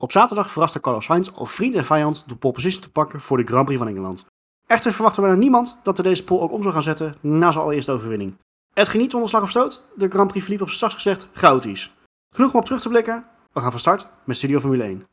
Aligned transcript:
Op 0.00 0.12
zaterdag 0.12 0.50
verraste 0.50 0.80
Carlos 0.80 1.04
Sainz 1.04 1.30
al 1.34 1.46
vriend 1.46 1.74
en 1.74 1.84
vijand 1.84 2.24
door 2.26 2.36
pole 2.36 2.52
position 2.52 2.82
te 2.82 2.90
pakken 2.90 3.20
voor 3.20 3.36
de 3.36 3.44
Grand 3.44 3.64
Prix 3.64 3.80
van 3.80 3.90
Engeland. 3.90 4.26
Echter 4.66 4.92
verwachtte 4.92 5.20
bijna 5.20 5.36
niemand 5.36 5.78
dat 5.82 5.96
hij 5.96 6.06
deze 6.06 6.24
pole 6.24 6.40
ook 6.40 6.52
om 6.52 6.62
zou 6.62 6.74
gaan 6.74 6.82
zetten 6.82 7.14
na 7.20 7.50
zijn 7.52 7.64
allereerste 7.64 7.92
overwinning. 7.92 8.36
Het 8.74 8.88
geniet 8.88 9.10
zonder 9.10 9.28
slag 9.28 9.42
of 9.42 9.50
stoot. 9.50 9.84
De 9.96 10.08
Grand 10.08 10.28
Prix 10.28 10.44
verliep 10.44 10.62
op 10.62 10.70
straks 10.70 10.94
gezegd 10.94 11.28
chaotisch. 11.32 11.94
Genoeg 12.30 12.52
om 12.52 12.58
op 12.58 12.64
terug 12.64 12.80
te 12.80 12.88
blikken. 12.88 13.26
We 13.52 13.60
gaan 13.60 13.70
van 13.70 13.80
start 13.80 14.08
met 14.24 14.36
Studio 14.36 14.60
Formule 14.60 14.82
1. 14.82 15.06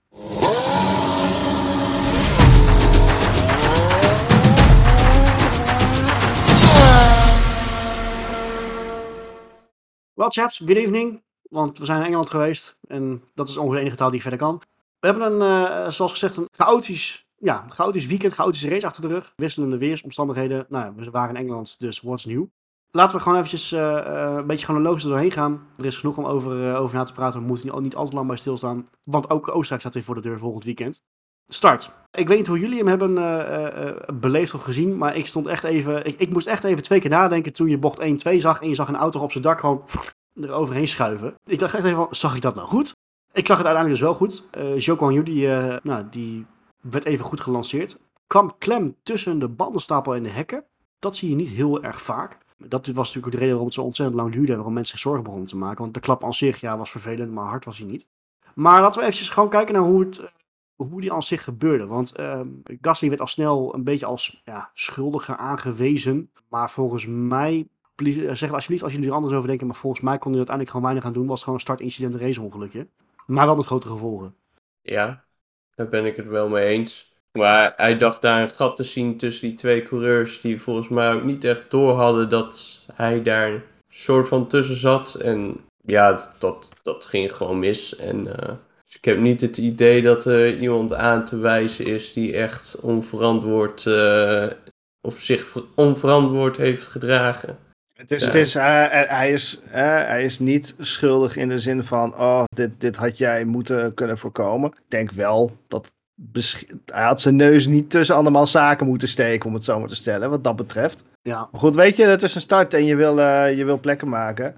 Well 10.14 10.30
chaps, 10.30 10.58
good 10.58 10.78
evening. 10.78 11.24
Want 11.42 11.78
we 11.78 11.86
zijn 11.86 12.00
in 12.00 12.06
Engeland 12.06 12.30
geweest 12.30 12.78
en 12.88 13.24
dat 13.34 13.50
is 13.50 13.58
ongeveer 13.58 13.76
de 13.76 13.82
enige 13.82 13.96
taal 13.96 14.10
die 14.10 14.22
verder 14.22 14.40
kan. 14.40 14.62
We 15.00 15.08
hebben 15.08 15.32
een, 15.32 15.42
uh, 15.42 15.90
zoals 15.90 16.12
gezegd, 16.12 16.38
een 16.38 16.48
chaotisch, 16.52 17.26
ja, 17.38 17.66
chaotisch 17.70 18.06
weekend, 18.06 18.34
chaotische 18.34 18.70
race 18.70 18.86
achter 18.86 19.02
de 19.02 19.08
rug. 19.08 19.34
Wisselende 19.36 19.78
weersomstandigheden. 19.78 20.66
Nou, 20.70 20.94
we 20.96 21.10
waren 21.10 21.36
in 21.36 21.42
Engeland, 21.42 21.76
dus 21.80 22.02
what's 22.02 22.26
new? 22.26 22.46
Laten 22.92 23.16
we 23.16 23.22
gewoon 23.22 23.38
eventjes 23.38 23.72
uh, 23.72 23.80
uh, 23.80 24.34
een 24.38 24.48
beetje 24.48 24.66
chronologisch 24.66 25.04
doorheen 25.04 25.32
gaan. 25.32 25.68
Er 25.78 25.86
is 25.86 25.98
genoeg 25.98 26.18
om 26.18 26.26
over, 26.26 26.76
over 26.76 26.96
na 26.96 27.04
te 27.04 27.14
praten. 27.14 27.40
We 27.40 27.46
moeten 27.46 27.82
niet, 27.82 27.96
al 27.96 28.08
te 28.08 28.16
lang 28.16 28.28
bij 28.28 28.36
stilstaan. 28.36 28.86
Want 29.04 29.30
ook 29.30 29.48
Oostenrijk 29.48 29.82
staat 29.82 29.94
weer 29.94 30.04
voor 30.04 30.16
de 30.16 30.22
deur 30.22 30.40
volgend 30.40 30.64
weekend. 30.64 31.02
Start. 31.48 31.92
Ik 32.12 32.28
weet 32.28 32.38
niet 32.38 32.48
hoe 32.48 32.60
jullie 32.60 32.84
hem 32.84 32.88
hebben 32.88 33.14
beleefd 34.20 34.54
of 34.54 34.64
gezien. 34.64 34.98
Maar 34.98 35.16
ik 35.16 35.28
stond 35.28 35.48
echt 35.48 35.64
even. 35.64 36.06
Ik, 36.06 36.20
ik, 36.20 36.30
moest 36.30 36.48
echt 36.48 36.64
even 36.64 36.84
twee 36.84 37.00
keer 37.00 37.10
nadenken 37.10 37.54
toen 37.54 37.70
je 37.70 37.78
bocht 37.78 38.02
1-2 38.02 38.04
zag. 38.38 38.62
En 38.62 38.70
je 38.70 38.76
zag 38.76 38.88
een 38.88 38.96
auto 38.96 39.20
op 39.20 39.32
zijn 39.32 39.44
dak 39.44 39.60
gewoon 39.60 39.86
er 40.42 40.52
overheen 40.52 40.88
schuiven. 40.88 41.36
Ik 41.44 41.60
dacht 41.60 41.74
echt 41.74 41.86
even 41.86 41.98
van, 41.98 42.16
zag 42.16 42.36
ik 42.36 42.42
dat 42.42 42.56
nou 42.56 42.68
goed? 42.68 42.94
Ik 43.36 43.48
zag 43.48 43.58
het 43.58 43.66
uiteindelijk 43.66 43.90
dus 43.90 44.00
wel 44.00 44.14
goed. 44.14 44.48
Uh, 44.58 45.12
Yu, 45.12 45.24
die, 45.24 45.48
uh, 45.48 45.76
nou, 45.84 46.06
die 46.10 46.46
werd 46.82 47.06
even 47.06 47.26
goed 47.26 47.40
gelanceerd. 47.40 47.98
Kwam 48.28 48.58
klem 48.58 48.96
tussen 49.04 49.40
de 49.40 49.48
bandenstapel 49.48 50.16
en 50.16 50.24
de 50.24 50.30
hekken. 50.30 50.64
Dat 51.00 51.16
zie 51.16 51.30
je 51.30 51.36
niet 51.36 51.50
heel 51.50 51.84
erg 51.84 52.02
vaak. 52.02 52.38
Dat 52.58 52.88
was 52.88 52.96
natuurlijk 52.96 53.26
ook 53.26 53.32
de 53.32 53.38
reden 53.38 53.50
waarom 53.50 53.66
het 53.66 53.74
zo 53.74 53.82
ontzettend 53.82 54.20
lang 54.20 54.32
duurde 54.32 54.52
en 54.52 54.56
waarom 54.56 54.74
mensen 54.74 54.98
zich 54.98 55.08
zorgen 55.08 55.24
begonnen 55.24 55.48
te 55.48 55.58
maken. 55.58 55.82
Want 55.82 55.94
de 55.94 56.00
klap 56.00 56.24
aan 56.24 56.34
zich 56.34 56.60
ja, 56.60 56.78
was 56.78 56.92
vervelend, 56.92 57.32
maar 57.32 57.46
hard 57.46 57.66
was 57.66 57.78
hij 57.78 57.88
niet. 57.88 58.08
Maar 58.54 58.82
laten 58.82 59.02
we 59.02 59.08
even 59.08 59.26
gewoon 59.26 59.50
kijken 59.50 59.74
naar 59.74 59.84
hoe, 59.84 60.00
het, 60.00 60.18
eh, 60.18 60.28
hoe 60.76 61.02
die 61.02 61.14
aan 61.14 61.24
zich 61.24 61.44
gebeurde. 61.44 61.86
Want 61.86 62.20
uh, 62.20 62.40
Gasly 62.82 63.10
werd 63.10 63.22
al 63.22 63.28
snel 63.28 63.74
een 63.74 63.84
beetje 63.84 64.06
als 64.06 64.42
ja, 64.46 64.70
schuldige 64.74 65.38
aangewezen. 65.38 66.32
Maar 66.50 66.72
volgens 66.72 67.06
mij 67.08 67.68
zeg 68.32 68.52
alsjeblieft 68.52 68.84
als 68.84 68.94
jullie 68.94 69.08
er 69.08 69.16
anders 69.16 69.34
over 69.34 69.48
denken. 69.48 69.68
Maar 69.68 69.76
volgens 69.76 70.02
mij 70.02 70.18
kon 70.18 70.30
hij 70.30 70.38
uiteindelijk 70.38 70.76
gewoon 70.76 70.92
weinig 70.92 71.06
aan 71.06 71.20
doen. 71.20 71.28
Was 71.28 71.40
gewoon 71.40 71.56
een 71.56 71.62
startincident, 71.62 72.14
een 72.14 72.20
raceongelukje. 72.20 72.88
Maar 73.26 73.46
wel 73.46 73.56
met 73.56 73.66
grote 73.66 73.88
gevolgen. 73.88 74.36
Ja, 74.82 75.26
daar 75.76 75.90
ben 75.90 76.06
ik 76.06 76.16
het 76.16 76.28
wel 76.28 76.50
mee 76.50 76.66
eens. 76.66 77.14
Maar 77.32 77.74
hij 77.76 77.98
dacht 77.98 78.22
daar 78.22 78.42
een 78.42 78.50
gat 78.50 78.76
te 78.76 78.84
zien 78.84 79.18
tussen 79.18 79.48
die 79.48 79.58
twee 79.58 79.84
coureurs. 79.84 80.42
Die 80.42 80.62
volgens 80.62 80.90
mij 80.90 81.14
ook 81.14 81.24
niet 81.24 81.44
echt 81.44 81.72
door 81.72 81.94
hadden 81.94 82.30
dat 82.30 82.82
hij 82.94 83.22
daar 83.22 83.52
een 83.52 83.62
soort 83.90 84.28
van 84.28 84.48
tussen 84.48 84.76
zat. 84.76 85.16
En 85.16 85.66
ja, 85.84 86.32
dat, 86.40 86.72
dat 86.84 87.06
ging 87.06 87.36
gewoon 87.36 87.60
mis. 87.60 87.96
En 87.96 88.26
uh, 88.26 88.56
ik 88.90 89.06
heb 89.06 89.20
niet 89.20 89.42
het 89.42 89.58
idee 89.58 90.02
dat 90.02 90.26
er 90.26 90.58
iemand 90.58 90.94
aan 90.94 91.26
te 91.26 91.38
wijzen 91.38 91.86
is 91.86 92.14
die 92.14 92.34
echt 92.34 92.80
onverantwoord 92.80 93.86
uh, 93.86 94.48
of 95.02 95.20
zich 95.20 95.58
onverantwoord 95.76 96.58
heeft 96.58 96.86
gedragen. 96.86 97.58
Het 98.08 98.22
is, 98.22 98.26
het 98.26 98.36
is, 98.36 98.54
hij, 98.54 99.32
is, 99.32 99.62
hij 99.70 100.24
is 100.24 100.40
niet 100.40 100.76
schuldig 100.80 101.36
in 101.36 101.50
de 101.50 101.60
zin 101.60 101.84
van, 101.84 102.14
oh, 102.14 102.44
dit, 102.56 102.70
dit 102.78 102.96
had 102.96 103.18
jij 103.18 103.46
moeten 103.46 103.94
kunnen 103.94 104.18
voorkomen. 104.18 104.70
Ik 104.70 104.84
denk 104.88 105.12
wel 105.12 105.58
dat 105.68 105.92
hij 106.86 107.04
had 107.04 107.22
zijn 107.22 107.36
neus 107.36 107.68
niet 107.68 107.90
tussen 107.90 108.16
allemaal 108.16 108.48
zaken 108.48 108.88
moeten 108.88 109.08
steken, 109.08 109.48
om 109.48 109.54
het 109.54 109.64
zo 109.64 109.80
maar 109.80 109.88
te 109.88 109.96
stellen, 109.96 110.30
wat 110.30 110.44
dat 110.44 110.56
betreft. 110.56 111.04
Ja. 111.22 111.48
Maar 111.52 111.62
goed, 111.62 111.76
weet 111.76 111.96
je, 111.96 112.06
het 112.06 112.22
is 112.24 112.36
een 112.36 112.42
start 112.42 112.74
en 112.74 112.86
je 112.86 112.96
wil, 112.96 113.20
uh, 113.20 113.58
je 113.58 113.66
wil 113.66 113.80
plekken 113.80 114.10
maken. 114.10 114.56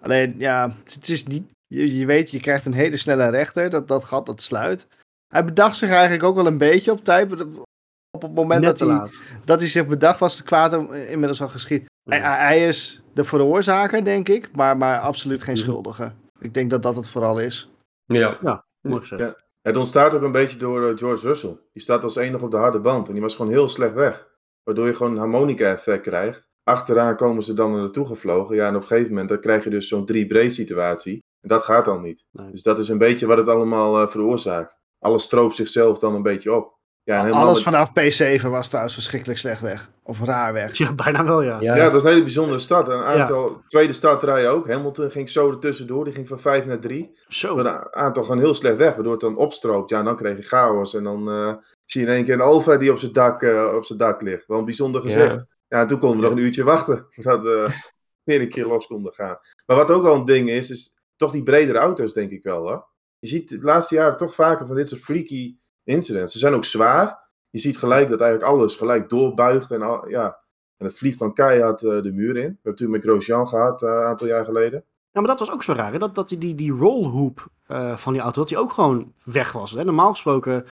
Alleen, 0.00 0.34
ja, 0.38 0.74
het 0.84 1.08
is 1.08 1.26
niet, 1.26 1.48
je, 1.66 1.98
je 1.98 2.06
weet, 2.06 2.30
je 2.30 2.40
krijgt 2.40 2.66
een 2.66 2.72
hele 2.72 2.96
snelle 2.96 3.30
rechter, 3.30 3.70
dat, 3.70 3.88
dat 3.88 4.04
gat, 4.04 4.26
dat 4.26 4.42
sluit. 4.42 4.86
Hij 5.28 5.44
bedacht 5.44 5.76
zich 5.76 5.90
eigenlijk 5.90 6.22
ook 6.22 6.34
wel 6.34 6.46
een 6.46 6.58
beetje 6.58 6.92
op 6.92 7.04
tijd, 7.04 7.32
op 8.10 8.22
het 8.22 8.34
moment 8.34 8.64
dat 8.64 8.80
hij, 8.80 9.10
dat 9.44 9.60
hij 9.60 9.68
zich 9.68 9.86
bedacht 9.86 10.18
was, 10.18 10.42
kwaad 10.42 10.72
inmiddels 10.92 11.42
al 11.42 11.48
geschied. 11.48 11.87
Hij, 12.08 12.20
hij, 12.20 12.66
is 12.68 13.02
de 13.14 13.24
veroorzaker, 13.24 14.04
denk 14.04 14.28
ik, 14.28 14.56
maar, 14.56 14.76
maar 14.76 14.98
absoluut 14.98 15.42
geen 15.42 15.54
mhm. 15.54 15.64
schuldige. 15.64 16.12
Ik 16.38 16.54
denk 16.54 16.70
dat 16.70 16.82
dat 16.82 16.96
het 16.96 17.08
vooral 17.08 17.40
is. 17.40 17.70
Ja, 18.04 18.38
ja 18.42 18.64
mooi 18.80 19.00
gezegd. 19.00 19.22
Ja. 19.22 19.36
Het 19.62 19.76
ontstaat 19.76 20.14
ook 20.14 20.22
een 20.22 20.32
beetje 20.32 20.58
door 20.58 20.90
uh, 20.90 20.98
George 20.98 21.26
Russell. 21.26 21.58
Die 21.72 21.82
staat 21.82 22.02
als 22.02 22.16
enig 22.16 22.42
op 22.42 22.50
de 22.50 22.56
harde 22.56 22.80
band 22.80 23.06
en 23.06 23.12
die 23.12 23.22
was 23.22 23.34
gewoon 23.34 23.52
heel 23.52 23.68
slecht 23.68 23.94
weg. 23.94 24.28
Waardoor 24.62 24.86
je 24.86 24.94
gewoon 24.94 25.12
een 25.12 25.18
harmonica-effect 25.18 26.02
krijgt. 26.02 26.48
Achteraan 26.62 27.16
komen 27.16 27.42
ze 27.42 27.54
dan 27.54 27.74
er 27.74 27.80
naartoe 27.80 28.06
gevlogen. 28.06 28.56
Ja, 28.56 28.68
en 28.68 28.74
op 28.74 28.80
een 28.80 28.86
gegeven 28.86 29.10
moment 29.10 29.28
dan 29.28 29.40
krijg 29.40 29.64
je 29.64 29.70
dus 29.70 29.88
zo'n 29.88 30.06
drie-breed 30.06 30.54
situatie. 30.54 31.24
En 31.40 31.48
dat 31.48 31.62
gaat 31.62 31.84
dan 31.84 32.02
niet. 32.02 32.24
Dus 32.32 32.62
dat 32.62 32.78
is 32.78 32.88
een 32.88 32.98
beetje 32.98 33.26
wat 33.26 33.38
het 33.38 33.48
allemaal 33.48 34.02
uh, 34.02 34.08
veroorzaakt. 34.08 34.76
Alles 34.98 35.22
stroopt 35.22 35.54
zichzelf 35.54 35.98
dan 35.98 36.14
een 36.14 36.22
beetje 36.22 36.54
op. 36.54 36.77
Ja, 37.08 37.28
Alles 37.28 37.62
vanaf 37.62 37.90
P7 37.90 38.42
was 38.42 38.68
trouwens 38.68 38.94
verschrikkelijk 38.94 39.38
slecht 39.38 39.60
weg. 39.60 39.90
Of 40.02 40.20
raar 40.20 40.52
weg. 40.52 40.76
Ja, 40.76 40.92
bijna 40.92 41.24
wel, 41.24 41.42
ja. 41.42 41.60
Ja, 41.60 41.74
dat 41.74 41.92
was 41.92 42.02
een 42.02 42.08
hele 42.08 42.22
bijzondere 42.22 42.58
start. 42.58 42.88
Een 42.88 43.02
aantal, 43.02 43.62
tweede 43.66 43.92
startrij 43.92 44.50
ook. 44.50 44.68
Hamilton 44.68 45.10
ging 45.10 45.28
zo 45.28 45.50
ertussendoor. 45.50 46.04
Die 46.04 46.12
ging 46.12 46.28
van 46.28 46.40
5 46.40 46.66
naar 46.66 46.78
3. 46.78 47.16
Zo. 47.28 47.58
Een 47.58 47.94
aantal 47.94 48.22
gewoon 48.22 48.38
heel 48.38 48.54
slecht 48.54 48.76
weg. 48.76 48.94
Waardoor 48.94 49.12
het 49.12 49.20
dan 49.20 49.36
opstroopt. 49.36 49.90
Ja, 49.90 50.02
dan 50.02 50.16
kreeg 50.16 50.36
je 50.36 50.42
chaos. 50.42 50.94
En 50.94 51.04
dan 51.04 51.28
uh, 51.28 51.54
zie 51.84 52.00
je 52.00 52.06
in 52.06 52.12
één 52.12 52.24
keer 52.24 52.34
een 52.34 52.40
Alfa 52.40 52.76
die 52.76 52.92
op 52.92 52.98
zijn 52.98 53.12
dak, 53.12 53.42
uh, 53.42 53.72
op 53.74 53.84
zijn 53.84 53.98
dak 53.98 54.22
ligt. 54.22 54.46
Wel 54.46 54.58
een 54.58 54.64
bijzonder 54.64 55.00
gezicht. 55.00 55.44
Ja, 55.68 55.80
en 55.80 55.86
toen 55.86 55.98
konden 55.98 56.18
we 56.18 56.24
nog 56.24 56.32
een 56.32 56.44
uurtje 56.44 56.64
wachten. 56.64 57.06
Voordat 57.10 57.42
we 57.42 57.68
weer 58.22 58.40
een 58.40 58.48
keer 58.48 58.66
los 58.66 58.86
konden 58.86 59.12
gaan. 59.12 59.38
Maar 59.66 59.76
wat 59.76 59.90
ook 59.90 60.02
wel 60.02 60.14
een 60.14 60.24
ding 60.24 60.50
is, 60.50 60.70
is 60.70 60.98
toch 61.16 61.32
die 61.32 61.42
bredere 61.42 61.78
auto's, 61.78 62.12
denk 62.12 62.30
ik 62.30 62.42
wel. 62.42 62.66
Hè? 62.66 62.76
Je 63.18 63.28
ziet 63.28 63.48
de 63.48 63.58
laatste 63.60 63.94
jaren 63.94 64.16
toch 64.16 64.34
vaker 64.34 64.66
van 64.66 64.76
dit 64.76 64.88
soort 64.88 65.00
freaky 65.00 65.56
incidents. 65.88 66.32
Ze 66.32 66.38
zijn 66.38 66.54
ook 66.54 66.64
zwaar 66.64 67.28
je 67.50 67.58
ziet 67.58 67.78
gelijk 67.78 68.08
dat 68.08 68.20
eigenlijk 68.20 68.50
alles 68.50 68.76
gelijk 68.76 69.08
doorbuigt. 69.08 69.70
En, 69.70 69.82
al, 69.82 70.08
ja, 70.08 70.38
en 70.76 70.86
het 70.86 70.98
vliegt 70.98 71.18
dan 71.18 71.34
keihard 71.34 71.82
uh, 71.82 72.02
de 72.02 72.12
muur 72.12 72.28
in. 72.28 72.34
We 72.34 72.40
hebben 72.40 72.58
natuurlijk 72.62 73.04
met 73.04 73.10
Grosjean 73.10 73.48
gehad 73.48 73.82
uh, 73.82 73.88
een 73.88 74.04
aantal 74.04 74.26
jaar 74.26 74.44
geleden. 74.44 74.84
Ja, 75.10 75.20
maar 75.20 75.30
dat 75.30 75.38
was 75.38 75.50
ook 75.50 75.62
zo 75.62 75.72
raar. 75.72 75.92
Hè? 75.92 75.98
Dat, 75.98 76.14
dat 76.14 76.28
die, 76.28 76.54
die, 76.54 76.72
rollhoop 76.72 77.48
uh, 77.68 77.96
van 77.96 78.12
die 78.12 78.22
auto, 78.22 78.40
dat 78.40 78.48
die 78.48 78.58
ook 78.58 78.72
gewoon 78.72 79.12
weg 79.24 79.52
was. 79.52 79.70
Hè? 79.70 79.84
Normaal 79.84 80.10
gesproken, 80.10 80.66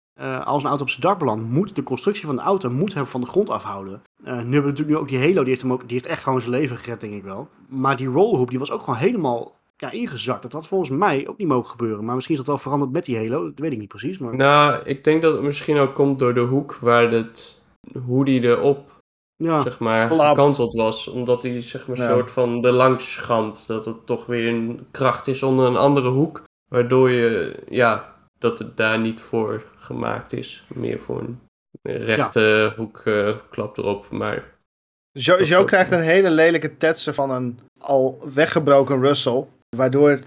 als 0.44 0.64
een 0.64 0.70
auto 0.70 0.84
op 0.84 0.90
zijn 0.90 1.02
dak 1.02 1.20
belandt, 1.20 1.50
moet 1.50 1.76
de 1.76 1.84
constructie 1.84 2.26
van 2.26 2.36
de 2.36 2.42
auto 2.42 2.70
moet 2.70 2.94
hem 2.94 3.06
van 3.06 3.22
de 3.22 3.28
grond 3.28 3.50
afhouden. 3.50 4.02
nu 4.24 4.30
hebben 4.32 4.50
we 4.50 4.58
natuurlijk 4.58 4.90
nu 4.90 4.98
ook 4.98 5.08
die 5.08 5.20
Halo, 5.20 5.40
die 5.40 5.50
heeft, 5.50 5.62
hem 5.62 5.72
ook, 5.72 5.82
die 5.82 5.92
heeft 5.92 6.06
echt 6.06 6.24
gewoon 6.24 6.40
zijn 6.40 6.52
leven 6.52 6.78
gered, 6.78 7.02
denk 7.02 7.14
ik 7.14 7.24
wel. 7.24 7.48
Maar 7.68 7.98
die 7.98 8.08
rollhoop, 8.08 8.50
die 8.50 8.60
was 8.60 8.72
ook 8.72 8.80
gewoon 8.80 9.00
helemaal 9.00 9.56
ja, 9.84 9.92
ingezakt. 9.92 10.42
Dat 10.42 10.54
had 10.54 10.68
volgens 10.68 10.90
mij 10.90 11.28
ook 11.28 11.38
niet 11.38 11.48
mogen 11.48 11.70
gebeuren. 11.70 12.06
Maar 12.06 12.16
misschien 12.16 12.36
is 12.36 12.42
dat 12.42 12.50
wel 12.54 12.64
veranderd 12.64 12.92
met 12.92 13.06
die 13.06 13.18
Halo. 13.18 13.44
Dat 13.44 13.60
weet 13.60 13.72
ik 13.72 13.80
niet 13.80 13.88
precies. 13.88 14.18
Maar... 14.18 14.36
Nou, 14.36 14.84
ik 14.84 15.04
denk 15.04 15.22
dat 15.22 15.34
het 15.34 15.42
misschien 15.42 15.78
ook 15.78 15.96
komt 15.96 16.20
door 16.20 16.34
de 16.34 16.40
hoek 16.40 16.76
waar 16.76 17.12
het, 17.12 17.62
hoe 18.06 18.26
die 18.26 18.42
erop 18.42 19.02
ja, 19.36 19.62
zeg 19.62 19.80
maar, 19.80 20.10
gekanteld 20.10 20.74
was. 20.74 21.08
Omdat 21.08 21.42
hij 21.42 21.62
zeg 21.62 21.88
maar, 21.88 21.98
ja. 21.98 22.10
soort 22.10 22.32
van 22.32 22.62
de 22.62 22.72
langs 22.72 23.28
Dat 23.68 23.86
het 23.86 24.06
toch 24.06 24.26
weer 24.26 24.48
een 24.48 24.88
kracht 24.92 25.28
is 25.28 25.44
onder 25.44 25.66
een 25.66 25.78
andere 25.78 26.10
hoek. 26.10 26.44
Waardoor 26.72 27.10
je, 27.10 27.56
ja, 27.70 28.16
dat 28.40 28.60
het 28.60 28.78
daar 28.78 29.00
niet 29.00 29.22
voor 29.22 29.64
gemaakt 29.78 30.34
is. 30.34 30.66
Meer 30.74 31.00
voor 31.00 31.20
een 31.20 31.40
rechte 31.82 32.40
ja. 32.40 32.82
hoek 32.82 33.02
uh, 33.06 33.34
klap 33.50 33.78
erop. 33.78 34.10
Maar 34.10 34.54
Jo, 35.14 35.44
jo 35.44 35.64
krijgt 35.64 35.92
een 35.92 36.02
hele 36.02 36.30
lelijke 36.30 36.78
tetsen 36.78 37.14
van 37.14 37.32
een 37.32 37.60
al 37.80 38.30
weggebroken 38.34 39.02
Russell. 39.02 39.48
Waardoor 39.76 40.20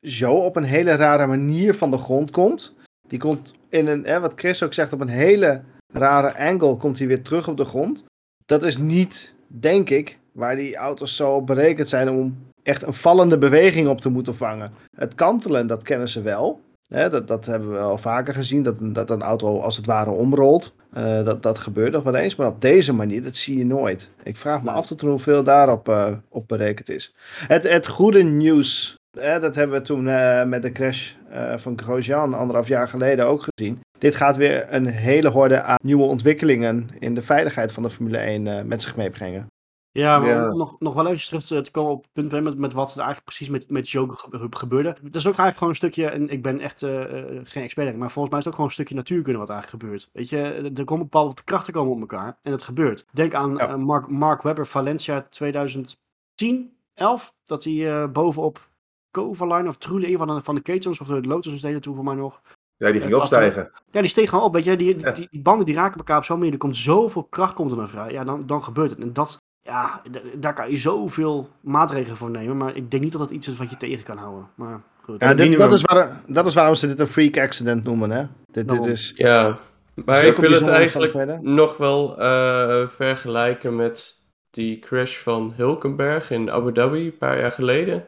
Joe 0.00 0.40
op 0.40 0.56
een 0.56 0.64
hele 0.64 0.94
rare 0.94 1.26
manier 1.26 1.74
van 1.74 1.90
de 1.90 1.98
grond 1.98 2.30
komt. 2.30 2.74
Die 3.08 3.18
komt 3.18 3.54
in 3.68 3.86
een, 3.86 4.04
hè, 4.04 4.20
wat 4.20 4.32
Chris 4.36 4.62
ook 4.62 4.74
zegt, 4.74 4.92
op 4.92 5.00
een 5.00 5.08
hele 5.08 5.62
rare 5.92 6.38
angle 6.38 6.76
komt 6.76 6.98
hij 6.98 7.06
weer 7.06 7.22
terug 7.22 7.48
op 7.48 7.56
de 7.56 7.64
grond. 7.64 8.04
Dat 8.46 8.62
is 8.62 8.76
niet, 8.76 9.34
denk 9.46 9.90
ik, 9.90 10.18
waar 10.32 10.56
die 10.56 10.76
auto's 10.76 11.16
zo 11.16 11.42
berekend 11.42 11.88
zijn 11.88 12.08
om 12.10 12.38
echt 12.62 12.82
een 12.82 12.92
vallende 12.92 13.38
beweging 13.38 13.88
op 13.88 14.00
te 14.00 14.08
moeten 14.08 14.36
vangen. 14.36 14.72
Het 14.96 15.14
kantelen, 15.14 15.66
dat 15.66 15.82
kennen 15.82 16.08
ze 16.08 16.22
wel. 16.22 16.60
Hè, 16.88 17.08
dat, 17.10 17.28
dat 17.28 17.46
hebben 17.46 17.72
we 17.72 17.78
al 17.78 17.98
vaker 17.98 18.34
gezien, 18.34 18.62
dat, 18.62 18.76
dat 18.80 19.10
een 19.10 19.22
auto 19.22 19.60
als 19.60 19.76
het 19.76 19.86
ware 19.86 20.10
omrolt. 20.10 20.74
Uh, 20.96 21.24
dat, 21.24 21.42
dat 21.42 21.58
gebeurt 21.58 21.92
nog 21.92 22.02
wel 22.02 22.14
eens, 22.14 22.36
maar 22.36 22.46
op 22.46 22.60
deze 22.60 22.92
manier, 22.92 23.22
dat 23.22 23.36
zie 23.36 23.58
je 23.58 23.66
nooit. 23.66 24.10
Ik 24.22 24.36
vraag 24.36 24.62
me 24.62 24.70
af 24.70 24.86
tot 24.86 25.00
hoeveel 25.00 25.44
daarop 25.44 25.88
uh, 25.88 26.12
op 26.28 26.48
berekend 26.48 26.90
is. 26.90 27.14
Het, 27.46 27.68
het 27.68 27.86
goede 27.86 28.22
nieuws, 28.22 28.98
hè, 29.18 29.40
dat 29.40 29.54
hebben 29.54 29.78
we 29.78 29.84
toen 29.84 30.06
uh, 30.06 30.44
met 30.44 30.62
de 30.62 30.72
crash 30.72 31.12
van 31.56 31.78
Grosjean 31.82 32.34
anderhalf 32.34 32.68
jaar 32.68 32.88
geleden 32.88 33.26
ook 33.26 33.46
gezien. 33.54 33.80
Dit 33.98 34.14
gaat 34.14 34.36
weer 34.36 34.66
een 34.70 34.86
hele 34.86 35.28
horde 35.28 35.62
aan 35.62 35.78
nieuwe 35.82 36.04
ontwikkelingen 36.04 36.88
in 36.98 37.14
de 37.14 37.22
veiligheid 37.22 37.72
van 37.72 37.82
de 37.82 37.90
Formule 37.90 38.18
1 38.18 38.68
met 38.68 38.82
zich 38.82 38.96
meebrengen. 38.96 39.46
Ja, 39.96 40.18
maar 40.18 40.28
Ja. 40.28 40.50
om 40.50 40.56
nog, 40.58 40.76
nog 40.80 40.94
wel 40.94 41.06
even 41.06 41.26
terug 41.26 41.44
te, 41.44 41.60
te 41.62 41.70
komen 41.70 41.90
op 41.92 42.02
het 42.02 42.12
punt 42.30 42.42
met, 42.44 42.58
met 42.58 42.72
wat 42.72 42.90
er 42.90 42.96
eigenlijk 42.96 43.24
precies 43.24 43.48
met, 43.48 43.70
met 43.70 43.88
ge- 43.88 44.46
gebeurde. 44.50 44.92
Dat 45.02 45.14
is 45.14 45.26
ook 45.26 45.36
eigenlijk 45.38 45.56
gewoon 45.56 45.68
een 45.68 45.74
stukje, 45.76 46.06
en 46.08 46.28
ik 46.28 46.42
ben 46.42 46.60
echt 46.60 46.82
eh, 46.82 47.02
eh, 47.18 47.40
geen 47.44 47.62
expert, 47.62 47.96
maar 47.96 48.10
volgens 48.10 48.28
mij 48.28 48.38
is 48.38 48.44
het 48.44 48.46
ook 48.46 48.52
gewoon 48.54 48.66
een 48.66 48.72
stukje 48.72 48.94
natuurkunde 48.94 49.38
wat 49.38 49.48
eigenlijk 49.48 49.82
gebeurt. 49.82 50.08
Weet 50.12 50.28
je, 50.28 50.72
er 50.76 50.84
komen 50.84 51.02
bepaalde 51.04 51.42
krachten 51.44 51.72
komen 51.72 51.92
op 51.92 52.00
elkaar 52.00 52.38
en 52.42 52.52
het 52.52 52.62
gebeurt. 52.62 53.04
Denk 53.12 53.34
aan 53.34 53.54
Ja. 53.56 53.68
eh, 53.68 53.74
Mark, 53.74 54.08
Mark 54.08 54.42
Webber 54.42 54.66
Valencia 54.66 55.26
2010, 55.30 56.72
11, 56.94 57.34
dat 57.44 57.64
hij 57.64 57.90
eh, 58.02 58.08
bovenop 58.10 58.68
Covaline 59.10 59.68
of 59.68 59.76
Trule, 59.76 60.10
een 60.10 60.18
van 60.18 60.26
de, 60.26 60.40
van 60.42 60.54
de 60.54 60.60
ketens 60.62 61.00
of 61.00 61.06
de 61.06 61.20
Lotus 61.20 61.60
deden 61.60 61.80
toen 61.80 61.94
voor 61.94 62.04
mij 62.04 62.14
nog. 62.14 62.42
Ja, 62.76 62.92
die 62.92 63.00
ging 63.00 63.14
opstijgen. 63.14 63.70
Ja, 63.90 64.00
die 64.00 64.10
steeg 64.10 64.28
gewoon 64.28 64.44
op, 64.44 64.52
weet 64.54 64.64
je. 64.64 64.76
Die, 64.76 64.94
die, 64.96 65.04
Ja. 65.06 65.12
die, 65.12 65.28
die 65.30 65.42
banden 65.42 65.66
die 65.66 65.74
raken 65.74 65.98
elkaar 65.98 66.18
op 66.18 66.24
zo'n 66.24 66.36
manier. 66.38 66.52
Er 66.52 66.58
komt 66.58 66.76
zoveel 66.76 67.24
kracht 67.24 67.54
komt 67.54 67.70
er 67.70 67.76
naar 67.76 67.88
vrij. 67.88 68.12
Ja, 68.12 68.24
dan, 68.24 68.46
dan 68.46 68.62
gebeurt 68.62 68.90
het. 68.90 68.98
En 68.98 69.12
dat, 69.12 69.42
ja, 69.64 70.02
daar 70.38 70.54
kan 70.54 70.70
je 70.70 70.76
zoveel 70.76 71.48
maatregelen 71.60 72.16
voor 72.16 72.30
nemen. 72.30 72.56
Maar 72.56 72.76
ik 72.76 72.90
denk 72.90 73.02
niet 73.02 73.12
dat 73.12 73.20
dat 73.20 73.30
iets 73.30 73.48
is 73.48 73.56
wat 73.56 73.70
je 73.70 73.76
tegen 73.76 74.04
kan 74.04 74.16
houden. 74.16 74.48
Maar 74.54 74.80
goed. 75.02 75.20
Ja, 75.22 75.34
dit- 75.34 75.58
dat, 75.58 75.72
is 75.72 75.82
waar, 75.82 76.20
dat 76.26 76.46
is 76.46 76.54
waarom 76.54 76.74
ze 76.74 76.86
dit 76.86 77.00
een 77.00 77.06
freak 77.06 77.38
accident 77.38 77.84
noemen, 77.84 78.10
hè? 78.10 78.24
Dit, 78.50 78.68
dit 78.68 78.86
is... 78.86 79.12
Ja, 79.16 79.58
maar 80.04 80.24
ik 80.24 80.36
wil 80.36 80.50
het 80.52 80.68
eigenlijk 80.68 81.42
nog 81.42 81.76
wel 81.76 82.18
eh, 82.20 82.88
vergelijken 82.88 83.76
met 83.76 84.18
die 84.50 84.78
crash 84.78 85.16
van 85.18 85.52
Hulkenberg 85.56 86.30
in 86.30 86.50
Abu 86.50 86.72
Dhabi 86.72 87.04
een 87.06 87.16
paar 87.18 87.40
jaar 87.40 87.52
geleden. 87.52 88.04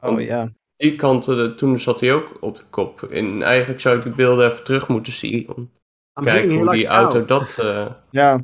Oh 0.00 0.20
ja. 0.20 0.48
Die 0.76 0.96
kant, 0.96 1.28
eh, 1.28 1.44
toen 1.44 1.78
zat 1.78 2.00
hij 2.00 2.12
ook 2.14 2.36
op 2.40 2.56
de 2.56 2.62
kop. 2.70 3.02
En 3.02 3.42
eigenlijk 3.42 3.80
zou 3.80 3.96
ik 3.96 4.02
die 4.02 4.12
beelden 4.12 4.50
even 4.50 4.64
terug 4.64 4.88
moeten 4.88 5.12
zien. 5.12 5.48
Om 5.48 5.54
te 5.54 6.20
I'm 6.20 6.24
kijken 6.24 6.50
hoe 6.56 6.70
die 6.70 6.76
like 6.80 6.86
auto 6.88 7.24
dat... 7.24 7.58
eh, 7.58 7.86
Ja, 8.10 8.40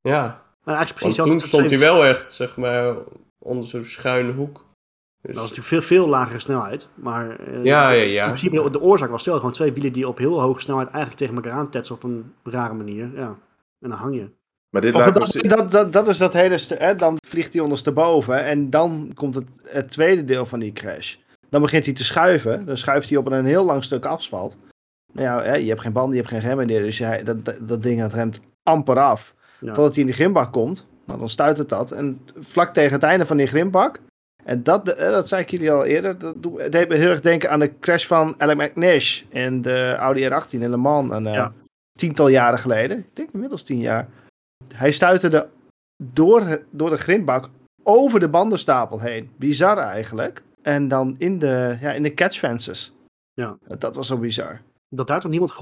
ja, 0.00 0.42
Maar 0.68 0.76
eigenlijk 0.76 1.06
want 1.06 1.28
precies 1.28 1.40
toen 1.40 1.48
stond 1.48 1.70
hij 1.70 1.78
wel 1.78 2.04
echt, 2.04 2.32
zeg 2.32 2.56
maar, 2.56 2.94
onder 3.38 3.66
zo'n 3.66 3.84
schuine 3.84 4.32
hoek. 4.32 4.54
Dus, 5.22 5.34
Dat 5.34 5.34
was 5.34 5.56
natuurlijk 5.56 5.66
veel, 5.66 5.98
veel 5.98 6.08
lagere 6.08 6.38
snelheid. 6.38 6.88
Maar 6.94 7.40
eh, 7.40 7.64
Ja, 7.64 7.90
ja, 7.90 8.02
in 8.02 8.10
ja. 8.10 8.24
principe 8.24 8.62
de, 8.62 8.70
de 8.70 8.80
oorzaak 8.80 9.10
was 9.10 9.20
stel 9.20 9.36
gewoon 9.36 9.52
twee 9.52 9.72
wielen 9.72 9.92
die 9.92 10.08
op 10.08 10.18
heel 10.18 10.40
hoge 10.40 10.60
snelheid 10.60 10.88
eigenlijk 10.88 11.16
tegen 11.18 11.34
elkaar 11.34 11.52
aantetsen 11.52 11.94
op 11.94 12.02
een 12.02 12.32
rare 12.44 12.74
manier. 12.74 13.10
Ja. 13.14 13.36
En 13.80 13.90
dan 13.90 13.98
hang 13.98 14.14
je. 14.14 14.30
Maar 14.70 14.80
dit 14.80 14.94
laat 14.94 15.14
dat, 15.14 15.22
ons 15.22 15.32
dat, 15.32 15.70
dat, 15.70 15.92
dat 15.92 16.08
is 16.08 16.18
dat 16.18 16.32
hele 16.32 16.58
stuk. 16.58 16.78
hè, 16.78 16.94
Dan 16.94 17.16
vliegt 17.26 17.52
hij 17.52 17.62
ondersteboven 17.62 18.44
en 18.44 18.70
dan 18.70 19.12
komt 19.14 19.34
het, 19.34 19.48
het 19.64 19.90
tweede 19.90 20.24
deel 20.24 20.46
van 20.46 20.58
die 20.58 20.72
crash. 20.72 21.16
Dan 21.50 21.62
begint 21.62 21.84
hij 21.84 21.94
te 21.94 22.04
schuiven. 22.04 22.64
Dan 22.64 22.76
schuift 22.76 23.08
hij 23.08 23.18
op 23.18 23.30
een 23.30 23.44
heel 23.44 23.64
lang 23.64 23.84
stuk 23.84 24.04
asfalt. 24.04 24.56
Nou 25.12 25.26
ja, 25.26 25.42
hè, 25.42 25.54
je 25.54 25.68
hebt 25.68 25.80
geen 25.80 25.92
banden, 25.92 26.14
je 26.16 26.20
hebt 26.22 26.32
geen 26.32 26.42
remmen 26.48 26.66
meer. 26.66 26.82
Dus 26.82 26.98
hij, 26.98 27.24
dat, 27.24 27.44
dat, 27.44 27.58
dat 27.68 27.82
ding 27.82 28.00
dat 28.00 28.14
remt 28.14 28.40
amper 28.62 28.98
af. 28.98 29.34
Ja. 29.60 29.72
Totdat 29.72 29.92
hij 29.94 30.00
in 30.00 30.06
de 30.10 30.16
grimbak 30.16 30.52
komt. 30.52 30.86
Nou, 31.04 31.18
dan 31.18 31.28
stuit 31.28 31.58
het 31.58 31.68
dat. 31.68 31.90
En 31.90 32.20
vlak 32.40 32.72
tegen 32.74 32.92
het 32.92 33.02
einde 33.02 33.26
van 33.26 33.36
die 33.36 33.46
grimbak. 33.46 34.00
En 34.44 34.62
dat, 34.62 34.88
eh, 34.88 35.10
dat 35.10 35.28
zei 35.28 35.42
ik 35.42 35.50
jullie 35.50 35.72
al 35.72 35.84
eerder. 35.84 36.18
Dat 36.18 36.42
deed 36.72 36.88
me 36.88 36.94
heel 36.94 37.10
erg 37.10 37.20
denken 37.20 37.50
aan 37.50 37.60
de 37.60 37.78
crash 37.78 38.06
van 38.06 38.34
Alec 38.38 38.56
McNish. 38.56 39.22
In 39.28 39.62
de 39.62 39.94
Audi 39.94 40.28
R18 40.28 40.48
in 40.62 40.70
Le 40.70 40.76
Mans. 40.76 41.10
Een 41.10 41.26
eh, 41.26 41.32
Ja. 41.34 41.52
tiental 41.98 42.28
jaren 42.28 42.58
geleden. 42.58 42.98
Ik 42.98 43.16
denk 43.16 43.28
inmiddels 43.32 43.62
tien 43.62 43.78
jaar. 43.78 44.08
Hij 44.74 44.92
stuiterde 44.92 45.48
door, 46.02 46.62
door 46.70 46.90
de 46.90 46.96
grindbak 46.98 47.48
over 47.82 48.20
de 48.20 48.28
bandenstapel 48.28 49.00
heen. 49.00 49.30
Bizar 49.36 49.78
eigenlijk. 49.78 50.42
En 50.62 50.88
dan 50.88 51.14
in 51.18 51.38
de, 51.38 51.76
ja, 51.80 51.92
in 51.92 52.02
de 52.02 52.14
catchfences. 52.14 52.92
Ja. 53.32 53.56
Dat 53.78 53.94
was 53.96 54.06
zo 54.06 54.16
bizar. 54.16 54.60
Dat 54.90 55.06
daar 55.06 55.20
toch 55.20 55.30
niemand 55.30 55.52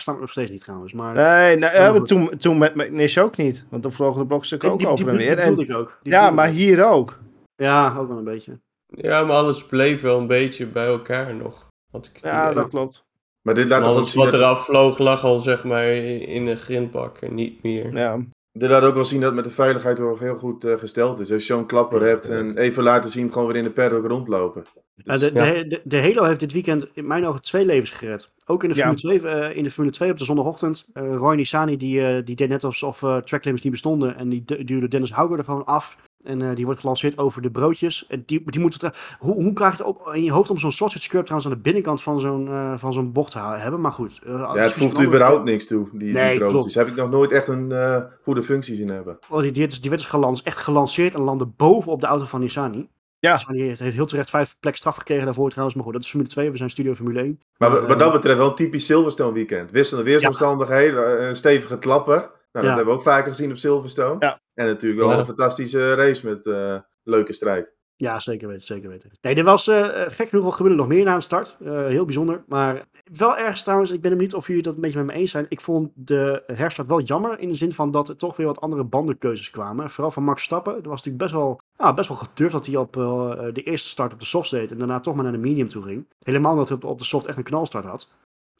snap 0.00 0.14
ik 0.14 0.20
nog 0.20 0.30
steeds 0.30 0.50
niet 0.50 0.60
trouwens. 0.60 0.92
Maar 0.92 1.14
Nee, 1.14 1.56
nou, 1.56 1.72
Maar 1.92 2.02
toen, 2.02 2.28
toen 2.38 2.58
met 2.58 2.74
McNish 2.74 3.18
ook 3.18 3.36
niet. 3.36 3.66
Want 3.70 3.82
dan 3.82 3.92
vlogen 3.92 4.20
de 4.20 4.26
blokstukken 4.26 4.70
ook 4.70 4.78
die, 4.78 4.88
over 4.88 5.08
en 5.08 5.16
die, 5.16 5.26
weer. 5.26 5.36
die 5.36 5.44
En, 5.44 5.58
ik 5.58 5.74
ook. 5.74 5.98
Die 6.02 6.12
ja, 6.12 6.30
maar 6.30 6.48
hier 6.48 6.84
ook. 6.84 7.18
Ja, 7.56 7.96
ook 7.98 8.08
wel 8.08 8.18
een 8.18 8.24
beetje. 8.24 8.60
Ja, 8.86 9.22
maar 9.22 9.36
alles 9.36 9.66
bleef 9.66 10.00
wel 10.00 10.18
een 10.18 10.26
beetje 10.26 10.66
bij 10.66 10.86
elkaar 10.86 11.34
nog. 11.34 11.68
Ik 11.92 12.18
Ja, 12.20 12.42
idee. 12.42 12.54
dat 12.54 12.68
klopt. 12.68 13.04
Maar 13.42 13.54
dit 13.54 13.68
laat 13.68 13.82
alles 13.82 14.14
wat 14.14 14.34
eraf 14.34 14.64
vloog 14.64 14.98
lag 14.98 15.24
al 15.24 15.40
zeg 15.40 15.64
maar 15.64 15.84
in 15.84 16.46
de 16.46 16.56
grindbak 16.56 17.18
en 17.18 17.34
niet 17.34 17.62
meer. 17.62 17.96
Ja. 17.96 18.18
Laat 18.52 18.82
ook 18.82 18.94
wel 18.94 19.04
zien 19.04 19.20
dat 19.20 19.34
met 19.34 19.44
de 19.44 19.50
veiligheid 19.50 19.98
wel 19.98 20.18
heel 20.18 20.36
goed 20.36 20.64
eh, 20.64 20.78
gesteld 20.78 21.18
is. 21.18 21.32
Als 21.32 21.46
je 21.46 21.52
zo'n 21.54 21.66
klapper 21.66 22.02
hebt 22.02 22.28
en 22.28 22.56
even 22.58 22.82
laten 22.82 23.10
zien, 23.10 23.32
gewoon 23.32 23.46
weer 23.48 23.56
in 23.56 23.62
de 23.62 23.70
paddock 23.70 24.06
rondlopen. 24.06 24.62
Ja, 24.94 25.12
Dus- 25.12 25.20
de, 25.20 25.30
ja. 25.34 25.52
de, 25.52 25.66
de, 25.66 25.80
de 25.84 26.00
Halo 26.00 26.24
heeft 26.24 26.40
dit 26.40 26.52
weekend 26.52 26.86
in 26.92 27.06
mijn 27.06 27.26
ogen 27.26 27.42
twee 27.42 27.64
levens 27.64 27.90
gered. 27.90 28.30
Ook 28.46 28.62
in 28.62 28.68
de 28.68 28.74
Ja. 28.74 28.94
Formule 28.94 29.18
2, 29.20 29.30
eh, 29.30 29.56
in 29.56 29.64
de 29.64 29.70
Formule 29.70 29.94
2 29.94 30.10
op 30.10 30.18
de 30.18 30.24
zondagochtend. 30.24 30.90
eh 30.92 31.14
Roy 31.16 31.34
Nissani 31.36 31.76
die, 31.76 32.22
die 32.22 32.36
deed 32.36 32.48
net 32.48 32.64
alsof 32.64 33.02
eh 33.02 33.16
tracklimits 33.16 33.62
niet 33.62 33.72
bestonden. 33.72 34.16
En 34.16 34.28
die 34.28 34.42
du- 34.44 34.64
duwde 34.64 34.88
Dennis 34.88 35.12
Hauger 35.12 35.38
er 35.38 35.44
gewoon 35.44 35.64
af. 35.64 35.96
En 36.24 36.42
eh, 36.42 36.54
die 36.54 36.64
wordt 36.64 36.80
gelanceerd 36.80 37.18
over 37.18 37.42
de 37.42 37.50
broodjes. 37.50 38.06
En 38.08 38.22
die, 38.26 38.50
die 38.50 38.60
moet 38.60 38.72
het, 38.74 38.82
eh, 38.82 38.90
hoe, 39.18 39.34
hoe 39.42 39.52
krijg 39.52 39.76
je 39.76 39.82
het 39.82 39.86
op, 39.96 40.10
in 40.14 40.24
je 40.24 40.32
hoofd 40.32 40.50
om 40.50 40.58
zo'n 40.58 40.72
sausage 40.72 41.08
curb 41.08 41.24
trouwens 41.24 41.50
aan 41.52 41.56
de 41.56 41.62
binnenkant 41.62 42.02
van 42.02 42.20
zo'n 42.20 42.48
eh, 42.48 42.74
van 42.78 42.92
zo'n 42.92 43.12
bocht 43.12 43.30
te 43.32 43.38
hebben? 43.38 43.80
Maar 43.80 43.92
goed. 43.92 44.20
eh, 44.26 44.32
ja, 44.32 44.56
het 44.56 44.72
voegt 44.72 44.90
andere- 44.94 45.06
überhaupt 45.06 45.44
niks 45.44 45.66
toe, 45.66 45.88
die, 45.92 46.12
Nee, 46.12 46.38
die 46.38 46.48
broodjes. 46.48 46.74
Heb 46.74 46.86
ik 46.88 46.94
nog 46.96 47.10
nooit 47.10 47.32
echt 47.32 47.48
een 47.48 47.72
eh, 47.72 47.96
goede 48.22 48.42
functie 48.42 48.76
zien 48.76 48.88
hebben. 48.88 49.18
Oh, 49.28 49.40
die, 49.40 49.50
die, 49.50 49.58
werd 49.58 49.70
dus- 49.70 49.80
die 49.80 49.90
werd 49.90 50.02
dus 50.22 50.42
echt 50.42 50.58
gelanceerd 50.58 51.14
en 51.14 51.20
landde 51.20 51.46
boven 51.46 51.92
op 51.92 52.00
de 52.00 52.06
auto 52.06 52.24
van 52.24 52.40
Nissani. 52.40 52.88
Ja. 53.18 53.32
Nissani 53.32 53.60
heeft, 53.62 53.80
heel 53.80 54.06
terecht 54.06 54.30
vijf 54.30 54.56
plek 54.60 54.76
straf 54.76 54.96
gekregen 54.96 55.24
daarvoor 55.24 55.48
trouwens. 55.50 55.74
Maar 55.76 55.84
goed, 55.84 55.94
dat 55.94 56.02
is 56.02 56.08
Formule 56.10 56.30
2. 56.30 56.50
We 56.50 56.56
zijn 56.56 56.70
Studio 56.70 56.94
Formule 56.94 57.20
1. 57.20 57.40
Maar 57.58 57.70
wat 57.70 57.90
eh, 57.90 57.98
dat 57.98 58.12
betreft 58.12 58.36
wel 58.38 58.48
een 58.48 58.54
typisch 58.54 58.86
Silverstone 58.86 59.32
weekend. 59.32 59.70
Wisselende 59.70 60.10
weersomstandigheden, 60.10 61.18
eh, 61.20 61.28
een 61.28 61.36
stevige 61.36 61.78
klapper. 61.78 62.30
Nou, 62.52 62.66
dat 62.66 62.74
hebben 62.76 62.94
we 62.94 63.00
ook 63.00 63.02
vaker 63.06 63.28
gezien 63.28 63.50
op 63.50 63.56
Silverstone. 63.56 64.16
Ja. 64.18 64.40
En 64.54 64.66
natuurlijk 64.66 65.00
wel 65.02 65.10
Ja. 65.12 65.18
een 65.18 65.26
fantastische 65.26 65.94
race 65.94 66.26
met 66.26 66.46
eh, 66.46 66.76
leuke 67.02 67.32
strijd. 67.32 67.78
Ja, 67.96 68.20
zeker 68.20 68.48
weten, 68.48 68.66
zeker 68.66 68.88
weten. 68.88 69.10
Nee, 69.20 69.34
er 69.34 69.44
was 69.44 69.66
eh, 69.68 69.88
gek 70.06 70.28
genoeg 70.28 70.56
gebeurde 70.56 70.78
nog 70.78 70.88
meer 70.88 71.04
na 71.04 71.14
de 71.14 71.20
start. 71.20 71.56
Eh, 71.64 71.86
heel 71.86 72.04
bijzonder. 72.04 72.44
Maar 72.46 72.84
wel 73.12 73.36
ergens 73.36 73.62
trouwens, 73.62 73.90
ik 73.90 74.00
ben 74.00 74.10
benieuwd 74.10 74.34
of 74.34 74.46
jullie 74.46 74.62
dat 74.62 74.74
een 74.74 74.80
beetje 74.80 74.98
met 74.98 75.06
me 75.06 75.12
eens 75.12 75.30
zijn. 75.30 75.46
Ik 75.48 75.60
vond 75.60 75.90
de 75.94 76.42
herstart 76.46 76.88
wel 76.88 77.00
jammer 77.00 77.38
in 77.40 77.48
de 77.48 77.54
zin 77.54 77.72
van 77.72 77.90
dat 77.90 78.08
er 78.08 78.16
toch 78.16 78.36
weer 78.36 78.46
wat 78.46 78.60
andere 78.60 78.84
bandenkeuzes 78.84 79.50
kwamen. 79.50 79.90
Vooral 79.90 80.10
van 80.10 80.22
Max 80.22 80.36
Verstappen. 80.36 80.72
Er 80.72 80.88
was 80.88 81.02
natuurlijk 81.02 81.18
best 81.18 81.32
wel, 81.32 81.60
ja, 81.76 81.94
best 81.94 82.08
wel 82.08 82.16
gedurfd 82.18 82.52
dat 82.52 82.66
hij 82.66 82.76
op 82.76 82.96
eh, 82.96 83.32
de 83.52 83.62
eerste 83.62 83.88
start 83.88 84.12
op 84.12 84.18
de 84.20 84.26
soft 84.26 84.50
deed 84.50 84.70
en 84.70 84.78
daarna 84.78 85.00
toch 85.00 85.14
maar 85.14 85.24
naar 85.24 85.32
de 85.32 85.38
medium 85.38 85.68
toe 85.68 85.82
ging. 85.82 86.06
Helemaal 86.18 86.52
omdat 86.52 86.68
hij 86.68 86.78
op 86.80 86.98
de 86.98 87.04
soft 87.04 87.26
echt 87.26 87.36
een 87.36 87.42
knalstart 87.42 87.84
had. 87.84 88.10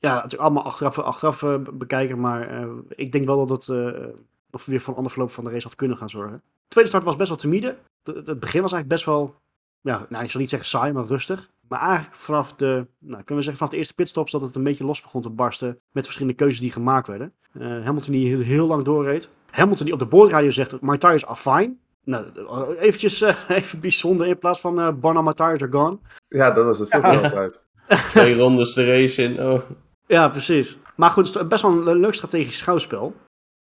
Ja, 0.01 0.15
natuurlijk 0.15 0.43
allemaal 0.43 0.65
achteraf, 0.65 0.99
achteraf 0.99 1.43
eh, 1.43 1.55
bekijken, 1.73 2.21
maar 2.21 2.49
eh, 2.49 2.69
ik 2.89 3.13
denk 3.13 3.27
wel 3.27 3.47
dat 3.47 3.67
het 3.67 3.77
eh, 3.77 4.05
nog 4.51 4.65
weer 4.65 4.81
voor 4.81 4.89
een 4.93 4.97
ander 4.97 5.13
verloop 5.13 5.31
van 5.31 5.45
de 5.45 5.51
race 5.51 5.67
had 5.67 5.77
kunnen 5.77 5.97
gaan 5.97 6.09
zorgen. 6.11 6.37
De 6.37 6.69
tweede 6.69 6.91
start 6.91 7.05
was 7.05 7.17
best 7.17 7.29
wel 7.29 7.39
timide. 7.39 7.77
De- 8.03 8.13
Het 8.13 8.41
begin 8.41 8.63
was 8.63 8.73
eigenlijk 8.73 8.89
best 8.89 9.05
wel 9.05 9.35
ja, 9.83 10.07
nou, 10.09 10.25
ik 10.25 10.31
zal 10.31 10.41
niet 10.41 10.51
zeggen 10.51 10.69
saai, 10.69 10.93
maar 10.93 11.05
rustig. 11.05 11.51
Maar 11.69 11.81
eigenlijk 11.81 12.17
vanaf 12.21 12.55
de, 12.55 12.67
nou, 12.99 13.17
kunnen 13.17 13.35
we 13.37 13.41
zeggen 13.43 13.57
vanaf 13.57 13.69
de 13.71 13.77
eerste 13.77 13.95
pitstops 13.95 14.33
dat 14.33 14.41
het 14.41 14.55
een 14.55 14.63
beetje 14.63 14.85
los 14.85 15.03
begon 15.03 15.23
te 15.23 15.31
barsten 15.31 15.79
met 15.93 16.05
verschillende 16.05 16.37
keuzes 16.39 16.61
die 16.61 16.73
gemaakt 16.73 17.07
werden. 17.07 17.33
Eh, 17.53 17.61
Hamilton 17.85 18.13
die 18.13 18.29
heel, 18.29 18.39
heel 18.45 18.67
lang 18.67 18.85
doorreed. 18.85 19.29
Hamilton 19.51 19.85
die 19.85 19.95
op 19.95 20.01
de 20.01 20.07
boordradio 20.07 20.51
zegt, 20.51 20.81
my 20.81 20.99
tires 20.99 21.27
are 21.27 21.37
fine. 21.37 21.75
Nou, 22.05 22.25
eventjes 22.77 23.21
eh, 23.21 23.35
even 23.59 23.81
bijzonder 23.81 24.27
in 24.27 24.39
plaats 24.39 24.61
van 24.61 24.81
eh 24.81 24.93
Barna, 24.95 25.23
my 25.23 25.33
tires 25.33 25.63
are 25.63 25.73
gone. 25.73 25.99
Ja, 26.29 26.51
dat 26.51 26.65
was 26.65 26.79
het 26.79 26.89
vroeger 26.89 27.23
altijd. 27.23 27.61
Twee 28.11 28.37
rondes 28.37 28.73
de 28.75 28.87
race 28.87 29.23
in. 29.23 29.41
Oh. 29.43 29.61
Ja, 30.11 30.29
precies. 30.29 30.79
Maar 30.97 31.11
goed, 31.11 31.27
het 31.27 31.43
is 31.43 31.49
best 31.49 31.63
wel 31.63 31.89
een 31.89 31.99
leuk 31.99 32.15
strategisch 32.15 32.59
schouwspel. 32.59 33.15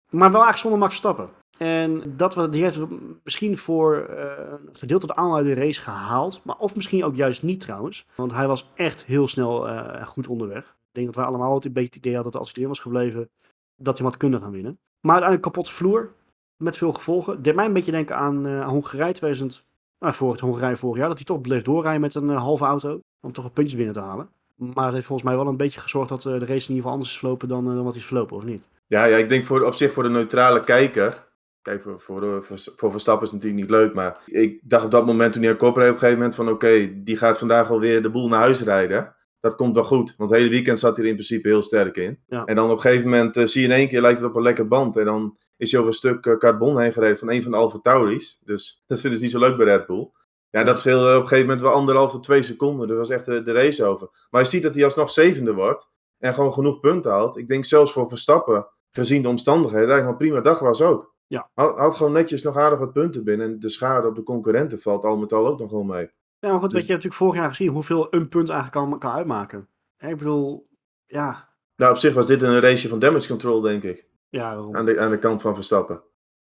Maar 0.10 0.32
wel 0.32 0.44
eigenlijk 0.44 0.58
zonder 0.58 0.80
Max 0.80 0.92
Verstappen. 0.92 1.30
En 1.58 2.14
dat 2.18 2.48
die 2.52 2.64
heeft 2.64 2.80
misschien 3.24 3.58
voor 3.58 3.96
eh, 3.96 4.32
een 4.68 4.76
gedeelte 4.76 5.08
de 5.08 5.16
aanleiding 5.16 5.58
race 5.58 5.82
gehaald. 5.82 6.42
Maar 6.44 6.56
of 6.56 6.76
misschien 6.76 7.04
ook 7.04 7.16
juist 7.16 7.44
niet 7.44 7.60
trouwens. 7.60 8.06
Want 8.16 8.32
hij 8.32 8.48
was 8.48 8.70
echt 8.76 9.06
heel 9.06 9.28
snel 9.28 9.68
eh, 9.68 10.06
goed 10.06 10.28
onderweg. 10.28 10.64
Ik 10.64 10.92
denk 10.92 11.06
dat 11.06 11.16
wij 11.16 11.26
allemaal 11.26 11.56
het 11.56 11.66
een 11.66 11.74
beetje 11.74 11.90
het 11.90 11.98
idee 11.98 12.14
hadden 12.14 12.32
dat 12.32 12.42
als 12.42 12.50
hij 12.50 12.58
erin 12.58 12.74
was 12.74 12.84
gebleven, 12.84 13.30
dat 13.76 13.98
hij 13.98 14.08
wat 14.08 14.18
kunnen 14.18 14.42
gaan 14.42 14.52
winnen. 14.52 14.80
Maar 15.02 15.16
uiteindelijk 15.22 15.42
kapotte 15.42 15.72
vloer. 15.72 16.14
Met 16.58 16.78
veel 16.78 16.92
gevolgen. 16.92 17.42
Deed 17.42 17.56
mij 17.56 17.66
een 17.66 17.74
beetje 17.74 17.92
denken 17.92 18.16
aan, 18.16 18.48
aan 18.48 18.70
Hongarije 18.70 19.14
2000. 19.14 19.66
Nou, 20.00 20.14
voor 20.14 20.32
het 20.32 20.40
Hongarije 20.40 20.76
vorig 20.76 20.98
jaar. 20.98 21.08
Dat 21.08 21.18
hij 21.18 21.26
toch 21.26 21.42
bleef 21.42 21.62
doorrijden 21.62 22.02
met 22.02 22.16
een 22.16 22.30
halve 22.30 22.66
auto. 22.66 23.00
Om 23.22 23.32
toch 23.32 23.44
wat 23.44 23.54
puntjes 23.54 23.76
binnen 23.76 23.94
te 23.94 24.02
halen. 24.02 24.30
Maar 24.58 24.86
het 24.86 24.94
heeft 24.94 25.06
volgens 25.08 25.28
mij 25.28 25.38
wel 25.38 25.48
een 25.48 25.58
beetje 25.58 25.80
gezorgd 25.80 26.10
dat 26.10 26.26
eh, 26.26 26.32
de 26.32 26.46
race 26.46 26.50
in 26.50 26.54
ieder 26.56 26.76
geval 26.76 26.92
anders 26.92 27.10
is 27.10 27.18
verlopen 27.18 27.48
dan, 27.48 27.68
eh, 27.68 27.74
dan 27.76 27.84
wat 27.84 27.94
hij 27.94 28.02
is 28.02 28.08
verlopen, 28.08 28.36
of 28.38 28.44
niet? 28.44 28.68
Ja, 28.88 29.06
ja, 29.06 29.18
ik 29.18 29.30
denk 29.30 29.46
voor, 29.46 29.62
op 29.64 29.74
zich 29.74 29.94
voor 29.94 30.04
de 30.04 30.10
neutrale 30.10 30.64
kijker. 30.64 31.26
Kijk, 31.62 31.82
voor, 31.82 32.00
voor, 32.00 32.22
de- 32.22 32.42
voor, 32.42 32.58
voor 32.76 32.92
Verstappen 32.92 33.26
is 33.26 33.32
het 33.32 33.42
natuurlijk 33.44 33.70
niet 33.70 33.80
leuk. 33.80 33.94
Maar 33.94 34.18
ik 34.26 34.60
dacht 34.64 34.86
op 34.86 34.92
dat 34.92 35.06
moment 35.06 35.34
toen 35.34 35.42
hij 35.42 35.52
aan 35.52 35.58
kop 35.58 35.76
reed 35.76 35.88
op 35.88 35.94
een 35.94 36.00
gegeven 36.00 36.18
moment 36.20 36.36
van... 36.36 36.50
Oké, 36.50 37.04
die 37.04 37.18
gaat 37.18 37.38
vandaag 37.38 37.70
alweer 37.70 38.02
de 38.02 38.10
boel 38.10 38.28
naar 38.28 38.40
huis 38.40 38.62
rijden. 38.62 39.16
Dat 39.40 39.56
komt 39.56 39.76
wel 39.76 39.84
goed. 39.84 40.16
Want 40.18 40.30
het 40.30 40.40
hele 40.40 40.52
weekend 40.52 40.80
zat 40.80 40.96
hij 40.96 41.04
er 41.06 41.10
in 41.10 41.16
principe 41.16 41.48
heel 41.48 41.62
sterk 41.62 41.98
in. 41.98 42.20
Ja. 42.28 42.46
En 42.46 42.56
dan 42.56 42.70
op 42.70 42.76
een 42.76 42.82
gegeven 42.82 43.10
moment 43.10 43.38
eh, 43.38 43.46
zie 43.46 43.62
je 43.62 43.68
in 43.68 43.74
één 43.74 43.88
keer 43.88 44.02
lijkt 44.02 44.20
het 44.20 44.30
op 44.30 44.36
een 44.36 44.42
lekker 44.42 44.68
band. 44.68 44.98
En 44.98 45.06
dan 45.06 45.38
is 45.58 45.72
hij 45.72 45.80
over 45.80 45.92
een 45.92 45.98
stuk 45.98 46.26
eh, 46.26 46.38
carbon 46.38 46.80
heen 46.82 46.94
gereden 46.94 47.18
van 47.18 47.32
een 47.32 47.42
van 47.44 47.52
de 47.52 47.58
Alfa 47.58 47.80
Tauris. 47.82 48.42
Dus 48.46 48.84
dat 48.88 49.00
vinden 49.00 49.20
ze 49.20 49.26
niet 49.26 49.34
zo 49.34 49.40
leuk 49.40 49.58
bij 49.58 49.66
Red 49.66 49.86
Bull. 49.86 50.10
Ja, 50.50 50.64
dat 50.64 50.80
scheelde 50.80 51.16
op 51.16 51.22
een 51.22 51.28
gegeven 51.28 51.46
moment 51.46 51.62
wel 51.62 51.72
anderhalf 51.72 52.12
tot 52.12 52.24
twee 52.24 52.44
seconden. 52.44 52.90
Er 52.90 52.96
was 52.96 53.10
echt 53.10 53.28
eh, 53.28 53.44
de 53.46 53.52
race 53.52 53.86
over. 53.86 54.28
Maar 54.30 54.42
je 54.42 54.48
ziet 54.48 54.64
dat 54.64 54.76
hij 54.76 54.84
alsnog 54.84 55.10
zevende 55.10 55.54
wordt. 55.54 55.90
En 56.18 56.34
gewoon 56.34 56.54
genoeg 56.54 56.80
punten 56.80 57.12
haalt. 57.12 57.38
Ik 57.38 57.48
denk 57.48 57.66
zelfs 57.66 57.92
voor 57.92 58.10
Verstappen, 58.10 58.68
gezien 58.92 59.22
de 59.22 59.28
omstandigheden, 59.28 59.90
eigenlijk 59.90 60.20
een 60.22 60.28
prima 60.28 60.42
dag 60.42 60.60
was 60.60 60.82
ook. 60.82 61.16
Ja. 61.28 61.50
Had, 61.54 61.78
had 61.78 61.96
gewoon 61.96 62.12
netjes 62.12 62.44
nog 62.44 62.58
aardig 62.58 62.80
wat 62.80 62.94
punten 62.94 63.24
binnen. 63.24 63.48
En 63.48 63.60
de 63.60 63.70
schade 63.70 64.08
op 64.08 64.16
de 64.16 64.24
concurrenten 64.24 64.80
valt 64.80 65.04
al 65.04 65.18
met 65.18 65.34
al 65.34 65.48
ook 65.48 65.60
nog 65.60 65.72
wel 65.72 65.84
mee. 65.84 66.10
Ja, 66.40 66.50
maar 66.52 66.60
goed, 66.60 66.70
Dus- 66.70 66.80
weet 66.80 66.88
je, 66.88 66.94
hebt 66.94 67.04
natuurlijk 67.04 67.16
vorig 67.16 67.36
jaar 67.36 67.50
gezien 67.50 67.70
hoeveel 67.74 68.08
een 68.10 68.28
punt 68.28 68.50
eigenlijk 68.50 68.90
kan, 68.90 69.00
kan 69.00 69.12
uitmaken. 69.12 69.70
Ik 70.00 70.18
bedoel, 70.18 70.68
ja, 71.06 71.50
Nou, 71.76 71.92
op 71.92 71.98
zich 71.98 72.14
was 72.14 72.28
dit 72.28 72.42
een 72.42 72.60
raceje 72.60 72.90
van 72.90 73.00
damage 73.00 73.28
control, 73.28 73.62
denk 73.62 73.84
ik. 73.84 74.08
ja, 74.30 74.56
waarom? 74.56 74.76
Aan 74.76 74.86
de, 74.86 75.00
aan 75.00 75.12
de 75.12 75.20
kant 75.20 75.42
van 75.42 75.56
Verstappen. 75.56 76.02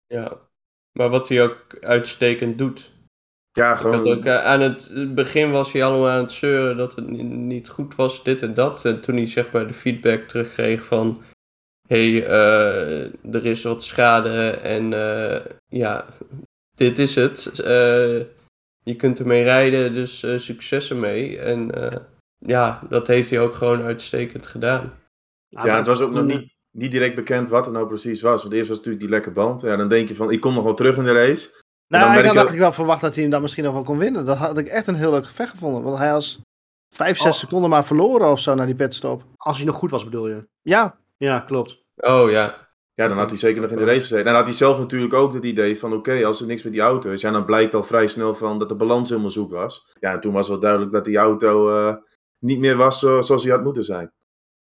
Ja. 0.07 0.39
Maar 0.91 1.09
wat 1.09 1.29
hij 1.29 1.43
ook 1.43 1.77
uitstekend 1.79 2.57
doet. 2.57 2.92
Ja, 3.55 3.71
Ik 3.71 3.77
gewoon. 3.77 3.95
had 3.95 4.07
ook, 4.07 4.25
eh, 4.25 4.43
aan 4.45 4.61
het 4.61 4.91
begin 5.15 5.51
was 5.51 5.71
hij 5.73 5.83
allemaal 5.83 6.09
aan 6.09 6.21
het 6.21 6.31
zeuren 6.31 6.77
dat 6.77 6.95
het 6.95 7.09
ni- 7.09 7.23
niet 7.23 7.69
goed 7.69 7.95
was, 7.95 8.23
dit 8.23 8.41
en 8.41 8.53
dat. 8.53 8.85
En 8.85 9.01
toen 9.01 9.15
hij 9.15 9.27
zeg 9.27 9.51
maar 9.51 9.67
de 9.67 9.73
feedback 9.73 10.21
terugkreeg 10.27 10.85
van... 10.85 11.21
Hé, 11.87 12.11
hey, 12.11 12.25
eh, 12.27 13.33
er 13.35 13.45
is 13.45 13.63
wat 13.63 13.83
schade 13.83 14.49
en 14.49 14.93
eh, 14.93 15.45
ja, 15.67 16.05
dit 16.75 16.99
is 16.99 17.15
het. 17.15 17.59
Eh, 17.59 18.17
je 18.83 18.95
kunt 18.97 19.19
ermee 19.19 19.43
rijden, 19.43 19.93
dus 19.93 20.23
eh, 20.23 20.37
succes 20.37 20.89
ermee. 20.89 21.39
En 21.39 21.71
eh, 21.91 21.97
ja, 22.37 22.81
dat 22.89 23.07
heeft 23.07 23.29
hij 23.29 23.39
ook 23.39 23.53
gewoon 23.53 23.81
uitstekend 23.83 24.47
gedaan. 24.47 24.93
Nou, 25.49 25.67
ja, 25.67 25.77
het 25.77 25.87
was 25.87 26.01
ook 26.01 26.11
nog 26.11 26.25
niet, 26.25 26.53
niet 26.71 26.91
direct 26.91 27.15
bekend 27.15 27.49
wat 27.49 27.65
er 27.65 27.71
nou 27.71 27.87
precies 27.87 28.21
was. 28.21 28.41
Want 28.41 28.53
eerst 28.53 28.67
was 28.69 28.77
het 28.77 28.85
natuurlijk 28.85 28.99
die 28.99 29.09
lekke 29.09 29.31
band. 29.31 29.61
Ja, 29.61 29.75
dan 29.75 29.89
denk 29.89 30.07
je 30.07 30.15
van, 30.15 30.31
ik 30.31 30.39
kom 30.39 30.53
nog 30.53 30.63
wel 30.63 30.73
terug 30.73 30.97
in 30.97 31.03
de 31.03 31.11
race. 31.13 31.61
Dan 31.99 32.01
Nou, 32.01 32.17
ik 32.17 32.23
merk 32.23 32.25
had 32.25 32.33
je- 32.33 32.39
eigenlijk 32.39 32.59
wel 32.59 32.71
verwacht 32.73 33.01
dat 33.01 33.13
hij 33.13 33.21
hem 33.21 33.31
dan 33.31 33.41
misschien 33.41 33.63
nog 33.63 33.73
wel 33.73 33.83
kon 33.83 33.97
winnen. 33.97 34.25
Dat 34.25 34.37
had 34.37 34.57
ik 34.57 34.67
echt 34.67 34.87
een 34.87 34.95
heel 34.95 35.11
leuk 35.11 35.25
gevecht 35.25 35.49
gevonden. 35.49 35.83
Want 35.83 35.97
hij 35.97 36.11
was 36.11 36.39
5, 36.95 37.17
6 37.17 37.31
Oh. 37.31 37.37
seconden 37.37 37.69
maar 37.69 37.85
verloren 37.85 38.27
of 38.31 38.39
zo 38.39 38.55
naar 38.55 38.65
die 38.65 38.75
pitstop. 38.75 39.23
Als 39.37 39.57
hij 39.57 39.65
nog 39.65 39.75
goed 39.75 39.91
was, 39.91 40.03
bedoel 40.03 40.27
je? 40.27 40.47
Ja, 40.61 40.97
Ja, 41.17 41.39
klopt. 41.39 41.83
Oh 41.95 42.29
ja, 42.31 42.61
Ja, 42.95 43.07
dan 43.07 43.17
had 43.17 43.29
hij 43.29 43.39
zeker 43.39 43.61
nog 43.61 43.69
in 43.71 43.77
de 43.77 43.83
race 43.83 43.99
gezeten. 43.99 44.17
En 44.17 44.25
dan 44.25 44.35
had 44.35 44.43
hij 44.43 44.53
zelf 44.53 44.77
natuurlijk 44.77 45.13
ook 45.13 45.33
het 45.33 45.43
idee 45.43 45.79
van, 45.79 45.93
oké, 45.93 46.25
als 46.25 46.39
er 46.41 46.45
niks 46.47 46.63
met 46.63 46.73
die 46.73 46.81
auto 46.81 47.11
is. 47.11 47.21
Ja, 47.21 47.31
dan 47.31 47.45
blijkt 47.45 47.73
al 47.73 47.83
vrij 47.83 48.07
snel 48.07 48.35
van 48.35 48.59
dat 48.59 48.69
de 48.69 48.75
balans 48.75 49.09
helemaal 49.09 49.31
zoek 49.31 49.51
was. 49.51 49.91
Ja, 49.99 50.11
en 50.13 50.19
toen 50.19 50.33
was 50.33 50.47
wel 50.47 50.59
duidelijk 50.59 50.91
dat 50.91 51.05
die 51.05 51.17
auto 51.17 51.69
eh, 51.77 51.95
niet 52.39 52.59
meer 52.59 52.75
was 52.77 52.99
zo- 52.99 53.21
zoals 53.21 53.43
hij 53.43 53.51
had 53.51 53.63
moeten 53.63 53.83
zijn. 53.83 54.11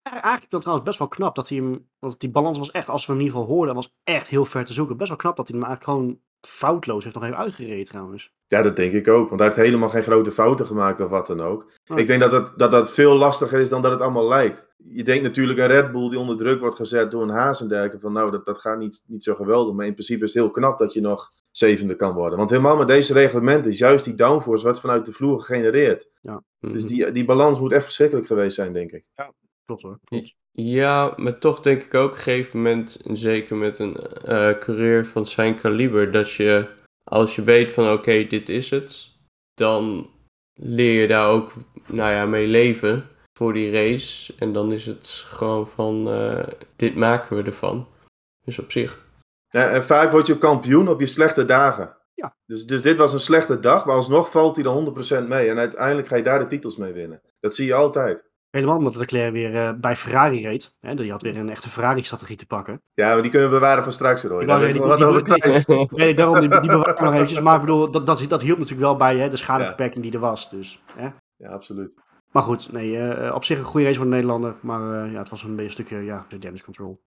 Ja, 0.01 0.11
Eigenlijk 0.21 0.51
wel 0.51 0.59
trouwens 0.59 0.87
best 0.87 0.99
wel 0.99 1.07
knap 1.07 1.35
dat 1.35 1.49
hij 1.49 1.57
hem. 1.57 1.89
Want 1.99 2.19
die 2.19 2.29
balans 2.31 2.57
was 2.57 2.71
echt, 2.71 2.89
als 2.89 3.05
we 3.05 3.11
hem 3.11 3.21
in 3.21 3.27
ieder 3.27 3.39
geval 3.41 3.55
hoorden, 3.55 3.75
was 3.75 3.93
echt 4.03 4.27
heel 4.27 4.45
ver 4.45 4.65
te 4.65 4.73
zoeken. 4.73 4.97
Best 4.97 5.09
wel 5.09 5.17
knap 5.17 5.35
dat 5.35 5.47
hij 5.47 5.57
hem 5.59 5.67
eigenlijk 5.67 5.97
gewoon 5.99 6.19
foutloos 6.41 7.03
heeft 7.03 7.15
nog 7.15 7.23
even 7.25 7.37
uitgereden 7.37 7.85
trouwens. 7.85 8.35
Ja, 8.47 8.61
dat 8.61 8.75
denk 8.75 8.93
ik 8.93 9.07
ook. 9.07 9.27
Want 9.27 9.39
hij 9.39 9.49
heeft 9.49 9.61
helemaal 9.61 9.89
geen 9.89 10.03
grote 10.03 10.31
fouten 10.31 10.65
gemaakt 10.65 10.99
of 10.99 11.09
wat 11.09 11.27
dan 11.27 11.41
ook. 11.41 11.71
Oh. 11.87 11.99
Ik 11.99 12.07
denk 12.07 12.19
dat, 12.19 12.31
het, 12.31 12.53
dat 12.57 12.71
dat 12.71 12.93
veel 12.93 13.15
lastiger 13.15 13.59
is 13.59 13.69
dan 13.69 13.81
dat 13.81 13.91
het 13.91 14.01
allemaal 14.01 14.27
lijkt. 14.27 14.67
Je 14.77 15.03
denkt 15.03 15.23
natuurlijk 15.23 15.59
een 15.59 15.67
Red 15.67 15.91
Bull 15.91 16.09
die 16.09 16.19
onder 16.19 16.37
druk 16.37 16.59
wordt 16.59 16.75
gezet 16.75 17.11
door 17.11 17.21
een 17.21 17.29
Haas 17.29 17.61
en 17.61 17.67
dergelijke. 17.67 17.99
Van 17.99 18.13
nou, 18.13 18.31
dat, 18.31 18.45
dat 18.45 18.59
gaat 18.59 18.77
niet, 18.77 19.03
niet 19.05 19.23
zo 19.23 19.35
geweldig. 19.35 19.75
Maar 19.75 19.85
in 19.85 19.93
principe 19.93 20.23
is 20.23 20.33
het 20.33 20.43
heel 20.43 20.51
knap 20.51 20.79
dat 20.79 20.93
je 20.93 21.01
nog 21.01 21.29
zevende 21.51 21.95
kan 21.95 22.13
worden. 22.13 22.37
Want 22.37 22.49
helemaal 22.49 22.77
met 22.77 22.87
deze 22.87 23.13
reglementen 23.13 23.71
is 23.71 23.77
juist 23.77 24.05
die 24.05 24.15
downforce 24.15 24.65
wat 24.65 24.79
vanuit 24.79 25.05
de 25.05 25.13
vloer 25.13 25.39
gegenereerd. 25.39 26.09
Dus 26.59 26.83
Mhm. 26.83 26.87
die, 26.87 27.11
die 27.11 27.25
balans 27.25 27.59
moet 27.59 27.71
echt 27.71 27.83
verschrikkelijk 27.83 28.27
geweest 28.27 28.55
zijn, 28.55 28.73
denk 28.73 28.91
ik. 28.91 29.05
Klopt 29.65 29.81
hoor. 29.81 29.99
Klopt. 30.03 30.35
Ja, 30.61 31.13
maar 31.17 31.37
toch 31.37 31.61
denk 31.61 31.83
ik 31.83 31.93
ook 31.93 32.09
op 32.09 32.15
een 32.15 32.21
gegeven 32.21 32.61
moment, 32.61 33.01
en 33.05 33.17
zeker 33.17 33.55
met 33.55 33.79
een 33.79 33.95
eh 33.95 34.59
coureur 34.59 35.05
van 35.05 35.25
zijn 35.25 35.57
kaliber, 35.59 36.11
dat 36.11 36.31
je 36.31 36.67
als 37.03 37.35
je 37.35 37.43
weet 37.43 37.71
van 37.71 37.91
oké, 37.91 38.23
dit 38.23 38.49
is 38.49 38.69
het, 38.69 39.09
dan 39.53 40.09
leer 40.53 41.01
je 41.01 41.07
daar 41.07 41.29
ook 41.29 41.51
nou 41.85 42.13
ja, 42.13 42.25
mee 42.25 42.47
leven 42.47 43.05
voor 43.37 43.53
die 43.53 43.71
race. 43.71 44.33
En 44.39 44.53
dan 44.53 44.71
is 44.71 44.85
het 44.85 45.07
gewoon 45.27 45.67
van 45.67 46.09
eh, 46.09 46.47
dit 46.75 46.95
maken 46.95 47.37
we 47.37 47.43
ervan. 47.43 47.87
Dus 48.45 48.59
op 48.59 48.71
zich. 48.71 49.05
Ja, 49.49 49.69
en 49.69 49.83
vaak 49.83 50.11
word 50.11 50.27
je 50.27 50.37
kampioen 50.37 50.87
op 50.87 50.99
je 50.99 51.05
slechte 51.05 51.45
dagen. 51.45 51.97
Ja. 52.13 52.35
Dus, 52.45 52.65
dus 52.65 52.81
dit 52.81 52.97
was 52.97 53.13
een 53.13 53.19
slechte 53.19 53.59
dag, 53.59 53.85
maar 53.85 53.95
alsnog 53.95 54.31
valt 54.31 54.55
hij 54.55 54.65
er 54.65 55.23
100% 55.23 55.27
mee. 55.27 55.49
En 55.49 55.57
uiteindelijk 55.57 56.07
ga 56.07 56.15
je 56.15 56.23
daar 56.23 56.39
de 56.39 56.47
titels 56.47 56.77
mee 56.77 56.93
winnen. 56.93 57.21
Dat 57.39 57.55
zie 57.55 57.65
je 57.65 57.73
altijd. 57.73 58.26
Helemaal 58.49 58.77
omdat 58.77 58.95
Leclerc 58.95 59.31
weer 59.31 59.55
eh, 59.55 59.73
bij 59.73 59.95
Ferrari 59.95 60.41
reed. 60.41 60.75
Hè, 60.79 60.95
die 60.95 61.11
had 61.11 61.21
weer 61.21 61.37
een 61.37 61.49
echte 61.49 61.69
Ferrari-strategie 61.69 62.35
te 62.35 62.45
pakken. 62.45 62.81
Ja, 62.93 63.13
maar 63.13 63.21
die 63.21 63.31
kunnen 63.31 63.49
we 63.49 63.55
bewaren 63.55 63.83
voor 63.83 63.93
straks, 63.93 64.21
Daar 64.21 64.59
weet 64.59 64.75
ik 64.75 64.79
wel 64.81 64.87
wat 64.87 65.03
over 65.03 65.21
kwijt. 65.21 65.67
Nee, 65.91 66.13
daarom 66.13 66.39
die, 66.39 66.49
die 66.49 66.69
bewaar 66.69 66.89
ik 66.89 66.99
nog 66.99 67.13
eventjes. 67.13 67.41
Maar 67.41 67.55
ik 67.55 67.61
bedoel, 67.61 67.91
dat, 67.91 68.05
dat, 68.05 68.25
dat 68.27 68.41
hielp 68.41 68.57
natuurlijk 68.57 68.85
wel 68.85 68.95
bij 68.95 69.17
hè, 69.17 69.29
de 69.29 69.37
schadebeperking 69.37 70.03
die 70.03 70.13
er 70.13 70.19
was. 70.19 70.49
Dus, 70.49 70.81
hè. 70.95 71.09
Ja, 71.35 71.49
absoluut. 71.49 71.93
Maar 72.31 72.43
goed, 72.43 72.71
nee, 72.71 72.97
eh, 72.97 73.35
op 73.35 73.43
zich 73.43 73.57
een 73.57 73.63
goede 73.63 73.85
race 73.85 73.97
voor 73.97 74.05
de 74.05 74.11
Nederlander. 74.11 74.55
Maar 74.61 75.03
eh, 75.03 75.11
ja, 75.11 75.17
het 75.17 75.29
was 75.29 75.43
een 75.43 75.49
beetje 75.49 75.63
een 75.63 75.71
stukje 75.71 75.97
ja, 75.97 76.25
damage 76.39 76.63
control. 76.63 77.01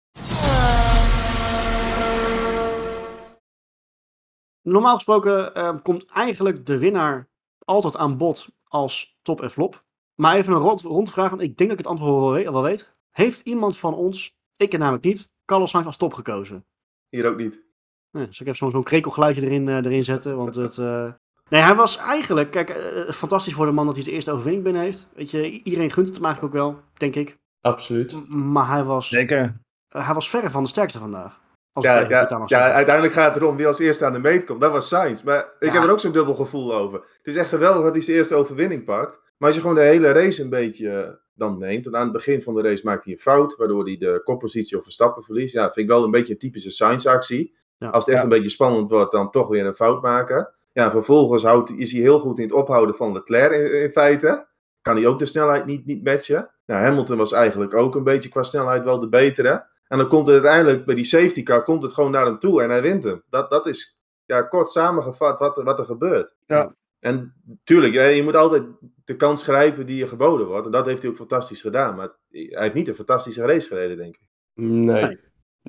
Normaal 4.63 4.95
gesproken 4.95 5.55
eh, 5.55 5.77
komt 5.83 6.05
eigenlijk 6.07 6.67
de 6.67 6.79
winnaar 6.79 7.29
altijd 7.65 7.97
aan 7.97 8.17
bod 8.17 8.49
als 8.65 9.19
top 9.23 9.43
en 9.43 9.51
flop. 9.51 9.85
Maar 10.21 10.37
even 10.37 10.53
een 10.53 10.59
rond, 10.61 10.83
rondvraag, 10.83 11.31
want 11.31 11.43
ik 11.43 11.57
denk 11.57 11.71
dat 11.71 11.79
ik 11.79 11.85
het 11.85 11.95
antwoord 11.95 12.21
wel 12.21 12.33
weet, 12.33 12.49
wel 12.51 12.63
weet. 12.63 12.95
Heeft 13.11 13.41
iemand 13.41 13.79
van 13.79 13.95
ons, 13.95 14.33
ik 14.57 14.69
ken 14.71 14.79
namelijk 14.79 15.05
niet, 15.05 15.29
Carlos 15.45 15.71
Sainz 15.71 15.87
als 15.87 15.97
top 15.97 16.15
gekozen? 16.15 16.65
Hier 17.09 17.27
ook 17.29 17.37
niet. 17.37 17.65
Nee, 18.11 18.27
dus 18.27 18.41
ik 18.41 18.47
even 18.47 18.59
zo'n 18.59 18.71
zo'n 18.71 18.83
krekelgeluidje 18.83 19.43
erin, 19.43 19.69
eh, 19.69 19.75
erin 19.77 20.05
zetten. 20.05 20.37
Want 20.37 20.55
het. 20.55 20.79
eh, 20.79 21.13
Nee, 21.51 21.61
hij 21.63 21.75
was 21.75 21.97
eigenlijk. 21.97 22.51
Kijk, 22.51 22.71
eh, 22.71 23.11
fantastisch 23.11 23.55
voor 23.55 23.67
de 23.67 23.73
man 23.73 23.85
dat 23.87 23.95
hij 23.95 24.03
zijn 24.03 24.15
eerste 24.15 24.31
overwinning 24.31 24.65
binnen 24.65 24.83
heeft. 24.83 25.09
Weet 25.15 25.31
je, 25.31 25.51
iedereen 25.63 25.91
gunt 25.91 26.07
het 26.07 26.17
hem 26.17 26.25
eigenlijk 26.25 26.55
ook 26.55 26.61
wel, 26.63 26.81
denk 26.95 27.15
ik. 27.15 27.37
Absoluut. 27.61 28.29
M- 28.29 28.53
Maar 28.53 28.69
hij 28.69 28.85
was, 28.85 29.09
zeker. 29.09 29.61
hij 29.89 30.15
was 30.15 30.31
verre 30.31 30.51
van 30.51 30.63
de 30.63 30.69
sterkste 30.69 30.99
vandaag. 30.99 31.41
Als 31.73 31.85
Ja, 31.85 31.99
ja, 31.99 32.27
ja, 32.47 32.73
uiteindelijk 32.73 33.15
gaat 33.15 33.35
het 33.35 33.43
erom 33.43 33.57
wie 33.57 33.67
als 33.67 33.79
eerste 33.79 34.05
aan 34.05 34.13
de 34.13 34.19
meet 34.19 34.45
komt. 34.45 34.61
Dat 34.61 34.73
was 34.73 34.89
Sainz. 34.89 35.23
Maar 35.23 35.39
ik 35.59 35.69
Ja. 35.69 35.73
heb 35.73 35.83
er 35.83 35.91
ook 35.91 36.01
zo'n 36.01 36.13
dubbel 36.13 36.35
gevoel 36.35 36.75
over. 36.75 36.99
Het 36.99 37.27
is 37.27 37.37
echt 37.37 37.49
geweldig 37.49 37.83
dat 37.83 37.93
hij 37.93 38.03
zijn 38.03 38.17
eerste 38.17 38.35
overwinning 38.35 38.85
pakt. 38.85 39.21
Maar 39.37 39.47
als 39.49 39.55
je 39.55 39.61
gewoon 39.61 39.77
de 39.77 39.83
hele 39.83 40.13
race 40.13 40.43
een 40.43 40.51
beetje 40.51 40.91
eh, 40.91 41.09
dan 41.35 41.59
neemt. 41.59 41.87
En 41.87 41.97
aan 41.97 42.03
het 42.03 42.13
begin 42.13 42.43
van 42.43 42.55
de 42.55 42.63
race 42.63 42.85
maakt 42.85 43.05
hij 43.05 43.13
een 43.13 43.19
fout. 43.19 43.57
Waardoor 43.57 43.85
hij 43.85 43.97
de 43.97 44.21
koppositie 44.25 44.77
of 44.77 44.83
Verstappen 44.83 45.23
verliest. 45.25 45.53
Ja, 45.55 45.63
vind 45.65 45.77
ik 45.77 45.87
wel 45.95 46.05
een 46.05 46.11
beetje 46.11 46.33
een 46.33 46.39
typische 46.39 46.71
Sainz-actie. 46.71 47.57
Ja. 47.79 47.89
Als 47.89 48.05
het 48.05 48.15
echt 48.15 48.23
Ja. 48.25 48.31
een 48.31 48.37
beetje 48.37 48.51
spannend 48.51 48.91
wordt, 48.91 49.13
dan 49.13 49.31
toch 49.31 49.49
weer 49.49 49.67
een 49.67 49.75
fout 49.75 50.03
maken. 50.03 50.55
Ja, 50.73 50.91
vervolgens 50.91 51.43
houdt, 51.43 51.71
is 51.71 51.93
hij 51.93 52.01
heel 52.01 52.19
goed 52.19 52.39
in 52.39 52.45
het 52.45 52.53
ophouden 52.55 52.95
van 52.95 53.13
Leclerc 53.13 53.53
in, 53.53 53.83
in 53.83 53.91
feite. 53.91 54.47
Kan 54.83 54.97
hij 54.97 55.07
ook 55.07 55.19
de 55.19 55.27
snelheid 55.27 55.67
niet, 55.67 55.87
niet 55.87 56.05
matchen. 56.05 56.51
Nou, 56.67 56.83
Hamilton 56.85 57.17
was 57.17 57.33
eigenlijk 57.33 57.75
ook 57.75 57.95
een 57.95 58.05
beetje 58.05 58.29
qua 58.29 58.43
snelheid 58.43 58.85
wel 58.85 59.01
de 59.01 59.09
betere. 59.09 59.67
En 59.89 59.99
dan 59.99 60.09
komt 60.09 60.27
het 60.27 60.37
uiteindelijk 60.37 60.85
bij 60.87 60.95
die 60.95 61.05
safety 61.05 61.43
car 61.43 61.63
komt 61.63 61.83
het 61.83 61.93
gewoon 61.95 62.11
naar 62.11 62.27
hem 62.27 62.39
toe 62.39 62.63
en 62.63 62.71
hij 62.71 62.83
wint 62.83 63.03
hem. 63.03 63.23
Dat, 63.31 63.51
dat 63.51 63.67
is 63.67 63.99
ja, 64.25 64.43
kort 64.43 64.71
samengevat 64.71 65.39
wat, 65.39 65.59
er- 65.59 65.65
wat 65.65 65.79
er 65.79 65.85
gebeurt. 65.85 66.35
Ja. 66.47 66.73
En 67.01 67.35
tuurlijk, 67.65 67.95
je 68.15 68.23
moet 68.23 68.37
altijd 68.37 68.63
de 69.05 69.17
kans 69.17 69.43
grijpen 69.43 69.87
die 69.87 69.97
je 69.97 70.07
geboden 70.07 70.47
wordt. 70.47 70.67
En 70.67 70.73
dat 70.73 70.87
heeft 70.87 71.03
hij 71.03 71.11
ook 71.11 71.17
fantastisch 71.17 71.61
gedaan. 71.61 71.95
Maar 71.95 72.09
hij 72.31 72.49
heeft 72.63 72.75
niet 72.75 72.89
een 72.89 72.95
fantastische 72.95 73.43
race 73.47 73.69
gereden, 73.69 73.97
denk 73.97 74.15
ik. 74.15 74.29
Nee. 74.55 74.81
Nee. 75.05 75.19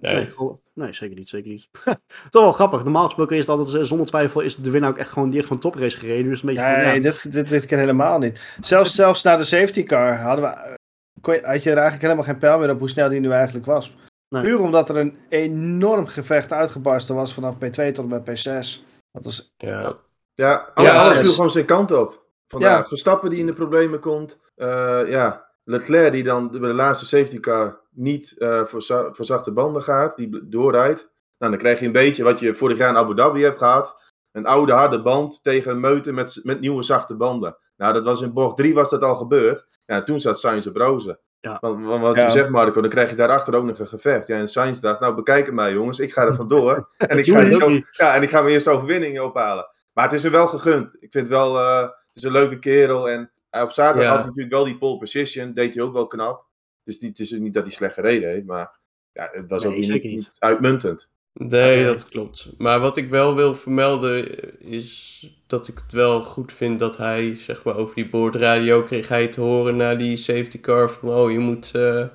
Nee. 0.02 0.16
Nee, 0.16 0.26
gewoon- 0.26 0.60
nee, 0.74 0.94
zeker 0.94 1.16
niet, 1.16 1.30
zeker 1.30 1.52
niet. 1.52 1.70
Toch 2.30 2.42
wel 2.44 2.52
grappig. 2.52 2.84
Normaal 2.84 3.06
gesproken 3.06 3.36
is 3.38 3.48
het 3.48 3.58
altijd, 3.58 3.76
eh, 3.78 3.84
zonder 3.84 4.08
twijfel, 4.08 4.42
is 4.42 4.56
de 4.56 4.70
winnaar 4.72 4.90
ook 4.90 4.98
echt 4.98 5.10
gewoon, 5.10 5.30
die 5.30 5.36
heeft 5.36 5.48
gewoon 5.48 5.64
een 5.64 5.72
toprace 5.72 5.98
gereden. 5.98 6.30
Dus 6.30 6.40
een 6.42 6.48
beetje 6.48 6.62
van, 6.62 6.72
Nee, 6.72 6.96
ja, 6.96 7.00
dit, 7.02 7.32
dit, 7.32 7.50
dit 7.50 7.66
keer 7.66 7.78
helemaal 7.78 8.20
niet. 8.20 8.56
Zelfs, 8.62 8.96
zelfs 8.96 9.24
na 9.24 9.38
de 9.38 9.44
safety 9.44 9.84
car 9.84 10.18
hadden 10.18 10.46
we, 10.46 10.52
eh, 10.52 10.74
kon 11.22 11.34
je, 11.34 11.42
had 11.46 11.64
je 11.64 11.70
er 11.70 11.76
eigenlijk 11.76 12.02
helemaal 12.02 12.24
geen 12.24 12.38
pijl 12.38 12.60
meer 12.60 12.70
op 12.70 12.80
hoe 12.80 12.90
snel 12.90 13.10
die 13.10 13.20
nu 13.20 13.30
eigenlijk 13.30 13.66
was. 13.66 13.96
Nee. 14.30 14.44
Puur 14.44 14.60
omdat 14.62 14.90
er 14.90 14.98
een 14.98 15.18
enorm 15.30 16.08
gevecht 16.08 16.52
uitgebarsten 16.52 17.16
was 17.16 17.34
vanaf 17.34 17.56
P2 17.56 17.92
tot 17.92 17.98
en 17.98 18.08
met 18.08 18.22
P6. 18.26 18.84
Dat 19.12 19.24
was, 19.26 19.54
Ja. 19.58 19.98
Ja, 20.38 20.72
alles, 20.74 20.90
Ja, 20.92 20.96
alles 20.98 21.14
zes. 21.16 21.26
viel 21.26 21.34
gewoon 21.36 21.52
zijn 21.52 21.66
kant 21.66 21.92
op. 21.92 22.26
Vandaag 22.48 22.78
Ja. 22.82 22.88
Verstappen 22.88 23.30
die 23.30 23.40
in 23.40 23.46
de 23.46 23.54
problemen 23.54 24.00
komt. 24.00 24.38
Eh, 24.56 25.02
ja, 25.10 25.46
Leclerc 25.64 26.12
die 26.12 26.24
dan 26.24 26.50
bij 26.52 26.60
de 26.60 26.74
laatste 26.76 27.06
safety 27.06 27.40
car 27.40 27.80
niet 27.92 28.36
eh, 28.38 28.66
voor, 28.66 28.82
za- 28.82 29.10
voor 29.12 29.26
zachte 29.26 29.52
banden 29.52 29.84
gaat. 29.84 30.16
Die 30.16 30.48
doorrijdt. 30.50 31.10
Nou, 31.38 31.52
dan 31.52 31.62
krijg 31.62 31.80
je 31.80 31.86
een 31.86 31.92
beetje 31.92 32.24
wat 32.24 32.40
je 32.40 32.56
vorig 32.56 32.78
jaar 32.78 32.90
in 32.90 32.98
Abu 32.98 33.16
Dhabi 33.16 33.44
hebt 33.44 33.58
gehad. 33.58 34.02
Een 34.32 34.46
oude 34.46 34.74
harde 34.74 35.02
band 35.02 35.44
tegen 35.44 35.72
een 35.72 35.80
meute 35.80 36.12
met, 36.12 36.40
met 36.44 36.60
nieuwe 36.60 36.84
zachte 36.84 37.16
banden. 37.16 37.58
Nou, 37.78 37.94
dat 37.94 38.04
was 38.04 38.22
in 38.22 38.34
bocht 38.34 38.58
3 38.58 38.74
was 38.74 38.90
dat 38.90 39.02
al 39.02 39.16
gebeurd. 39.16 39.66
Ja, 39.86 40.04
toen 40.04 40.20
zat 40.20 40.40
Sainz 40.40 40.68
op 40.68 40.76
rozen. 40.76 41.20
Ja. 41.40 41.58
Want, 41.62 41.86
want 41.86 42.02
wat 42.02 42.16
Ja. 42.16 42.24
je 42.24 42.30
zegt, 42.30 42.50
Marco, 42.50 42.82
dan 42.82 42.90
krijg 42.90 43.10
je 43.10 43.16
daarachter 43.16 43.56
ook 43.56 43.64
nog 43.64 43.80
een 43.80 43.88
gevecht. 43.88 44.28
Ja, 44.28 44.38
en 44.38 44.48
Sainz 44.48 44.80
dacht, 44.80 45.00
nou 45.00 45.16
bekijk 45.16 45.46
het 45.46 45.56
maar 45.56 45.74
jongens, 45.74 46.00
ik 46.00 46.14
ga 46.14 46.26
er 46.26 46.36
vandoor. 46.36 46.90
en, 46.98 47.18
ik 47.18 47.26
ga 47.26 47.50
zo, 47.60 47.70
ja, 47.92 48.16
en 48.16 48.22
ik 48.24 48.30
ga 48.30 48.42
mijn 48.42 48.54
eerste 48.54 48.70
overwinning 48.70 49.20
ophalen. 49.20 49.68
Maar 49.98 50.06
het 50.06 50.16
is 50.20 50.24
er 50.24 50.32
wel 50.32 50.48
gegund. 50.48 50.94
Ik 50.94 51.12
vind 51.12 51.28
het 51.28 51.38
wel, 51.38 51.58
eh, 51.60 51.82
het 51.82 51.92
is 52.14 52.24
een 52.24 52.32
leuke 52.32 52.60
kerel. 52.60 53.10
En 53.10 53.32
eh, 53.50 53.62
op 53.62 53.72
zaterdag 53.72 54.04
Ja. 54.04 54.10
had 54.10 54.18
hij 54.18 54.28
natuurlijk 54.28 54.54
wel 54.54 54.64
die 54.64 54.78
pole 54.78 54.98
position, 54.98 55.54
deed 55.54 55.74
hij 55.74 55.84
ook 55.84 55.94
wel 55.94 56.08
knap. 56.08 56.46
Dus 56.84 57.00
die, 57.00 57.10
het 57.10 57.20
is 57.20 57.32
niet 57.32 57.54
dat 57.54 57.64
hij 57.64 57.72
slecht 57.72 57.94
gereden 57.94 58.30
heeft, 58.30 58.46
maar 58.46 58.80
ja, 59.12 59.30
het 59.32 59.50
was 59.50 59.64
Nee, 59.64 59.72
ook 59.72 59.78
niet, 59.78 59.88
zeker 59.88 60.10
niet. 60.10 60.18
niet 60.18 60.36
uitmuntend. 60.40 61.10
Nee, 61.34 61.86
dat 61.86 62.10
klopt. 62.10 62.50
Maar 62.58 62.80
wat 62.80 62.98
ik 62.98 63.10
wel 63.10 63.36
wil 63.36 63.56
vermelden 63.56 64.40
is 64.60 65.26
dat 65.48 65.68
ik 65.68 65.78
het 65.84 65.92
wel 65.92 66.24
goed 66.24 66.54
vind 66.54 66.80
dat 66.80 66.98
hij, 66.98 67.36
zeg 67.36 67.64
maar, 67.64 67.76
over 67.76 67.96
die 67.96 68.10
boordradio 68.10 68.84
kreeg 68.84 69.08
hij 69.08 69.28
te 69.28 69.42
horen 69.42 69.78
na 69.78 69.96
die 69.96 70.18
safety 70.18 70.60
car 70.60 70.90
van, 70.92 71.10
oh, 71.10 71.32
je 71.32 71.40
moet, 71.40 71.72
eh, 71.76 72.06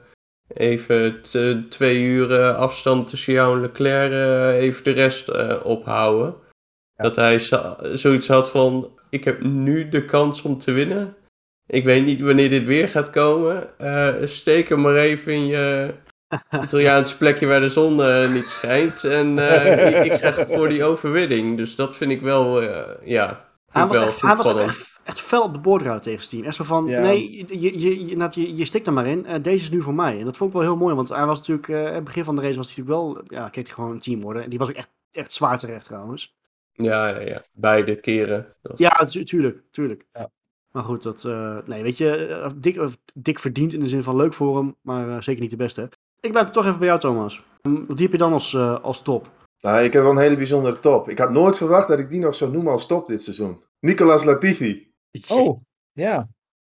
even 0.54 1.22
twee 1.68 2.02
uur 2.02 2.52
afstand 2.52 3.08
tussen 3.08 3.32
jou 3.32 3.54
en 3.54 3.60
Leclerc 3.60 4.12
eh, 4.12 4.62
even 4.62 4.84
de 4.84 4.90
rest 4.90 5.28
eh, 5.28 5.60
ophouden. 5.64 6.34
Dat 7.02 7.16
hij 7.16 7.38
zoiets 7.92 8.28
had 8.28 8.50
van, 8.50 8.98
ik 9.10 9.24
heb 9.24 9.42
nu 9.42 9.88
de 9.88 10.04
kans 10.04 10.42
om 10.42 10.58
te 10.58 10.72
winnen. 10.72 11.16
Ik 11.66 11.84
weet 11.84 12.04
niet 12.04 12.20
wanneer 12.20 12.50
dit 12.50 12.64
weer 12.64 12.88
gaat 12.88 13.10
komen. 13.10 13.78
Eh, 13.78 14.14
steek 14.24 14.68
hem 14.68 14.80
maar 14.80 14.96
even 14.96 15.32
in 15.32 15.46
je 15.46 15.94
Italiaanse 16.64 17.16
plekje 17.16 17.46
waar 17.46 17.60
de 17.60 17.68
zon 17.68 18.02
eh, 18.02 18.32
niet 18.32 18.48
schijnt. 18.48 19.04
En 19.04 19.38
eh, 19.38 19.86
ik, 20.04 20.12
ik 20.12 20.18
ga 20.20 20.46
voor 20.46 20.68
die 20.68 20.84
overwinning. 20.84 21.56
Dus 21.56 21.76
dat 21.76 21.96
vind 21.96 22.10
ik 22.10 22.20
wel, 22.20 22.62
eh, 22.62 23.08
ja, 23.08 23.48
Hij 23.72 23.86
was, 23.86 23.96
wel 23.96 24.06
echt, 24.06 24.20
hij 24.20 24.36
was 24.36 24.46
ook 24.46 24.58
echt, 24.58 24.92
echt 25.04 25.20
fel 25.20 25.42
op 25.42 25.54
de 25.54 25.60
boordraad 25.60 26.02
tegen 26.02 26.18
zijn 26.18 26.30
team. 26.30 26.44
Echt 26.44 26.54
zo 26.54 26.64
van, 26.64 26.86
Ja. 26.86 27.00
nee, 27.00 27.36
je, 27.36 27.60
je, 27.60 27.78
je, 27.80 28.06
je, 28.30 28.56
je, 28.56 28.64
stikt 28.64 28.86
er 28.86 28.92
maar 28.92 29.06
in. 29.06 29.26
Eh, 29.26 29.42
deze 29.42 29.64
is 29.64 29.70
nu 29.70 29.82
voor 29.82 29.94
mij. 29.94 30.18
En 30.18 30.24
dat 30.24 30.36
vond 30.36 30.50
ik 30.50 30.56
wel 30.56 30.66
heel 30.66 30.76
mooi, 30.76 30.94
want 30.94 31.08
hij 31.08 31.26
was 31.26 31.38
natuurlijk, 31.38 31.68
eh, 31.68 31.94
het 31.94 32.04
begin 32.04 32.24
van 32.24 32.36
de 32.36 32.42
race 32.42 32.56
was 32.56 32.74
hij 32.74 32.84
natuurlijk 32.84 33.16
wel, 33.16 33.38
ja, 33.38 33.48
keek 33.48 33.66
hij 33.66 33.74
gewoon 33.74 33.90
een 33.90 34.00
team 34.00 34.20
worden. 34.20 34.42
En 34.42 34.50
die 34.50 34.58
was 34.58 34.68
ook 34.68 34.74
echt, 34.74 34.90
echt 35.10 35.32
zwaar 35.32 35.58
terecht 35.58 35.84
trouwens. 35.84 36.40
Ja, 36.72 37.08
ja, 37.08 37.20
ja. 37.20 37.42
Beide 37.52 37.96
keren. 38.00 38.46
Dat 38.62 38.78
Ja, 38.78 38.90
tu- 38.90 39.24
tuurlijk, 39.24 39.62
tuurlijk. 39.70 40.04
Ja. 40.12 40.30
Maar 40.72 40.82
goed, 40.82 41.02
dat, 41.02 41.24
eh, 41.24 41.58
nee, 41.64 41.82
weet 41.82 41.98
je, 41.98 42.26
eh, 42.26 42.50
dik, 42.56 42.80
dik 43.14 43.38
verdiend 43.38 43.72
in 43.72 43.80
de 43.80 43.88
zin 43.88 44.02
van 44.02 44.16
leuk 44.16 44.32
voor 44.32 44.56
hem, 44.56 44.76
maar 44.82 45.08
eh, 45.08 45.20
zeker 45.20 45.40
niet 45.42 45.50
de 45.50 45.56
beste. 45.56 45.88
Ik 46.20 46.30
blijf 46.32 46.50
toch 46.50 46.66
even 46.66 46.78
bij 46.78 46.88
jou, 46.88 47.00
Thomas. 47.00 47.42
Hm, 47.62 47.74
Wat 47.86 47.96
die 47.96 48.02
heb 48.02 48.12
je 48.12 48.18
dan 48.18 48.32
als, 48.32 48.54
eh, 48.54 48.78
als 48.80 49.02
top? 49.02 49.30
Nou, 49.60 49.82
ik 49.84 49.92
heb 49.92 50.02
wel 50.02 50.10
een 50.10 50.18
hele 50.18 50.36
bijzondere 50.36 50.78
top. 50.80 51.08
Ik 51.08 51.18
had 51.18 51.30
nooit 51.30 51.56
verwacht 51.56 51.88
dat 51.88 51.98
ik 51.98 52.10
die 52.10 52.20
nog 52.20 52.34
zou 52.34 52.52
noemen 52.52 52.72
als 52.72 52.86
top 52.86 53.06
dit 53.08 53.22
seizoen. 53.22 53.62
Nicolas 53.80 54.24
Latifi. 54.24 54.92
Oh, 55.30 55.60
ja. 55.92 56.28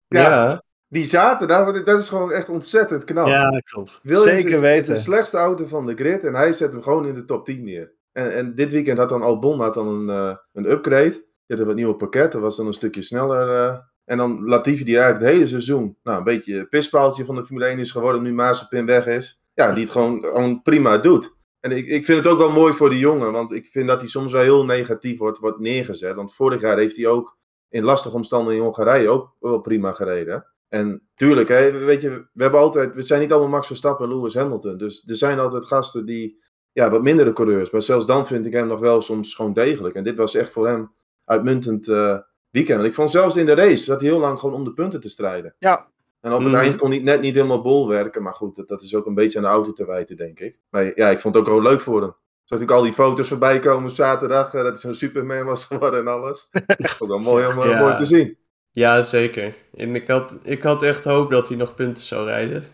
Ja. 0.06 0.20
ja. 0.20 0.62
Die 0.88 1.04
zaterdag, 1.04 1.84
dat 1.84 1.98
is 2.00 2.08
gewoon 2.08 2.32
echt 2.32 2.48
ontzettend 2.48 3.04
knap. 3.04 3.26
Ja, 3.26 3.50
dat 3.50 3.62
klopt. 3.62 4.00
Williams 4.02 4.24
Zeker 4.30 4.50
is, 4.52 4.58
weten. 4.58 4.92
is 4.92 4.98
de 4.98 5.04
slechtste 5.04 5.36
auto 5.36 5.66
van 5.66 5.86
de 5.86 5.94
grid 5.94 6.24
en 6.24 6.34
hij 6.34 6.52
zet 6.52 6.72
hem 6.72 6.82
gewoon 6.82 7.06
in 7.06 7.14
de 7.14 7.24
top 7.24 7.44
10 7.44 7.64
neer. 7.64 7.92
En, 8.14 8.34
en 8.34 8.54
dit 8.54 8.70
weekend 8.70 8.98
had 8.98 9.08
dan 9.08 9.22
Albon 9.22 9.58
dan 9.72 9.88
een, 9.88 10.08
eh, 10.08 10.36
een 10.52 10.70
upgrade. 10.70 11.10
Die 11.10 11.56
had 11.56 11.58
een 11.58 11.66
wat 11.66 11.74
nieuwe 11.74 11.96
pakket, 11.96 12.32
dat 12.32 12.40
was 12.40 12.56
dan 12.56 12.66
een 12.66 12.74
stukje 12.74 13.02
sneller. 13.02 13.48
eh. 13.48 13.78
en 14.04 14.16
dan 14.16 14.44
Latifi 14.44 14.84
die 14.84 14.94
eigenlijk 14.94 15.24
het 15.24 15.34
hele 15.34 15.48
seizoen 15.48 15.96
nou, 16.02 16.18
een 16.18 16.24
beetje 16.24 16.54
een 16.54 16.68
pispaaltje 16.68 17.24
van 17.24 17.34
de 17.34 17.44
Formule 17.44 17.66
1 17.66 17.78
is 17.78 17.90
geworden 17.90 18.22
nu 18.22 18.32
Mazepin 18.32 18.86
weg 18.86 19.06
is. 19.06 19.42
Ja, 19.54 19.72
die 19.72 19.82
het 19.82 19.92
gewoon, 19.92 20.20
gewoon 20.20 20.62
prima 20.62 20.98
doet. 20.98 21.34
En 21.60 21.72
ik, 21.72 21.86
ik 21.86 22.04
vind 22.04 22.18
het 22.18 22.32
ook 22.32 22.38
wel 22.38 22.50
mooi 22.50 22.72
voor 22.72 22.90
die 22.90 22.98
jongen, 22.98 23.32
want 23.32 23.52
ik 23.52 23.66
vind 23.66 23.88
dat 23.88 24.00
hij 24.00 24.08
soms 24.08 24.32
wel 24.32 24.42
heel 24.42 24.64
negatief 24.64 25.18
wordt, 25.18 25.38
wordt 25.38 25.58
neergezet. 25.58 26.14
Want 26.14 26.34
vorig 26.34 26.60
jaar 26.60 26.78
heeft 26.78 26.96
hij 26.96 27.06
ook 27.06 27.38
in 27.68 27.84
lastige 27.84 28.14
omstandigheden 28.14 28.66
in 28.66 28.72
Hongarije 28.72 29.08
ook 29.08 29.34
wel 29.40 29.60
prima 29.60 29.92
gereden. 29.92 30.46
En 30.68 31.08
tuurlijk, 31.14 31.48
hè, 31.48 31.70
weet 31.70 32.00
je, 32.02 32.10
we 32.32 32.42
hebben 32.42 32.60
altijd, 32.60 32.94
we 32.94 33.02
zijn 33.02 33.20
niet 33.20 33.32
allemaal 33.32 33.50
Max 33.50 33.66
Verstappen 33.66 34.10
en 34.10 34.16
Lewis 34.16 34.34
Hamilton. 34.34 34.76
Dus 34.76 35.08
er 35.08 35.16
zijn 35.16 35.38
altijd 35.38 35.64
gasten 35.64 36.06
die, 36.06 36.42
ja, 36.74 36.90
wat 36.90 37.02
mindere 37.02 37.32
coureurs. 37.32 37.70
Maar 37.70 37.82
zelfs 37.82 38.06
dan 38.06 38.26
vind 38.26 38.46
ik 38.46 38.52
hem 38.52 38.66
nog 38.66 38.80
wel 38.80 39.02
soms 39.02 39.34
gewoon 39.34 39.52
degelijk. 39.52 39.94
En 39.94 40.04
dit 40.04 40.16
was 40.16 40.34
echt 40.34 40.50
voor 40.50 40.66
hem 40.68 40.92
uitmuntend 41.24 41.88
eh, 41.88 42.18
weekend. 42.50 42.76
Want 42.76 42.88
ik 42.88 42.94
vond 42.94 43.10
zelfs 43.10 43.36
in 43.36 43.46
de 43.46 43.54
race, 43.54 43.84
zat 43.84 44.00
hij 44.00 44.10
heel 44.10 44.18
lang 44.18 44.38
gewoon 44.38 44.54
om 44.54 44.64
de 44.64 44.72
punten 44.72 45.00
te 45.00 45.08
strijden. 45.08 45.54
Ja. 45.58 45.86
En 46.20 46.32
op 46.32 46.38
het 46.38 46.48
Mhm. 46.48 46.56
eind 46.60 46.76
kon 46.76 46.90
hij 46.90 46.98
net 46.98 47.20
niet 47.20 47.34
helemaal 47.34 47.62
bol 47.62 47.88
werken. 47.88 48.22
Maar 48.22 48.34
goed, 48.34 48.56
dat, 48.56 48.68
dat 48.68 48.82
is 48.82 48.94
ook 48.94 49.06
een 49.06 49.14
beetje 49.14 49.38
aan 49.38 49.44
de 49.44 49.50
auto 49.50 49.72
te 49.72 49.86
wijten, 49.86 50.16
denk 50.16 50.40
ik. 50.40 50.58
Maar 50.70 50.92
ja, 50.94 51.08
ik 51.10 51.20
vond 51.20 51.34
het 51.34 51.44
ook 51.44 51.50
wel 51.50 51.62
leuk 51.62 51.80
voor 51.80 52.00
hem. 52.00 52.08
Er 52.10 52.50
zag 52.50 52.58
natuurlijk 52.58 52.78
al 52.78 52.82
die 52.82 52.92
foto's 52.92 53.28
voorbij 53.28 53.58
komen 53.58 53.88
op 53.90 53.94
zaterdag. 53.94 54.54
eh, 54.54 54.62
dat 54.62 54.72
hij 54.72 54.80
zo'n 54.80 54.94
Superman 54.94 55.44
was 55.44 55.64
geworden 55.74 56.00
en 56.00 56.06
alles. 56.08 56.50
ook 56.98 57.08
wel 57.08 57.18
mooi 57.18 57.46
om 57.46 57.62
eh, 57.62 57.68
Ja. 57.70 57.78
mooi 57.80 57.96
te 57.96 58.04
zien. 58.04 58.36
Ja, 58.70 59.00
zeker. 59.00 59.54
En 59.76 59.94
ik 59.94 60.06
had, 60.08 60.38
ik 60.42 60.62
had 60.62 60.82
echt 60.82 61.04
hoop 61.04 61.30
dat 61.30 61.48
hij 61.48 61.56
nog 61.56 61.74
punten 61.74 62.02
zou 62.04 62.26
rijden. 62.26 62.64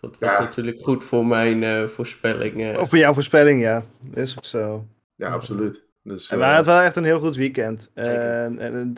Dat 0.00 0.18
was 0.18 0.30
Ja. 0.30 0.40
natuurlijk 0.40 0.80
goed 0.80 1.04
voor 1.04 1.26
mijn 1.26 1.62
eh 1.62 1.84
voorspelling. 1.84 2.62
eh. 2.72 2.80
Of 2.80 2.88
voor 2.88 2.98
jouw 2.98 3.14
voorspelling, 3.14 3.60
ja. 3.60 3.82
Is 4.14 4.36
ook 4.36 4.44
zo. 4.44 4.84
Ja, 5.14 5.28
absoluut. 5.30 5.84
Dus, 6.02 6.28
En 6.28 6.34
eh, 6.36 6.42
wij 6.44 6.54
hadden 6.54 6.74
wel 6.74 6.82
echt 6.82 6.96
een 6.96 7.04
heel 7.04 7.20
goed 7.20 7.36
weekend. 7.36 7.90
En, 7.94 8.58
en, 8.58 8.74
en 8.74 8.94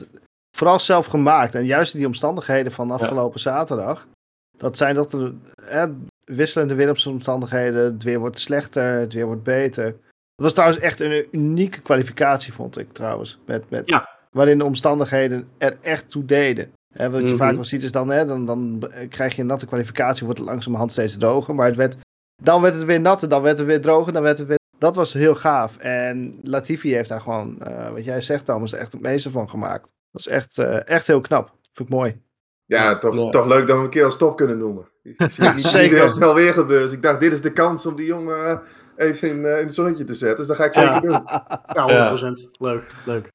vooral 0.56 0.80
zelf 0.80 1.06
gemaakt. 1.06 1.54
En 1.54 1.64
juist 1.66 1.92
in 1.92 1.98
die 1.98 2.06
omstandigheden 2.08 2.72
van 2.72 2.90
afgelopen 2.90 3.40
zaterdag. 3.40 4.06
Dat 4.56 4.76
zijn 4.76 4.94
dat 4.94 5.12
er 5.12 5.32
hè, 5.62 5.86
wisselende 6.24 6.74
weersomstandigheden. 6.74 7.84
Het 7.84 8.02
weer 8.02 8.18
wordt 8.18 8.38
slechter, 8.38 8.92
het 8.92 9.12
weer 9.12 9.26
wordt 9.26 9.42
beter. 9.42 9.84
Het 9.84 10.46
was 10.46 10.52
trouwens 10.52 10.80
echt 10.80 11.00
een 11.00 11.26
unieke 11.30 11.80
kwalificatie, 11.80 12.52
vond 12.52 12.78
ik 12.78 12.92
trouwens. 12.92 13.38
Met, 13.46 13.70
met, 13.70 13.88
Ja. 13.88 14.08
Waarin 14.30 14.58
de 14.58 14.64
omstandigheden 14.64 15.48
er 15.58 15.76
echt 15.80 16.08
toe 16.08 16.24
deden. 16.24 16.72
Hè, 16.98 17.10
wat 17.10 17.20
je 17.20 17.26
Mhm. 17.26 17.36
vaak 17.36 17.54
wel 17.54 17.64
ziet 17.64 17.82
is 17.82 17.92
dan, 17.92 18.08
hè, 18.10 18.24
dan, 18.26 18.44
dan 18.46 18.90
krijg 19.08 19.34
je 19.34 19.40
een 19.40 19.46
natte 19.46 19.66
kwalificatie, 19.66 20.24
wordt 20.24 20.38
het 20.40 20.48
langzamerhand 20.48 20.92
steeds 20.92 21.18
droger. 21.18 21.54
Maar 21.54 21.66
het 21.66 21.76
werd, 21.76 21.96
dan 22.42 22.62
werd 22.62 22.74
het 22.74 22.84
weer 22.84 23.00
natter, 23.00 23.28
dan 23.28 23.42
werd 23.42 23.58
het 23.58 23.66
weer 23.66 23.80
droger, 23.80 24.12
dan 24.12 24.22
werd 24.22 24.38
het 24.38 24.46
weer... 24.48 24.56
Dat 24.78 24.94
was 24.96 25.12
heel 25.12 25.34
gaaf. 25.34 25.76
En 25.76 26.34
Latifi 26.42 26.94
heeft 26.94 27.08
daar 27.08 27.20
gewoon, 27.20 27.60
eh, 27.62 27.90
wat 27.90 28.04
jij 28.04 28.20
zegt 28.22 28.44
Thomas, 28.44 28.72
echt 28.72 28.92
het 28.92 29.00
meeste 29.00 29.30
van 29.30 29.48
gemaakt. 29.50 29.92
Dat 30.12 30.20
is 30.20 30.26
echt, 30.26 30.58
eh, 30.58 30.88
echt 30.88 31.06
heel 31.06 31.20
knap. 31.20 31.50
Vind 31.72 31.88
ik 31.88 31.94
mooi. 31.94 32.20
Ja, 32.64 32.98
toch, 32.98 33.14
Ja. 33.16 33.28
toch 33.28 33.46
leuk 33.46 33.66
dat 33.66 33.76
we 33.76 33.82
een 33.84 33.90
keer 33.90 34.04
als 34.04 34.16
top 34.16 34.36
kunnen 34.36 34.58
noemen. 34.58 34.88
Ik 35.02 35.14
zie 35.30 35.44
het 35.44 35.54
niet, 35.56 35.64
Zeker. 35.64 35.98
heel 35.98 36.08
snel 36.08 36.34
weer 36.34 36.52
gebeuren. 36.52 36.86
Dus 36.86 36.96
ik 36.96 37.02
dacht, 37.02 37.20
dit 37.20 37.32
is 37.32 37.40
de 37.40 37.52
kans 37.52 37.86
om 37.86 37.96
die 37.96 38.06
jongen 38.06 38.46
eh, 38.96 39.06
even 39.08 39.28
in, 39.28 39.36
in 39.36 39.44
het 39.44 39.74
zonnetje 39.74 40.04
te 40.04 40.14
zetten. 40.14 40.38
Dus 40.38 40.46
dat 40.46 40.56
ga 40.56 40.64
ik 40.64 40.72
zeker 40.72 40.92
Ja. 40.92 41.00
doen. 41.00 41.22
Ja, 41.86 42.08
100%. 42.10 42.48
Leuk, 42.58 42.94
leuk. 43.04 43.28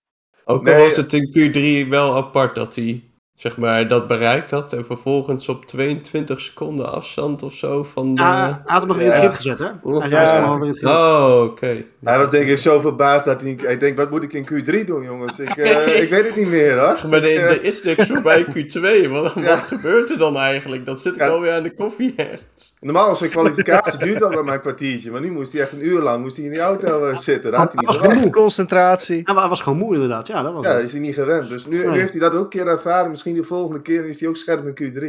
Ook 0.45 0.57
al 0.57 0.63
Nee, 0.73 0.83
was 0.83 0.95
het 0.95 1.13
in 1.13 1.27
Q3 1.85 1.89
wel 1.89 2.15
apart 2.15 2.55
dat 2.55 2.75
hij 2.75 3.03
zeg 3.43 3.57
maar, 3.57 3.87
dat 3.87 4.07
bereikt 4.07 4.51
had. 4.51 4.73
En 4.73 4.85
vervolgens 4.85 5.49
op 5.49 5.65
22 5.65 6.41
seconden 6.41 6.93
afstand 6.93 7.43
of 7.43 7.53
zo 7.53 7.83
van 7.83 8.15
de... 8.15 8.21
Ja, 8.21 8.45
hij 8.47 8.61
had 8.65 8.79
hem 8.81 8.87
nog 8.87 8.99
in 8.99 9.05
het 9.05 9.13
Ja. 9.13 9.19
grid 9.19 9.33
gezet, 9.33 9.59
hè? 9.59 9.65
Hij 9.65 10.09
Ja. 10.09 10.55
in 10.61 10.67
het. 10.67 10.83
Oh, 10.83 11.41
oké. 11.43 11.83
Hij 12.03 12.17
was 12.17 12.29
denk 12.29 12.47
ik 12.47 12.57
zo 12.57 12.79
verbaasd 12.79 13.25
dat 13.25 13.41
hij... 13.41 13.57
Hij 13.61 13.77
denkt, 13.77 13.97
wat 13.97 14.09
moet 14.11 14.23
ik 14.23 14.33
in 14.33 14.45
Q3 14.45 14.85
doen, 14.85 15.03
jongens? 15.03 15.39
Ik, 15.39 15.49
eh, 15.57 16.01
ik 16.03 16.09
weet 16.09 16.25
het 16.25 16.35
niet 16.35 16.47
meer, 16.49 16.79
hoor. 16.79 17.09
Maar 17.09 17.23
er, 17.23 17.51
Ik, 17.51 17.61
is 17.61 17.83
niks 17.83 18.07
voorbij 18.07 18.45
Q2. 18.45 18.81
Wat, 19.09 19.33
Ja. 19.35 19.41
wat 19.55 19.63
gebeurt 19.63 20.11
er 20.11 20.17
dan 20.17 20.37
eigenlijk? 20.37 20.85
Dan 20.85 20.97
zit 20.97 21.15
ik 21.15 21.21
Ja. 21.21 21.27
alweer 21.27 21.53
aan 21.53 21.63
de 21.63 21.73
koffie 21.73 22.13
echt. 22.15 22.73
Normaal 22.79 23.11
is 23.11 23.17
zijn 23.17 23.29
kwalificatie 23.29 23.99
duurt 23.99 24.23
al 24.23 24.43
maar 24.43 24.53
een 24.53 24.61
kwartiertje. 24.61 25.11
Maar 25.11 25.21
nu 25.21 25.31
moest 25.31 25.51
hij 25.53 25.61
echt 25.61 25.71
een 25.71 25.85
uur 25.87 26.01
lang 26.01 26.21
moest 26.21 26.35
hij 26.35 26.45
in 26.45 26.51
die 26.51 26.61
auto 26.61 27.05
eh, 27.05 27.17
zitten. 27.17 27.51
Dat 27.51 27.59
had 27.59 27.67
hij 27.71 27.77
niet 27.77 27.85
was 27.87 27.97
verwacht. 27.97 28.23
Echt 28.25 28.33
concentratie. 28.33 29.17
Ja, 29.17 29.33
maar 29.33 29.41
hij 29.41 29.49
was 29.49 29.61
gewoon 29.61 29.77
moe 29.77 29.93
inderdaad. 29.93 30.27
Ja, 30.27 30.41
dat 30.43 30.53
was 30.53 30.63
Ja, 30.63 30.69
het. 30.69 30.77
dat 30.77 30.85
is 30.87 30.91
hij 30.91 31.01
niet 31.01 31.13
gewend. 31.15 31.49
Dus 31.49 31.65
nu, 31.65 31.89
nu 31.89 31.99
heeft 31.99 32.11
hij 32.11 32.21
dat 32.21 32.33
ook 32.33 32.43
een 32.43 32.49
keer 32.49 32.67
ervaren. 32.67 33.09
Misschien 33.09 33.32
de 33.35 33.43
volgende 33.43 33.81
keer 33.81 34.05
is 34.05 34.19
hij 34.19 34.29
ook 34.29 34.37
scherp 34.37 34.65
in 34.77 34.91
Q3. 34.93 34.99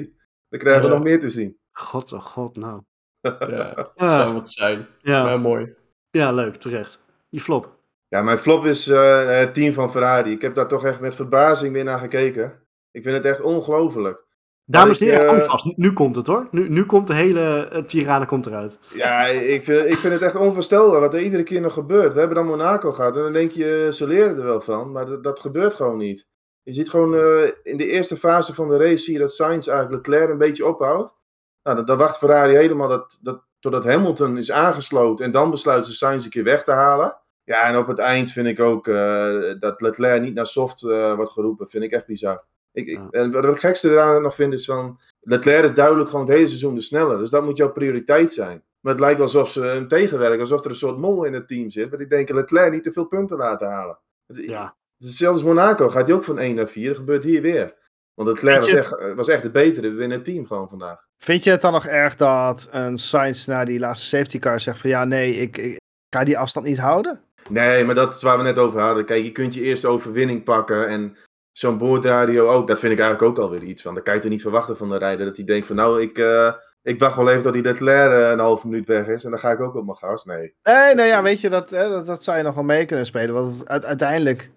Dan 0.49 0.61
krijgen 0.61 0.83
we 0.83 0.89
Ja. 0.89 0.95
nog 0.95 1.03
meer 1.03 1.21
te 1.21 1.31
zien. 1.31 1.59
God, 1.73 2.13
oh 2.13 2.21
god, 2.21 2.57
nou. 2.57 2.81
Ja, 3.23 3.73
dat 3.75 3.93
Ja. 3.97 4.09
zou 4.21 4.33
wat 4.35 4.49
zijn. 4.49 4.87
Ja, 5.03 5.23
Maar 5.23 5.41
mooi. 5.41 5.75
ja 6.11 6.33
leuk, 6.33 6.55
terecht. 6.55 6.99
Die 7.31 7.41
flop. 7.41 7.77
Ja, 8.09 8.23
mijn 8.23 8.39
flop 8.39 8.65
is 8.65 8.89
eh, 8.89 9.27
het 9.39 9.55
team 9.55 9.73
van 9.73 9.91
Ferrari. 9.91 10.33
Ik 10.33 10.43
heb 10.43 10.55
daar 10.55 10.69
toch 10.69 10.85
echt 10.85 11.01
met 11.01 11.15
verbazing 11.15 11.73
weer 11.73 11.85
naar 11.85 11.99
gekeken. 11.99 12.53
Ik 12.91 13.03
vind 13.03 13.17
het 13.17 13.25
echt 13.25 13.41
ongelooflijk. 13.41 14.23
Dames 14.67 15.01
en 15.01 15.07
heren, 15.07 15.23
eh, 15.23 15.29
hou 15.29 15.43
vast. 15.43 15.65
Nu, 15.65 15.73
nu 15.77 15.93
komt 15.93 16.17
het 16.17 16.27
hoor. 16.27 16.49
Nu, 16.51 16.69
nu 16.69 16.85
komt 16.87 17.07
de 17.07 17.15
hele 17.15 17.71
uh, 17.73 17.79
tirade 17.83 18.27
komt 18.27 18.47
eruit. 18.47 18.79
Ja, 18.95 19.27
ik 19.27 19.65
vind, 19.65 19.87
ik 19.91 19.97
vind 19.97 20.13
het 20.13 20.23
echt 20.23 20.37
onvoorstelbaar 20.37 21.01
wat 21.01 21.15
er 21.15 21.21
iedere 21.21 21.43
keer 21.43 21.61
nog 21.61 21.73
gebeurt. 21.73 22.13
We 22.13 22.19
hebben 22.19 22.37
dan 22.37 22.47
Monaco 22.47 22.93
gehad 22.93 23.17
en 23.17 23.23
dan 23.23 23.33
denk 23.33 23.51
je, 23.51 23.89
ze 23.93 24.07
leren 24.07 24.37
er 24.39 24.45
wel 24.45 24.61
van. 24.61 24.93
Maar 24.93 25.07
dat, 25.07 25.25
dat 25.25 25.41
gebeurt 25.41 25.75
gewoon 25.75 25.97
niet. 25.99 26.27
Je 26.65 26.73
ziet 26.73 26.91
gewoon 26.91 27.15
eh, 27.15 27.51
in 27.63 27.77
de 27.77 27.87
eerste 27.87 28.17
fase 28.17 28.55
van 28.55 28.69
de 28.69 28.77
race 28.77 28.97
zie 29.05 29.13
je 29.13 29.19
dat 29.19 29.35
Sainz 29.35 29.69
eigenlijk 29.69 30.07
Leclerc 30.07 30.31
een 30.31 30.39
beetje 30.39 30.67
ophoudt. 30.67 31.17
Nou, 31.63 31.85
dan, 31.85 31.99
wacht 31.99 32.19
Ferrari 32.19 32.55
helemaal 32.55 32.89
dat, 32.89 33.19
dat, 33.23 33.43
totdat 33.59 33.85
Hamilton 33.85 34.39
is 34.39 34.51
aangesloten. 34.51 35.25
En 35.25 35.31
dan 35.31 35.51
besluit 35.51 35.87
ze 35.87 35.95
Sainz 35.95 36.25
een 36.25 36.31
keer 36.31 36.45
weg 36.45 36.65
te 36.65 36.73
halen. 36.73 37.17
Ja, 37.45 37.63
en 37.63 37.77
op 37.77 37.87
het 37.87 37.99
eind 37.99 38.31
vind 38.31 38.47
ik 38.47 38.61
ook 38.61 38.89
eh, 38.89 39.55
dat 39.61 39.81
Leclerc 39.81 40.23
niet 40.23 40.35
naar 40.35 40.47
soft 40.47 40.83
eh, 40.83 41.15
wordt 41.15 41.31
geroepen. 41.31 41.69
Vind 41.69 41.85
ik 41.85 41.93
echt 41.93 42.07
bizar. 42.07 42.45
Ik, 42.73 42.87
ik, 42.87 42.99
Ja. 42.99 43.09
En 43.11 43.33
wat 43.33 43.45
het 43.45 43.59
gekste 43.59 43.91
eraan 43.91 44.23
nog 44.23 44.35
vind 44.35 44.53
is 44.53 44.65
van... 44.65 45.01
Leclerc 45.21 45.65
is 45.65 45.75
duidelijk 45.75 46.11
gewoon 46.11 46.25
het 46.25 46.35
hele 46.35 46.47
seizoen 46.47 46.75
de 46.75 46.81
sneller. 46.81 47.19
Dus 47.19 47.31
dat 47.31 47.45
moet 47.45 47.57
jouw 47.57 47.73
prioriteit 47.73 48.33
zijn. 48.33 48.63
Maar 48.81 48.93
het 48.93 49.01
lijkt 49.01 49.17
wel 49.17 49.27
alsof 49.27 49.51
ze 49.51 49.61
hem 49.61 49.89
tegenwerken. 49.89 50.41
Alsof 50.41 50.65
er 50.65 50.71
een 50.71 50.77
soort 50.77 50.99
mol 50.99 51.25
in 51.25 51.33
het 51.33 51.49
team 51.49 51.71
zit. 51.71 51.89
Want 51.89 52.03
ik 52.03 52.11
denk 52.11 52.31
Leclerc 52.31 52.73
niet 52.73 52.83
te 52.83 52.93
veel 52.93 53.07
punten 53.07 53.37
laten 53.37 53.69
halen. 53.69 53.99
Het, 54.27 54.37
Ja. 54.37 54.77
Het 54.99 55.07
hetzelfde 55.07 55.39
als 55.45 55.49
Monaco. 55.55 55.89
Gaat 55.91 56.07
hij 56.07 56.17
ook 56.17 56.25
van 56.25 56.39
1 56.39 56.55
naar 56.55 56.69
4. 56.69 56.89
Dat 56.89 56.97
gebeurt 56.97 57.25
hier 57.25 57.43
weer. 57.43 57.75
Want 58.15 58.29
Leclerc 58.29 58.61
Weet 58.65 58.71
was 58.89 58.99
echt, 59.01 59.15
was 59.15 59.29
echt 59.29 59.43
de 59.43 59.51
betere 59.51 59.91
binnen 59.95 60.17
het 60.17 60.25
team 60.25 60.47
gewoon 60.47 60.69
vandaag. 60.69 60.99
Vind 61.19 61.45
je 61.45 61.51
het 61.51 61.61
dan 61.61 61.73
nog 61.73 61.87
erg 61.87 62.17
dat 62.17 62.69
een 62.71 62.99
Sainz 62.99 63.47
na 63.47 63.65
die 63.65 63.79
laatste 63.79 64.07
safety 64.07 64.39
car 64.39 64.61
zegt 64.61 64.81
van 64.81 64.91
ja, 64.91 65.05
nee, 65.05 65.35
ik, 65.35 65.57
ik 65.57 65.77
ga 66.17 66.25
die 66.25 66.39
afstand 66.39 66.67
niet 66.67 66.79
houden? 66.79 67.21
Nee, 67.49 67.85
maar 67.85 67.95
dat 67.95 68.15
is 68.15 68.23
waar 68.23 68.37
we 68.37 68.43
net 68.43 68.59
over 68.59 68.81
hadden. 68.81 69.05
Kijk, 69.05 69.25
je 69.25 69.33
kunt 69.33 69.55
je 69.55 69.61
eerste 69.61 69.87
overwinning 69.89 70.45
pakken. 70.45 70.89
En 70.89 71.17
zo'n 71.53 71.79
boordradio 71.79 72.49
ook. 72.49 72.67
Dat 72.67 72.79
vind 72.79 72.93
ik 72.93 72.99
eigenlijk 73.01 73.31
ook 73.31 73.45
alweer 73.45 73.63
iets 73.63 73.83
van. 73.83 73.95
Dan 73.95 74.03
kan 74.03 74.15
je 74.15 74.21
toch 74.21 74.31
niet 74.31 74.43
verwachten 74.43 74.77
van 74.77 74.89
de 74.89 74.99
rijder. 74.99 75.27
Dat 75.27 75.37
hij 75.37 75.45
denkt 75.45 75.67
van 75.67 75.77
nou, 75.77 76.03
ik, 76.03 76.19
eh, 76.19 76.53
ik 76.83 76.99
wacht 76.99 77.17
wel 77.17 77.29
even 77.31 77.43
tot 77.43 77.53
die 77.53 77.63
Leclerc 77.63 78.13
eh, 78.13 78.31
een 78.31 78.39
halve 78.39 78.67
minuut 78.69 78.87
weg 78.89 79.07
is. 79.07 79.25
En 79.25 79.31
dan 79.31 79.39
ga 79.39 79.51
ik 79.51 79.61
ook 79.61 79.75
op 79.75 79.85
mijn 79.85 79.97
gas. 79.99 80.25
Nee. 80.25 80.55
Nee, 80.63 80.95
nou 80.95 81.09
ja, 81.09 81.23
weet 81.23 81.41
je, 81.41 81.49
dat, 81.49 81.69
dat, 81.69 82.07
dat 82.07 82.25
zou 82.25 82.37
je 82.37 82.43
nog 82.43 82.55
wel 82.55 82.65
mee 82.65 82.85
kunnen 82.85 83.07
spelen. 83.07 83.35
Want 83.35 83.59
het- 83.59 83.69
uit- 83.69 83.85
uiteindelijk 83.85 84.51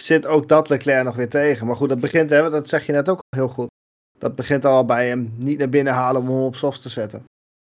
zit 0.00 0.26
ook 0.26 0.48
dat 0.48 0.68
Leclerc 0.68 1.04
nog 1.04 1.16
weer 1.16 1.28
tegen. 1.28 1.66
Maar 1.66 1.76
goed, 1.76 1.88
dat 1.88 2.00
begint, 2.00 2.30
hè, 2.30 2.50
dat 2.50 2.68
zeg 2.68 2.86
je 2.86 2.92
net 2.92 3.08
ook 3.08 3.20
al 3.28 3.38
heel 3.38 3.48
goed. 3.48 3.66
Dat 4.18 4.34
begint 4.34 4.64
al 4.64 4.86
bij 4.86 5.08
hem 5.08 5.34
niet 5.36 5.58
naar 5.58 5.68
binnen 5.68 5.92
halen 5.92 6.20
om 6.20 6.28
hem 6.28 6.36
op 6.36 6.56
soft 6.56 6.82
te 6.82 6.88
zetten. 6.88 7.24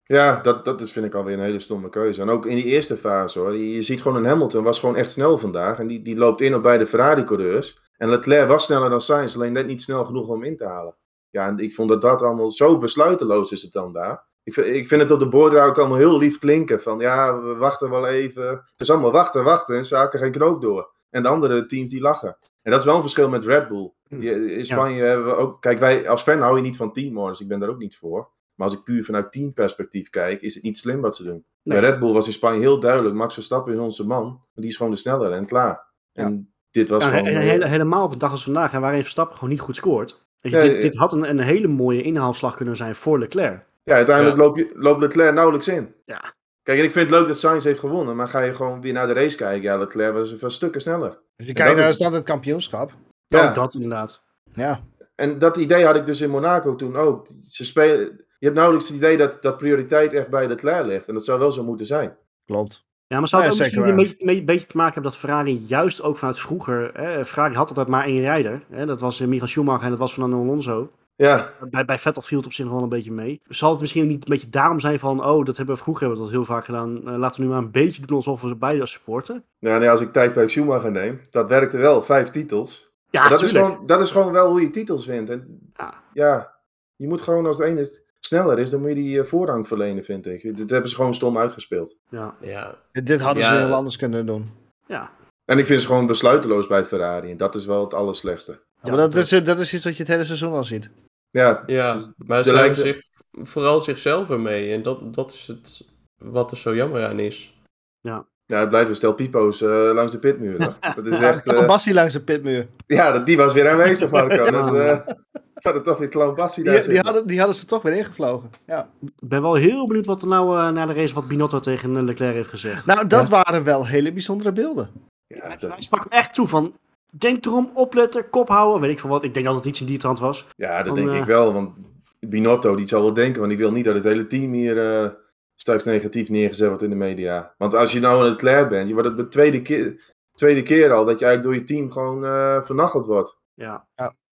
Ja, 0.05 0.41
dat, 0.41 0.65
dat 0.65 0.81
is, 0.81 0.93
vind 0.93 1.07
ik 1.07 1.15
alweer 1.15 1.35
een 1.35 1.45
hele 1.45 1.59
stomme 1.59 1.89
keuze. 1.89 2.21
En 2.21 2.31
ook 2.31 2.47
in 2.47 2.57
die 2.57 2.65
eerste 2.65 2.97
fase 2.97 3.39
hoor. 3.39 3.57
Je, 3.57 3.83
ziet 3.83 4.03
gewoon 4.03 4.17
een 4.17 4.31
Hamilton 4.31 4.65
was 4.65 4.79
gewoon 4.79 4.97
echt 4.97 5.11
snel 5.11 5.39
vandaag. 5.39 5.79
En 5.79 5.87
die, 5.87 6.03
die 6.03 6.17
loopt 6.17 6.41
in 6.41 6.55
op 6.55 6.63
beide 6.63 6.87
Ferrari-coureurs. 6.87 7.81
En 7.97 8.09
Leclerc 8.09 8.49
was 8.49 8.65
sneller 8.65 8.91
dan 8.91 9.01
Sainz, 9.01 9.35
alleen 9.35 9.53
net 9.53 9.67
niet 9.67 9.83
snel 9.83 10.05
genoeg 10.05 10.29
om 10.29 10.45
in 10.45 10.57
te 10.57 10.65
halen. 10.65 10.97
Ja, 11.31 11.47
en 11.47 11.59
ik 11.59 11.75
vond 11.75 11.89
dat 11.89 12.03
dat 12.03 12.23
allemaal 12.23 12.51
zo 12.51 12.79
besluiteloos 12.79 13.53
is 13.53 13.63
het 13.63 13.73
dan 13.73 13.93
daar. 13.93 14.25
Ik 14.43 14.53
vind, 14.53 14.67
ik 14.67 14.87
vind 14.87 15.03
het 15.03 15.11
op 15.11 15.19
de 15.19 15.29
boord 15.29 15.55
ook 15.55 15.79
allemaal 15.79 15.97
heel 15.97 16.19
lief 16.19 16.39
klinken. 16.39 16.83
Van 16.83 16.99
ja, 16.99 17.41
we 17.41 17.55
wachten 17.55 17.91
wel 17.91 18.07
even. 18.07 18.49
Het 18.49 18.81
is 18.81 18.91
allemaal 18.91 19.13
wachten, 19.13 19.45
wachten. 19.45 19.77
En 19.77 19.85
ze 19.85 19.97
haken 19.97 20.19
geen 20.19 20.33
knoop 20.33 20.61
door. 20.61 20.95
En 21.11 21.23
de 21.23 21.29
andere 21.29 21.67
teams 21.67 21.91
die 21.91 22.01
lachen. 22.01 22.37
En 22.63 22.71
dat 22.71 22.81
is 22.81 22.87
wel 22.87 22.95
een 22.95 23.01
verschil 23.01 23.29
met 23.29 23.45
Red 23.45 23.69
Bull. 23.69 23.93
Die- 24.09 24.55
In 24.57 24.67
Spanje 24.67 25.03
hebben 25.03 25.27
we 25.27 25.35
ook. 25.35 25.61
Kijk, 25.61 25.79
wij 25.79 26.09
als 26.09 26.23
fan 26.23 26.41
hou 26.41 26.57
je 26.57 26.63
niet 26.63 26.77
van 26.77 26.93
teamorders. 26.93 27.41
Ik 27.41 27.49
ben 27.49 27.59
daar 27.61 27.69
ook 27.69 27.79
niet 27.79 27.97
voor. 27.97 28.29
Maar 28.55 28.67
als 28.69 28.77
ik 28.77 28.83
puur 28.85 29.05
vanuit 29.05 29.33
teamperspectief 29.33 30.11
kijk, 30.11 30.43
is 30.43 30.55
het 30.55 30.63
niet 30.63 30.79
slim 30.79 31.01
wat 31.01 31.17
ze 31.17 31.23
doen. 31.25 31.45
Nee. 31.63 31.81
Bij 31.81 31.91
Red 31.91 31.99
Bull 31.99 32.13
was 32.13 32.27
in 32.27 32.33
Spanje 32.33 32.61
heel 32.61 32.81
duidelijk: 32.81 33.15
Max 33.15 33.35
Verstappen 33.35 33.73
is 33.73 33.79
onze 33.79 34.07
man. 34.07 34.25
Maar 34.25 34.41
die 34.55 34.67
is 34.69 34.77
gewoon 34.77 34.93
de 34.93 34.99
snellere 34.99 35.35
en 35.35 35.47
klaar. 35.47 35.85
En 36.13 36.53
dit 36.71 36.89
was 36.89 37.05
Ja, 37.05 37.11
gewoon. 37.11 37.25
he- 37.25 37.31
eh, 37.33 37.39
hele- 37.39 37.67
helemaal 37.69 38.05
op 38.05 38.13
een 38.13 38.19
dag 38.19 38.31
als 38.31 38.45
vandaag, 38.45 38.73
hè, 38.73 38.81
waarin 38.81 39.03
Verstappen 39.03 39.35
gewoon 39.37 39.51
niet 39.51 39.61
goed 39.61 39.77
scoort. 39.77 40.25
Je, 40.41 40.51
dit, 40.51 40.83
dit 40.83 40.97
had 40.97 41.13
een, 41.13 41.29
een 41.29 41.39
hele 41.41 41.67
mooie 41.69 42.03
inhaalslag 42.03 42.57
kunnen 42.57 42.77
zijn 42.77 42.95
voor 42.95 43.19
Leclerc. 43.19 43.65
Ja, 43.85 43.95
uiteindelijk 43.95 44.37
Ja. 44.37 44.43
Loop 44.43 44.59
loopt 44.75 45.01
Leclerc 45.01 45.35
nauwelijks 45.35 45.69
in. 45.69 45.95
Ja. 46.05 46.35
Kijk, 46.67 46.79
en 46.79 46.85
ik 46.85 46.91
vind 46.91 47.11
het 47.11 47.19
leuk 47.19 47.29
dat 47.29 47.39
Sainz 47.39 47.65
heeft 47.65 47.79
gewonnen, 47.79 48.17
maar 48.17 48.29
ga 48.29 48.41
je 48.41 48.55
gewoon 48.55 48.81
weer 48.81 48.93
naar 48.93 49.07
de 49.07 49.13
race 49.13 49.37
kijken. 49.37 49.63
Ja, 49.63 49.77
Leclerc 49.77 50.13
was 50.15 50.43
een 50.43 50.51
stukken 50.51 50.81
sneller. 50.81 51.19
Dus 51.37 51.47
je 51.47 51.53
kijkt 51.53 51.75
naar 51.75 51.83
de 51.85 51.89
is- 51.89 51.95
stand 51.95 52.11
in 52.11 52.17
het 52.17 52.27
kampioenschap. 52.27 52.93
Ja. 53.27 53.49
Ook 53.49 53.55
dat 53.55 53.75
inderdaad. 53.75 54.25
Ja. 54.55 54.81
En 55.15 55.39
dat 55.39 55.57
idee 55.57 55.85
had 55.85 55.97
ik 55.97 56.07
dus 56.07 56.21
in 56.21 56.31
Monaco 56.31 56.77
toen 56.77 56.97
ook. 56.97 57.27
Ze 57.49 57.65
spelen, 57.65 57.99
je 58.39 58.45
hebt 58.45 58.55
nauwelijks 58.55 58.89
het 58.89 58.97
idee 58.97 59.17
dat, 59.17 59.39
dat 59.43 59.57
prioriteit 59.59 60.13
echt 60.13 60.29
bij 60.29 60.49
Leclerc 60.49 60.87
ligt. 60.87 61.09
En 61.09 61.15
dat 61.15 61.25
zou 61.25 61.39
wel 61.39 61.53
zo 61.53 61.65
moeten 61.65 61.87
zijn. 61.87 62.17
Klopt. 62.45 62.85
Ja, 63.07 63.19
maar 63.19 63.29
zou 63.29 63.43
het 63.43 63.57
Ja, 63.57 63.65
ook 63.65 63.69
misschien 63.71 63.89
een 63.89 63.97
beetje, 63.97 64.39
een 64.39 64.45
beetje 64.45 64.67
te 64.67 64.77
maken 64.77 64.93
hebben 64.95 65.11
dat 65.13 65.21
Ferrari 65.21 65.57
juist 65.57 66.03
ook 66.03 66.17
vanuit 66.17 66.39
vroeger... 66.39 66.91
Hè, 66.95 67.25
Ferrari 67.25 67.55
had 67.55 67.69
altijd 67.69 67.89
maar 67.89 68.05
één 68.05 68.21
rijder. 68.21 68.63
Hè, 68.71 68.87
dat 68.87 69.01
was 69.01 69.21
eh, 69.21 69.27
Michael 69.27 69.49
Schumacher 69.49 69.85
en 69.85 69.91
dat 69.91 69.99
was 69.99 70.13
Fernando 70.13 70.41
Alonso. 70.43 70.91
Ja, 71.17 71.53
Bij, 71.71 71.85
bij 71.85 71.99
Vettel 71.99 72.23
viel 72.23 72.37
het 72.39 72.47
op 72.47 72.53
zich 72.53 72.65
nog 72.65 72.75
wel 72.75 72.83
een 72.83 72.89
beetje 72.89 73.13
mee. 73.13 73.41
Zal 73.49 73.71
het 73.71 73.81
misschien 73.81 74.07
niet 74.07 74.15
een 74.25 74.31
beetje 74.35 74.49
daarom 74.49 74.81
zijn 74.81 74.99
van... 74.99 75.25
Oh, 75.25 75.45
dat 75.45 75.57
hebben 75.57 75.75
we 75.75 75.81
vroeger 75.83 76.07
hebben 76.07 76.25
we 76.25 76.31
dat 76.31 76.37
heel 76.39 76.55
vaak 76.55 76.65
gedaan. 76.65 77.09
Eh, 77.09 77.17
laten 77.17 77.41
we 77.41 77.47
nu 77.47 77.53
maar 77.53 77.63
een 77.63 77.71
beetje 77.71 78.07
doen 78.07 78.17
alsof 78.17 78.41
we 78.41 78.57
beide 78.57 78.87
supporten. 78.87 79.45
ja 79.59 79.79
nee, 79.79 79.91
als 79.91 80.01
ik 80.01 80.13
tijd 80.13 80.35
bij 80.35 80.49
Schumacher 80.49 80.91
neem, 80.91 81.21
dat 81.31 81.49
werkte 81.49 81.77
wel. 81.77 82.03
Vijf 82.03 82.31
titels. 82.31 82.91
Ja, 83.11 83.21
Maar 83.21 83.31
dat, 83.31 83.43
is 83.43 83.51
gewoon, 83.53 83.87
dat 83.87 84.01
is 84.01 84.11
gewoon 84.11 84.33
wel 84.33 84.51
hoe 84.51 84.61
je 84.61 84.71
titels 84.71 85.07
wint. 85.07 85.31
En, 85.31 85.71
Ja. 85.77 86.03
ja, 86.13 86.53
je 86.97 87.09
moet 87.09 87.21
gewoon 87.21 87.47
als 87.47 87.57
de 87.57 87.65
ene 87.65 88.01
sneller 88.21 88.59
is, 88.59 88.71
dan 88.71 88.81
moet 88.81 88.89
je 88.89 88.95
die 88.95 89.21
eh, 89.21 89.27
voorrang 89.27 89.67
verlenen, 89.69 90.05
vind 90.05 90.27
ik. 90.27 90.57
Dit 90.57 90.71
hebben 90.71 90.91
ze 90.91 90.97
gewoon 90.97 91.15
stom 91.15 91.39
uitgespeeld. 91.39 91.97
Ja, 92.09 92.35
Ja, 92.41 92.75
Dit 92.93 93.21
hadden 93.21 93.45
ze 93.45 93.55
heel 93.55 93.75
anders 93.75 93.97
kunnen 93.97 94.27
doen. 94.27 94.51
ja. 94.87 95.11
En 95.45 95.59
ik 95.59 95.67
vind 95.67 95.81
ze 95.81 95.87
gewoon 95.87 96.07
besluiteloos 96.07 96.67
bij 96.67 96.85
Ferrari. 96.85 97.31
En 97.31 97.37
dat 97.37 97.55
is 97.55 97.67
wel 97.67 97.85
het 97.85 97.95
allerslechtste. 97.95 98.53
Ja, 98.83 98.91
maar 98.91 98.97
dat, 99.11 99.15
is, 99.17 99.29
dat 99.29 99.59
is 99.59 99.75
iets 99.75 99.85
wat 99.85 99.97
je 99.97 100.03
het 100.03 100.13
hele 100.13 100.25
seizoen 100.25 100.53
al 100.53 100.65
ziet. 100.65 100.91
Ja, 101.37 101.63
ja 101.67 101.93
dus 101.93 102.13
maar 102.17 102.45
ze 102.45 102.53
lijkt- 102.53 102.77
zich 102.77 103.01
vooral 103.33 103.81
zichzelf 103.81 104.31
ermee. 104.31 104.73
En 104.73 104.83
dat, 104.83 105.15
dat 105.15 105.33
is 105.33 105.47
het 105.47 105.85
wat 106.19 106.51
er 106.51 106.57
zo 106.57 106.75
jammer 106.75 107.07
aan 107.07 107.19
is. 107.19 107.61
Ja, 108.01 108.27
het 108.47 108.69
blijven 108.69 108.91
een 108.91 108.97
stel 108.97 109.15
pipo's 109.15 109.61
eh, 109.63 109.91
langs 109.93 110.13
de 110.13 110.19
pitmuur. 110.19 110.59
Dat 110.97 111.07
is 111.07 111.19
echt... 111.21 111.47
Eh, 111.47 111.67
Bassi 111.67 111.95
langs 111.95 112.13
de 112.13 112.23
pitmuur. 112.23 112.67
ja, 112.87 113.13
dat, 113.13 113.27
die 113.27 113.37
was 113.37 113.53
weer 113.53 113.71
aanwezig, 113.71 114.11
Marco. 114.11 114.45
Ja. 114.45 114.51
Dat, 114.51 114.67
eh, 114.69 115.07
we 115.55 115.63
hadden 115.69 115.83
toch 115.83 115.99
weer 115.99 116.09
Clown 116.09 116.35
Bassi 116.35 116.63
daar 116.63 116.89
Die, 116.89 116.99
hadden, 117.01 117.27
die 117.27 117.39
hadden 117.39 117.57
ze 117.57 117.67
toch 117.67 117.83
weer 117.83 117.93
ingevlogen. 117.93 118.51
Ja. 118.67 118.89
Ik 119.01 119.29
ben 119.29 119.43
wel 119.43 119.55
heel 119.55 119.87
benieuwd 119.87 120.07
wat 120.07 120.23
er 120.23 120.29
nou 120.29 120.59
eh, 120.59 120.69
na 120.71 120.87
de 120.87 120.93
race 120.93 121.15
wat 121.15 121.29
Binotto 121.29 121.61
tegen 121.61 121.97
eh, 121.97 122.03
Leclerc 122.03 122.35
heeft 122.35 122.49
gezegd. 122.51 122.87
Nou, 122.87 123.07
dat 123.07 123.29
waren 123.29 123.65
wel 123.65 123.87
hele 123.87 124.13
bijzondere 124.13 124.53
beelden. 124.53 124.91
Ja, 125.27 125.47
Hij 125.47 125.57
dat, 125.57 125.75
sprak 125.79 126.03
hem 126.03 126.13
echt 126.19 126.35
toe 126.35 126.49
van... 126.49 126.75
Denk 127.19 127.45
erom, 127.45 127.71
opletten, 127.75 128.31
kop 128.31 128.49
houden, 128.49 128.81
weet 128.81 128.91
ik 128.91 129.01
veel 129.01 129.11
wat. 129.11 129.25
Ik 129.25 129.35
denk 129.35 129.47
dat 129.47 129.55
het 129.55 129.65
iets 129.65 129.81
in 129.81 129.87
die 129.87 129.99
trant 129.99 130.19
was. 130.19 130.47
ja, 130.57 130.77
dat 130.77 130.87
Dan, 130.87 130.95
denk 130.95 131.09
eh, 131.09 131.17
ik 131.17 131.25
wel. 131.25 131.53
Want 131.53 131.75
Binotto, 132.21 132.77
die 132.77 132.89
zal 132.89 133.03
wel 133.03 133.15
denken. 133.15 133.41
Want 133.41 133.53
ik 133.53 133.59
wil 133.59 133.73
niet 133.73 133.85
dat 133.85 133.95
het 133.95 134.05
hele 134.05 134.27
team 134.27 134.53
hier 134.53 134.79
eh, 134.79 135.11
straks 135.55 135.85
negatief 135.85 136.29
neergezet 136.29 136.69
wordt 136.69 136.83
in 136.83 136.91
de 136.91 136.97
media. 136.97 137.55
Want 137.59 137.75
als 137.75 137.93
je 137.93 138.01
nou 138.01 138.25
een 138.25 138.31
Leclerc 138.31 138.69
bent, 138.69 138.89
je 138.89 138.95
wordt 138.95 139.09
het 139.09 139.17
de 139.17 139.29
tweede 139.29 139.63
keer, 139.63 140.15
tweede 140.35 140.63
keer 140.63 140.93
al 140.93 141.05
dat 141.05 141.19
je 141.19 141.25
eigenlijk 141.25 141.43
door 141.43 141.55
je 141.55 141.75
team 141.75 141.93
gewoon 141.93 142.25
eh 142.25 142.63
vernacheld 142.63 143.07
wordt. 143.07 143.39
Ja, 143.55 143.87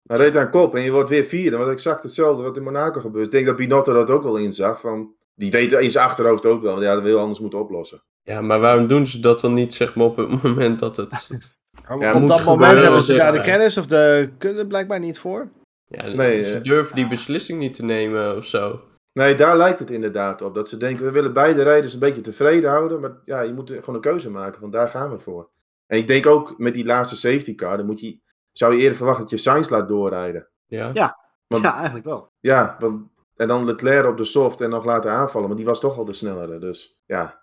Dan 0.04 0.18
reed 0.18 0.38
aan 0.38 0.50
kop 0.50 0.76
en 0.76 0.82
je 0.82 0.92
wordt 0.92 1.10
weer 1.10 1.26
vierde. 1.26 1.58
Want 1.58 1.72
exact 1.72 2.04
hetzelfde 2.04 2.44
wat 2.44 2.58
in 2.58 2.64
Monaco 2.64 3.00
gebeurt. 3.00 3.26
Ik 3.26 3.32
denk 3.32 3.46
dat 3.46 3.56
Binotto 3.56 3.94
dat 3.94 4.10
ook 4.10 4.24
wel 4.24 4.38
inzag. 4.38 4.80
Van, 4.80 5.16
die 5.36 5.52
weet 5.52 5.72
in 5.72 5.92
zijn 5.92 6.06
achterhoofd 6.06 6.46
ook 6.46 6.62
wel. 6.62 6.72
want 6.72 6.84
Ja, 6.84 6.94
dat 6.94 7.04
wil 7.04 7.16
je 7.16 7.22
anders 7.22 7.40
moeten 7.40 7.60
oplossen. 7.60 8.04
Ja, 8.24 8.42
maar 8.42 8.60
waarom 8.60 8.88
doen 8.88 9.06
ze 9.06 9.20
dat 9.20 9.40
dan 9.40 9.54
niet, 9.54 9.74
zeg 9.74 9.96
maar, 9.96 10.06
op 10.06 10.16
het 10.16 10.44
moment 10.44 10.80
dat 10.80 10.98
het... 10.98 11.30
Ja, 11.72 11.94
op 11.96 12.00
dat 12.00 12.14
gebeuren, 12.14 12.46
moment 12.46 12.82
hebben 12.82 13.02
ze 13.02 13.14
daar 13.14 13.32
de 13.32 13.42
kennis 13.42 13.78
of 13.78 13.86
de 13.86 14.30
kunde 14.38 14.68
blijkbaar 14.68 15.00
niet 15.00 15.20
voor. 15.20 15.50
Ja, 15.88 16.08
Nee, 16.08 16.44
ze 16.44 16.56
eh. 16.56 16.64
durven 16.64 16.96
die 16.96 17.08
beslissing 17.08 17.60
niet 17.60 17.74
te 17.74 17.86
nemen 17.86 18.36
of 18.38 18.46
zo. 18.46 18.82
Nee, 19.14 19.36
daar 19.36 19.58
lijkt 19.58 19.80
het 19.80 19.90
inderdaad 19.90 20.42
op. 20.42 20.56
Dat 20.56 20.70
ze 20.70 20.78
denken, 20.78 21.06
we 21.06 21.12
willen 21.12 21.34
beide 21.34 21.64
rijders 21.64 21.94
een 21.94 22.00
beetje 22.00 22.22
tevreden 22.22 22.70
houden. 22.70 23.00
Maar 23.00 23.12
ja, 23.26 23.42
je 23.42 23.54
moet 23.54 23.70
gewoon 23.70 23.96
een 23.96 24.02
keuze 24.02 24.30
maken. 24.30 24.60
Van 24.60 24.72
daar 24.72 24.90
gaan 24.90 25.12
we 25.12 25.20
voor. 25.20 25.50
En 25.88 25.98
ik 25.98 26.08
denk 26.08 26.26
ook 26.26 26.58
met 26.58 26.74
die 26.74 26.86
laatste 26.86 27.16
safety 27.16 27.56
car. 27.56 27.78
Dan 27.78 27.86
moet 27.86 28.00
je, 28.00 28.20
zou 28.52 28.74
je 28.74 28.82
eerder 28.82 28.98
verwachten 28.98 29.24
dat 29.24 29.32
je 29.32 29.38
Sainz 29.38 29.70
laat 29.70 29.88
doorrijden. 29.88 30.48
Ja, 30.66 30.90
Ja. 30.94 31.20
Want, 31.48 31.64
ja 31.64 31.74
eigenlijk 31.76 32.06
wel. 32.06 32.32
ja, 32.40 32.76
want, 32.80 33.10
en 33.36 33.48
dan 33.48 33.66
Leclerc 33.66 34.08
op 34.08 34.18
de 34.18 34.26
soft 34.26 34.62
en 34.62 34.70
nog 34.70 34.86
laten 34.86 35.12
aanvallen. 35.12 35.48
Maar 35.48 35.58
die 35.58 35.66
was 35.66 35.80
toch 35.80 35.98
al 35.98 36.06
de 36.06 36.14
snellere. 36.14 36.60
Dus 36.60 37.00
ja, 37.06 37.41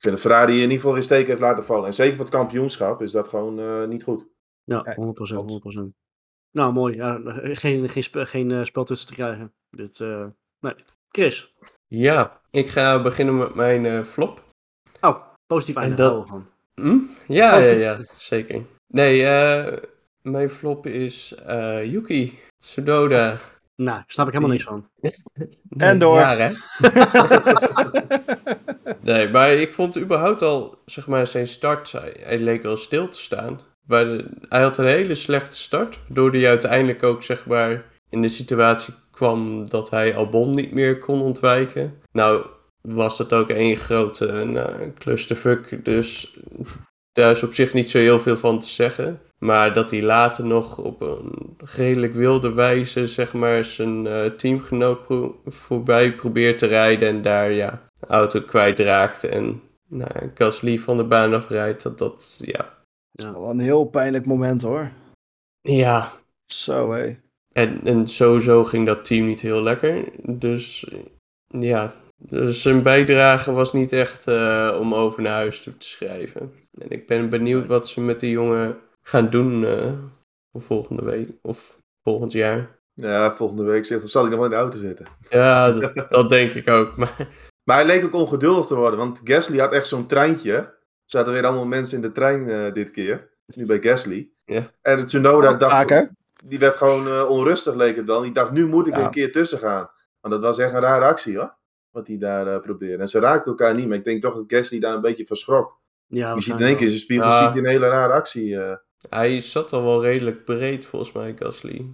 ik 0.00 0.06
vind 0.06 0.14
dat 0.22 0.24
Ferrari 0.32 0.54
in 0.56 0.70
ieder 0.70 0.76
geval 0.86 1.02
steken 1.02 1.26
heeft 1.26 1.40
laten 1.40 1.64
vallen. 1.64 1.86
En 1.86 1.94
zeker 1.94 2.16
voor 2.16 2.24
het 2.24 2.34
kampioenschap 2.34 3.02
is 3.02 3.12
dat 3.12 3.28
gewoon 3.28 3.58
eh, 3.60 3.84
niet 3.88 4.02
goed. 4.02 4.26
Ja, 4.64 4.80
Kijk, 4.82 4.96
100%. 4.96 5.00
100%. 5.78 5.88
Nou, 6.50 6.72
mooi. 6.72 6.96
Ja, 6.96 7.20
geen 7.42 7.88
geen, 7.88 8.02
spe- 8.02 8.26
geen 8.26 8.50
eh, 8.50 8.64
spel 8.64 8.84
tussen 8.84 9.08
te 9.08 9.14
krijgen. 9.14 9.52
Dit, 9.70 10.00
eh, 10.00 10.26
nee. 10.60 10.74
Chris. 11.08 11.54
ja 11.86 12.40
ik 12.50 12.68
ga 12.68 13.02
beginnen 13.02 13.38
met 13.38 13.54
mijn 13.54 13.86
eh, 13.86 14.02
flop. 14.02 14.42
Oh, 15.00 15.22
positief 15.46 15.94
dat- 15.94 16.22
we 16.22 16.26
van. 16.26 16.46
Hm? 16.74 16.98
Ja, 17.26 17.58
ja, 17.58 17.70
ja, 17.70 17.98
zeker. 18.16 18.62
Nee, 18.86 19.24
eh, 19.26 19.78
mijn 20.22 20.50
flop 20.50 20.86
is 20.86 21.34
eh, 21.34 21.84
Yuki 21.84 22.38
Tsunoda. 22.56 23.38
Nou, 23.82 24.02
snap 24.06 24.26
ik 24.26 24.32
helemaal 24.32 24.52
niks 24.54 24.64
van. 24.64 24.88
Nee, 25.68 25.88
En 25.88 25.98
door. 25.98 26.18
hè? 26.20 26.50
nee, 29.12 29.28
maar 29.28 29.52
ik 29.52 29.74
vond 29.74 29.98
überhaupt 29.98 30.42
al, 30.42 30.78
zeg 30.84 31.06
maar, 31.06 31.26
zijn 31.26 31.46
start, 31.46 31.92
hij, 31.92 32.16
hij 32.20 32.38
leek 32.38 32.62
wel 32.62 32.76
stil 32.76 33.08
te 33.08 33.20
staan. 33.20 33.60
Maar 33.86 34.04
de- 34.04 34.26
hij 34.48 34.62
had 34.62 34.78
een 34.78 34.86
hele 34.86 35.14
slechte 35.14 35.56
start, 35.56 35.98
waardoor 36.06 36.32
hij 36.32 36.48
uiteindelijk 36.48 37.02
ook, 37.02 37.22
zeg 37.22 37.46
maar, 37.46 37.84
in 38.10 38.22
de 38.22 38.28
situatie 38.28 38.94
kwam 39.10 39.68
dat 39.68 39.90
hij 39.90 40.16
Albon 40.16 40.50
niet 40.54 40.72
meer 40.72 40.98
kon 40.98 41.20
ontwijken. 41.22 41.94
Nou, 42.12 42.46
was 42.80 43.16
dat 43.16 43.32
ook 43.32 43.48
één 43.48 43.76
grote 43.76 44.44
nou, 44.44 44.92
clusterfuck, 44.98 45.84
dus 45.84 46.38
daar 47.12 47.30
is 47.30 47.42
op 47.42 47.54
zich 47.54 47.72
niet 47.72 47.90
zo 47.90 47.98
heel 47.98 48.20
veel 48.20 48.38
van 48.38 48.58
te 48.60 48.68
zeggen. 48.68 49.20
Maar 49.38 49.74
dat 49.74 49.90
hij 49.90 50.02
later 50.02 50.44
nog 50.46 50.78
op 50.78 51.00
een 51.00 51.56
redelijk 51.58 52.14
wilde 52.14 52.52
wijze, 52.52 53.06
zeg 53.06 53.32
maar, 53.32 53.64
zijn 53.64 54.06
eh, 54.06 54.24
teamgenoot 54.24 55.02
pro- 55.02 55.40
voorbij 55.44 56.14
probeert 56.14 56.58
te 56.58 56.66
rijden 56.66 57.08
en 57.08 57.22
daar, 57.22 57.52
ja, 57.52 57.88
de 58.00 58.06
auto 58.06 58.40
kwijtraakt 58.40 59.24
en 59.24 59.62
nou, 59.88 60.10
Gasly 60.34 60.78
van 60.78 60.96
de 60.96 61.04
baan 61.04 61.34
afrijdt. 61.34 61.82
Dat, 61.82 61.98
dat, 61.98 62.38
ja. 62.44 62.78
Ja. 63.10 63.32
Wel 63.32 63.50
een 63.50 63.60
heel 63.60 63.84
pijnlijk 63.84 64.26
moment 64.26 64.62
hoor. 64.62 64.90
Ja, 65.60 66.12
Zo 66.46 66.92
hé. 66.92 67.16
En, 67.52 67.80
en 67.84 68.06
sowieso 68.08 68.64
ging 68.64 68.86
dat 68.86 69.04
team 69.04 69.26
niet 69.26 69.40
heel 69.40 69.62
lekker. 69.62 70.04
Dus 70.22 70.90
ja, 71.46 71.94
dus 72.16 72.62
zijn 72.62 72.82
bijdrage 72.82 73.52
was 73.52 73.72
niet 73.72 73.92
echt 73.92 74.26
eh, 74.26 74.76
om 74.80 74.94
over 74.94 75.22
naar 75.22 75.32
huis 75.32 75.62
toe 75.62 75.76
te 75.76 75.86
schrijven. 75.86 76.52
En 76.72 76.90
ik 76.90 77.06
ben 77.06 77.30
benieuwd 77.30 77.66
wat 77.66 77.88
ze 77.88 78.00
met 78.00 78.20
die 78.20 78.30
jongen 78.30 78.78
gaan 79.02 79.30
doen 79.30 79.64
eh, 79.64 79.92
voor 80.52 80.60
volgende 80.60 81.04
week 81.04 81.28
of 81.42 81.78
volgend 82.02 82.32
jaar. 82.32 82.78
Ja, 82.94 83.34
volgende 83.34 83.62
week 83.64 83.84
zit, 83.84 84.00
dan 84.00 84.08
zal 84.08 84.22
hij 84.22 84.30
nog 84.30 84.40
wel 84.40 84.48
in 84.48 84.54
de 84.54 84.60
auto 84.62 84.78
zitten. 84.78 85.06
Ja, 85.30 85.70
dat, 86.08 86.28
denk 86.28 86.52
ik 86.52 86.68
ook. 86.70 86.96
Maar 86.96 87.28
Maar 87.64 87.76
hij 87.76 87.86
leek 87.86 88.04
ook 88.04 88.14
ongeduldig 88.14 88.66
te 88.66 88.74
worden, 88.74 88.98
want 88.98 89.20
Gasly 89.24 89.58
had 89.58 89.72
echt 89.72 89.86
zo'n 89.86 90.06
treintje. 90.06 90.52
Er 90.54 90.74
zaten 91.04 91.32
weer 91.32 91.46
allemaal 91.46 91.66
mensen 91.66 91.96
in 91.96 92.02
de 92.02 92.12
trein 92.12 92.48
eh, 92.50 92.72
dit 92.72 92.90
keer. 92.90 93.30
Nu 93.46 93.66
bij 93.66 93.80
Gasly. 93.80 94.30
Ja. 94.44 94.70
En 94.82 94.98
het 94.98 95.06
Tsunoda 95.06 95.52
dacht, 95.54 95.72
Vaker. 95.72 96.10
die 96.44 96.58
werd 96.58 96.76
gewoon 96.76 97.06
eh, 97.08 97.28
onrustig 97.28 97.74
leek 97.74 97.96
het 97.96 98.06
dan. 98.06 98.22
Die 98.22 98.32
dacht, 98.32 98.50
nu 98.52 98.66
moet 98.66 98.86
ik 98.86 98.96
Ja. 98.96 99.04
een 99.04 99.10
keer 99.10 99.32
tussen 99.32 99.58
gaan. 99.58 99.90
Want 100.20 100.34
dat 100.34 100.42
was 100.42 100.58
echt 100.58 100.72
een 100.72 100.80
rare 100.80 101.04
actie 101.04 101.36
hoor. 101.38 101.54
Wat 101.90 102.06
hij 102.06 102.18
daar 102.18 102.46
eh, 102.46 102.60
probeerde. 102.60 103.02
En 103.02 103.08
ze 103.08 103.18
raakten 103.18 103.50
elkaar 103.50 103.74
niet, 103.74 103.88
maar 103.88 103.96
ik 103.96 104.04
denk 104.04 104.22
toch 104.22 104.34
dat 104.34 104.44
Gasly 104.46 104.78
daar 104.78 104.94
een 104.94 105.00
beetje 105.00 105.26
van 105.26 105.36
schrok. 105.36 105.78
Ja, 106.10 106.34
Je 106.34 106.40
ziet 106.40 106.60
in 106.60 106.66
één 106.66 106.76
keer 106.76 106.88
zijn 106.88 107.00
spiegel 107.00 107.28
Ja. 107.28 107.42
ziet 107.44 107.52
hij 107.52 107.58
een 107.62 107.68
hele 107.68 107.88
rare 107.88 108.12
actie. 108.12 108.56
eh. 108.62 108.74
hij 109.08 109.40
zat 109.40 109.72
al 109.72 109.82
wel 109.84 110.02
redelijk 110.02 110.44
breed 110.44 110.86
volgens 110.86 111.12
mij, 111.12 111.34
Gasly. 111.38 111.86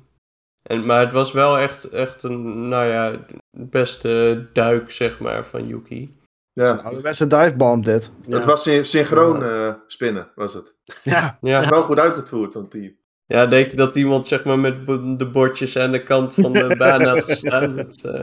En, 0.63 0.87
maar 0.87 1.01
het 1.01 1.13
was 1.13 1.33
wel 1.33 1.59
echt, 1.59 1.85
echt 1.85 2.23
een, 2.23 2.69
nou 2.69 2.87
ja, 2.87 3.25
beste 3.51 4.47
duik, 4.53 4.91
zeg 4.91 5.21
maar, 5.21 5.47
van 5.47 5.67
Yuki. 5.67 6.15
Ja. 6.53 6.71
Een 6.71 6.81
ouderwetse 6.83 7.27
divebomb 7.27 7.85
dit. 7.85 8.11
Het 8.29 8.45
was 8.45 8.63
syn 8.63 8.85
synchroon 8.85 9.43
uh, 9.43 9.73
spinnen, 9.87 10.29
was 10.35 10.55
het. 10.55 10.75
Ja. 11.03 11.39
ja. 11.41 11.69
Wel 11.69 11.83
goed 11.83 11.99
uitgevoerd 11.99 12.53
van 12.53 12.63
het 12.63 12.71
team. 12.71 12.97
Ja, 13.27 13.47
denk 13.47 13.71
je 13.71 13.77
dat 13.77 13.97
iemand 13.97 14.27
zeg 14.27 14.45
maar 14.45 14.59
met 14.59 14.87
de 15.19 15.29
bordjes 15.33 15.79
aan 15.79 15.93
de 15.93 16.03
kant 16.03 16.35
van 16.35 16.53
de 16.53 16.75
baan 16.79 17.03
had 17.05 17.25
gestaan? 17.25 17.77
Dat, 17.77 18.03
uh... 18.07 18.23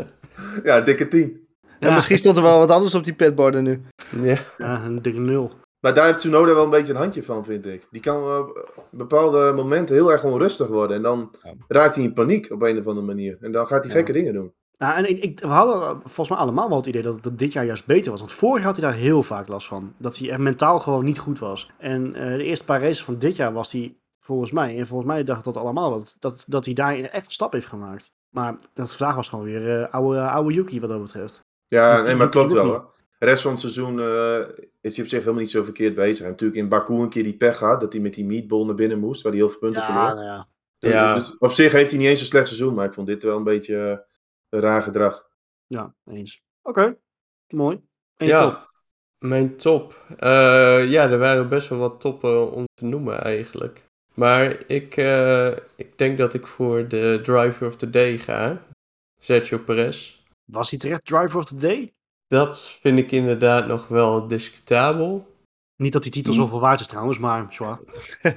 Ja, 0.63 0.81
dikke 0.81 1.07
10. 1.07 1.47
Ja, 1.79 1.87
ja, 1.87 1.93
misschien 1.93 2.17
stond 2.17 2.37
er 2.37 2.43
wel 2.43 2.59
wat 2.59 2.71
anders 2.71 2.95
op 2.95 3.03
die 3.03 3.13
pitborden 3.13 3.63
nu. 3.63 3.81
Ja, 4.21 4.37
ja 4.57 4.83
een 4.85 5.01
dikke 5.01 5.19
nul. 5.19 5.51
Maar 5.83 5.93
daar 5.93 6.05
heeft 6.05 6.19
Tsunoda 6.19 6.53
wel 6.53 6.63
een 6.63 6.69
beetje 6.69 6.93
een 6.93 6.99
handje 6.99 7.23
van, 7.23 7.45
vind 7.45 7.65
ik. 7.65 7.87
Die 7.91 8.01
kan 8.01 8.37
op 8.37 8.87
bepaalde 8.91 9.51
momenten 9.55 9.95
heel 9.95 10.11
erg 10.11 10.23
onrustig 10.23 10.67
worden. 10.67 10.97
En 10.97 11.03
dan 11.03 11.35
ja. 11.41 11.53
raakt 11.67 11.95
hij 11.95 12.03
in 12.03 12.13
paniek 12.13 12.51
op 12.51 12.61
een 12.61 12.79
of 12.79 12.87
andere 12.87 13.05
manier. 13.05 13.37
En 13.41 13.51
dan 13.51 13.67
gaat 13.67 13.83
hij 13.83 13.93
gekke 13.93 14.11
dingen 14.11 14.33
doen. 14.33 14.53
Ja, 14.71 14.97
en 14.97 15.09
ik, 15.09 15.19
ik, 15.23 15.39
we 15.39 15.47
hadden 15.47 15.99
volgens 16.01 16.29
mij 16.29 16.37
allemaal 16.37 16.67
wel 16.69 16.77
het 16.77 16.85
idee 16.85 17.01
dat, 17.01 17.23
dat 17.23 17.39
dit 17.39 17.53
jaar 17.53 17.65
juist 17.65 17.85
beter 17.85 18.11
was. 18.11 18.19
Want 18.19 18.33
vorig 18.33 18.57
jaar 18.57 18.65
had 18.65 18.75
hij 18.81 18.89
daar 18.89 18.99
heel 18.99 19.23
vaak 19.23 19.47
last 19.47 19.67
van. 19.67 19.93
Dat 19.97 20.17
hij 20.17 20.31
er 20.31 20.41
mentaal 20.41 20.79
gewoon 20.79 21.05
niet 21.05 21.19
goed 21.19 21.39
was. 21.39 21.71
En 21.77 22.07
uh, 22.07 22.13
de 22.13 22.43
eerste 22.43 22.65
paar 22.65 22.81
races 22.81 23.03
van 23.03 23.17
dit 23.17 23.35
jaar 23.35 23.53
was 23.53 23.71
hij 23.71 23.97
volgens 24.19 24.51
mij. 24.51 24.77
En 24.77 24.87
volgens 24.87 25.09
mij 25.09 25.23
dacht 25.23 25.43
dat 25.43 25.57
allemaal 25.57 25.89
dat, 25.89 26.15
dat, 26.19 26.45
dat 26.47 26.65
hij 26.65 26.73
daar 26.73 26.99
echt 26.99 27.25
een 27.25 27.31
stap 27.31 27.53
heeft 27.53 27.67
gemaakt. 27.67 28.13
Maar 28.29 28.57
dat 28.73 28.95
vandaag 28.95 29.15
was 29.15 29.29
gewoon 29.29 29.45
weer 29.45 29.79
uh, 29.79 29.93
oude, 29.93 30.21
oude 30.21 30.53
Yuki 30.53 30.79
wat 30.79 30.89
dat 30.89 31.01
betreft. 31.01 31.39
Ja, 31.65 32.01
nee, 32.01 32.15
maar 32.15 32.29
klopt 32.29 32.53
wel. 32.53 32.91
De 33.23 33.29
rest 33.29 33.41
van 33.41 33.51
het 33.51 33.59
seizoen 33.59 33.97
uh, 33.97 34.39
is 34.81 34.95
hij 34.95 35.03
op 35.03 35.09
zich 35.09 35.19
helemaal 35.19 35.41
niet 35.41 35.49
zo 35.49 35.63
verkeerd 35.63 35.95
bezig. 35.95 36.17
Hij 36.17 36.27
heeft 36.27 36.41
natuurlijk 36.41 36.61
in 36.61 36.69
Baku 36.69 36.93
een 36.93 37.09
keer 37.09 37.23
die 37.23 37.37
pech 37.37 37.57
gehad. 37.57 37.81
Dat 37.81 37.93
hij 37.93 38.01
met 38.01 38.13
die 38.13 38.25
meatball 38.25 38.65
naar 38.65 38.75
binnen 38.75 38.99
moest. 38.99 39.21
Waar 39.21 39.31
hij 39.31 39.41
heel 39.41 39.49
veel 39.49 39.59
punten 39.59 39.81
ja, 39.81 39.87
verloor. 39.87 40.15
Nou 40.15 40.25
ja. 40.25 40.47
Dus, 40.79 40.91
Ja. 40.91 41.15
dus 41.15 41.37
op 41.37 41.51
zich 41.51 41.71
heeft 41.71 41.89
hij 41.89 41.99
niet 41.99 42.07
eens 42.07 42.19
een 42.19 42.25
slecht 42.25 42.47
seizoen. 42.47 42.73
Maar 42.73 42.85
ik 42.85 42.93
vond 42.93 43.07
dit 43.07 43.23
wel 43.23 43.37
een 43.37 43.43
beetje 43.43 43.75
uh, 43.75 43.97
een 44.49 44.59
raar 44.59 44.81
gedrag. 44.81 45.27
Ja, 45.67 45.95
eens. 46.05 46.43
Oké, 46.61 46.97
mooi. 47.47 47.81
En 48.15 48.27
je 48.27 48.31
ja, 48.31 48.39
top? 48.39 48.71
mijn 49.17 49.55
top. 49.57 50.05
Eh, 50.17 50.89
ja, 50.89 51.09
er 51.09 51.17
waren 51.17 51.49
best 51.49 51.69
wel 51.69 51.79
wat 51.79 52.01
toppen 52.01 52.51
om 52.51 52.65
te 52.73 52.85
noemen 52.85 53.21
eigenlijk. 53.21 53.85
Maar 54.13 54.63
ik, 54.67 54.97
eh, 54.97 55.51
ik 55.75 55.97
denk 55.97 56.17
dat 56.17 56.33
ik 56.33 56.47
voor 56.47 56.87
de 56.87 57.19
driver 57.23 57.67
of 57.67 57.75
the 57.75 57.89
day 57.89 58.17
ga. 58.17 58.65
Sergio 59.19 59.57
Perez. 59.57 60.23
Was 60.45 60.69
hij 60.69 60.79
terecht 60.79 61.05
driver 61.05 61.37
of 61.37 61.45
the 61.45 61.55
day? 61.55 61.93
Dat 62.27 62.77
vind 62.81 62.99
ik 62.99 63.11
inderdaad 63.11 63.67
nog 63.67 63.87
wel 63.87 64.27
discutabel. 64.27 65.31
Niet 65.75 65.93
dat 65.93 66.03
die 66.03 66.11
titel 66.11 66.33
zoveel 66.33 66.59
waard 66.59 66.79
is 66.79 66.87
trouwens, 66.87 67.17
maar 67.17 67.45
zwaar. 67.49 67.79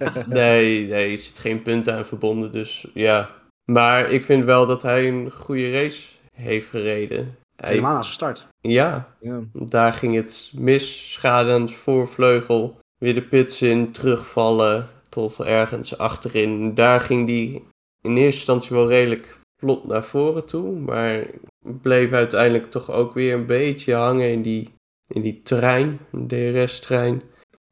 nee, 0.26 0.86
nee, 0.86 1.12
er 1.12 1.18
zit 1.18 1.38
geen 1.38 1.62
punt 1.62 1.88
aan 1.90 2.06
verbonden, 2.06 2.52
dus 2.52 2.86
ja. 2.94 3.30
Maar 3.64 4.10
ik 4.10 4.24
vind 4.24 4.44
wel 4.44 4.66
dat 4.66 4.82
hij 4.82 5.08
een 5.08 5.30
goede 5.30 5.70
race 5.72 6.08
heeft 6.32 6.68
gereden. 6.68 7.36
Hij, 7.56 7.70
Helemaal 7.70 7.96
aan 7.96 8.02
zijn 8.02 8.14
start. 8.14 8.46
ja, 8.60 9.08
Ja. 9.20 9.42
daar 9.52 9.92
ging 9.92 10.14
het 10.14 10.52
mis, 10.54 11.12
schade 11.12 11.52
aan 11.52 11.60
het 11.60 11.72
voorvleugel. 11.72 12.78
Weer 12.98 13.14
de 13.14 13.22
pits 13.22 13.62
in, 13.62 13.92
terugvallen 13.92 14.88
tot 15.08 15.40
ergens 15.40 15.98
achterin. 15.98 16.74
Daar 16.74 17.00
ging 17.00 17.28
hij 17.28 17.62
in 18.00 18.16
eerste 18.16 18.36
instantie 18.36 18.76
wel 18.76 18.88
redelijk 18.88 19.38
vlot 19.60 19.84
naar 19.86 20.04
voren 20.04 20.46
toe. 20.46 20.78
Maar 20.78 21.26
bleef 21.62 22.12
uiteindelijk 22.12 22.70
toch 22.70 22.90
ook 22.90 23.14
weer 23.14 23.34
een 23.34 23.46
beetje 23.46 23.94
hangen 23.94 24.30
in 24.30 24.42
die, 24.42 24.72
in 25.08 25.22
die 25.22 25.42
trein, 25.42 25.98
DRS-trein. 26.26 27.22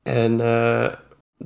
En 0.03 0.41
eh, 0.41 0.93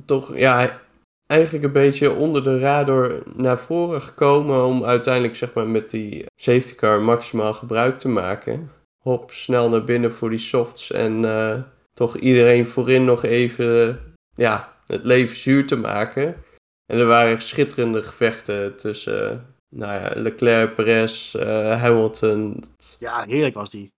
toch, 0.05 0.37
ja, 0.37 0.81
eigenlijk 1.27 1.63
een 1.63 1.71
beetje 1.71 2.11
onder 2.11 2.43
de 2.43 2.59
radar 2.59 3.11
naar 3.35 3.59
voren 3.59 4.01
gekomen 4.01 4.65
om 4.65 4.83
uiteindelijk 4.83 5.35
zeg 5.35 5.53
maar 5.53 5.67
met 5.67 5.89
die 5.89 6.25
safety 6.35 6.75
car 6.75 7.01
maximaal 7.01 7.53
gebruik 7.53 7.97
te 7.97 8.07
maken. 8.07 8.71
Hop, 9.03 9.31
snel 9.31 9.69
naar 9.69 9.83
binnen 9.83 10.13
voor 10.13 10.29
die 10.29 10.39
softs 10.39 10.91
en 10.91 11.25
eh, 11.25 11.61
toch 11.93 12.17
iedereen 12.17 12.67
voorin 12.67 13.05
nog 13.05 13.23
even 13.23 13.99
ja, 14.35 14.73
het 14.87 15.05
leven 15.05 15.35
zuur 15.35 15.67
te 15.67 15.77
maken. 15.77 16.43
En 16.85 16.99
er 16.99 17.05
waren 17.05 17.41
schitterende 17.41 18.03
gevechten 18.03 18.75
tussen 18.75 19.54
nou 19.75 20.01
ja, 20.01 20.21
Leclerc, 20.21 20.75
Perez, 20.75 21.33
uh, 21.33 21.81
Hamilton. 21.81 22.63
Ja, 22.99 23.23
heerlijk 23.27 23.55
was 23.55 23.69
die. 23.69 23.91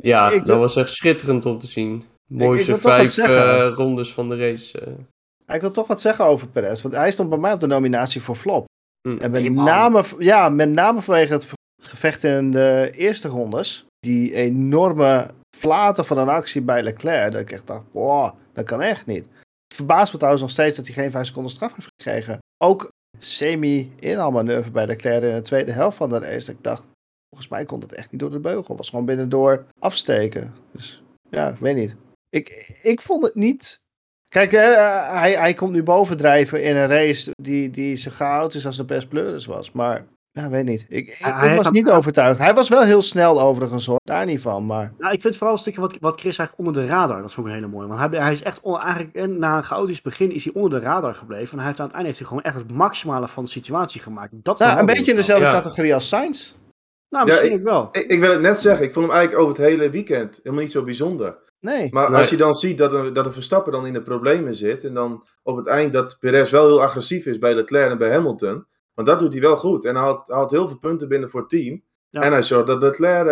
Ja, 0.00 0.30
Ik 0.30 0.38
dat 0.38 0.46
wil- 0.48 0.58
was 0.58 0.76
echt 0.76 0.90
schitterend 0.90 1.44
om 1.46 1.58
te 1.58 1.66
zien. 1.66 2.04
Mooiste 2.30 2.76
vijf 2.78 3.16
eh, 3.18 3.72
rondes 3.74 4.12
van 4.12 4.28
de 4.28 4.36
race. 4.36 4.80
eh. 4.80 5.54
Ik 5.54 5.60
wil 5.60 5.70
toch 5.70 5.86
wat 5.86 6.00
zeggen 6.00 6.24
over 6.24 6.48
Perez, 6.48 6.82
want 6.82 6.94
hij 6.94 7.12
stond 7.12 7.28
bij 7.28 7.38
mij 7.38 7.52
op 7.52 7.60
de 7.60 7.66
nominatie 7.66 8.22
voor 8.22 8.36
flop. 8.36 8.64
Hm. 9.08 9.16
En 9.20 9.30
met 9.30 9.52
name, 9.52 10.04
ja, 10.18 10.48
met 10.48 10.68
name 10.70 11.02
vanwege 11.02 11.32
het 11.32 11.46
gevecht 11.82 12.24
in 12.24 12.50
de 12.50 12.90
eerste 12.96 13.28
rondes. 13.28 13.84
Die 13.98 14.34
enorme 14.34 15.26
flaten 15.56 16.04
van 16.04 16.18
een 16.18 16.28
actie 16.28 16.62
bij 16.62 16.82
Leclerc. 16.82 17.32
Dat 17.32 17.40
ik 17.40 17.50
echt 17.50 17.66
dacht, 17.66 17.84
wow, 17.92 18.30
dat 18.52 18.64
kan 18.64 18.80
echt 18.80 19.06
niet. 19.06 19.24
Het 19.66 19.74
verbaast 19.76 20.10
me 20.12 20.16
trouwens 20.18 20.42
nog 20.44 20.52
steeds 20.52 20.76
dat 20.76 20.86
hij 20.86 20.94
geen 20.94 21.10
5 21.10 21.26
seconden 21.26 21.52
straf 21.52 21.74
heeft 21.76 21.88
gekregen. 21.96 22.38
Ook 22.64 22.90
semi-inhaalmanoeuvre 23.18 24.70
bij 24.70 24.86
Leclerc 24.86 25.22
in 25.22 25.34
de 25.34 25.40
tweede 25.40 25.72
helft 25.72 25.96
van 25.96 26.08
de 26.08 26.18
race. 26.18 26.46
Dat 26.46 26.54
ik 26.54 26.62
dacht, 26.62 26.82
volgens 27.28 27.50
mij 27.50 27.64
kon 27.64 27.80
het 27.80 27.92
echt 27.92 28.10
niet 28.10 28.20
door 28.20 28.30
de 28.30 28.40
beugel. 28.40 28.76
Was 28.76 28.90
gewoon 28.90 29.04
binnendoor 29.04 29.66
afsteken. 29.78 30.54
Dus 30.72 31.02
ja, 31.30 31.48
ik 31.48 31.58
weet 31.58 31.76
niet. 31.76 31.94
Ik, 32.28 32.78
ik 32.82 33.00
vond 33.00 33.24
het 33.24 33.34
niet 33.34 33.82
Kijk, 34.34 34.50
hij, 34.50 35.32
hij 35.32 35.54
komt 35.54 35.72
nu 35.72 35.82
bovendrijven 35.82 36.62
in 36.62 36.76
een 36.76 36.86
race 36.86 37.30
die, 37.42 37.70
die 37.70 37.96
zo 37.96 38.10
chaotisch 38.10 38.60
is 38.60 38.66
als 38.66 38.76
de 38.76 38.84
best 38.84 39.08
Pleuris 39.08 39.46
was. 39.46 39.72
Maar, 39.72 40.06
ja, 40.36 40.48
weet 40.48 40.64
niet. 40.64 40.84
Ik, 40.88 41.06
ik, 41.08 41.14
Hij- 41.18 41.30
ik 41.32 41.38
hij 41.38 41.56
was 41.56 41.70
niet 41.70 41.90
overtuigd. 41.90 42.38
Hij 42.38 42.54
was 42.54 42.68
wel 42.68 42.82
heel 42.82 43.02
snel 43.02 43.40
overigens 43.40 43.86
hoor, 43.86 44.00
daar 44.04 44.26
niet 44.26 44.40
van. 44.40 44.66
Maar 44.66 44.92
Nou, 44.98 45.12
ik 45.12 45.20
vind 45.20 45.36
vooral 45.36 45.54
een 45.54 45.60
stukje 45.60 45.80
wat, 45.80 45.96
wat 46.00 46.20
Chris 46.20 46.38
eigenlijk 46.38 46.68
onder 46.68 46.82
de 46.82 46.88
radar. 46.88 47.22
Dat 47.22 47.32
vond 47.34 47.46
ik 47.46 47.52
een 47.52 47.58
hele 47.58 47.72
mooie. 47.72 47.86
Want 47.88 48.00
hij, 48.00 48.20
hij 48.20 48.32
is 48.32 48.42
echt 48.42 48.60
on- 48.60 48.80
eigenlijk 48.80 49.14
en 49.16 49.38
na 49.38 49.56
een 49.56 49.64
chaotisch 49.64 50.02
begin 50.02 50.32
is 50.32 50.44
hij 50.44 50.52
onder 50.54 50.80
de 50.80 50.86
radar 50.86 51.14
gebleven. 51.14 51.52
En 51.52 51.58
hij 51.58 51.66
heeft 51.66 51.78
aan 51.78 51.84
het 51.86 51.94
einde 51.94 52.06
heeft 52.08 52.18
hij 52.20 52.28
gewoon 52.28 52.42
echt 52.42 52.56
het 52.56 52.72
maximale 52.72 53.28
van 53.28 53.44
de 53.44 53.50
situatie 53.50 54.00
gemaakt. 54.00 54.30
Dat 54.32 54.60
is 54.60 54.66
nou, 54.66 54.78
een 54.78 54.86
beetje 54.86 55.10
in 55.10 55.16
dezelfde 55.16 55.46
Ja. 55.46 55.52
categorie 55.52 55.94
als 55.94 56.08
Sainz. 56.08 56.52
Nou, 57.08 57.26
misschien 57.26 57.48
Ja, 57.50 57.54
ook 57.56 57.62
wel. 57.62 57.88
Ik, 57.92 58.04
ik 58.10 58.20
wil 58.20 58.30
het 58.30 58.40
net 58.40 58.60
zeggen, 58.60 58.84
ik 58.84 58.92
vond 58.92 59.06
hem 59.06 59.14
eigenlijk 59.14 59.44
over 59.46 59.56
het 59.62 59.70
hele 59.70 59.90
weekend 59.90 60.36
helemaal 60.42 60.64
niet 60.64 60.72
zo 60.72 60.84
bijzonder. 60.84 61.36
Nee. 61.60 61.88
Maar 61.92 62.10
Nee. 62.10 62.18
als 62.18 62.30
je 62.30 62.36
dan 62.36 62.54
ziet 62.54 62.78
dat 62.78 62.92
een, 62.92 63.12
dat 63.12 63.26
een 63.26 63.32
Verstappen 63.32 63.72
dan 63.72 63.86
in 63.86 63.92
de 63.92 64.02
problemen 64.02 64.54
zit. 64.54 64.84
En 64.84 64.94
dan 64.94 65.26
op 65.42 65.56
het 65.56 65.66
eind 65.66 65.92
dat 65.92 66.16
Perez 66.20 66.50
wel 66.50 66.66
heel 66.66 66.82
agressief 66.82 67.26
is 67.26 67.38
bij 67.38 67.54
Leclerc 67.54 67.90
en 67.90 67.98
bij 67.98 68.10
Hamilton. 68.12 68.66
Want 68.94 69.08
dat 69.08 69.18
doet 69.18 69.32
hij 69.32 69.42
wel 69.42 69.56
goed. 69.56 69.84
En 69.84 69.94
hij 69.94 70.04
haalt, 70.04 70.28
haalt 70.28 70.50
heel 70.50 70.68
veel 70.68 70.78
punten 70.78 71.08
binnen 71.08 71.30
voor 71.30 71.40
het 71.40 71.48
team. 71.48 71.82
Ja. 72.10 72.20
En 72.22 72.32
hij 72.32 72.42
zorgt 72.42 72.66
dat 72.66 72.82
Leclerc 72.82 73.26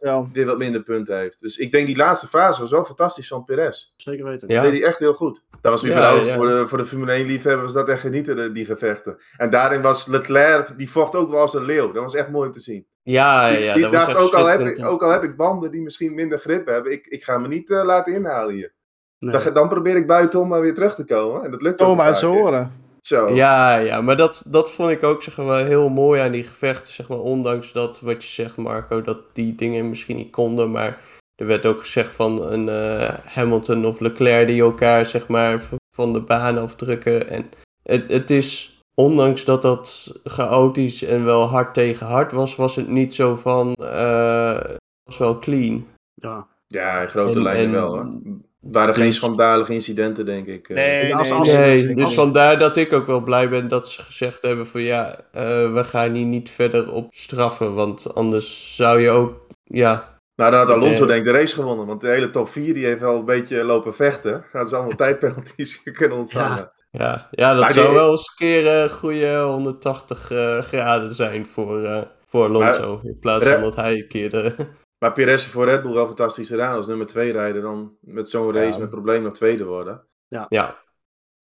eh, 0.00 0.22
weer 0.32 0.46
wat 0.46 0.58
minder 0.58 0.82
punten 0.82 1.16
heeft. 1.18 1.40
Dus 1.40 1.56
ik 1.56 1.70
denk 1.72 1.86
die 1.86 1.96
laatste 1.96 2.26
fase 2.28 2.60
was 2.60 2.70
wel 2.70 2.84
fantastisch 2.84 3.28
van 3.28 3.44
Perez. 3.44 3.92
Zeker 3.96 4.24
weten. 4.24 4.48
Ja. 4.48 4.62
Dat 4.62 4.70
deed 4.70 4.80
hij 4.80 4.88
echt 4.88 4.98
heel 4.98 5.14
goed. 5.14 5.42
Dat 5.60 5.72
was 5.72 5.80
Ja, 5.80 5.88
überhaupt 5.88 6.26
ja. 6.26 6.34
Voor, 6.36 6.46
de, 6.46 6.68
voor 6.68 6.78
de 6.78 6.84
Formule 6.86 7.12
1 7.12 7.26
liefhebbers 7.26 7.72
dat 7.72 7.88
echt 7.88 8.00
genieten, 8.00 8.36
de- 8.36 8.52
die 8.52 8.64
gevechten. 8.64 9.16
En 9.36 9.50
daarin 9.50 9.82
was 9.82 10.06
Leclerc, 10.06 10.78
die 10.78 10.90
vocht 10.90 11.14
ook 11.14 11.30
wel 11.30 11.40
als 11.40 11.54
een 11.54 11.64
leeuw. 11.64 11.92
Dat 11.92 12.02
was 12.02 12.14
echt 12.14 12.28
mooi 12.30 12.46
om 12.46 12.52
te 12.52 12.60
zien. 12.60 12.86
Ja, 13.02 13.46
ja, 13.46 13.56
Die- 13.56 13.64
ja, 13.64 13.72
die 13.74 13.82
dat 13.82 13.92
was 13.92 14.06
dacht, 14.06 14.18
ook, 14.20 14.32
al 14.34 14.46
heb 14.46 14.60
ik, 14.60 14.84
ook 14.84 15.02
al 15.02 15.10
heb 15.10 15.22
ik 15.22 15.36
banden 15.36 15.70
die 15.70 15.82
misschien 15.82 16.14
minder 16.14 16.38
grip 16.38 16.66
hebben, 16.66 16.92
ik, 16.92 17.06
ik 17.06 17.24
ga 17.24 17.38
me 17.38 17.48
niet 17.48 17.70
eh, 17.70 17.84
laten 17.84 18.12
inhalen 18.14 18.54
hier. 18.54 18.72
Nee. 19.18 19.40
Dan, 19.42 19.54
dan 19.54 19.68
probeer 19.68 19.96
ik 19.96 20.06
buitenom 20.06 20.48
maar 20.48 20.60
weer 20.60 20.74
terug 20.74 20.94
te 20.94 21.04
komen. 21.04 21.44
En 21.44 21.50
dat 21.50 21.62
lukt 21.62 21.80
ook 21.80 21.86
Kom 21.88 21.98
een 21.98 22.02
uit 22.04 22.10
paar 22.10 22.20
zijn 22.20 22.32
keer. 22.32 22.42
oren. 22.42 22.80
Zo. 23.02 23.34
Ja, 23.34 23.76
ja, 23.76 24.00
maar 24.00 24.16
dat, 24.16 24.42
dat 24.46 24.70
vond 24.70 24.90
ik 24.90 25.02
ook 25.02 25.22
zeg 25.22 25.36
maar, 25.36 25.64
heel 25.64 25.88
mooi 25.88 26.20
aan 26.20 26.32
die 26.32 26.44
gevechten. 26.44 26.92
Zeg 26.92 27.08
maar, 27.08 27.18
ondanks 27.18 27.72
dat, 27.72 28.00
wat 28.00 28.22
je 28.22 28.28
zegt 28.28 28.56
Marco, 28.56 29.02
dat 29.02 29.18
die 29.32 29.54
dingen 29.54 29.88
misschien 29.88 30.16
niet 30.16 30.30
konden. 30.30 30.70
Maar 30.70 31.00
er 31.34 31.46
werd 31.46 31.66
ook 31.66 31.80
gezegd 31.80 32.14
van 32.14 32.42
een 32.52 32.68
eh, 32.68 33.08
Hamilton 33.24 33.86
of 33.86 34.00
Leclerc 34.00 34.46
die 34.46 34.62
elkaar 34.62 35.06
zeg 35.06 35.28
maar, 35.28 35.62
van 35.96 36.12
de 36.12 36.20
baan 36.20 36.58
afdrukken. 36.58 37.28
En 37.28 37.50
het, 37.82 38.10
het 38.12 38.30
is, 38.30 38.80
ondanks 38.94 39.44
dat 39.44 39.62
dat 39.62 40.12
chaotisch 40.24 41.02
en 41.02 41.24
wel 41.24 41.46
hard 41.46 41.74
tegen 41.74 42.06
hard 42.06 42.32
was, 42.32 42.56
was 42.56 42.76
het 42.76 42.88
niet 42.88 43.14
zo 43.14 43.36
van, 43.36 43.74
eh, 43.74 44.54
het 44.54 44.80
was 45.04 45.18
wel 45.18 45.38
clean. 45.38 45.86
Ja. 46.14 46.46
Ja, 46.66 47.00
in 47.00 47.08
grote 47.08 47.32
En- 47.32 47.42
lijnen 47.42 47.64
en- 47.64 47.70
wel. 47.72 47.88
Hoor. 47.96 48.20
Het 48.62 48.72
waren 48.74 48.94
geen 48.94 49.06
dus- 49.06 49.16
schandalige 49.16 49.72
incidenten, 49.72 50.24
denk 50.24 50.46
ik. 50.46 50.68
eh. 50.68 50.76
Nee, 50.76 51.14
als- 51.14 51.28
nee, 51.28 51.38
als- 51.38 51.52
nee, 51.52 51.88
ik 51.88 51.96
dus 51.96 52.14
vandaar 52.14 52.58
dat 52.58 52.76
ik 52.76 52.92
ook 52.92 53.06
wel 53.06 53.20
blij 53.20 53.48
ben 53.48 53.68
dat 53.68 53.88
ze 53.88 54.02
gezegd 54.02 54.42
hebben 54.42 54.66
van 54.66 54.80
ja, 54.80 55.16
eh, 55.32 55.72
we 55.72 55.84
gaan 55.84 56.12
hier 56.14 56.26
niet 56.26 56.50
verder 56.50 56.92
op 56.92 57.06
straffen, 57.10 57.74
want 57.74 58.14
anders 58.14 58.76
zou 58.76 59.00
je 59.00 59.10
ook, 59.10 59.46
ja, 59.64 60.10
Nou, 60.36 60.50
dan 60.50 60.60
had 60.60 60.70
Alonso 60.70 60.98
Nee. 61.04 61.06
denk 61.08 61.26
ik 61.26 61.32
de 61.32 61.38
race 61.38 61.54
gewonnen. 61.54 61.86
Want 61.86 62.00
de 62.00 62.08
hele 62.08 62.30
top 62.30 62.48
4 62.48 62.74
die 62.74 62.84
heeft 62.84 63.00
wel 63.00 63.16
een 63.18 63.24
beetje 63.24 63.64
lopen 63.64 63.94
vechten. 63.94 64.44
Hadden 64.52 64.70
ze 64.70 64.76
allemaal 64.76 64.96
tijdpenalties 65.06 65.82
kunnen 65.98 66.18
ontvangen. 66.18 66.72
ja, 66.90 67.28
ja 67.30 67.50
dat 67.52 67.60
Maar 67.60 67.72
zou 67.72 67.86
die- 67.86 67.94
wel 67.94 68.10
eens 68.10 68.28
een 68.28 68.46
keer 68.46 68.68
een 68.68 68.90
goede 68.90 69.40
180 69.40 70.30
eh, 70.30 70.58
graden 70.58 71.14
zijn 71.14 71.46
voor, 71.46 71.82
eh, 71.84 72.02
voor 72.28 72.44
Alonso, 72.44 73.00
in 73.04 73.18
plaats 73.20 73.44
van 73.46 73.60
dat 73.60 73.76
hij 73.76 73.94
een 73.94 74.08
keer 74.08 74.30
de... 74.30 74.54
Maar 75.02 75.12
Perez 75.12 75.40
heeft 75.42 75.54
voor 75.54 75.64
Red 75.64 75.82
Bull 75.82 75.92
wel 75.92 76.06
fantastisch 76.06 76.48
gedaan. 76.48 76.74
Als 76.74 76.86
nummer 76.86 77.06
2 77.06 77.32
rijden, 77.32 77.62
dan 77.62 77.96
met 78.00 78.28
zo'n 78.28 78.52
race 78.52 78.72
Ja. 78.72 78.78
met 78.78 78.90
probleem 78.90 79.22
nog 79.22 79.32
tweede 79.32 79.64
worden. 79.64 80.04
ja, 80.28 80.76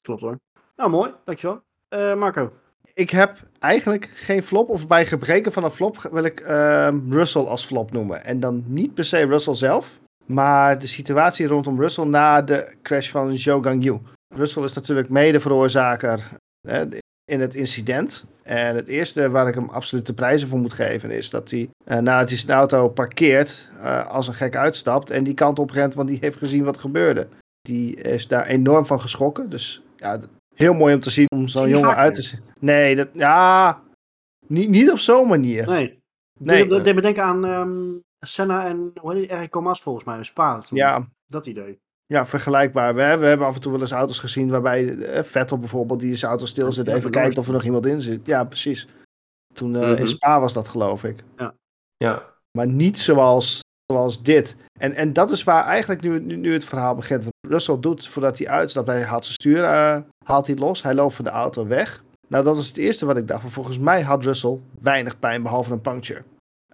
Klopt 0.01 0.21
hoor. 0.21 0.39
Nou, 0.77 0.91
mooi. 0.91 1.13
Dankjewel. 1.25 1.63
Eh 1.89 2.15
Marco. 2.15 2.53
ik 2.95 3.11
heb 3.11 3.39
eigenlijk 3.59 4.11
geen 4.15 4.43
flop, 4.43 4.69
of 4.69 4.87
bij 4.87 5.07
gebreken 5.07 5.53
van 5.53 5.65
een 5.65 5.71
flop 5.71 5.97
wil 6.13 6.25
ik 6.25 6.41
ehm, 6.41 7.13
Russell 7.13 7.43
als 7.45 7.67
flop 7.67 7.93
noemen. 7.93 8.25
En 8.25 8.41
dan 8.41 8.65
niet 8.67 8.95
per 8.95 9.05
se 9.05 9.27
Russell 9.27 9.55
zelf, 9.55 9.99
maar 10.27 10.79
de 10.79 10.87
situatie 10.87 11.47
rondom 11.47 11.81
Russell 11.81 12.05
na 12.05 12.43
de 12.43 12.75
crash 12.83 13.11
van 13.11 13.37
Zhou 13.37 13.63
Gangyu. 13.63 13.99
Russell 14.35 14.63
is 14.63 14.75
natuurlijk 14.75 15.09
mede 15.09 15.41
veroorzaker 15.41 16.29
hè, 16.69 16.85
in 17.29 17.41
het 17.41 17.55
incident. 17.55 18.27
En 18.43 18.77
het 18.77 18.89
eerste 18.89 19.31
waar 19.31 19.49
ik 19.49 19.55
hem 19.55 19.69
absoluut 19.69 20.07
de 20.07 20.13
prijzen 20.13 20.49
voor 20.49 20.59
moet 20.59 20.73
geven 20.73 21.11
is 21.11 21.31
dat 21.31 21.51
hij 21.51 21.69
eh, 21.85 21.99
nadat 21.99 22.29
hij 22.29 22.39
zijn 22.39 22.57
auto 22.59 22.89
parkeert 22.89 23.69
eh, 23.81 24.07
als 24.07 24.29
een 24.29 24.35
gek 24.35 24.57
uitstapt 24.57 25.11
en 25.11 25.25
die 25.25 25.35
kant 25.35 25.59
op 25.59 25.71
rent, 25.71 25.95
want 25.95 26.09
die 26.09 26.19
heeft 26.21 26.37
gezien 26.37 26.65
wat 26.65 26.79
gebeurde. 26.79 27.29
Die 27.61 27.97
is 27.97 28.29
daar 28.29 28.47
enorm 28.47 28.87
van 28.87 29.01
geschrokken. 29.01 29.51
Dus 29.51 29.83
ja, 29.97 30.21
heel 30.55 30.75
mooi 30.75 30.95
om 30.95 31.01
te 31.01 31.11
zien 31.11 31.27
om 31.31 31.49
zo'n 31.49 31.69
jongen 31.69 31.97
uit 31.97 32.15
te 32.15 32.23
zien. 32.23 32.41
Nee, 32.61 32.97
dat, 32.97 33.09
ja, 33.13 33.83
niet, 34.47 34.69
niet 34.69 34.91
op 34.91 34.99
zo'n 34.99 35.29
manier. 35.29 35.67
Nee. 35.67 36.03
Nee. 36.41 36.67
Nee. 36.67 36.83
deed 36.83 36.95
me 36.95 37.01
denken 37.01 37.23
aan 37.23 37.45
ehm, 37.45 37.99
Senna 38.21 38.67
en? 38.67 38.93
Eric 39.29 39.51
Comas 39.51 39.81
volgens 39.81 40.05
mij 40.05 40.17
in 40.17 40.25
Spa. 40.25 40.59
toen. 40.59 40.79
Ja, 40.79 41.09
Dat 41.27 41.47
idee. 41.47 41.79
Ja, 42.09 42.27
vergelijkbaar. 42.27 42.95
We, 42.95 43.17
we 43.19 43.27
hebben 43.27 43.47
af 43.47 43.55
en 43.55 43.61
toe 43.61 43.73
wel 43.73 43.81
eens 43.81 43.91
auto's 43.93 44.19
gezien 44.19 44.51
waarbij 44.51 44.99
eh, 44.99 45.23
Vettel 45.23 45.59
bijvoorbeeld, 45.59 46.01
die 46.01 46.17
zijn 46.17 46.31
auto 46.31 46.47
stilzet, 46.47 46.87
Ja, 46.87 46.95
even 46.95 47.11
kijkt 47.11 47.39
of 47.39 47.47
er 47.47 47.53
nog 47.53 47.65
iemand 47.65 47.87
in 47.87 48.01
zit. 48.01 48.27
Ja, 48.27 48.45
precies. 48.45 48.89
Toen 49.55 49.77
eh, 49.77 49.83
Mhm. 49.83 49.95
in 50.01 50.09
Spa 50.09 50.41
was 50.41 50.53
dat, 50.53 50.69
geloof 50.69 51.05
ik. 51.05 51.25
Ja. 51.97 52.23
Maar 52.59 52.67
niet 52.67 52.99
zoals, 52.99 53.61
zoals 53.93 54.23
dit. 54.23 54.57
En, 54.79 54.93
en 54.95 55.13
dat 55.13 55.31
is 55.31 55.45
waar 55.45 55.65
eigenlijk 55.65 56.01
nu, 56.01 56.21
nu, 56.21 56.37
nu 56.37 56.53
het 56.53 56.65
verhaal 56.65 56.95
begint. 56.95 57.25
Wat 57.25 57.33
Russell 57.49 57.79
doet 57.81 58.09
voordat 58.09 58.39
hij 58.39 58.49
uitstapt. 58.49 58.87
Hij 58.89 59.03
haalt 59.05 59.23
zijn 59.25 59.35
stuur 59.35 59.65
eh, 59.65 59.99
haalt 60.25 60.47
hij 60.47 60.57
los. 60.57 60.83
Hij 60.83 60.95
loopt 60.95 61.15
van 61.15 61.25
de 61.25 61.31
auto 61.31 61.67
weg. 61.67 62.03
Nou, 62.29 62.45
dat 62.45 62.57
is 62.57 62.69
het 62.69 62.77
eerste 62.77 63.07
wat 63.07 63.17
ik 63.17 63.29
dacht. 63.29 63.43
Want 63.43 63.53
volgens 63.55 63.79
mij 63.79 64.03
had 64.03 64.25
Russell 64.25 64.59
weinig 64.81 65.19
pijn 65.19 65.43
behalve 65.43 65.73
een 65.73 65.81
puncture. 65.81 66.23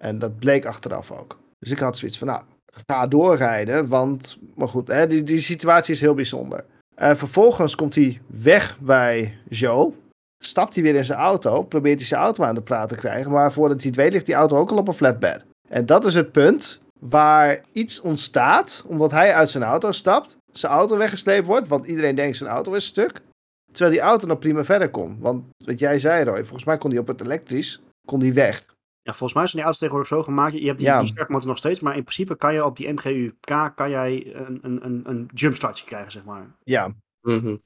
En 0.00 0.18
dat 0.18 0.38
bleek 0.38 0.64
achteraf 0.66 1.10
ook. 1.10 1.38
Dus 1.58 1.70
ik 1.70 1.78
had 1.78 1.96
zoiets 1.98 2.18
van, 2.18 2.26
nou, 2.26 2.42
ga 2.86 3.06
doorrijden. 3.06 3.88
Want, 3.88 4.38
maar 4.54 4.68
goed, 4.68 4.88
hè, 4.88 5.06
die, 5.06 5.22
die 5.22 5.38
situatie 5.38 5.94
is 5.94 6.00
heel 6.00 6.14
bijzonder. 6.14 6.64
Eh, 6.94 7.14
vervolgens 7.14 7.74
komt 7.74 7.94
hij 7.94 8.20
weg 8.26 8.78
bij 8.80 9.38
Joe. 9.48 9.92
Stapt 10.38 10.74
hij 10.74 10.82
weer 10.82 10.94
in 10.94 11.04
zijn 11.04 11.18
auto. 11.18 11.62
Probeert 11.62 11.98
hij 11.98 12.08
zijn 12.08 12.20
auto 12.20 12.44
aan 12.44 12.54
de 12.54 12.62
praat 12.62 12.88
te 12.88 12.96
krijgen. 12.96 13.30
Maar 13.30 13.52
voordat 13.52 13.80
hij 13.80 13.86
het 13.86 13.96
weet, 13.96 14.12
ligt 14.12 14.26
die 14.26 14.34
auto 14.34 14.58
ook 14.58 14.70
al 14.70 14.76
op 14.76 14.88
een 14.88 14.94
flatbed. 14.94 15.44
En 15.68 15.86
dat 15.86 16.04
is 16.04 16.14
het 16.14 16.32
punt 16.32 16.80
waar 17.00 17.60
iets 17.72 18.00
ontstaat. 18.00 18.84
Omdat 18.86 19.10
hij 19.10 19.34
uit 19.34 19.50
zijn 19.50 19.64
auto 19.64 19.92
stapt. 19.92 20.36
Zijn 20.52 20.72
auto 20.72 20.96
weggesleept 20.96 21.46
wordt. 21.46 21.68
Want 21.68 21.86
iedereen 21.86 22.14
denkt 22.14 22.36
zijn 22.36 22.50
auto 22.50 22.72
is 22.72 22.84
stuk. 22.84 23.20
Terwijl 23.72 23.94
die 23.94 24.04
auto 24.04 24.26
nog 24.26 24.38
prima 24.38 24.64
verder 24.64 24.90
kon. 24.90 25.16
Want 25.20 25.44
wat 25.64 25.78
jij 25.78 25.98
zei, 25.98 26.24
Roy. 26.24 26.38
Volgens 26.38 26.64
mij 26.64 26.78
kon 26.78 26.90
hij 26.90 26.98
op 26.98 27.06
het 27.06 27.20
elektrisch. 27.20 27.82
Kon 28.06 28.18
die 28.18 28.32
weg. 28.32 28.64
Ja, 29.06 29.12
volgens 29.12 29.32
mij 29.32 29.42
zijn 29.46 29.52
die 29.56 29.62
auto's 29.62 29.78
tegenwoordig 29.78 30.12
zo 30.12 30.22
gemaakt. 30.22 30.52
Je 30.58 30.66
hebt 30.66 30.78
die, 30.78 30.86
Ja. 30.86 30.98
die 31.00 31.08
startmotor 31.08 31.48
nog 31.48 31.58
steeds, 31.58 31.80
maar 31.80 31.96
in 31.96 32.02
principe 32.02 32.36
kan 32.36 32.54
je 32.54 32.64
op 32.64 32.76
die 32.76 32.92
MGU-K 32.92 33.72
kan 33.74 33.90
jij 33.90 34.32
een, 34.34 34.58
een, 34.62 34.84
een, 34.84 35.02
een 35.04 35.28
jumpstartje 35.34 35.84
krijgen, 35.84 36.12
zeg 36.12 36.24
maar. 36.24 36.46
Ja. 36.62 36.92
Mhm. 37.20 37.56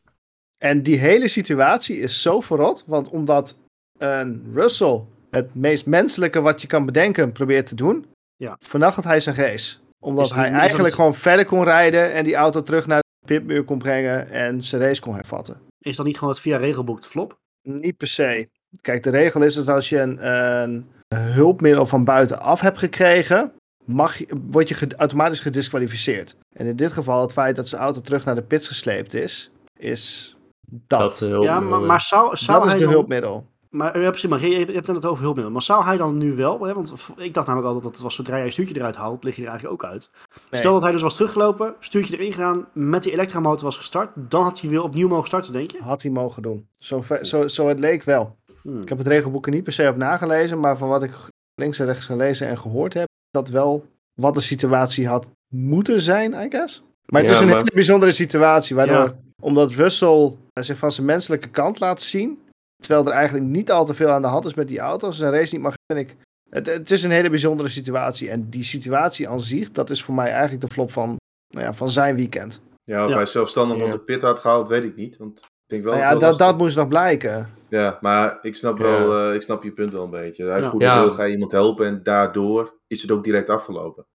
En 0.65 0.83
die 0.83 0.99
hele 0.99 1.29
situatie 1.29 1.97
is 1.97 2.23
zo 2.23 2.41
verrot. 2.41 2.85
Want 2.87 3.09
omdat 3.09 3.57
een 3.99 4.51
Russell 4.55 5.03
het 5.31 5.55
meest 5.55 5.87
menselijke 5.87 6.41
wat 6.41 6.61
je 6.61 6.67
kan 6.67 6.87
bedenken 6.87 7.33
probeert 7.33 7.67
te 7.67 7.75
doen. 7.75 8.07
Ja. 8.37 8.57
Vernachelt 8.61 9.05
hij 9.05 9.21
zijn 9.21 9.37
race. 9.37 9.77
Omdat 9.99 10.25
Is 10.27 10.33
hij 10.33 10.51
eigenlijk 10.51 10.85
het- 10.87 10.95
gewoon 10.95 11.15
verder 11.15 11.45
kon 11.45 11.65
rijden. 11.65 12.13
En 12.13 12.25
die 12.25 12.35
auto 12.35 12.63
terug 12.63 12.87
naar 12.87 13.01
de 13.19 13.27
pitmuur 13.27 13.65
kon 13.65 13.79
brengen. 13.79 14.31
En 14.31 14.63
zijn 14.63 14.83
race 14.83 15.01
kon 15.01 15.15
hervatten. 15.15 15.61
Is 15.79 15.97
dat 15.97 16.07
niet 16.07 16.19
gewoon 16.19 16.33
het 16.33 16.43
via 16.43 16.57
regelboek 16.57 17.03
de 17.03 17.09
flop? 17.09 17.39
Niet 17.63 17.97
per 17.97 18.07
se. 18.07 18.49
Kijk, 18.81 19.03
de 19.03 19.11
regel 19.11 19.43
is 19.43 19.55
dat 19.55 19.69
als 19.69 19.89
je 19.89 20.01
een, 20.01 20.27
een 20.63 20.87
hulpmiddel 21.15 21.87
van 21.87 22.05
buitenaf 22.05 22.61
hebt 22.61 22.79
gekregen, 22.79 23.53
mag 23.85 24.19
je, 24.19 24.27
word 24.51 24.69
je 24.69 24.75
ge- 24.75 24.97
automatisch 24.97 25.41
gedisqualificeerd. 25.41 26.37
En 26.53 26.67
in 26.67 26.77
dit 26.77 26.93
geval, 26.93 27.21
het 27.21 27.33
feit 27.33 27.57
dat 27.57 27.69
zijn 27.69 27.83
auto 27.83 28.01
terug 28.01 28.25
naar 28.25 28.35
de 28.35 28.43
pits 28.43 28.69
gesleept 28.69 29.15
is, 29.15 29.51
is 29.77 30.37
dat. 30.71 31.01
Dat 31.01 31.21
is 31.21 31.43
ja, 31.43 31.61
maar, 31.61 31.81
maar 31.81 32.01
zou, 32.01 32.37
zou 32.37 32.57
dat 32.59 32.67
is 32.67 32.71
hij 32.73 32.79
de 32.81 32.85
dan- 32.87 32.95
hulpmiddel. 32.95 33.47
Maar, 33.71 34.01
ja, 34.01 34.09
precies, 34.11 34.29
maar 34.31 34.41
je, 34.41 34.49
je 34.67 34.73
hebt 34.73 34.87
het 34.87 35.05
over 35.05 35.23
hulpmiddel. 35.23 35.53
Maar 35.53 35.63
zou 35.63 35.85
hij 35.85 35.97
dan 35.97 36.19
nu 36.19 36.35
wel, 36.37 36.63
hè, 36.63 36.75
want 36.75 36.93
ik 37.17 37.35
dacht 37.35 37.47
namelijk 37.47 37.67
altijd 37.67 37.83
dat 37.85 37.93
het 37.93 38.03
was 38.03 38.15
zodra 38.15 38.37
jij 38.37 38.45
een 38.45 38.53
stuurtje 38.53 38.77
eruit 38.77 38.97
haalt, 38.97 39.25
lig 39.25 39.37
je 39.37 39.43
er 39.43 39.49
eigenlijk 39.49 39.83
ook 39.83 39.91
uit. 39.91 40.11
Nee. 40.51 40.61
Stel 40.61 40.73
dat 40.73 40.83
hij 40.83 40.91
dus 40.93 41.03
was 41.03 41.15
teruggelopen, 41.15 41.75
stuurtje 41.81 42.17
erin 42.19 42.33
gedaan, 42.33 42.67
met 42.73 43.03
die 43.03 43.13
elektramotor 43.13 43.65
was 43.65 43.77
gestart, 43.77 44.11
dan 44.15 44.43
had 44.43 44.61
hij 44.61 44.71
weer 44.71 44.83
opnieuw 44.83 45.09
mogen 45.09 45.27
starten, 45.27 45.53
denk 45.53 45.71
je? 45.71 45.79
Had 45.83 46.03
hij 46.03 46.11
mogen 46.11 46.43
doen. 46.43 46.69
Zo, 46.79 47.03
ver- 47.03 47.27
zo, 47.27 47.49
zo 47.49 47.69
het 47.69 47.79
leek 47.79 48.03
wel. 48.03 48.37
Hmm. 48.69 48.81
Ik 48.83 48.89
heb 48.89 48.99
het 48.99 49.07
regelboek 49.07 49.47
er 49.47 49.53
niet 49.53 49.63
per 49.65 49.73
se 49.73 49.89
op 49.89 49.97
nagelezen, 49.97 50.61
maar 50.61 50.77
van 50.77 50.89
wat 50.89 51.03
ik 51.03 51.13
links 51.55 51.79
en 51.79 51.87
rechts 51.87 52.05
gelezen 52.07 52.47
en 52.49 52.59
gehoord 52.59 52.95
heb, 52.95 53.07
dat 53.31 53.49
wel 53.49 53.87
wat 54.21 54.35
de 54.35 54.41
situatie 54.41 55.07
had 55.09 55.31
moeten 55.55 56.01
zijn, 56.01 56.33
I 56.33 56.47
guess. 56.51 56.83
Maar 57.07 57.21
het 57.21 57.31
Ja, 57.31 57.37
is 57.37 57.41
een 57.43 57.49
maar- 57.49 57.57
hele 57.59 57.71
bijzondere 57.75 58.13
situatie, 58.13 58.77
waardoor, 58.77 58.97
Ja. 58.97 59.17
omdat 59.43 59.73
Russell 59.73 60.35
eh, 60.53 60.63
zich 60.65 60.79
van 60.79 60.93
zijn 60.93 61.07
menselijke 61.07 61.49
kant 61.49 61.81
laat 61.81 62.01
zien, 62.01 62.41
terwijl 62.83 63.07
er 63.07 63.13
eigenlijk 63.13 63.47
niet 63.47 63.71
al 63.71 63.85
te 63.85 63.95
veel 63.95 64.09
aan 64.11 64.23
de 64.23 64.29
hand 64.29 64.45
is 64.45 64.55
met 64.55 64.69
die 64.69 64.79
auto's, 64.79 65.17
zijn 65.17 65.33
race 65.33 65.55
niet 65.55 65.63
mag, 65.63 65.75
vind 65.93 66.11
ik. 66.11 66.17
Het, 66.51 66.67
het 66.67 66.91
is 66.91 67.03
een 67.03 67.11
hele 67.11 67.31
bijzondere 67.31 67.69
situatie. 67.69 68.31
En 68.31 68.49
die 68.51 68.63
situatie 68.63 69.29
aan 69.29 69.41
zich, 69.41 69.73
dat 69.73 69.91
is 69.91 70.03
voor 70.03 70.15
mij 70.15 70.31
eigenlijk 70.31 70.61
de 70.61 70.73
flop 70.73 70.93
van, 70.93 71.17
nou 71.55 71.65
ja, 71.67 71.75
van 71.75 71.91
zijn 71.91 72.15
weekend. 72.15 72.61
Ja, 72.85 73.05
of 73.05 73.11
Ja. 73.11 73.17
hij 73.17 73.27
zelfstandig 73.27 73.77
Ja. 73.79 73.85
op 73.85 73.91
de 73.93 73.99
pit 73.99 74.23
had 74.23 74.39
gehaald, 74.39 74.69
weet 74.69 74.85
ik 74.85 74.97
niet. 74.97 75.17
Want 75.17 75.41
denk 75.69 75.85
wel 75.85 75.93
Nou 75.93 76.05
dat 76.05 76.13
ja, 76.13 76.19
wel 76.21 76.31
dat, 76.31 76.39
dat 76.49 76.59
moest 76.59 76.77
nog 76.77 76.89
blijken. 76.89 77.51
Ja, 77.69 77.99
maar 78.01 78.39
ik 78.43 78.55
snap, 78.55 78.79
Ja. 78.79 78.85
wel, 78.85 79.29
eh, 79.29 79.35
ik 79.35 79.43
snap 79.43 79.63
je 79.63 79.73
punt 79.73 79.93
wel 79.93 80.05
een 80.05 80.11
beetje. 80.11 80.51
Uitvoerder 80.51 80.89
Ja. 80.89 81.03
wil, 81.03 81.13
ga 81.13 81.23
je 81.25 81.33
iemand 81.33 81.53
helpen 81.53 81.87
en 81.87 82.01
daardoor 82.03 82.75
is 82.87 83.03
het 83.03 83.11
ook 83.11 83.25
direct 83.25 83.49
afgelopen. 83.51 84.07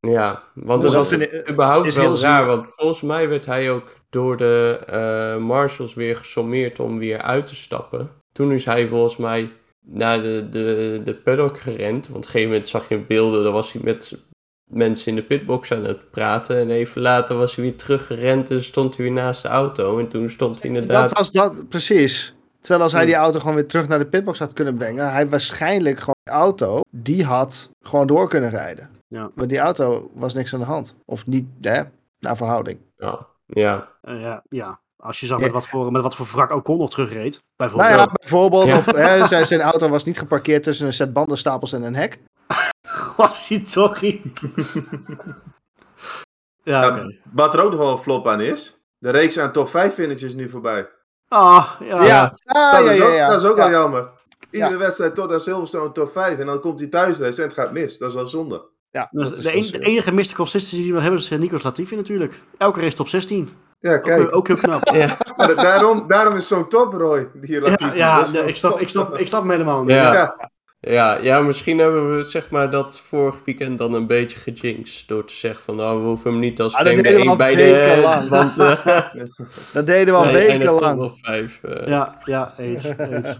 Ja, 0.00 0.42
want 0.54 0.82
Dus 0.82 0.92
dat 0.92 1.10
ik- 1.12 1.50
überhaupt 1.50 1.86
is 1.86 1.96
wel 1.96 2.04
heel 2.04 2.20
raar, 2.20 2.46
want 2.46 2.68
volgens 2.74 3.02
mij 3.02 3.28
werd 3.28 3.46
hij 3.46 3.70
ook 3.70 3.92
door 4.10 4.36
de 4.36 4.80
eh, 4.86 5.36
marshals 5.42 5.94
weer 5.94 6.16
gesommeerd 6.16 6.80
om 6.80 6.98
weer 6.98 7.18
uit 7.20 7.46
te 7.46 7.54
stappen. 7.54 8.10
Toen 8.32 8.52
is 8.52 8.64
hij 8.64 8.88
volgens 8.88 9.16
mij 9.16 9.52
naar 9.86 10.22
de, 10.22 10.46
de, 10.50 11.00
de 11.04 11.14
paddock 11.14 11.58
gerend, 11.60 12.06
want 12.08 12.08
op 12.08 12.14
een 12.16 12.24
gegeven 12.24 12.48
moment 12.50 12.68
zag 12.68 12.88
je 12.88 12.98
beelden, 12.98 13.42
dan 13.44 13.52
was 13.52 13.72
hij 13.72 13.82
met 13.84 14.24
mensen 14.70 15.08
in 15.08 15.14
de 15.16 15.22
pitbox 15.22 15.72
aan 15.72 15.84
het 15.84 16.10
praten 16.10 16.56
en 16.56 16.70
even 16.70 17.02
later 17.02 17.36
was 17.36 17.54
hij 17.56 17.64
weer 17.64 17.76
teruggerend 17.76 18.50
en 18.50 18.62
stond 18.64 18.96
hij 18.96 19.04
weer 19.04 19.14
naast 19.14 19.42
de 19.42 19.48
auto 19.48 19.98
en 19.98 20.08
toen 20.08 20.30
stond 20.30 20.60
hij 20.62 20.70
inderdaad... 20.70 21.08
Dat 21.08 21.18
was 21.18 21.32
dat, 21.32 21.68
precies. 21.68 22.36
Terwijl 22.60 22.82
als 22.82 22.92
hij 22.92 23.00
Hmm. 23.02 23.10
die 23.10 23.20
auto 23.20 23.38
gewoon 23.38 23.54
weer 23.54 23.66
terug 23.66 23.88
naar 23.88 23.98
de 23.98 24.06
pitbox 24.06 24.38
had 24.38 24.52
kunnen 24.52 24.76
brengen, 24.76 25.12
hij 25.12 25.28
waarschijnlijk 25.28 25.98
gewoon 25.98 26.14
de 26.22 26.30
auto, 26.30 26.80
die 26.90 27.24
had 27.24 27.70
gewoon 27.82 28.06
door 28.06 28.28
kunnen 28.28 28.50
rijden. 28.50 28.90
Ja. 29.08 29.30
Maar 29.34 29.46
die 29.46 29.58
auto 29.58 30.10
was 30.14 30.34
niks 30.34 30.54
aan 30.54 30.60
de 30.60 30.66
hand. 30.66 30.96
Of 31.04 31.26
niet, 31.26 31.46
hè, 31.60 31.82
naar 32.18 32.36
verhouding. 32.36 32.78
Ja, 32.96 33.26
ja. 33.46 33.88
Eh, 34.02 34.20
ja, 34.20 34.42
ja, 34.48 34.80
als 34.96 35.20
je 35.20 35.26
zag 35.26 35.38
Ja. 35.38 35.44
met 35.44 35.52
wat 35.54 35.66
voor, 35.68 35.92
met 35.92 36.02
wat 36.02 36.16
voor 36.16 36.26
wrak 36.32 36.50
Ocon 36.52 36.78
nog 36.78 36.90
terugreed, 36.90 37.42
bijvoorbeeld. 37.56 37.90
Nou 37.90 38.02
ja, 38.02 38.12
bijvoorbeeld, 38.20 38.64
Ja. 38.64 38.76
of 38.76 38.84
hè, 38.86 39.26
zijn, 39.26 39.46
zijn 39.46 39.60
auto 39.60 39.88
was 39.88 40.04
niet 40.04 40.18
geparkeerd 40.18 40.62
tussen 40.62 40.86
een 40.86 40.92
set 40.92 41.12
bandenstapels 41.12 41.72
en 41.72 41.82
een 41.82 41.94
hek. 41.94 42.18
Toch? 43.72 43.98
ja, 44.00 44.18
Ja, 46.62 46.88
oké. 46.88 47.16
Wat 47.32 47.54
er 47.54 47.62
ook 47.62 47.70
nog 47.70 47.80
wel 47.80 47.92
een 47.92 47.98
flop 48.02 48.28
aan 48.28 48.40
is, 48.40 48.84
de 48.98 49.10
reeks 49.10 49.38
aan 49.38 49.52
top 49.52 49.68
5 49.68 49.94
finishes 49.94 50.22
is 50.22 50.34
nu 50.34 50.48
voorbij. 50.50 50.88
Ah, 51.28 51.70
ja. 51.80 52.04
Ja, 52.04 52.32
Ah, 52.44 52.72
dat, 52.72 52.84
ja, 52.84 52.90
is 52.90 52.96
ja, 52.96 53.04
ook, 53.04 53.14
ja. 53.14 53.28
dat 53.28 53.42
is 53.42 53.48
ook 53.48 53.56
Ja. 53.56 53.62
wel 53.62 53.80
jammer. 53.80 54.10
Iedere 54.50 54.76
wedstrijd 54.76 55.14
tot 55.14 55.32
aan 55.32 55.40
Silverstone 55.40 55.92
top 55.92 56.12
5 56.12 56.38
en 56.38 56.46
dan 56.46 56.60
komt 56.60 56.78
hij 56.80 56.88
thuis 56.88 57.20
en 57.20 57.42
het 57.42 57.52
gaat 57.52 57.72
mis. 57.72 57.98
Dat 57.98 58.08
is 58.08 58.14
wel 58.14 58.26
zonde. 58.28 58.72
Ja, 58.90 59.08
Dus 59.10 59.30
dat 59.30 59.44
is 59.44 59.72
de, 59.72 59.78
enige 59.78 60.12
miste 60.14 60.34
consistency 60.34 60.82
die 60.82 60.92
we 60.94 61.00
hebben 61.00 61.20
is 61.20 61.30
eh, 61.30 61.38
Nikos 61.38 61.62
Latifi 61.62 61.96
natuurlijk. 61.96 62.32
Elke 62.58 62.80
race 62.80 62.96
top 62.96 63.08
16. 63.08 63.48
Ja, 63.80 63.98
kijk. 63.98 64.34
ook 64.34 64.46
heel 64.46 64.56
knap. 64.56 64.88
ja. 64.94 65.16
Maar 65.36 65.54
daarom, 65.54 66.08
daarom 66.08 66.36
is 66.36 66.48
zo'n 66.48 66.68
top, 66.68 66.92
Roy. 66.92 67.30
Die 67.34 67.46
hier 67.50 67.60
laat 67.60 67.80
Ja, 67.94 68.30
nee, 68.30 68.42
ik, 68.44 68.56
snap, 68.56 68.70
top. 68.72 68.80
ik, 68.80 68.88
snap, 68.88 69.18
ik 69.18 69.26
snap 69.28 69.40
hem 69.40 69.50
helemaal 69.50 69.82
niet. 69.82 69.90
Ja. 69.90 70.50
Ja. 70.86 71.18
Ja, 71.22 71.40
misschien 71.40 71.78
hebben 71.78 72.16
we 72.16 72.22
zeg 72.22 72.50
maar 72.50 72.70
dat 72.70 73.00
vorig 73.00 73.40
weekend 73.44 73.78
dan 73.78 73.94
een 73.94 74.06
beetje 74.06 74.38
gejinxed. 74.38 75.08
Door 75.08 75.24
te 75.24 75.34
zeggen 75.34 75.62
van 75.64 75.76
nou, 75.76 76.00
we 76.00 76.06
hoeven 76.06 76.30
hem 76.30 76.40
niet 76.40 76.60
als 76.60 76.74
Ah, 76.74 76.80
vreemde 76.80 77.08
één 77.08 77.36
bij 77.36 77.54
de... 77.54 78.26
Want 78.30 78.58
eh 78.58 78.86
Dat 79.72 79.86
deden 79.86 80.14
we 80.14 80.20
al 80.20 80.24
nee, 80.24 80.46
wekenlang. 80.46 80.98
wel 80.98 81.10
vijf. 81.22 81.60
eh, 81.62 81.86
Ja, 81.86 82.18
ja, 82.24 82.54
eens, 82.58 82.84
eens. 82.84 83.36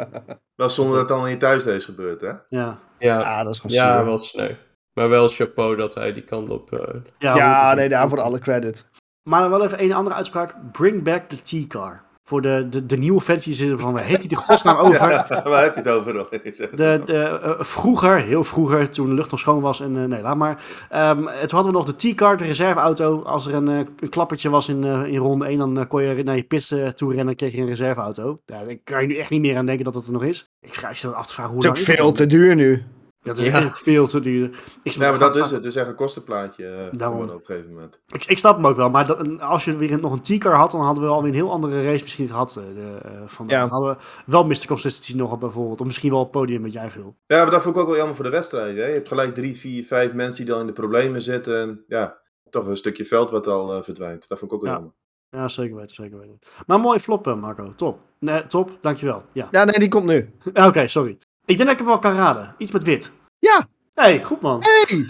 Wel 0.56 0.70
zonder 0.70 0.92
dat 0.98 1.08
het 1.08 1.16
dan 1.18 1.24
in 1.26 1.30
je 1.32 1.36
thuisrace 1.36 1.80
gebeurt, 1.84 2.20
hè? 2.20 2.28
Ja, 2.28 2.38
ja, 2.48 3.18
Ja, 3.20 3.42
dat 3.44 3.52
is 3.52 3.58
gewoon 3.60 3.76
ja, 3.76 4.04
wel 4.04 4.18
sneu. 4.18 4.50
Maar 4.92 5.08
wel 5.08 5.28
chapeau 5.28 5.76
dat 5.76 5.94
hij 5.94 6.12
die 6.12 6.22
kant 6.24 6.50
op... 6.50 6.72
eh, 6.72 6.94
ja, 7.18 7.36
Ja, 7.36 7.72
100%. 7.74 7.76
nee, 7.76 7.88
daarvoor 7.88 8.20
alle 8.20 8.38
credit. 8.38 8.86
Maar 9.28 9.40
dan 9.40 9.50
wel 9.50 9.64
even 9.64 9.82
een 9.82 9.92
andere 9.92 10.16
uitspraak. 10.16 10.54
Bring 10.72 11.02
back 11.02 11.28
the 11.28 11.66
T-car. 11.66 12.04
Voor 12.28 12.40
de, 12.40 12.66
de, 12.70 12.86
de 12.86 12.96
nieuwe 12.96 13.20
fans 13.20 13.44
die 13.44 13.54
zitten 13.54 13.78
van, 13.78 13.92
waar 13.92 14.04
heeft 14.04 14.20
hij 14.20 14.28
de 14.28 14.36
godsnaam 14.36 14.76
over? 14.86 15.10
Ja, 15.10 15.42
waar 15.44 15.62
heb 15.62 15.74
je 15.74 15.80
het 15.80 15.88
over? 15.88 16.14
nog? 16.14 16.28
De, 16.28 17.00
de, 17.04 17.22
eh, 17.22 17.50
vroeger, 17.58 18.16
heel 18.16 18.44
vroeger, 18.44 18.90
toen 18.90 19.08
de 19.08 19.14
lucht 19.14 19.30
nog 19.30 19.40
schoon 19.40 19.60
was 19.60 19.80
en 19.80 19.96
eh, 19.96 20.04
nee, 20.04 20.22
laat 20.22 20.36
maar. 20.36 20.64
Ehm, 20.90 21.16
toen 21.16 21.30
hadden 21.48 21.72
we 21.72 21.78
nog 21.78 21.84
de 21.84 22.12
T-car, 22.14 22.36
de 22.36 22.44
reserveauto. 22.44 23.22
Als 23.22 23.46
er 23.46 23.54
een, 23.54 23.68
eh, 23.68 23.76
een 23.76 24.08
klappertje 24.08 24.50
was 24.50 24.68
in, 24.68 24.84
in 24.84 25.16
ronde 25.16 25.46
1, 25.46 25.58
dan 25.58 25.86
kon 25.86 26.02
je 26.02 26.22
naar 26.22 26.36
je 26.36 26.42
pits 26.42 26.70
eh, 26.70 26.88
toe 26.88 27.08
rennen 27.08 27.28
en 27.28 27.36
kreeg 27.36 27.52
je 27.52 27.60
een 27.60 27.66
reserveauto. 27.66 28.40
Ja, 28.44 28.64
daar 28.64 28.76
kan 28.84 29.00
je 29.00 29.06
nu 29.06 29.16
echt 29.16 29.30
niet 29.30 29.40
meer 29.40 29.56
aan 29.56 29.66
denken 29.66 29.84
dat 29.84 29.94
het 29.94 30.06
er 30.06 30.12
nog 30.12 30.24
is. 30.24 30.50
Ik 30.60 30.74
ga 30.74 30.90
je 30.94 31.08
af 31.08 31.26
te 31.26 31.34
vragen 31.34 31.52
hoe 31.52 31.66
Het 31.66 31.74
is 31.74 31.80
ook 31.80 31.96
veel 31.96 32.06
dat 32.06 32.14
te 32.14 32.26
duur 32.26 32.54
nu. 32.54 32.84
Dat 33.26 33.36
is 33.38 33.44
Ja. 33.44 33.50
eigenlijk 33.50 33.82
veel 33.82 34.06
te 34.06 34.20
duur. 34.20 34.62
Ik, 34.82 34.92
Ja, 34.92 35.10
maar 35.10 35.18
dat 35.18 35.34
is 35.34 35.40
het. 35.40 35.50
Het 35.50 35.64
is 35.64 35.76
echt 35.76 35.88
een 35.88 35.94
kostenplaatje 35.94 36.64
Daarom. 36.92 37.16
geworden 37.18 37.34
op 37.34 37.40
een 37.40 37.46
gegeven 37.46 37.72
moment. 37.72 38.00
Ik, 38.08 38.26
ik 38.26 38.38
snap 38.38 38.56
hem 38.56 38.66
ook 38.66 38.76
wel, 38.76 38.90
maar 38.90 39.06
dat, 39.06 39.40
als 39.40 39.64
je 39.64 39.76
weer 39.76 40.00
nog 40.00 40.12
een 40.12 40.20
T-car 40.38 40.54
had, 40.54 40.70
dan 40.70 40.80
hadden 40.80 41.02
we 41.04 41.08
alweer 41.08 41.28
een 41.30 41.34
heel 41.36 41.50
andere 41.50 41.84
race 41.84 42.02
misschien 42.02 42.28
gehad. 42.28 42.56
eh, 42.56 42.64
de, 42.74 42.98
eh, 43.02 43.10
van, 43.26 43.46
Ja. 43.48 43.60
Dan 43.60 43.68
hadden 43.68 43.90
we 43.90 43.96
wel 44.26 44.44
Mr. 44.44 44.66
Consistency 44.66 45.16
nog 45.16 45.32
op 45.32 45.40
bijvoorbeeld, 45.40 45.80
of 45.80 45.86
misschien 45.86 46.10
wel 46.10 46.18
op 46.20 46.32
het 46.32 46.40
podium 46.40 46.60
met 46.60 46.72
jij 46.72 46.90
veel. 46.90 47.16
Ja, 47.26 47.42
maar 47.42 47.50
dat 47.50 47.62
vond 47.62 47.74
ik 47.76 47.80
ook 47.82 47.88
wel 47.88 47.96
jammer 47.96 48.14
voor 48.16 48.24
de 48.24 48.30
wedstrijd. 48.30 48.76
Hè? 48.76 48.86
Je 48.86 48.92
hebt 48.92 49.08
gelijk 49.08 49.34
drie, 49.34 49.56
vier, 49.56 49.84
vijf 49.84 50.12
mensen 50.12 50.44
die 50.44 50.52
dan 50.52 50.60
in 50.60 50.66
de 50.66 50.72
problemen 50.72 51.22
zitten. 51.22 51.60
En 51.60 51.84
ja, 51.88 52.16
toch 52.50 52.66
een 52.66 52.76
stukje 52.76 53.04
veld 53.04 53.30
wat 53.30 53.46
al 53.46 53.82
verdwijnt. 53.82 54.28
Dat 54.28 54.38
vond 54.38 54.50
ik 54.50 54.56
ook 54.56 54.62
wel 54.62 54.72
Ja. 54.72 54.76
jammer. 54.78 54.94
Ja, 55.30 55.48
zeker 55.48 55.76
weten, 55.76 55.94
zeker 55.94 56.18
weten. 56.18 56.38
Maar 56.66 56.80
mooi 56.80 56.98
flop, 56.98 57.26
eh, 57.26 57.34
Marco. 57.40 57.72
Top. 57.76 57.98
Nee, 58.18 58.46
top, 58.46 58.78
dankjewel. 58.80 59.22
Ja. 59.32 59.48
Ja, 59.50 59.64
nee, 59.64 59.78
die 59.78 59.88
komt 59.88 60.04
nu. 60.06 60.30
Oké, 60.68 60.88
sorry. 60.88 61.18
Ik 61.46 61.56
denk 61.56 61.58
dat 61.58 61.70
ik 61.70 61.78
hem 61.78 61.86
wel 61.86 61.98
kan 61.98 62.14
raden. 62.16 62.54
Iets 62.58 62.70
met 62.72 62.82
wit. 62.82 63.10
Ja. 63.38 63.68
hey, 63.94 64.22
goed 64.22 64.40
man. 64.40 64.62
Hey! 64.64 65.08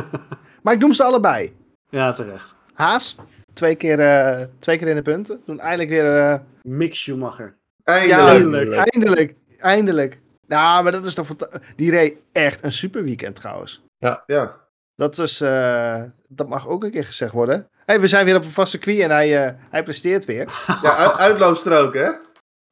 maar 0.62 0.74
ik 0.74 0.80
noem 0.80 0.92
ze 0.92 1.04
allebei. 1.04 1.56
Ja, 1.88 2.12
terecht. 2.12 2.54
Haas, 2.72 3.16
twee 3.54 3.74
keer, 3.74 3.98
eh, 4.00 4.46
twee 4.58 4.78
keer 4.78 4.88
in 4.88 4.96
de 4.96 5.02
punten. 5.02 5.40
Doen 5.46 5.58
eindelijk 5.60 5.88
weer... 5.88 6.18
eh, 6.18 6.38
Mick 6.62 6.94
Schumacher. 6.94 7.56
Eindelijk. 7.84 8.20
ja, 8.20 8.28
eindelijk. 8.28 8.90
eindelijk. 8.92 9.34
Eindelijk. 9.58 10.18
Nou, 10.46 10.82
maar 10.82 10.92
dat 10.92 11.04
is 11.04 11.14
toch... 11.14 11.28
Die 11.76 11.90
reed 11.90 12.14
echt 12.32 12.62
een 12.62 12.72
super 12.72 13.04
weekend 13.04 13.34
trouwens. 13.34 13.82
Ja. 14.26 14.56
Dat, 14.96 15.18
is, 15.18 15.40
eh, 15.40 16.02
dat 16.28 16.48
mag 16.48 16.68
ook 16.68 16.84
een 16.84 16.90
keer 16.90 17.04
gezegd 17.04 17.32
worden. 17.32 17.68
hey, 17.84 18.00
we 18.00 18.06
zijn 18.06 18.24
weer 18.24 18.36
op 18.36 18.44
een 18.44 18.50
vaste 18.50 18.76
circuit 18.76 19.00
en 19.00 19.10
hij, 19.10 19.46
eh, 19.46 19.52
hij 19.70 19.82
presteert 19.82 20.24
weer. 20.24 20.48
ja, 20.82 20.96
uit, 20.96 21.12
uitloopstrook, 21.12 21.94
hè? 21.94 22.10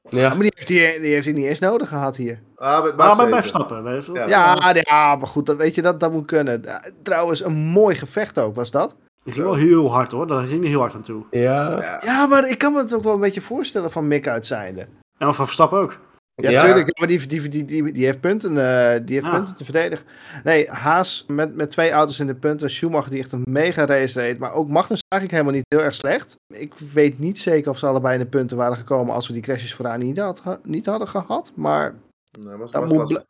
Ja, 0.08 0.28
Maar 0.28 0.38
die 0.38 0.52
heeft, 0.56 0.68
hij, 0.68 1.00
die 1.00 1.12
heeft 1.12 1.24
hij 1.24 1.34
niet 1.34 1.44
eens 1.46 1.58
nodig 1.58 1.88
gehad 1.88 2.16
hier. 2.16 2.40
Ah, 2.56 2.84
met 2.84 2.96
Maar 2.96 3.16
bij. 3.16 3.40
Verstappen. 3.40 4.02
Ja. 4.12 4.26
Ja, 4.26 4.74
ja 4.80 5.16
maar 5.16 5.26
goed, 5.28 5.46
dat, 5.46 5.56
weet 5.56 5.74
je, 5.74 5.82
dat, 5.82 6.00
dat 6.00 6.12
moet 6.12 6.26
kunnen. 6.26 6.64
Trouwens, 7.02 7.44
een 7.44 7.54
mooi 7.54 7.94
gevecht 7.96 8.38
ook, 8.38 8.54
was 8.54 8.70
dat? 8.70 8.96
Die 9.24 9.32
ging 9.32 9.44
wel 9.44 9.54
heel 9.54 9.92
hard 9.92 10.12
hoor. 10.12 10.26
Daar 10.26 10.42
ging 10.42 10.60
hij 10.60 10.70
heel 10.70 10.80
hard 10.80 10.94
aan 10.94 11.02
toe. 11.02 11.24
ja, 11.30 11.70
Ja. 11.80 12.00
Ja, 12.04 12.26
maar 12.26 12.48
ik 12.48 12.58
kan 12.58 12.72
me 12.72 12.78
het 12.78 12.94
ook 12.94 13.02
wel 13.02 13.14
een 13.14 13.20
beetje 13.20 13.40
voorstellen 13.40 13.90
van 13.90 14.08
Mick 14.08 14.28
uit 14.28 14.46
zijnde. 14.46 14.86
En 15.18 15.34
van 15.34 15.44
Verstappen 15.44 15.78
ook. 15.78 15.98
Ja, 16.36 16.50
Ja. 16.50 16.64
tuurlijk. 16.64 16.86
ja, 16.86 16.92
Maar 16.98 17.08
die, 17.08 17.26
die, 17.26 17.48
die, 17.48 17.64
die, 17.64 17.92
die 17.92 18.04
heeft 18.04 18.20
punten, 18.20 18.50
eh, 18.50 19.00
die 19.04 19.14
heeft 19.14 19.26
Ja. 19.26 19.34
punten 19.34 19.54
te 19.54 19.64
verdedigen. 19.64 20.06
Nee, 20.44 20.70
Haas 20.70 21.24
met, 21.28 21.54
met 21.54 21.70
twee 21.70 21.90
auto's 21.90 22.18
in 22.18 22.26
de 22.26 22.34
punten. 22.34 22.70
Schumacher 22.70 23.10
die 23.10 23.18
echt 23.20 23.32
een 23.32 23.42
mega 23.48 23.86
race 23.86 24.20
reed. 24.20 24.38
Maar 24.38 24.52
ook 24.54 24.68
Magnus 24.68 25.00
eigenlijk 25.08 25.32
helemaal 25.42 25.52
niet 25.60 25.74
heel 25.74 25.84
erg 25.86 25.94
slecht. 25.94 26.36
Ik 26.54 26.72
weet 26.92 27.18
niet 27.18 27.38
zeker 27.38 27.70
of 27.70 27.78
ze 27.78 27.86
allebei 27.86 28.14
in 28.14 28.20
de 28.20 28.26
punten 28.26 28.56
waren 28.56 28.76
gekomen 28.76 29.14
als 29.14 29.26
we 29.26 29.32
die 29.32 29.42
crashes 29.42 29.74
vooraan 29.74 29.98
niet, 29.98 30.18
had, 30.18 30.40
ha- 30.42 30.58
niet 30.62 30.86
hadden 30.86 31.08
gehad. 31.08 31.52
Maar 31.54 31.94
Nou, 32.40 32.58
was, 32.58 32.92
moet 32.92 33.24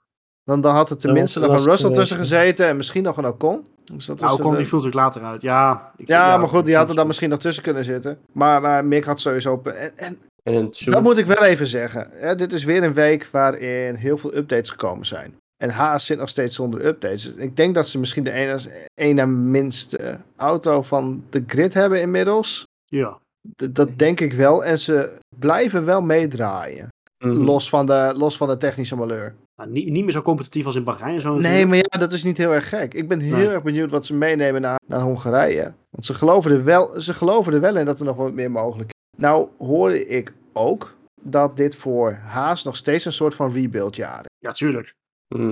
dan, 0.45 0.61
dan 0.61 0.75
had 0.75 0.91
er 0.91 0.97
tenminste 0.97 1.41
nog 1.41 1.51
een 1.59 1.65
Russell 1.71 1.95
tussen 1.95 2.17
gezeten. 2.17 2.67
En 2.67 2.77
misschien 2.77 3.03
nog 3.03 3.17
een 3.17 3.27
Ocon. 3.27 3.67
Dus 3.85 4.07
dat 4.07 4.21
Nou, 4.21 4.33
is 4.33 4.39
Ocon 4.39 4.51
het, 4.51 4.57
die 4.57 4.65
eh, 4.65 4.73
viel 4.73 4.83
natuurlijk 4.83 5.05
later 5.15 5.23
uit. 5.31 5.43
Ja, 5.43 5.93
ik 5.97 6.09
ja, 6.09 6.37
maar 6.37 6.49
goed, 6.49 6.65
die 6.65 6.77
had 6.77 6.89
er 6.89 6.95
dan 6.95 7.07
misschien 7.07 7.29
nog 7.31 7.39
tussen 7.39 7.63
kunnen 7.63 7.85
zitten. 7.85 8.19
Maar, 8.33 8.61
maar 8.61 8.85
Mick 8.85 9.05
had 9.05 9.21
sowieso... 9.21 9.63
En, 9.65 9.97
en 9.97 10.19
en 10.49 10.55
een 10.55 10.73
Dat 10.85 11.03
moet 11.03 11.19
ik 11.19 11.27
wel 11.27 11.45
even 11.45 11.67
zeggen. 11.67 12.09
Hè, 12.11 12.35
dit 12.35 12.53
is 12.53 12.65
weer 12.65 12.83
een 12.83 12.95
week 12.95 13.29
waarin 13.31 13.95
heel 13.95 14.19
veel 14.19 14.35
updates 14.37 14.71
gekomen 14.71 15.07
zijn. 15.07 15.35
En 15.57 15.71
Haas 15.71 16.07
zit 16.07 16.19
nog 16.19 16.29
steeds 16.29 16.55
zonder 16.55 16.85
updates. 16.87 17.23
Dus 17.23 17.35
ik 17.35 17.57
denk 17.57 17.75
dat 17.75 17.89
ze 17.89 17.99
misschien 17.99 18.25
de 18.25 18.31
ene, 18.33 18.59
ene 18.95 19.27
minste 19.27 20.19
auto 20.37 20.83
van 20.83 21.25
de 21.31 21.45
grid 21.47 21.75
hebben 21.75 22.01
inmiddels. 22.01 22.67
Ja. 22.85 23.19
D- 23.57 23.75
dat 23.75 23.99
denk 23.99 24.21
ik 24.21 24.33
wel. 24.33 24.65
En 24.65 24.79
ze 24.79 25.11
blijven 25.39 25.85
wel 25.85 26.03
meedraaien. 26.03 26.89
Mhm. 27.19 27.33
Los, 27.33 27.69
van 27.69 27.87
de, 27.87 28.13
los 28.17 28.37
van 28.37 28.49
de 28.49 28.57
technische 28.57 28.97
malheur. 28.97 29.35
Nou, 29.57 29.71
niet, 29.71 29.89
niet 29.89 30.03
meer 30.03 30.13
zo 30.13 30.23
competitief 30.23 30.67
als 30.67 30.75
in 30.77 30.85
Bahrein 30.85 31.21
zo. 31.21 31.35
Nee, 31.35 31.67
maar 31.67 31.77
ja, 31.77 31.99
dat 31.99 32.13
is 32.13 32.25
niet 32.25 32.39
heel 32.39 32.55
erg 32.55 32.69
gek. 32.69 32.95
Ik 32.95 33.09
ben 33.09 33.21
heel 33.21 33.37
Nee. 33.37 33.49
erg 33.49 33.63
benieuwd 33.63 33.91
wat 33.91 34.07
ze 34.07 34.15
meenemen 34.15 34.61
naar, 34.61 34.81
naar 34.87 35.01
Hongarije. 35.01 35.73
Want 35.91 36.05
ze 36.05 36.15
geloven, 36.15 36.51
er 36.51 36.65
wel, 36.65 37.01
ze 37.01 37.15
geloven 37.15 37.53
er 37.53 37.61
wel 37.61 37.77
in 37.77 37.85
dat 37.85 37.99
er 37.99 38.05
nog 38.05 38.17
wat 38.17 38.33
meer 38.33 38.51
mogelijk 38.51 38.89
is. 38.89 38.94
Nou 39.15 39.49
hoorde 39.59 40.07
ik 40.07 40.33
ook 40.53 40.97
dat 41.23 41.57
dit 41.57 41.77
voor 41.77 42.13
Haas 42.13 42.65
nog 42.65 42.77
steeds 42.77 43.05
een 43.05 43.13
soort 43.13 43.35
van 43.35 43.53
rebuildjaar 43.53 44.21
is. 44.21 44.27
Ja, 44.39 44.53
tuurlijk. 44.53 44.95
Mhm. 45.35 45.49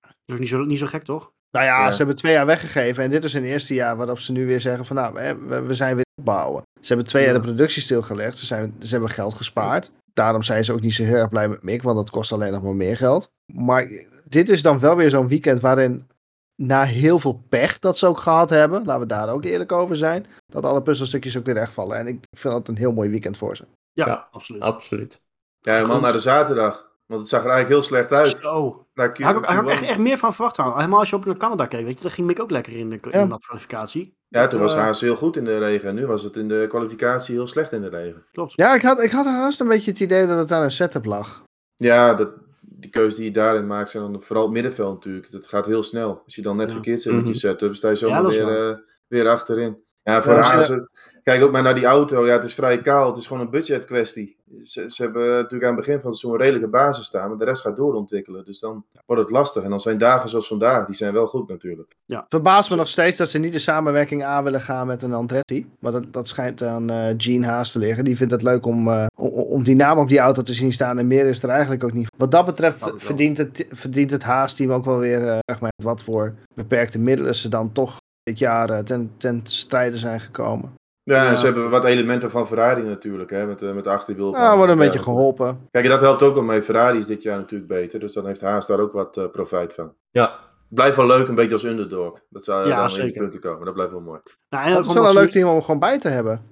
Dat 0.00 0.14
is 0.26 0.34
ook 0.34 0.38
niet 0.38 0.48
zo, 0.48 0.64
niet 0.64 0.78
zo 0.78 0.86
gek, 0.86 1.02
toch? 1.02 1.32
Nou 1.50 1.64
ja, 1.68 1.84
Ja. 1.84 1.90
ze 1.90 1.96
hebben 1.96 2.16
twee 2.16 2.32
jaar 2.32 2.46
weggegeven 2.46 3.04
en 3.04 3.10
dit 3.10 3.24
is 3.24 3.34
een 3.34 3.44
eerste 3.44 3.74
jaar 3.74 3.96
waarop 3.96 4.18
ze 4.18 4.32
nu 4.32 4.46
weer 4.46 4.60
zeggen 4.60 4.86
van 4.86 4.96
nou, 4.96 5.14
we, 5.14 5.60
we 5.62 5.74
zijn 5.74 5.94
weer 5.96 6.04
opbouwen. 6.20 6.62
Ze 6.80 6.86
hebben 6.88 7.06
twee 7.06 7.22
Ja. 7.24 7.30
jaar 7.30 7.40
de 7.40 7.46
productie 7.46 7.82
stilgelegd, 7.82 8.38
ze, 8.38 8.46
zijn, 8.46 8.74
ze 8.80 8.90
hebben 8.92 9.10
geld 9.10 9.34
gespaard. 9.34 9.90
Daarom 10.12 10.42
zijn 10.42 10.64
ze 10.64 10.72
ook 10.72 10.80
niet 10.80 10.94
zo 10.94 11.02
heel 11.02 11.14
erg 11.16 11.28
blij 11.28 11.48
met 11.48 11.62
Mick, 11.62 11.82
want 11.82 11.96
dat 11.96 12.10
kost 12.10 12.32
alleen 12.32 12.52
nog 12.52 12.62
maar 12.62 12.74
meer 12.76 12.96
geld. 12.96 13.28
Maar 13.52 13.88
dit 14.24 14.48
is 14.48 14.62
dan 14.62 14.78
wel 14.78 14.96
weer 14.96 15.10
zo'n 15.10 15.28
weekend 15.28 15.60
waarin 15.60 16.06
na 16.56 16.82
heel 16.82 17.18
veel 17.18 17.44
pech 17.48 17.78
dat 17.78 17.98
ze 17.98 18.06
ook 18.06 18.18
gehad 18.18 18.50
hebben, 18.50 18.84
laten 18.84 19.00
we 19.00 19.06
daar 19.06 19.28
ook 19.28 19.44
eerlijk 19.44 19.72
over 19.72 19.96
zijn, 19.96 20.26
dat 20.46 20.64
alle 20.64 20.82
puzzelstukjes 20.82 21.36
ook 21.38 21.44
weer 21.46 21.54
rechtvallen. 21.54 21.96
En 21.98 22.06
ik 22.06 22.18
vind 22.38 22.54
dat 22.54 22.68
een 22.68 22.76
heel 22.76 22.92
mooi 22.92 23.10
weekend 23.10 23.36
voor 23.36 23.56
ze. 23.56 23.64
Ja, 23.92 24.06
Ja. 24.06 24.28
absoluut. 24.30 24.62
Absoluut. 24.62 25.22
Ja, 25.60 25.80
Goed. 25.82 26.00
naar 26.00 26.12
de 26.12 26.18
zaterdag. 26.20 26.84
Want 27.06 27.20
het 27.20 27.30
zag 27.30 27.44
er 27.44 27.50
eigenlijk 27.50 27.80
heel 27.80 27.88
slecht 27.88 28.12
uit. 28.12 28.38
Zo. 28.42 28.86
Naar 28.94 29.12
Q- 29.12 29.18
Daar 29.18 29.34
had 29.34 29.42
ik, 29.42 29.48
had 29.48 29.62
ik 29.64 29.68
echt, 29.70 29.82
Q1. 29.82 29.86
echt 29.88 29.98
meer 29.98 30.18
van 30.18 30.32
verwacht 30.34 30.54
trouwens. 30.54 30.80
Helemaal 30.80 31.00
als 31.02 31.10
je 31.10 31.16
op 31.16 31.24
naar 31.24 31.36
Canada 31.36 31.66
keek, 31.66 31.84
weet 31.84 31.96
je. 31.96 32.02
Dat 32.02 32.12
ging 32.12 32.26
Mick 32.26 32.40
ook 32.40 32.50
lekker 32.50 32.72
in 32.76 32.88
de, 32.90 32.98
in 33.10 33.28
de 33.28 33.38
kwalificatie. 33.38 34.14
Ja, 34.28 34.40
Dat, 34.40 34.50
toen 34.50 34.60
was 34.60 34.74
eh, 34.74 34.78
Haas 34.80 35.00
heel 35.00 35.16
goed 35.16 35.36
in 35.36 35.44
de 35.44 35.58
regen. 35.58 35.88
En 35.88 35.94
nu 35.94 36.06
was 36.06 36.22
het 36.22 36.36
in 36.36 36.48
de 36.48 36.66
kwalificatie 36.68 37.34
heel 37.34 37.46
slecht 37.46 37.72
in 37.72 37.80
de 37.82 37.88
regen. 37.88 38.24
Klopt. 38.32 38.52
Ja, 38.56 38.74
ik 38.74 38.82
had, 38.82 39.00
ik 39.02 39.10
had 39.10 39.24
haast 39.26 39.60
een 39.60 39.68
beetje 39.68 39.90
het 39.90 40.00
idee 40.00 40.26
dat 40.26 40.38
het 40.38 40.52
aan 40.52 40.62
een 40.62 40.70
setup 40.70 41.04
lag. 41.04 41.42
Ja, 41.76 42.14
dat, 42.14 42.30
die 42.80 42.90
keuze 42.90 43.16
die 43.16 43.24
je 43.24 43.30
daarin 43.30 43.66
maakt, 43.66 43.90
zijn 43.90 44.12
dan 44.12 44.22
vooral 44.22 44.44
het 44.44 44.52
middenveld 44.54 44.94
natuurlijk. 44.94 45.32
Dat 45.32 45.46
gaat 45.46 45.66
heel 45.66 45.82
snel. 45.82 46.22
Als 46.24 46.34
je 46.34 46.42
dan 46.42 46.56
net 46.56 46.66
Ja. 46.66 46.72
verkeerd 46.72 47.02
zit 47.02 47.12
met 47.12 47.22
je 47.22 47.28
Mhm. 47.28 47.38
setup, 47.38 47.74
sta 47.74 47.88
je 47.88 47.94
is 47.94 48.00
weer, 48.00 48.68
eh, 48.70 48.76
weer 49.06 49.28
achterin. 49.28 49.82
Ja, 50.02 50.22
voor 50.22 50.32
Ja, 50.32 50.68
eh, 50.68 50.76
kijk 51.22 51.42
ook 51.42 51.52
maar 51.52 51.62
naar 51.62 51.74
die 51.74 51.84
auto. 51.84 52.26
Ja, 52.26 52.32
het 52.32 52.44
is 52.44 52.54
vrij 52.54 52.80
kaal. 52.80 53.08
Het 53.08 53.16
is 53.16 53.26
gewoon 53.26 53.42
een 53.42 53.50
budget 53.50 53.84
kwestie. 53.84 54.35
Ze, 54.64 54.84
ze 54.88 55.02
hebben 55.02 55.28
natuurlijk 55.28 55.62
aan 55.62 55.76
het 55.76 55.86
begin 55.86 56.00
van 56.00 56.10
het 56.10 56.18
seizoen 56.18 56.32
een 56.32 56.44
redelijke 56.44 56.68
basis 56.68 57.06
staan, 57.06 57.28
maar 57.28 57.38
de 57.38 57.44
rest 57.44 57.62
gaat 57.62 57.76
doorontwikkelen. 57.76 58.44
Dus 58.44 58.60
dan 58.60 58.84
wordt 59.06 59.22
het 59.22 59.30
lastig. 59.30 59.62
En 59.62 59.70
dan 59.70 59.80
zijn 59.80 59.98
dagen 59.98 60.28
zoals 60.28 60.48
vandaag, 60.48 60.86
die 60.86 60.96
zijn 60.96 61.12
wel 61.12 61.26
goed 61.26 61.48
natuurlijk. 61.48 61.96
Verbaast 62.28 62.70
me 62.70 62.76
nog 62.76 62.88
steeds 62.88 63.16
dat 63.16 63.28
ze 63.28 63.38
niet 63.38 63.52
de 63.52 63.58
samenwerking 63.58 64.24
aan 64.24 64.44
willen 64.44 64.60
gaan 64.60 64.86
met 64.86 65.02
een 65.02 65.12
Andretti. 65.12 65.70
Maar 65.78 65.92
dat, 65.92 66.12
dat 66.12 66.28
schijnt 66.28 66.62
aan 66.62 66.90
eh 66.90 67.14
Gene 67.16 67.46
Haas 67.46 67.72
te 67.72 67.78
liggen. 67.78 68.04
Die 68.04 68.16
vindt 68.16 68.32
het 68.32 68.42
leuk 68.42 68.66
om, 68.66 68.88
eh, 68.88 69.06
om, 69.14 69.28
om 69.28 69.62
die 69.62 69.76
naam 69.76 69.98
op 69.98 70.08
die 70.08 70.18
auto 70.18 70.42
te 70.42 70.52
zien 70.52 70.72
staan. 70.72 70.98
En 70.98 71.06
meer 71.06 71.26
is 71.26 71.42
er 71.42 71.48
eigenlijk 71.48 71.84
ook 71.84 71.92
niet. 71.92 72.08
Wat 72.16 72.30
dat 72.30 72.44
betreft 72.44 72.80
Dat 72.80 72.90
wel. 72.90 72.98
verdient 72.98 73.38
het, 73.38 73.66
verdient 73.70 74.10
het 74.10 74.22
Haas-team 74.22 74.72
ook 74.72 74.84
wel 74.84 74.98
weer 74.98 75.28
eh, 75.28 75.38
zeg 75.44 75.60
maar, 75.60 75.72
wat 75.82 76.02
voor 76.02 76.34
beperkte 76.54 76.98
middelen 76.98 77.34
ze 77.34 77.48
dan 77.48 77.72
toch 77.72 77.96
dit 78.22 78.38
jaar 78.38 78.84
ten, 78.84 79.10
ten 79.16 79.40
strijde 79.42 79.98
zijn 79.98 80.20
gekomen. 80.20 80.72
Ja, 81.06 81.22
Ja. 81.22 81.30
en 81.30 81.38
ze 81.38 81.44
hebben 81.44 81.70
wat 81.70 81.84
elementen 81.84 82.30
van 82.30 82.46
Ferrari 82.46 82.82
natuurlijk, 82.82 83.30
hè, 83.30 83.46
met, 83.46 83.58
de- 83.58 83.72
met 83.72 83.84
de 83.84 83.90
achterwiel. 83.90 84.30
Nou, 84.30 84.56
wordt 84.56 84.72
een 84.72 84.78
Ja, 84.78 84.84
beetje 84.84 84.98
geholpen. 84.98 85.68
Kijk, 85.70 85.84
en 85.84 85.90
dat 85.90 86.00
helpt 86.00 86.22
ook 86.22 86.34
wel 86.34 86.42
mee. 86.42 86.62
Ferrari 86.62 86.98
is 86.98 87.06
dit 87.06 87.22
jaar 87.22 87.38
natuurlijk 87.38 87.70
beter, 87.70 88.00
dus 88.00 88.12
dan 88.12 88.26
heeft 88.26 88.40
Haas 88.40 88.66
daar 88.66 88.80
ook 88.80 88.92
wat 88.92 89.16
eh, 89.16 89.24
profijt 89.32 89.74
van. 89.74 89.92
Ja. 90.10 90.38
Blijft 90.68 90.96
wel 90.96 91.06
leuk, 91.06 91.28
een 91.28 91.34
beetje 91.34 91.52
als 91.52 91.64
underdog. 91.64 92.20
Dat 92.30 92.44
zou 92.44 92.68
Ja, 92.68 92.74
dan 92.76 92.78
in 92.78 92.84
de 92.84 92.92
zeker. 93.00 93.20
punten 93.20 93.40
komen. 93.40 93.64
Dat 93.64 93.74
blijft 93.74 93.92
wel 93.92 94.00
mooi. 94.00 94.20
Nou, 94.50 94.66
en 94.66 94.74
Dat 94.74 94.84
is 94.84 94.92
wel 94.92 95.08
een 95.08 95.14
leuk 95.14 95.30
team 95.30 95.48
om 95.48 95.60
gewoon 95.62 95.80
bij 95.80 95.98
te 95.98 96.08
hebben. 96.08 96.42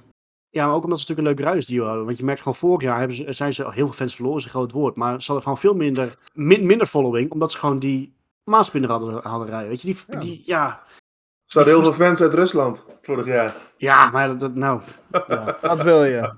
Ja, 0.51 0.67
maar 0.67 0.75
ook 0.75 0.85
omdat 0.85 1.01
ze 1.01 1.07
natuurlijk 1.09 1.39
een 1.39 1.45
leuk 1.45 1.53
ruisduo 1.55 1.85
hadden. 1.87 2.05
Want 2.05 2.19
je 2.19 2.25
merkt 2.25 2.41
gewoon, 2.41 2.55
vorig 2.55 2.83
jaar 2.83 2.99
hebben 2.99 3.17
ze, 3.17 3.33
zijn 3.33 3.53
ze 3.55 3.63
heel 3.63 3.73
veel 3.87 3.89
fans 3.93 4.15
verloren, 4.15 4.39
is 4.39 4.45
een 4.45 4.51
groot 4.51 4.73
woord. 4.73 4.97
Maar 4.97 5.11
ze 5.21 5.27
hadden 5.27 5.43
gewoon 5.43 5.59
veel 5.59 5.75
minder, 5.75 6.19
min- 6.33 6.67
minder 6.67 6.87
following, 6.87 7.31
omdat 7.31 7.53
ze 7.53 7.59
gewoon 7.59 7.79
die 7.79 8.15
maanspinner 8.45 8.91
hadden, 8.91 9.21
hadden 9.23 9.49
rijden. 9.49 9.69
Weet 9.69 9.81
je, 9.83 9.87
die, 9.87 9.97
Ja. 10.09 10.21
die 10.21 10.43
ja. 10.45 10.83
Er 11.45 11.51
staan 11.51 11.65
heel 11.65 11.83
veel 11.85 11.93
fans 11.93 12.21
uit 12.23 12.35
Rusland 12.35 12.85
vorig 13.03 13.27
jaar. 13.27 13.57
Ja, 13.77 14.11
maar 14.11 14.29
dat, 14.29 14.41
dat 14.41 14.55
nou. 14.55 14.81
Ja. 15.29 15.57
Wat 15.61 15.83
wil 15.83 16.05
je? 16.05 16.33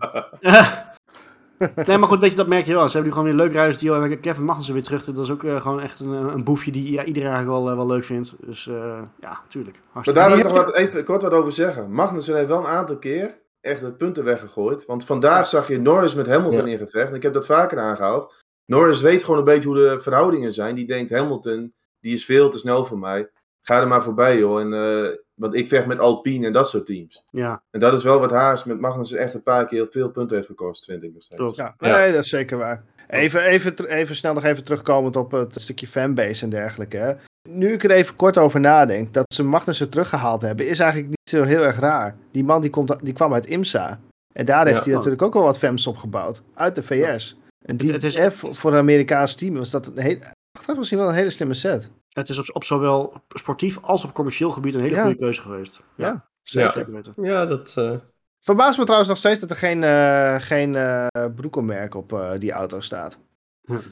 nee, 1.86 1.98
maar 1.98 2.08
goed, 2.08 2.20
weet 2.20 2.30
je, 2.30 2.36
dat 2.36 2.46
merk 2.46 2.64
je 2.64 2.74
wel. 2.74 2.88
Ze 2.88 2.96
hebben 2.96 3.04
nu 3.04 3.16
gewoon 3.18 3.36
weer 3.36 3.40
een 3.40 3.46
leuk 3.46 3.56
ruisduo. 3.56 4.02
En 4.02 4.20
Kevin 4.20 4.44
Magnussen 4.44 4.74
weer 4.74 4.82
terug. 4.82 5.04
Dat 5.04 5.18
is 5.18 5.30
ook 5.30 5.44
eh, 5.44 5.60
gewoon 5.60 5.80
echt 5.80 6.00
een, 6.00 6.08
een 6.08 6.44
boefje 6.44 6.72
die 6.72 6.92
ja, 6.92 7.04
iedereen 7.04 7.28
eigenlijk 7.28 7.58
wel, 7.58 7.70
eh, 7.70 7.76
wel 7.76 7.86
leuk 7.86 8.04
vindt. 8.04 8.34
Dus 8.40 8.68
eh, 8.68 9.02
ja, 9.20 9.40
tuurlijk. 9.48 9.76
Maar 9.76 9.92
Hartstikke 9.92 10.20
daar 10.20 10.28
wil 10.28 10.38
ik 10.38 10.44
nog 10.44 10.64
wat, 10.64 10.74
even 10.74 11.04
kort 11.04 11.22
wat 11.22 11.32
over 11.32 11.52
zeggen. 11.52 11.92
Magnussen 11.92 12.36
heeft 12.36 12.48
wel 12.48 12.58
een 12.58 12.66
aantal 12.66 12.98
keer 12.98 13.38
echt 13.60 13.80
de 13.80 13.92
punten 13.92 14.24
weggegooid. 14.24 14.86
Want 14.86 15.04
vandaag 15.04 15.46
zag 15.46 15.68
je 15.68 15.78
Norris 15.80 16.14
met 16.14 16.26
Hamilton 16.26 16.66
Ja. 16.66 16.72
in 16.72 16.78
gevecht. 16.78 17.08
En 17.08 17.14
ik 17.14 17.22
heb 17.22 17.32
dat 17.34 17.46
vaker 17.46 17.78
aangehaald. 17.78 18.34
Norris 18.64 19.00
weet 19.00 19.24
gewoon 19.24 19.38
een 19.38 19.44
beetje 19.44 19.68
hoe 19.68 19.76
de 19.76 20.00
verhoudingen 20.00 20.52
zijn. 20.52 20.74
Die 20.74 20.86
denkt 20.86 21.10
Hamilton, 21.10 21.74
die 22.00 22.14
is 22.14 22.24
veel 22.24 22.50
te 22.50 22.58
snel 22.58 22.84
voor 22.84 22.98
mij. 22.98 23.30
Ga 23.68 23.80
er 23.80 23.88
maar 23.88 24.02
voorbij 24.02 24.38
joh. 24.38 24.60
En 24.60 24.72
eh, 24.72 25.14
Want 25.34 25.54
ik 25.54 25.68
vecht 25.68 25.86
met 25.86 25.98
Alpine 25.98 26.46
en 26.46 26.52
dat 26.52 26.68
soort 26.68 26.86
teams. 26.86 27.24
Ja, 27.30 27.62
En 27.70 27.80
dat 27.80 27.92
is 27.92 28.02
wel 28.02 28.20
wat 28.20 28.30
Haas 28.30 28.64
met 28.64 28.80
Magnussen 28.80 29.18
echt 29.18 29.34
een 29.34 29.42
paar 29.42 29.66
keer 29.66 29.78
heel 29.78 29.88
veel 29.90 30.08
punten 30.10 30.36
heeft 30.36 30.48
gekost, 30.48 30.84
vind 30.84 31.02
ik 31.02 31.12
nog 31.12 31.22
steeds. 31.22 31.40
Klopt. 31.40 31.56
Ja, 31.56 31.74
Ja. 31.78 31.96
nee, 31.96 32.12
dat 32.12 32.22
is 32.22 32.28
zeker 32.28 32.58
waar. 32.58 32.84
Even, 33.08 33.40
even, 33.40 33.86
even 33.88 34.16
snel 34.16 34.34
nog 34.34 34.44
even 34.44 34.64
terugkomend 34.64 35.16
op 35.16 35.30
het 35.30 35.60
stukje 35.60 35.86
fanbase 35.86 36.44
en 36.44 36.50
dergelijke. 36.50 36.96
Hè. 36.96 37.12
Nu 37.48 37.72
ik 37.72 37.84
er 37.84 37.90
even 37.90 38.16
kort 38.16 38.38
over 38.38 38.60
nadenk, 38.60 39.12
dat 39.14 39.24
ze 39.34 39.42
Magnussen 39.42 39.90
teruggehaald 39.90 40.42
hebben, 40.42 40.66
is 40.68 40.78
eigenlijk 40.78 41.08
niet 41.10 41.30
zo 41.30 41.42
heel 41.42 41.62
erg 41.62 41.78
raar. 41.78 42.16
Die 42.32 42.44
man 42.44 42.60
die, 42.60 42.70
komt, 42.70 43.04
die 43.04 43.12
kwam 43.14 43.34
uit 43.34 43.46
IMSA. 43.46 44.00
En 44.32 44.44
daar 44.44 44.64
heeft 44.66 44.78
Ja. 44.78 44.84
hij 44.84 44.92
natuurlijk 44.94 45.22
ook 45.22 45.34
wel 45.34 45.42
wat 45.42 45.58
fans 45.58 45.86
opgebouwd. 45.86 46.42
Uit 46.54 46.74
de 46.74 46.82
VS. 46.82 47.38
En 47.64 47.76
die, 47.76 47.92
Het- 47.92 48.02
het 48.02 48.16
is- 48.16 48.34
voor 48.34 48.54
voor 48.54 48.72
een 48.72 48.78
Amerikaans 48.78 49.34
team 49.34 49.54
was 49.54 49.70
dat 49.70 49.86
een 49.86 49.98
hele, 49.98 50.20
achteraf 50.58 50.78
misschien 50.78 50.98
wel 50.98 51.08
een 51.08 51.14
hele 51.14 51.30
slimme 51.30 51.54
set. 51.54 51.90
Het 52.16 52.28
is 52.28 52.38
op, 52.38 52.46
op 52.52 52.64
zowel 52.64 53.12
sportief 53.28 53.78
als 53.82 54.04
op 54.04 54.12
commercieel 54.12 54.50
gebied 54.50 54.74
een 54.74 54.80
hele 54.80 54.94
Ja. 54.94 55.02
goede 55.02 55.16
keuze 55.18 55.40
geweest. 55.40 55.80
Ja, 55.94 56.06
Ja. 56.06 56.26
zeker, 56.42 56.92
weten. 56.92 57.14
Ja, 57.16 57.46
dat... 57.46 57.74
eh, 57.76 57.92
Verbaast 58.40 58.78
me 58.78 58.82
trouwens 58.84 59.08
nog 59.08 59.18
steeds 59.18 59.40
dat 59.40 59.50
er 59.50 59.56
geen, 59.56 59.82
eh 59.84 60.34
geen 60.40 60.74
eh, 60.74 61.06
broekenmerk 61.36 61.94
op 61.94 62.12
eh, 62.12 62.30
die 62.38 62.52
auto 62.52 62.80
staat. 62.80 63.18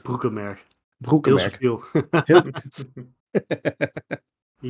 Broekenmerk. 0.01 0.55
Heel 0.57 0.65
Broekenmerk. 0.97 1.49
subtiel. 1.49 1.83
Heel- 2.25 2.43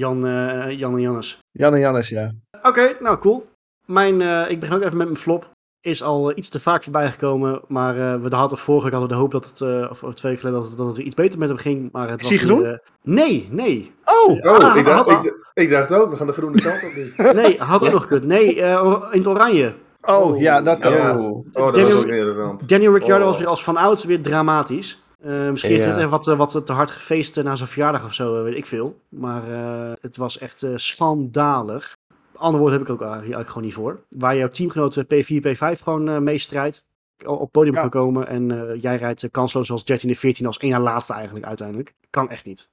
Jan, 0.01 0.25
eh, 0.25 0.77
Jan 0.79 0.93
en 0.95 1.01
Jannes. 1.01 1.39
Jan 1.51 1.73
en 1.73 1.79
Jannes, 1.79 2.09
ja. 2.09 2.33
Oké, 2.61 2.97
nou 2.99 3.17
cool. 3.17 3.49
Mijn, 3.85 4.21
eh, 4.21 4.49
ik 4.49 4.59
begin 4.59 4.75
ook 4.75 4.81
even 4.83 4.97
met 4.97 5.07
mijn 5.07 5.19
flop. 5.19 5.51
Is 5.85 6.03
al 6.03 6.29
eh, 6.29 6.37
iets 6.37 6.49
te 6.49 6.59
vaak 6.59 6.83
voorbij 6.83 7.11
gekomen. 7.11 7.61
Maar 7.67 7.95
eh, 8.13 8.21
we 8.21 8.35
hadden 8.35 8.57
vorige 8.57 8.99
we 8.99 9.07
de 9.07 9.15
hoop 9.15 9.31
dat 9.31 9.45
het, 9.45 9.61
eh, 9.61 9.87
of, 9.89 10.03
of 10.03 10.13
twee 10.13 10.31
weken 10.31 10.37
geleden, 10.37 10.59
dat 10.59 10.67
het, 10.69 10.77
dat 10.77 10.87
het 10.87 10.95
weer 10.95 11.05
iets 11.05 11.15
beter 11.15 11.39
met 11.39 11.49
hem 11.49 11.57
ging. 11.57 11.89
Maar 11.91 12.09
het 12.09 12.21
Is 12.21 12.29
was 12.29 12.39
hij 12.39 12.47
groen? 12.49 12.61
weer, 12.61 12.71
eh, 12.71 12.77
nee, 13.03 13.47
nee. 13.51 13.91
Oh! 14.05 14.31
Oh, 14.31 14.57
Ah, 14.57 14.75
ik, 14.77 14.83
dacht, 14.85 15.09
ik, 15.09 15.33
ik 15.53 15.69
dacht 15.69 15.91
ook, 15.93 16.09
we 16.09 16.15
gaan 16.15 16.27
de 16.27 16.33
groene 16.33 16.61
kant 16.61 16.75
op. 16.83 17.33
Nee, 17.41 17.57
had 17.59 17.83
ook 17.85 17.91
nog 17.91 18.01
gekund. 18.01 18.23
Nee, 18.23 18.61
eh, 18.61 19.01
in 19.11 19.17
het 19.17 19.27
oranje. 19.27 19.73
Oh, 20.07 20.39
ja, 20.39 20.61
dat 20.61 20.79
kan 20.79 20.93
Ja. 20.93 21.17
oh. 21.19 21.25
Oh, 21.27 21.43
dat 21.53 21.73
Daniel- 21.73 21.89
was 21.93 21.97
ook 21.97 22.05
weer 22.09 22.27
een 22.27 22.35
ramp. 22.35 22.67
Daniel 22.67 22.93
Ricciardo 22.93 23.23
Oh. 23.23 23.29
was 23.29 23.39
weer 23.39 23.47
als 23.47 23.63
van 23.63 23.77
ouds 23.77 24.05
weer 24.05 24.21
dramatisch. 24.21 25.03
Eh, 25.21 25.49
misschien 25.49 25.71
heeft 25.73 25.83
Ja. 25.83 25.89
hij 25.89 25.97
even 26.05 26.09
wat, 26.09 26.25
wat 26.51 26.65
te 26.65 26.71
hard 26.73 26.91
gefeest 26.91 27.43
na 27.43 27.55
zijn 27.55 27.69
verjaardag 27.69 28.05
of 28.05 28.13
zo, 28.13 28.43
weet 28.43 28.55
ik 28.55 28.65
veel. 28.65 28.99
Maar 29.09 29.43
eh, 29.51 29.91
het 30.01 30.17
was 30.17 30.37
echt 30.37 30.63
eh, 30.63 30.69
schandalig. 30.75 31.95
Ander 32.37 32.59
woord 32.61 32.71
heb 32.71 32.81
ik 32.81 32.89
ook 32.89 33.01
eigenlijk 33.01 33.33
eigenlijk 33.33 33.49
gewoon 33.49 33.63
niet 33.63 33.73
voor. 33.73 34.05
Waar 34.19 34.35
jouw 34.37 34.49
teamgenoot 34.49 34.95
eh, 34.95 35.03
P4, 35.23 35.41
P5 35.45 35.81
gewoon 35.83 36.09
eh 36.09 36.17
mee 36.19 36.37
strijdt. 36.37 36.85
Op 37.25 37.51
podium 37.51 37.73
Ja. 37.73 37.81
kan 37.81 37.89
komen. 37.89 38.27
En 38.27 38.69
eh, 38.69 38.81
jij 38.81 38.95
rijdt 38.97 39.23
eh, 39.23 39.31
kansloos 39.31 39.71
als 39.71 39.85
13 39.85 40.09
en 40.09 40.15
14 40.15 40.45
als 40.45 40.57
één 40.57 40.71
na 40.71 40.79
laatste 40.79 41.13
eigenlijk 41.13 41.45
uiteindelijk. 41.45 41.93
Kan 42.09 42.29
echt 42.29 42.45
niet. 42.45 42.69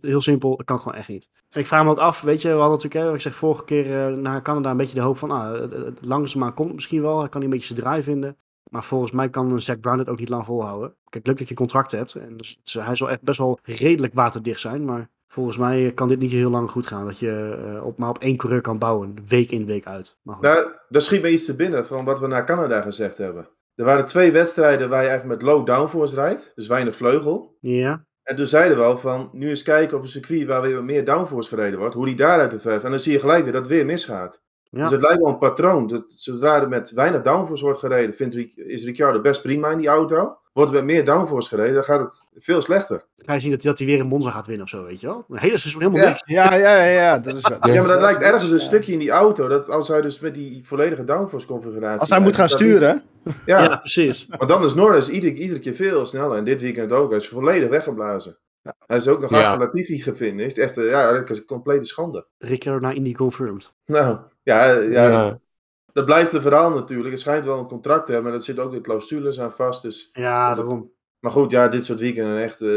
Heel 0.00 0.20
simpel, 0.20 0.56
het 0.56 0.66
kan 0.66 0.78
gewoon 0.80 0.98
echt 0.98 1.08
niet. 1.08 1.28
En 1.50 1.60
ik 1.60 1.66
vraag 1.66 1.84
me 1.84 1.90
ook 1.90 1.98
af, 1.98 2.20
weet 2.20 2.42
je, 2.42 2.48
we 2.48 2.54
hadden 2.54 2.70
natuurlijk, 2.78 3.04
hè, 3.08 3.14
ik 3.14 3.20
zeg 3.20 3.34
vorige 3.34 3.64
keer 3.64 4.06
eh, 4.06 4.14
naar 4.14 4.42
Canada 4.42 4.70
een 4.70 4.76
beetje 4.76 4.94
de 4.94 5.00
hoop 5.00 5.18
van, 5.18 5.30
ah, 5.30 5.70
langzaamaan 6.00 6.54
komt 6.54 6.66
het 6.66 6.76
misschien 6.76 7.02
wel, 7.02 7.18
hij 7.20 7.28
kan 7.28 7.42
een 7.42 7.50
beetje 7.50 7.66
zijn 7.66 7.78
draai 7.80 8.02
vinden. 8.02 8.36
Maar 8.70 8.84
volgens 8.84 9.12
mij 9.12 9.30
kan 9.30 9.50
een 9.50 9.60
Zack 9.60 9.80
Brown 9.80 9.98
het 9.98 10.08
ook 10.08 10.18
niet 10.18 10.28
lang 10.28 10.44
volhouden. 10.44 10.94
Kijk, 11.08 11.26
leuk 11.26 11.38
dat 11.38 11.44
je 11.48 11.50
een 11.54 11.60
contract 11.60 11.90
hebt. 11.90 12.14
En 12.14 12.36
dus, 12.36 12.60
is- 12.64 12.74
hij 12.74 12.94
zal 12.96 13.10
echt 13.10 13.22
best 13.22 13.38
wel 13.38 13.58
redelijk 13.62 14.14
waterdicht 14.14 14.60
zijn. 14.60 14.84
Maar 14.84 15.08
volgens 15.32 15.56
mij 15.56 15.92
kan 15.94 16.08
dit 16.08 16.18
niet 16.18 16.30
heel 16.30 16.50
lang 16.50 16.70
goed 16.70 16.86
gaan. 16.86 17.06
Dat 17.06 17.18
je 17.18 17.58
eh, 17.64 17.86
op, 17.86 17.98
maar 17.98 18.08
op 18.08 18.18
één 18.18 18.36
coureur 18.36 18.60
kan 18.60 18.78
bouwen. 18.78 19.14
Week 19.28 19.50
in, 19.50 19.66
week 19.66 19.86
uit. 19.86 20.18
Maar 20.22 20.34
goed. 20.34 20.44
Nou, 20.44 20.68
daar 20.88 21.02
schiet 21.02 21.22
me 21.22 21.30
iets 21.30 21.44
te 21.44 21.56
binnen 21.56 21.86
van 21.86 22.04
wat 22.04 22.20
we 22.20 22.26
naar 22.26 22.46
Canada 22.46 22.80
gezegd 22.80 23.18
hebben. 23.18 23.48
Er 23.74 23.84
waren 23.84 24.06
twee 24.06 24.32
wedstrijden 24.32 24.88
waar 24.88 25.02
je 25.02 25.08
eigenlijk 25.08 25.40
met 25.40 25.50
low 25.50 25.66
downforce 25.66 26.14
rijdt, 26.14 26.52
dus 26.54 26.66
weinig 26.66 26.96
vleugel. 26.96 27.56
Ja, 27.60 28.04
En 28.22 28.36
toen 28.36 28.46
zeiden 28.46 28.76
we 28.76 28.82
al 28.82 28.98
van, 28.98 29.30
nu 29.32 29.48
eens 29.48 29.62
kijken 29.62 29.96
op 29.96 30.02
een 30.02 30.08
circuit 30.08 30.46
waar 30.46 30.62
weer 30.62 30.74
wat 30.74 30.84
meer 30.84 31.04
downforce 31.04 31.48
gereden 31.48 31.78
wordt, 31.78 31.94
hoe 31.94 32.06
die 32.06 32.16
daaruit 32.16 32.50
de 32.50 32.60
verf. 32.60 32.84
En 32.84 32.90
dan 32.90 33.00
zie 33.00 33.12
je 33.12 33.20
gelijk 33.20 33.42
weer 33.42 33.52
dat 33.52 33.62
het 33.62 33.70
weer 33.70 33.86
misgaat. 33.86 34.42
ja. 34.70 34.82
Dus 34.82 34.90
het 34.90 35.00
lijkt 35.00 35.20
wel 35.20 35.28
een 35.32 35.38
patroon. 35.38 35.86
Dat 35.86 36.10
zodra 36.10 36.60
er 36.60 36.68
met 36.68 36.90
weinig 36.90 37.22
downforce 37.22 37.64
wordt 37.64 37.78
gereden, 37.78 38.14
vindt, 38.14 38.36
is 38.56 38.84
Ricciardo 38.84 39.20
best 39.20 39.42
prima 39.42 39.70
in 39.70 39.78
die 39.78 39.88
auto. 39.88 40.39
Wordt 40.52 40.70
er 40.70 40.76
met 40.76 40.84
meer 40.84 41.04
downforce 41.04 41.48
gereden, 41.48 41.74
dan 41.74 41.84
gaat 41.84 42.00
het 42.00 42.28
veel 42.44 42.62
slechter. 42.62 43.04
ga 43.16 43.32
je 43.32 43.40
zien 43.40 43.50
dat, 43.50 43.62
hij- 43.62 43.70
dat 43.70 43.78
hij 43.78 43.86
weer 43.88 43.98
in 43.98 44.06
Monza 44.06 44.30
gaat 44.30 44.46
winnen 44.46 44.64
of 44.64 44.70
zo, 44.70 44.84
weet 44.84 45.00
je 45.00 45.06
wel. 45.06 45.24
Een 45.28 45.38
hele 45.38 45.56
seizoen 45.58 45.80
helemaal 45.82 46.02
Ja. 46.02 46.08
niks. 46.08 46.22
Ja, 46.26 46.54
ja, 46.54 46.76
ja, 46.84 46.90
ja, 47.00 47.18
dat 47.18 47.34
is 47.36 47.48
wel. 47.48 47.58
Ja, 47.66 47.72
Ja, 47.74 47.80
maar 47.82 47.92
dat 47.92 48.00
lijkt 48.00 48.20
ergens 48.20 48.42
een 48.50 48.58
ja. 48.58 48.64
stukje 48.64 48.92
in 48.92 48.98
die 48.98 49.10
auto. 49.10 49.48
Dat 49.48 49.68
als 49.70 49.88
hij 49.88 50.00
dus 50.00 50.20
met 50.20 50.34
die 50.34 50.66
volledige 50.66 51.04
downforce 51.04 51.46
configuratie... 51.46 52.00
Als 52.00 52.10
hij 52.10 52.20
moet 52.20 52.36
gaan 52.36 52.48
sturen. 52.48 53.02
Ja, 53.46 53.62
Ja, 53.62 53.76
precies. 53.76 54.26
maar 54.26 54.46
dan 54.46 54.64
is 54.64 54.74
Norris 54.74 55.08
iedere, 55.08 55.34
iedere 55.34 55.60
keer 55.60 55.74
veel 55.74 56.06
sneller. 56.06 56.36
En 56.36 56.44
dit 56.44 56.60
weekend 56.60 56.92
ook. 56.92 57.08
Hij 57.10 57.18
is 57.18 57.28
volledig 57.28 57.68
weggeblazen. 57.68 58.38
Hij 58.86 58.96
is 58.96 59.08
ook 59.08 59.20
nog 59.20 59.30
Ja. 59.30 59.42
achter 59.42 59.58
Latifi. 59.58 60.02
Echt, 60.60 60.78
eh, 60.78 60.88
ja, 60.88 61.12
dat 61.12 61.30
is 61.30 61.38
een 61.38 61.44
complete 61.44 61.84
schande. 61.84 62.26
Ricciardo 62.38 62.80
naar 62.80 62.94
Indy 62.94 63.12
confirmed. 63.14 63.72
Nou, 63.86 64.18
ja, 64.42 64.64
ja, 64.72 65.08
Ja. 65.08 65.38
Dat 65.92 66.04
blijft 66.04 66.32
een 66.32 66.40
verhaal 66.42 66.70
natuurlijk. 66.70 67.10
Het 67.10 67.20
schijnt 67.20 67.44
wel 67.44 67.58
een 67.58 67.66
contract 67.66 68.06
te 68.06 68.12
hebben, 68.12 68.30
maar 68.30 68.38
dat 68.38 68.46
zit 68.48 68.58
ook 68.58 68.72
de 68.72 68.80
clausules 68.80 69.40
aan 69.40 69.52
vast. 69.52 69.82
Dus... 69.82 70.08
Ja, 70.12 70.54
daarom. 70.54 70.90
Maar 71.20 71.32
goed, 71.32 71.50
ja, 71.50 71.68
dit 71.68 71.84
soort 71.84 72.00
weekenden 72.00 72.42
echt... 72.42 72.60
eh, 72.60 72.68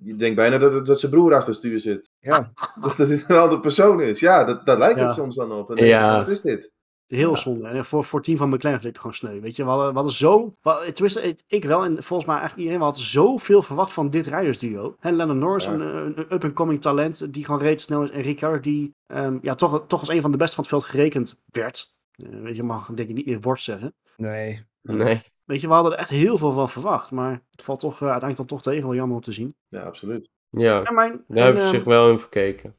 je 0.00 0.14
denkt 0.16 0.36
bijna 0.36 0.58
dat, 0.58 0.72
het, 0.72 0.86
dat 0.86 1.00
zijn 1.00 1.12
broer 1.12 1.34
achter 1.34 1.48
het 1.48 1.56
stuur 1.58 1.80
zit. 1.80 2.10
Ja. 2.20 2.52
Dat 2.80 2.96
het 2.96 3.24
een 3.28 3.36
andere 3.38 3.60
persoon 3.60 4.00
is. 4.00 4.20
Ja, 4.20 4.44
dat, 4.44 4.66
dat 4.66 4.78
lijkt 4.78 4.98
Ja. 4.98 5.06
het 5.06 5.14
soms 5.14 5.36
dan 5.36 5.52
op. 5.52 5.66
Dan 5.66 5.76
denk 5.76 5.88
je, 5.88 5.94
Ja. 5.94 6.18
Wat 6.20 6.30
is 6.30 6.40
dit? 6.40 6.70
Heel 7.06 7.36
zonde. 7.36 7.68
En 7.68 7.84
voor, 7.84 8.04
voor 8.04 8.22
team 8.22 8.36
van 8.36 8.48
McLaren 8.48 8.80
vind 8.80 8.96
ik 8.96 9.02
het 9.02 9.12
gewoon 9.12 9.16
sneu. 9.32 9.40
Weet 9.40 9.56
je, 9.56 9.62
we 9.62 9.68
hadden, 9.68 9.88
we 9.88 9.94
hadden 9.94 10.12
zo... 10.12 10.54
we- 10.62 10.90
Tenminste, 10.92 11.36
ik- 11.46 11.64
wel 11.64 11.84
en 11.84 12.02
volgens 12.02 12.28
mij 12.28 12.38
eigenlijk 12.38 12.56
iedereen. 12.56 12.78
We 12.78 12.84
hadden 12.84 13.02
zoveel 13.04 13.62
verwacht 13.62 13.92
van 13.92 14.10
dit 14.10 14.26
rijdersduo. 14.26 14.96
En 15.00 15.16
Lennon 15.16 15.38
Norris, 15.38 15.64
Ja. 15.64 15.72
een, 15.72 16.18
up-and-coming 16.18 16.80
talent 16.80 17.32
die 17.32 17.44
gewoon 17.44 17.60
reed 17.60 17.80
snel 17.80 18.02
is. 18.02 18.10
En 18.10 18.22
Ricciardo 18.22 18.60
die 18.60 18.94
ehm, 19.06 19.38
ja, 19.42 19.54
toch, 19.54 19.84
toch 19.86 20.00
als 20.00 20.08
een 20.08 20.20
van 20.22 20.30
de 20.30 20.36
beste 20.36 20.54
van 20.54 20.64
het 20.64 20.72
veld 20.72 20.84
gerekend 20.84 21.40
werd. 21.46 21.94
Eh, 22.24 22.40
weet 22.40 22.56
je, 22.56 22.62
mag 22.62 22.86
denk 22.94 23.08
ik 23.08 23.14
niet 23.16 23.26
meer 23.26 23.40
worst 23.40 23.64
zeggen. 23.64 23.94
Nee. 24.16 24.64
Nee. 24.82 25.22
Weet 25.44 25.60
je, 25.60 25.66
we 25.66 25.72
hadden 25.72 25.92
er 25.92 25.98
echt 25.98 26.08
heel 26.10 26.38
veel 26.38 26.50
van 26.52 26.68
verwacht. 26.68 27.10
Maar 27.10 27.40
het 27.50 27.62
valt 27.62 27.80
toch 27.80 27.94
eh, 27.94 28.10
uiteindelijk 28.10 28.36
dan 28.36 28.46
toch 28.46 28.62
tegen. 28.62 28.86
Wel 28.88 28.94
jammer 28.96 29.16
om 29.16 29.22
te 29.22 29.32
zien. 29.32 29.54
Ja, 29.68 29.80
absoluut. 29.80 30.28
Ja, 30.50 30.82
En 30.82 30.94
mijn, 30.94 31.10
daar 31.10 31.36
en, 31.36 31.42
hebben 31.42 31.62
ze 31.62 31.66
ehm, 31.68 31.74
zich 31.76 31.84
wel 31.84 32.10
in 32.10 32.18
verkeken. 32.18 32.74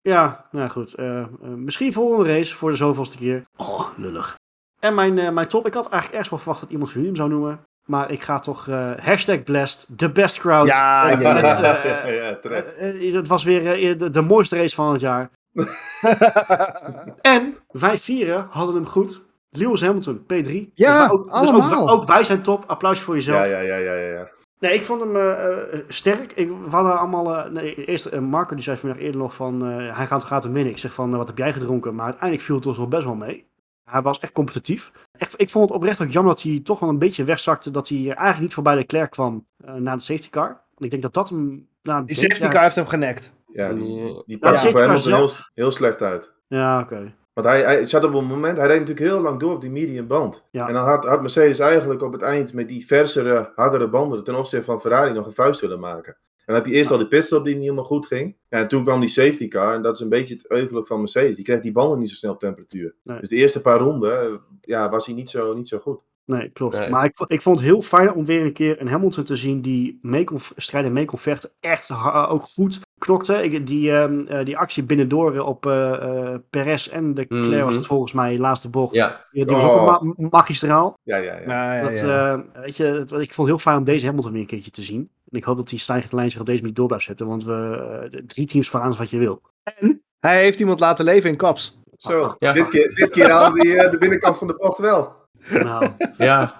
Ja, 0.00 0.48
nou 0.50 0.68
goed. 0.68 0.94
eh, 0.94 1.18
eh, 1.18 1.28
misschien 1.42 1.92
volgende 1.92 2.32
race 2.34 2.54
voor 2.54 2.70
de 2.70 2.76
zoveelste 2.76 3.16
keer. 3.16 3.42
Oh, 3.56 3.88
lullig. 3.96 4.34
En 4.80 4.94
mijn, 4.94 5.18
eh, 5.18 5.30
mijn 5.30 5.48
top. 5.48 5.66
Ik 5.66 5.74
had 5.74 5.82
eigenlijk 5.88 6.12
ergens 6.12 6.28
wel 6.30 6.38
verwacht 6.38 6.60
dat 6.60 6.70
iemand 6.70 6.90
van 6.90 7.00
jullie 7.00 7.16
hem 7.16 7.26
zou 7.28 7.40
noemen. 7.40 7.60
Maar 7.86 8.10
ik 8.10 8.22
ga 8.22 8.38
toch 8.38 8.68
eh, 8.68 8.92
hashtag 8.98 9.42
blessed, 9.42 9.86
the 9.96 10.10
best 10.12 10.38
crowd. 10.38 10.66
Ja, 10.66 11.08
ja, 11.10 11.18
ja. 11.38 11.82
eh, 11.84 13.02
ja, 13.12 13.16
het 13.16 13.26
was 13.28 13.44
weer 13.44 13.98
de, 13.98 14.10
de 14.10 14.22
mooiste 14.22 14.56
race 14.56 14.74
van 14.74 14.92
het 14.92 15.00
jaar. 15.00 15.30
En 17.20 17.54
wij 17.70 17.98
vieren 17.98 18.46
hadden 18.50 18.74
hem 18.74 18.86
goed. 18.86 19.24
Lewis 19.50 19.80
Hamilton, 19.80 20.18
P3. 20.18 20.72
Ja, 20.74 21.02
dus 21.02 21.10
ook, 21.10 21.24
dus 21.24 21.34
allemaal. 21.34 21.82
ook, 21.82 21.90
ook 21.90 22.06
wij 22.08 22.24
zijn 22.24 22.42
top. 22.42 22.64
Applaus 22.66 23.00
voor 23.00 23.14
jezelf. 23.14 23.38
Ja, 23.38 23.44
ja, 23.44 23.60
ja, 23.60 23.76
ja, 23.76 23.94
ja, 23.94 24.12
ja. 24.12 24.28
Nee, 24.58 24.74
ik 24.74 24.84
vond 24.84 25.00
hem 25.00 25.16
eh, 25.16 25.72
eh, 25.72 25.80
sterk. 25.88 26.32
Ik, 26.32 26.48
we 26.48 26.70
hadden 26.70 26.98
allemaal... 26.98 27.36
eh, 27.36 27.50
nee, 27.50 27.84
eerst 27.84 28.12
uh, 28.12 28.18
Marco 28.20 28.54
die 28.54 28.64
zei 28.64 28.76
vanmiddag 28.76 29.04
eerder 29.06 29.20
nog 29.20 29.34
van... 29.34 29.66
eh, 29.66 29.96
hij 29.96 30.06
gaat, 30.06 30.24
gaat 30.24 30.42
hem 30.42 30.52
winnen. 30.52 30.72
Ik 30.72 30.78
zeg 30.78 30.92
van, 30.94 31.10
wat 31.10 31.26
heb 31.26 31.38
jij 31.38 31.52
gedronken? 31.52 31.94
Maar 31.94 32.04
uiteindelijk 32.04 32.42
viel 32.42 32.54
het 32.54 32.64
toch 32.64 32.76
wel 32.76 32.88
best 32.88 33.04
wel 33.04 33.14
mee. 33.14 33.46
Hij 33.84 34.02
was 34.02 34.18
echt 34.18 34.32
competitief. 34.32 34.92
Echt, 35.18 35.40
ik 35.40 35.50
vond 35.50 35.68
het 35.68 35.78
oprecht 35.78 36.02
ook 36.02 36.08
jammer 36.10 36.34
dat 36.34 36.42
hij 36.42 36.60
toch 36.64 36.80
wel 36.80 36.88
een 36.88 36.98
beetje 36.98 37.24
wegzakte. 37.24 37.70
Dat 37.70 37.88
hij 37.88 37.98
eigenlijk 37.98 38.40
niet 38.40 38.54
voorbij 38.54 38.72
de 38.74 38.78
Leclerc 38.80 39.10
kwam 39.10 39.46
uh, 39.64 39.74
na 39.74 39.96
de 39.96 40.02
safety 40.02 40.30
car. 40.30 40.48
En 40.78 40.84
ik 40.84 40.90
denk 40.90 41.02
dat 41.02 41.14
dat 41.14 41.28
hem... 41.28 41.68
Nou, 41.82 42.04
Die 42.04 42.16
safety 42.16 42.48
car 42.48 42.62
heeft 42.62 42.76
hem 42.76 42.86
genekt. 42.86 43.32
Ja, 43.56 43.72
die, 43.72 44.22
Ja, 44.26 44.38
pakt 44.38 44.66
voor 44.66 44.80
Hamilton 44.80 45.30
heel, 45.54 45.70
slecht 45.70 46.02
uit. 46.02 46.32
Ja, 46.46 46.80
oké. 46.80 47.14
Want 47.32 47.46
hij, 47.46 47.62
hij 47.62 47.86
zat 47.86 48.04
op 48.04 48.14
een 48.14 48.24
moment, 48.24 48.56
hij 48.56 48.66
reed 48.66 48.78
natuurlijk 48.78 49.06
heel 49.06 49.20
lang 49.20 49.40
door 49.40 49.54
op 49.54 49.60
die 49.60 49.70
medium 49.70 50.06
band. 50.06 50.46
Ja. 50.50 50.68
En 50.68 50.74
dan 50.74 50.84
had, 50.84 51.04
had 51.04 51.20
Mercedes 51.20 51.58
eigenlijk 51.58 52.02
op 52.02 52.12
het 52.12 52.22
eind 52.22 52.52
met 52.52 52.68
die 52.68 52.86
versere, 52.86 53.52
hardere 53.54 53.88
banden 53.88 54.24
ten 54.24 54.38
opzichte 54.38 54.64
van 54.64 54.80
Ferrari 54.80 55.12
nog 55.12 55.26
een 55.26 55.32
vuist 55.32 55.60
willen 55.60 55.80
maken. 55.80 56.12
En 56.12 56.54
dan 56.54 56.54
heb 56.54 56.66
je 56.66 56.72
eerst 56.72 56.90
al 56.90 56.98
die 56.98 57.08
pitstop 57.08 57.44
die 57.44 57.54
niet 57.54 57.62
helemaal 57.62 57.84
goed 57.84 58.06
ging. 58.06 58.36
Ja, 58.48 58.58
en 58.58 58.68
toen 58.68 58.84
kwam 58.84 59.00
die 59.00 59.08
safety 59.08 59.48
car 59.48 59.74
en 59.74 59.82
dat 59.82 59.94
is 59.94 60.00
een 60.00 60.08
beetje 60.08 60.34
het 60.34 60.50
euvelijk 60.50 60.86
van 60.86 60.98
Mercedes. 60.98 61.36
Die 61.36 61.44
kreeg 61.44 61.60
die 61.60 61.72
banden 61.72 61.98
niet 61.98 62.10
zo 62.10 62.14
snel 62.14 62.32
op 62.32 62.38
temperatuur. 62.38 62.94
Nee. 63.02 63.20
Dus 63.20 63.28
de 63.28 63.36
eerste 63.36 63.60
paar 63.60 63.78
ronden 63.78 64.40
ja, 64.60 64.90
was 64.90 65.06
hij 65.06 65.14
niet 65.14 65.30
zo, 65.30 65.54
niet 65.54 65.68
zo 65.68 65.78
goed. 65.78 66.00
Nee, 66.26 66.48
klopt. 66.48 66.78
Nee. 66.78 66.88
Maar 66.90 67.04
ik, 67.04 67.14
ik 67.26 67.42
vond 67.42 67.56
het 67.58 67.68
heel 67.68 67.82
fijn 67.82 68.12
om 68.14 68.24
weer 68.24 68.42
een 68.44 68.52
keer 68.52 68.80
een 68.80 68.88
Hamilton 68.88 69.24
te 69.24 69.36
zien 69.36 69.60
die 69.60 69.98
mee 70.02 70.24
strijden 70.56 70.90
en 70.90 70.96
mee 70.96 71.04
kon 71.04 71.18
vechten. 71.18 71.50
Echt 71.60 71.90
ook 72.28 72.42
goed 72.42 72.80
knokte. 72.98 73.42
Ik, 73.42 73.66
die, 73.66 73.92
ehm, 73.92 74.20
eh, 74.20 74.44
die 74.44 74.56
actie 74.58 74.82
binnendoor 74.84 75.38
op 75.40 75.66
eh 75.66 75.92
eh, 75.94 76.38
Perez 76.50 76.86
en 76.88 77.14
de 77.14 77.26
Claire 77.26 77.56
was 77.58 77.66
Mhm. 77.68 77.76
het 77.76 77.86
volgens 77.86 78.12
mij, 78.12 78.38
laatste 78.38 78.68
bocht. 78.70 78.94
Ja, 78.94 79.26
Die 79.30 79.44
was 79.44 79.62
ook 79.62 79.70
Oh. 79.70 80.02
ma- 80.02 80.28
magistraal. 80.30 80.98
Ja, 81.02 81.16
ja, 81.16 81.38
ja. 81.46 81.82
Dat, 81.82 81.98
ja. 81.98 82.32
eh, 82.32 82.62
weet 82.62 82.76
je, 82.76 82.84
het- 82.84 83.12
ik 83.12 83.32
vond 83.32 83.36
het 83.36 83.46
heel 83.46 83.58
fijn 83.58 83.76
om 83.78 83.84
deze 83.84 84.06
Hamilton 84.06 84.32
weer 84.32 84.40
een 84.40 84.46
keertje 84.46 84.70
te 84.70 84.82
zien. 84.82 85.10
En 85.30 85.38
ik 85.38 85.44
hoop 85.44 85.56
dat 85.56 85.68
die 85.68 85.78
stijgende 85.78 86.16
lijn 86.16 86.30
zich 86.30 86.40
op 86.40 86.46
deze 86.46 86.60
manier 86.60 86.74
door 86.76 86.86
blijft 86.86 87.04
zetten. 87.04 87.26
Want 87.26 87.44
we 87.44 88.22
drie 88.26 88.46
teams 88.46 88.68
vooraan 88.68 88.90
is 88.90 88.98
wat 88.98 89.10
je 89.10 89.18
wil. 89.18 89.40
En 89.78 90.02
hij 90.20 90.42
heeft 90.42 90.60
iemand 90.60 90.80
laten 90.80 91.04
leven 91.04 91.30
in 91.30 91.36
Kaps. 91.36 91.78
Zo, 91.96 92.36
Ja. 92.38 92.52
dit 92.52 92.68
keer, 92.68 92.94
dit 92.94 93.10
keer 93.10 93.30
haalde 93.30 93.68
hij 93.68 93.78
eh, 93.84 93.90
de 93.90 93.98
binnenkant 93.98 94.38
van 94.38 94.46
de 94.46 94.54
bocht 94.56 94.78
wel. 94.78 95.12
Nou, 95.50 95.90
ja. 96.16 96.54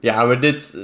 Ja, 0.00 0.24
maar 0.24 0.40
dit 0.40 0.74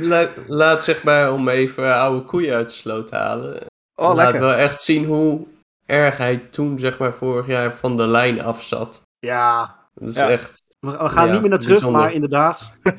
la- 0.00 0.28
laat 0.46 0.84
zeg 0.84 1.02
maar, 1.04 1.32
om 1.32 1.48
even 1.48 1.94
oude 1.94 2.24
koeien 2.24 2.54
uit 2.54 2.68
de 2.68 2.74
sloot 2.74 3.08
te 3.08 3.14
halen. 3.16 3.56
Oh, 3.94 4.06
laat 4.14 4.16
lekker. 4.16 4.40
wel 4.40 4.52
echt 4.54 4.80
zien 4.80 5.04
hoe 5.04 5.46
erg 5.86 6.16
hij 6.16 6.36
toen, 6.50 6.78
zeg 6.78 6.98
maar, 6.98 7.12
vorig 7.14 7.46
jaar 7.46 7.72
van 7.74 7.96
de 7.96 8.06
lijn 8.06 8.42
af 8.42 8.62
zat. 8.62 9.00
Ja, 9.18 9.76
Dat 9.94 10.08
is 10.08 10.16
Ja. 10.16 10.30
echt... 10.30 10.62
we, 10.80 10.90
we 10.90 11.08
gaan 11.08 11.26
Ja, 11.26 11.32
niet 11.32 11.40
meer 11.40 11.50
naar 11.50 11.58
terug, 11.58 11.74
bijzonder. 11.74 12.00
maar 12.02 12.12
inderdaad. 12.12 12.70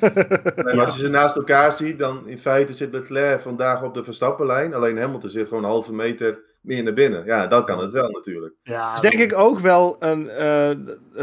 Nee, 0.63 0.75
maar 0.75 0.85
als 0.85 0.95
je 0.95 1.01
ze 1.01 1.09
naast 1.09 1.35
elkaar 1.35 1.71
ziet, 1.71 1.99
dan 1.99 2.27
in 2.27 2.39
feite 2.39 2.73
zit 2.73 2.91
Leclerc 2.91 3.41
vandaag 3.41 3.81
op 3.83 3.93
de 3.93 4.03
Verstappenlijn. 4.03 4.73
Alleen 4.73 4.97
Hamilton 4.97 5.29
zit 5.29 5.47
gewoon 5.47 5.63
een 5.63 5.69
halve 5.69 5.93
meter 5.93 6.39
meer 6.61 6.83
naar 6.83 6.93
binnen. 6.93 7.25
Ja, 7.25 7.47
dan 7.47 7.65
kan 7.65 7.79
het 7.79 7.91
wel 7.91 8.09
natuurlijk. 8.09 8.53
Ja, 8.63 8.93
is 8.93 9.01
denk 9.01 9.13
ik 9.13 9.37
ook 9.37 9.59
wel 9.59 9.95
een. 9.99 10.29
eh, 10.29 10.69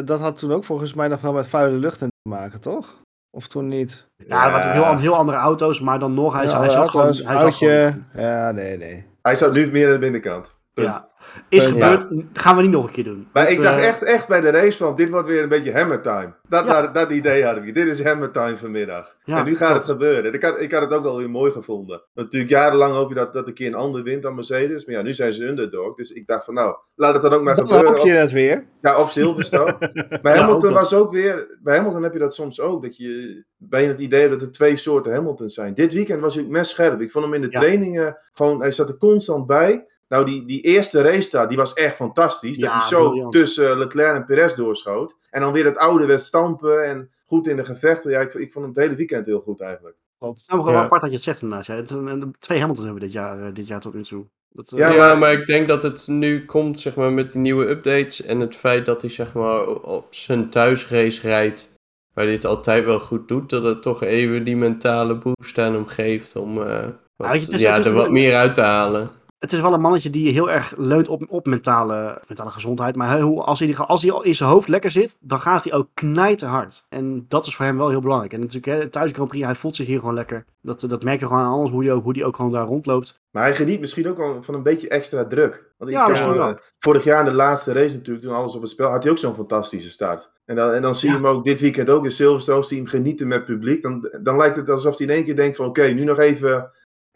dat 0.04 0.20
had 0.20 0.38
toen 0.38 0.52
ook 0.52 0.64
volgens 0.64 0.94
mij 0.94 1.08
nog 1.08 1.20
wel 1.20 1.32
met 1.32 1.46
vuile 1.46 1.76
lucht 1.76 2.00
in 2.00 2.08
te 2.08 2.28
maken, 2.28 2.60
toch? 2.60 3.04
Of 3.30 3.46
toen 3.46 3.68
niet? 3.68 4.06
Ja, 4.16 4.42
het 4.42 4.52
waren 4.52 4.72
heel, 4.72 4.98
heel 4.98 5.16
andere 5.16 5.38
auto's, 5.38 5.80
maar 5.80 5.98
dan 5.98 6.14
nog, 6.14 6.32
hij, 6.32 6.44
Ja, 6.44 6.58
hij 6.60 6.68
zat 6.70 6.84
ja, 6.84 6.90
gewoon... 6.90 7.06
Hij 7.06 7.38
zat 7.38 7.54
gewoon. 7.54 8.04
Ja, 8.14 8.50
nee, 8.50 8.76
nee. 8.76 9.06
Hij 9.22 9.36
zat 9.36 9.52
nu 9.52 9.70
meer 9.70 9.86
aan 9.86 9.92
de 9.92 9.98
binnenkant. 9.98 10.54
Punt. 10.72 10.86
ja. 10.86 11.08
Is 11.48 11.66
gebeurd, 11.66 12.06
gaan 12.32 12.56
we 12.56 12.62
niet 12.62 12.70
nog 12.70 12.86
een 12.86 12.92
keer 12.92 13.04
doen. 13.04 13.28
Maar 13.32 13.42
Dat, 13.44 13.52
ik 13.52 13.62
dacht 13.62 13.78
eh, 13.78 13.86
echt, 13.86 14.02
echt 14.02 14.28
bij 14.28 14.40
de 14.40 14.50
race 14.50 14.76
van, 14.76 14.96
dit 14.96 15.10
wordt 15.10 15.28
weer 15.28 15.42
een 15.42 15.48
beetje 15.48 15.72
hammer 15.72 16.00
time. 16.00 16.34
Dat, 16.48 16.64
Ja. 16.64 16.82
dat, 16.82 16.94
dat 16.94 17.10
idee 17.10 17.44
hadden 17.44 17.64
we. 17.64 17.72
Dit 17.72 17.86
is 17.88 18.02
hammer 18.02 18.30
time 18.30 18.56
vanmiddag. 18.56 19.16
Ja, 19.24 19.38
en 19.38 19.44
nu 19.44 19.56
gaat 19.56 19.68
klopt. 19.70 19.82
het 19.86 19.90
gebeuren. 19.96 20.32
Ik 20.34 20.42
had, 20.42 20.60
ik 20.60 20.72
had 20.72 20.82
het 20.82 20.92
ook 20.92 21.02
wel 21.02 21.16
weer 21.16 21.30
mooi 21.30 21.52
gevonden. 21.52 22.02
Natuurlijk, 22.14 22.50
jarenlang 22.52 22.94
hoop 22.94 23.08
je 23.08 23.14
dat, 23.14 23.34
dat 23.34 23.46
een 23.46 23.54
keer 23.54 23.66
een 23.66 23.74
ander 23.74 24.02
wint 24.02 24.22
dan 24.22 24.34
Mercedes. 24.34 24.86
Maar 24.86 24.94
ja, 24.94 25.02
nu 25.02 25.14
zijn 25.14 25.32
ze 25.34 25.44
underdog. 25.46 25.94
Dus 25.94 26.10
ik 26.10 26.26
dacht 26.26 26.44
van, 26.44 26.54
nou, 26.54 26.76
laat 26.94 27.12
het 27.12 27.22
dan 27.22 27.32
ook 27.32 27.42
maar 27.42 27.56
Dan 27.56 27.66
gebeuren. 27.66 27.96
hoop 27.96 28.06
je 28.06 28.12
het 28.12 28.32
weer. 28.32 28.64
Ja, 28.82 29.00
op 29.00 29.08
Silverstone. 29.08 29.76
Bij 30.22 30.34
Ja, 30.34 30.40
Hamilton 30.40 30.54
ook 30.54 30.60
dat. 30.62 30.72
was 30.90 30.94
ook 30.94 31.12
weer. 31.12 31.58
Bij 31.62 31.76
Hamilton 31.76 32.02
heb 32.02 32.12
je 32.12 32.18
dat 32.18 32.34
soms 32.34 32.60
ook. 32.60 32.82
Dat 32.82 32.96
je 32.96 33.44
bijna 33.56 33.88
het 33.88 34.00
idee 34.00 34.20
hebt 34.20 34.32
dat 34.32 34.42
er 34.42 34.52
twee 34.52 34.76
soorten 34.76 35.12
Hamiltons 35.12 35.54
zijn. 35.54 35.74
Dit 35.74 35.92
weekend 35.94 36.20
was 36.20 36.34
hij 36.34 36.44
ook 36.44 36.50
mes 36.50 36.70
scherp. 36.70 37.00
Ik 37.00 37.10
vond 37.10 37.24
hem 37.24 37.34
in 37.34 37.40
de 37.40 37.48
Ja. 37.50 37.58
trainingen 37.60 38.18
gewoon. 38.32 38.60
Hij 38.60 38.72
zat 38.72 38.88
er 38.88 38.96
constant 38.96 39.46
bij. 39.46 39.86
Nou, 40.08 40.24
die, 40.24 40.44
die 40.44 40.60
eerste 40.60 41.00
race 41.02 41.30
daar, 41.30 41.48
die 41.48 41.56
was 41.56 41.72
echt 41.72 41.94
fantastisch. 41.96 42.56
Ja, 42.56 42.72
dat 42.72 42.80
hij 42.80 42.88
zo 42.88 43.08
briljant. 43.08 43.32
tussen 43.32 43.70
eh, 43.70 43.76
Leclerc 43.76 44.14
en 44.14 44.24
Perez 44.24 44.54
doorschoot. 44.54 45.16
En 45.30 45.40
dan 45.40 45.52
weer 45.52 45.64
het 45.64 45.76
oude 45.76 46.06
werd 46.06 46.22
stampen 46.22 46.84
en 46.84 47.10
goed 47.26 47.46
in 47.46 47.56
de 47.56 47.64
gevechten. 47.64 48.10
Ja, 48.10 48.20
ik, 48.20 48.34
ik 48.34 48.52
vond 48.52 48.64
hem 48.64 48.74
het 48.74 48.76
hele 48.84 48.94
weekend 48.94 49.26
heel 49.26 49.40
goed 49.40 49.60
eigenlijk. 49.60 49.96
Klopt. 50.18 50.44
Nou, 50.46 50.60
gewoon 50.62 50.76
Ja. 50.76 50.82
apart 50.84 51.00
dat 51.00 51.10
je 51.10 51.16
het 51.16 51.24
zegt 51.24 51.42
inderdaad. 51.42 51.66
Ja. 51.66 51.74
En 51.76 52.34
Twee 52.38 52.58
Hamiltons 52.58 52.86
hebben 52.86 53.02
we 53.02 53.08
dit 53.08 53.14
jaar, 53.16 53.38
eh, 53.46 53.54
dit 53.54 53.66
jaar 53.66 53.80
tot 53.80 53.94
nu 53.94 54.02
toe. 54.02 54.24
Dat, 54.50 54.72
eh, 54.72 54.78
Ja, 54.78 54.90
Ja, 54.90 54.96
maar- 54.96 55.18
maar... 55.18 55.32
ik 55.32 55.46
denk 55.46 55.68
dat 55.68 55.82
het 55.82 56.06
nu 56.08 56.44
komt, 56.44 56.80
zeg 56.80 56.94
maar, 56.94 57.12
met 57.12 57.30
die 57.32 57.40
nieuwe 57.40 57.68
updates 57.68 58.22
en 58.22 58.40
het 58.40 58.56
feit 58.56 58.86
dat 58.86 59.00
hij, 59.00 59.10
zeg 59.10 59.32
maar, 59.34 59.66
op 59.68 60.06
zijn 60.14 60.50
thuisrace 60.50 61.20
rijdt, 61.28 61.74
waar 62.14 62.24
hij 62.24 62.34
het 62.34 62.44
altijd 62.44 62.84
wel 62.84 63.00
goed 63.00 63.28
doet, 63.28 63.50
dat 63.50 63.62
het 63.62 63.82
toch 63.82 64.02
even 64.02 64.44
die 64.44 64.56
mentale 64.56 65.14
boost 65.18 65.58
aan 65.58 65.72
hem 65.72 65.86
geeft 65.86 66.36
om 66.36 66.62
eh, 66.62 66.84
wat- 67.16 67.58
ja, 67.60 67.84
er 67.84 67.92
wat 67.92 68.10
meer 68.10 68.34
uit 68.34 68.54
te 68.54 68.60
halen. 68.60 69.10
Het 69.38 69.52
is 69.52 69.60
wel 69.60 69.72
een 69.72 69.80
mannetje 69.80 70.10
die 70.10 70.32
heel 70.32 70.50
erg 70.50 70.74
leunt 70.76 71.08
op, 71.08 71.24
op 71.28 71.46
mentale, 71.46 72.22
mentale 72.28 72.50
gezondheid. 72.50 72.96
Maar 72.96 73.08
hij- 73.08 73.20
hoe- 73.20 73.42
als 73.42 73.58
hij, 73.58 73.76
als 73.76 74.02
hij 74.02 74.10
al 74.12 74.22
in 74.22 74.34
zijn 74.34 74.50
hoofd 74.50 74.68
lekker 74.68 74.90
zit, 74.90 75.16
dan 75.20 75.40
gaat 75.40 75.64
hij 75.64 75.72
ook 75.72 75.88
knijten 75.94 76.48
hard. 76.48 76.84
En 76.88 77.24
dat 77.28 77.46
is 77.46 77.56
voor 77.56 77.64
hem 77.64 77.76
wel 77.76 77.88
heel 77.88 78.00
belangrijk. 78.00 78.32
En 78.32 78.40
natuurlijk, 78.40 78.66
hè, 78.66 78.88
thuis 78.88 79.12
Grand 79.12 79.28
Prix, 79.28 79.44
hij 79.44 79.54
voelt 79.54 79.76
zich 79.76 79.86
hier 79.86 79.98
gewoon 79.98 80.14
lekker. 80.14 80.44
Dat, 80.62 80.80
dat 80.80 81.02
merk 81.04 81.20
je 81.20 81.26
gewoon 81.26 81.42
aan 81.42 81.52
alles, 81.52 81.70
hoe 81.70 81.84
hij 81.84 81.92
ook, 81.92 82.04
hoe 82.04 82.12
die 82.12 82.24
ook 82.24 82.36
gewoon 82.36 82.52
daar 82.52 82.66
rondloopt. 82.66 83.20
Maar 83.30 83.42
hij 83.42 83.54
geniet 83.54 83.80
misschien 83.80 84.08
ook 84.08 84.16
wel 84.16 84.42
van 84.42 84.54
een 84.54 84.62
beetje 84.62 84.88
extra 84.88 85.24
druk. 85.26 85.64
Want 85.78 85.90
Ja, 85.90 86.08
misschien 86.08 86.32
eh. 86.34 86.54
Vorig 86.78 87.04
jaar 87.04 87.18
in 87.18 87.30
de 87.30 87.36
laatste 87.36 87.72
race 87.72 87.94
natuurlijk, 87.94 88.24
toen 88.24 88.34
alles 88.34 88.54
op 88.54 88.60
het 88.60 88.70
spel, 88.70 88.90
had 88.90 89.02
hij 89.02 89.12
ook 89.12 89.18
zo'n 89.18 89.34
fantastische 89.34 89.90
start. 89.90 90.30
En 90.44 90.56
dan, 90.56 90.70
en 90.72 90.82
dan 90.82 90.94
zie 90.94 91.08
je 91.08 91.14
hem 91.14 91.26
ook 91.26 91.44
dit 91.44 91.60
weekend 91.60 91.90
ook 91.90 92.04
in 92.04 92.10
Silverstone, 92.12 92.62
zie 92.62 92.76
je 92.76 92.82
hem 92.82 92.90
genieten 92.90 93.28
met 93.28 93.44
publiek. 93.44 93.82
Dan, 93.82 94.10
dan 94.22 94.36
lijkt 94.36 94.56
het 94.56 94.70
alsof 94.70 94.98
hij 94.98 95.06
in 95.06 95.12
één 95.12 95.24
keer 95.24 95.36
denkt 95.36 95.56
van 95.56 95.66
oké, 95.66 95.82
nu 95.82 96.04
nog 96.04 96.18
even 96.18 96.70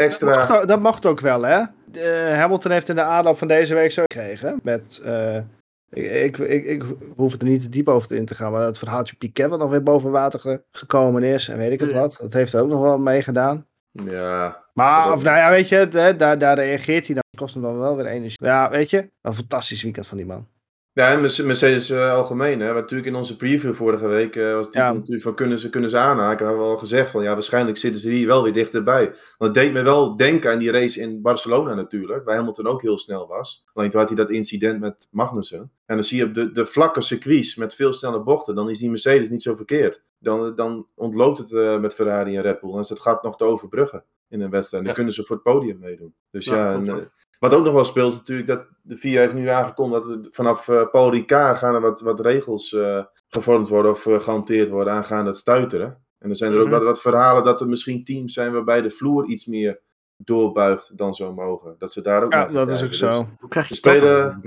extra... 0.04 0.64
dat 0.64 0.80
mocht 0.80 1.06
ook 1.06 1.20
wel, 1.20 1.42
hè? 1.42 1.58
Eh, 1.92 2.38
Hamilton 2.38 2.70
heeft 2.70 2.88
in 2.88 2.94
de 2.94 3.02
aanloop 3.02 3.38
van 3.38 3.48
deze 3.48 3.74
week 3.74 3.92
zo 3.92 4.02
gekregen. 4.02 4.60
Met. 4.62 5.00
eh, 5.04 5.36
ik, 5.90 6.10
ik, 6.10 6.38
ik, 6.38 6.64
ik 6.64 6.84
hoef 7.16 7.32
er 7.34 7.44
niet 7.44 7.62
te 7.62 7.68
diep 7.68 7.88
over 7.88 8.12
in 8.16 8.24
te 8.26 8.34
gaan, 8.34 8.52
maar 8.52 8.60
dat 8.60 8.78
verhaaltje 8.78 9.16
Piquet 9.16 9.48
wat 9.48 9.58
nog 9.58 9.70
weer 9.70 9.82
boven 9.82 10.10
water 10.10 10.40
ge- 10.40 10.62
gekomen 10.72 11.22
is 11.22 11.48
en 11.48 11.58
weet 11.58 11.72
ik 11.72 11.80
het 11.80 11.92
wat. 11.92 12.16
Dat 12.20 12.32
heeft 12.32 12.52
er 12.52 12.60
ook 12.62 12.68
nog 12.68 12.80
wel 12.80 12.98
mee 12.98 13.22
gedaan. 13.22 13.66
Ja, 13.92 14.64
Maar, 14.74 15.12
of 15.12 15.22
nou 15.22 15.36
ja, 15.36 15.50
weet 15.50 15.68
je, 15.68 15.88
hè, 15.90 16.16
daar, 16.16 16.38
daar 16.38 16.54
reageert 16.58 17.06
hij 17.06 17.14
dan. 17.14 17.24
Kost 17.38 17.54
hem 17.54 17.62
dan 17.62 17.78
wel 17.78 17.96
weer 17.96 18.06
energie. 18.06 18.44
Ja, 18.44 18.70
weet 18.70 18.90
je, 18.90 19.10
een 19.22 19.34
fantastisch 19.34 19.82
weekend 19.82 20.06
van 20.06 20.16
die 20.16 20.26
man. 20.26 20.46
Ja 20.92 21.12
en 21.12 21.20
Merce- 21.20 21.46
Mercedes 21.46 21.90
eh, 21.90 22.12
algemeen. 22.12 22.60
Hè. 22.60 22.66
Maar 22.66 22.74
natuurlijk 22.82 23.08
in 23.08 23.14
onze 23.14 23.36
preview 23.36 23.74
vorige 23.74 24.06
week 24.06 24.36
eh, 24.36 24.52
was 24.54 24.64
het 24.64 24.72
titel 24.72 24.88
Ja. 24.88 24.92
natuurlijk 24.92 25.22
van 25.22 25.34
kunnen 25.34 25.58
ze, 25.58 25.70
kunnen 25.70 25.90
ze 25.90 25.96
aanhaken. 25.98 26.46
Hebben 26.46 26.64
we 26.64 26.70
al 26.70 26.78
gezegd 26.78 27.10
van 27.10 27.22
ja, 27.22 27.32
waarschijnlijk 27.32 27.78
zitten 27.78 28.00
ze 28.00 28.10
hier 28.10 28.26
wel 28.26 28.42
weer 28.42 28.52
dichterbij. 28.52 29.04
Want 29.38 29.54
het 29.54 29.54
deed 29.54 29.72
me 29.72 29.82
wel 29.82 30.16
denken 30.16 30.50
aan 30.52 30.58
die 30.58 30.70
race 30.70 31.00
in 31.00 31.22
Barcelona 31.22 31.74
natuurlijk. 31.74 32.24
Waar 32.24 32.36
Hamilton 32.36 32.66
ook 32.66 32.82
heel 32.82 32.98
snel 32.98 33.26
was. 33.26 33.66
Alleen 33.72 33.90
toen 33.90 34.00
had 34.00 34.08
hij 34.08 34.18
dat 34.18 34.30
incident 34.30 34.80
met 34.80 35.08
Magnussen. 35.10 35.70
En 35.86 35.94
dan 35.96 36.04
zie 36.04 36.18
je 36.18 36.24
op 36.24 36.34
de, 36.34 36.52
de 36.52 36.66
vlakke 36.66 37.00
circuits 37.00 37.56
met 37.56 37.74
veel 37.74 37.92
snelle 37.92 38.22
bochten. 38.22 38.54
Dan 38.54 38.70
is 38.70 38.78
die 38.78 38.88
Mercedes 38.90 39.28
niet 39.28 39.42
zo 39.42 39.54
verkeerd. 39.56 40.02
Dan, 40.18 40.54
dan 40.56 40.86
ontloopt 40.94 41.38
het 41.38 41.52
eh, 41.52 41.78
met 41.78 41.94
Ferrari 41.94 42.36
en 42.36 42.42
Red 42.42 42.60
Bull. 42.60 42.74
En 42.74 42.80
is 42.80 42.88
het 42.88 43.00
gat 43.00 43.22
nog 43.22 43.36
te 43.36 43.44
overbruggen 43.44 44.04
in 44.28 44.40
een 44.40 44.50
wedstrijd. 44.50 44.82
Dan 44.84 44.92
Ja. 44.92 44.96
kunnen 44.98 45.14
ze 45.14 45.24
voor 45.24 45.36
het 45.36 45.44
podium 45.44 45.78
meedoen. 45.78 46.14
Dus 46.30 46.44
Ja, 46.44 46.72
en, 46.72 46.88
eh, 46.88 46.94
wat 47.40 47.54
ook 47.54 47.64
nog 47.64 47.72
wel 47.74 47.84
speelt 47.84 48.12
is 48.12 48.18
natuurlijk 48.18 48.48
dat 48.48 48.66
de 48.82 48.96
VIA 48.96 49.20
heeft 49.20 49.34
nu 49.34 49.48
aangekondigd 49.48 50.08
dat 50.08 50.24
er 50.24 50.30
vanaf 50.32 50.68
eh, 50.68 50.88
Paul 50.90 51.10
Ricard 51.10 51.58
gaan 51.58 51.74
er 51.74 51.80
wat, 51.80 52.00
wat 52.00 52.20
regels 52.20 52.72
eh, 52.72 53.04
gevormd 53.28 53.68
worden 53.68 53.90
of 53.90 54.06
eh, 54.06 54.20
gehanteerd 54.20 54.68
worden 54.68 54.92
aangaande 54.92 55.30
het 55.30 55.38
stuiteren. 55.38 56.04
En 56.18 56.28
er 56.30 56.36
zijn 56.36 56.52
er 56.52 56.58
ook 56.58 56.64
Mhm. 56.66 56.74
wat, 56.74 56.82
wat 56.82 57.00
verhalen 57.00 57.44
dat 57.44 57.60
er 57.60 57.68
misschien 57.68 58.04
teams 58.04 58.32
zijn 58.32 58.52
waarbij 58.52 58.82
de 58.82 58.90
vloer 58.90 59.26
iets 59.26 59.46
meer 59.46 59.80
doorbuigt 60.16 60.96
dan 60.98 61.14
zou 61.14 61.34
mogen. 61.34 61.74
Dat 61.78 61.92
ze 61.92 62.02
daar 62.02 62.22
ook 62.24 62.32
Ja, 62.32 62.48
dat 62.48 62.70
is 62.70 62.82
ook 62.82 62.88
Dus- 62.88 62.98
zo. 62.98 63.28
Hoe 63.40 63.48
krijg 63.48 63.68
je 63.68 63.74
spelen- 63.74 64.40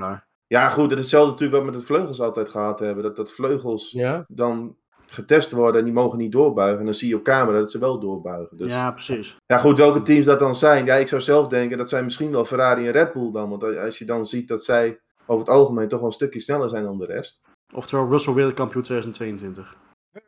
ja, 0.47 0.69
goed, 0.69 0.83
het 0.89 0.91
is 0.91 0.97
hetzelfde 0.99 1.31
natuurlijk 1.31 1.57
wat 1.57 1.65
we 1.65 1.71
met 1.71 1.79
de 1.87 1.93
vleugels 1.93 2.21
altijd 2.21 2.49
gehad 2.49 2.79
hebben. 2.79 3.03
Dat, 3.03 3.15
dat 3.15 3.31
vleugels 3.31 3.91
Ja, 3.91 4.25
dan 4.27 4.75
getest 5.13 5.51
worden 5.51 5.79
en 5.79 5.85
die 5.85 5.93
mogen 5.93 6.17
niet 6.17 6.31
doorbuigen. 6.31 6.79
En 6.79 6.85
dan 6.85 6.93
zie 6.93 7.09
je 7.09 7.15
op 7.15 7.23
camera 7.23 7.57
dat 7.57 7.71
ze 7.71 7.79
wel 7.79 7.99
doorbuigen. 7.99 8.57
Dus 8.57 8.67
Ja, 8.67 8.91
precies. 8.91 9.35
ja, 9.45 9.57
goed, 9.57 9.77
welke 9.77 10.01
teams 10.01 10.25
dat 10.25 10.39
dan 10.39 10.55
zijn? 10.55 10.85
Ja, 10.85 10.95
ik 10.95 11.07
zou 11.07 11.21
zelf 11.21 11.47
denken 11.47 11.77
dat 11.77 11.89
zijn 11.89 12.03
misschien 12.03 12.31
wel 12.31 12.45
Ferrari 12.45 12.85
en 12.85 12.91
Red 12.91 13.13
Bull 13.13 13.31
dan. 13.31 13.49
Want 13.49 13.77
als 13.77 13.97
je 13.97 14.05
dan 14.05 14.25
ziet 14.27 14.47
dat 14.47 14.63
zij 14.63 14.99
over 15.25 15.45
het 15.45 15.55
algemeen 15.55 15.87
toch 15.87 15.99
wel 15.99 16.07
een 16.07 16.13
stukje 16.13 16.39
sneller 16.39 16.69
zijn 16.69 16.83
dan 16.83 16.97
de 16.97 17.05
rest. 17.05 17.41
Oftewel 17.75 18.09
Russell 18.09 18.33
wereldkampioen 18.33 18.83
2022. 18.83 19.75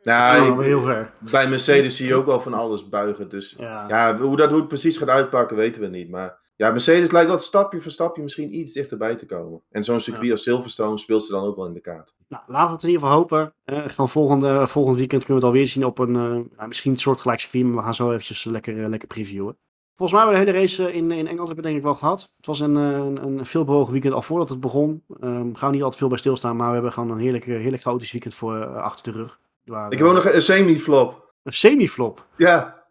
Nou, 0.02 0.64
heel 0.64 0.82
ver. 0.82 1.12
bij 1.30 1.48
Mercedes 1.48 1.96
zie 1.96 2.06
je 2.06 2.14
ook 2.14 2.26
wel 2.26 2.40
van 2.40 2.54
alles 2.54 2.88
buigen. 2.88 3.28
Dus 3.28 3.54
Ja. 3.58 3.84
ja, 3.88 4.16
hoe 4.18 4.36
dat 4.36 4.48
hoe 4.50 4.58
het 4.58 4.68
precies 4.68 4.96
gaat 4.96 5.08
uitpakken, 5.08 5.56
weten 5.56 5.80
we 5.80 5.86
niet. 5.88 6.10
Maar 6.10 6.38
ja, 6.56 6.70
Mercedes 6.70 7.10
lijkt 7.10 7.28
wel 7.28 7.38
stapje 7.38 7.80
voor 7.80 7.90
stapje 7.90 8.22
misschien 8.22 8.58
iets 8.58 8.72
dichterbij 8.72 9.16
te 9.16 9.26
komen. 9.26 9.62
En 9.70 9.84
zo'n 9.84 10.00
circuit 10.00 10.30
als 10.30 10.42
Silverstone 10.42 10.98
speelt 10.98 11.24
ze 11.24 11.32
dan 11.32 11.44
ook 11.44 11.56
wel 11.56 11.66
in 11.66 11.72
de 11.72 11.80
kaart. 11.80 12.14
Nou, 12.28 12.42
laten 12.46 12.66
we 12.66 12.72
het 12.72 12.82
in 12.82 12.88
ieder 12.88 13.02
geval 13.02 13.18
hopen. 13.18 13.54
Eh, 13.64 13.84
gewoon 13.86 14.08
volgende, 14.08 14.66
volgend 14.66 14.96
weekend 14.96 15.24
kunnen 15.24 15.42
we 15.42 15.48
het 15.48 15.56
alweer 15.56 15.70
zien 15.70 15.84
op 15.84 15.98
een, 15.98 16.16
eh, 16.16 16.56
nou, 16.56 16.68
misschien 16.68 16.92
een 16.92 16.98
soortgelijk 16.98 17.40
circuit, 17.40 17.64
maar 17.64 17.76
we 17.76 17.82
gaan 17.82 17.94
zo 17.94 18.10
eventjes 18.10 18.44
lekker, 18.44 18.82
eh, 18.82 18.88
lekker 18.88 19.08
previewen. 19.08 19.56
Volgens 19.96 20.18
mij 20.18 20.28
hebben 20.28 20.44
we 20.44 20.52
de 20.52 20.58
hele 20.58 20.66
race 20.66 20.88
eh, 20.88 20.94
in, 20.94 21.10
in 21.10 21.26
Engeland 21.26 21.46
hebben 21.46 21.56
we 21.56 21.62
denk 21.62 21.76
ik 21.76 21.82
wel 21.82 21.94
gehad. 21.94 22.32
Het 22.36 22.46
was 22.46 22.60
een, 22.60 22.74
een, 22.74 23.22
een 23.22 23.46
veelbewogen 23.46 23.92
weekend 23.92 24.14
al 24.14 24.22
voordat 24.22 24.48
het 24.48 24.60
begon. 24.60 25.02
Ehm 25.20 25.54
gaan 25.54 25.68
we 25.68 25.74
niet 25.74 25.82
altijd 25.82 25.96
veel 25.96 26.08
bij 26.08 26.18
stilstaan, 26.18 26.56
maar 26.56 26.66
we 26.66 26.74
hebben 26.74 26.92
gewoon 26.92 27.10
een 27.10 27.18
heerlijk, 27.18 27.44
heerlijk 27.44 27.82
chaotisch 27.82 28.12
weekend 28.12 28.34
voor, 28.34 28.66
achter 28.66 29.12
de 29.12 29.18
rug. 29.18 29.40
Waar, 29.64 29.92
Ik 29.92 29.98
heb 29.98 30.06
ook 30.06 30.14
nog 30.14 30.32
een 30.32 30.42
semi-flop. 30.42 31.32
Een 31.42 31.52
semi-flop. 31.52 32.26
Ja, 32.36 32.85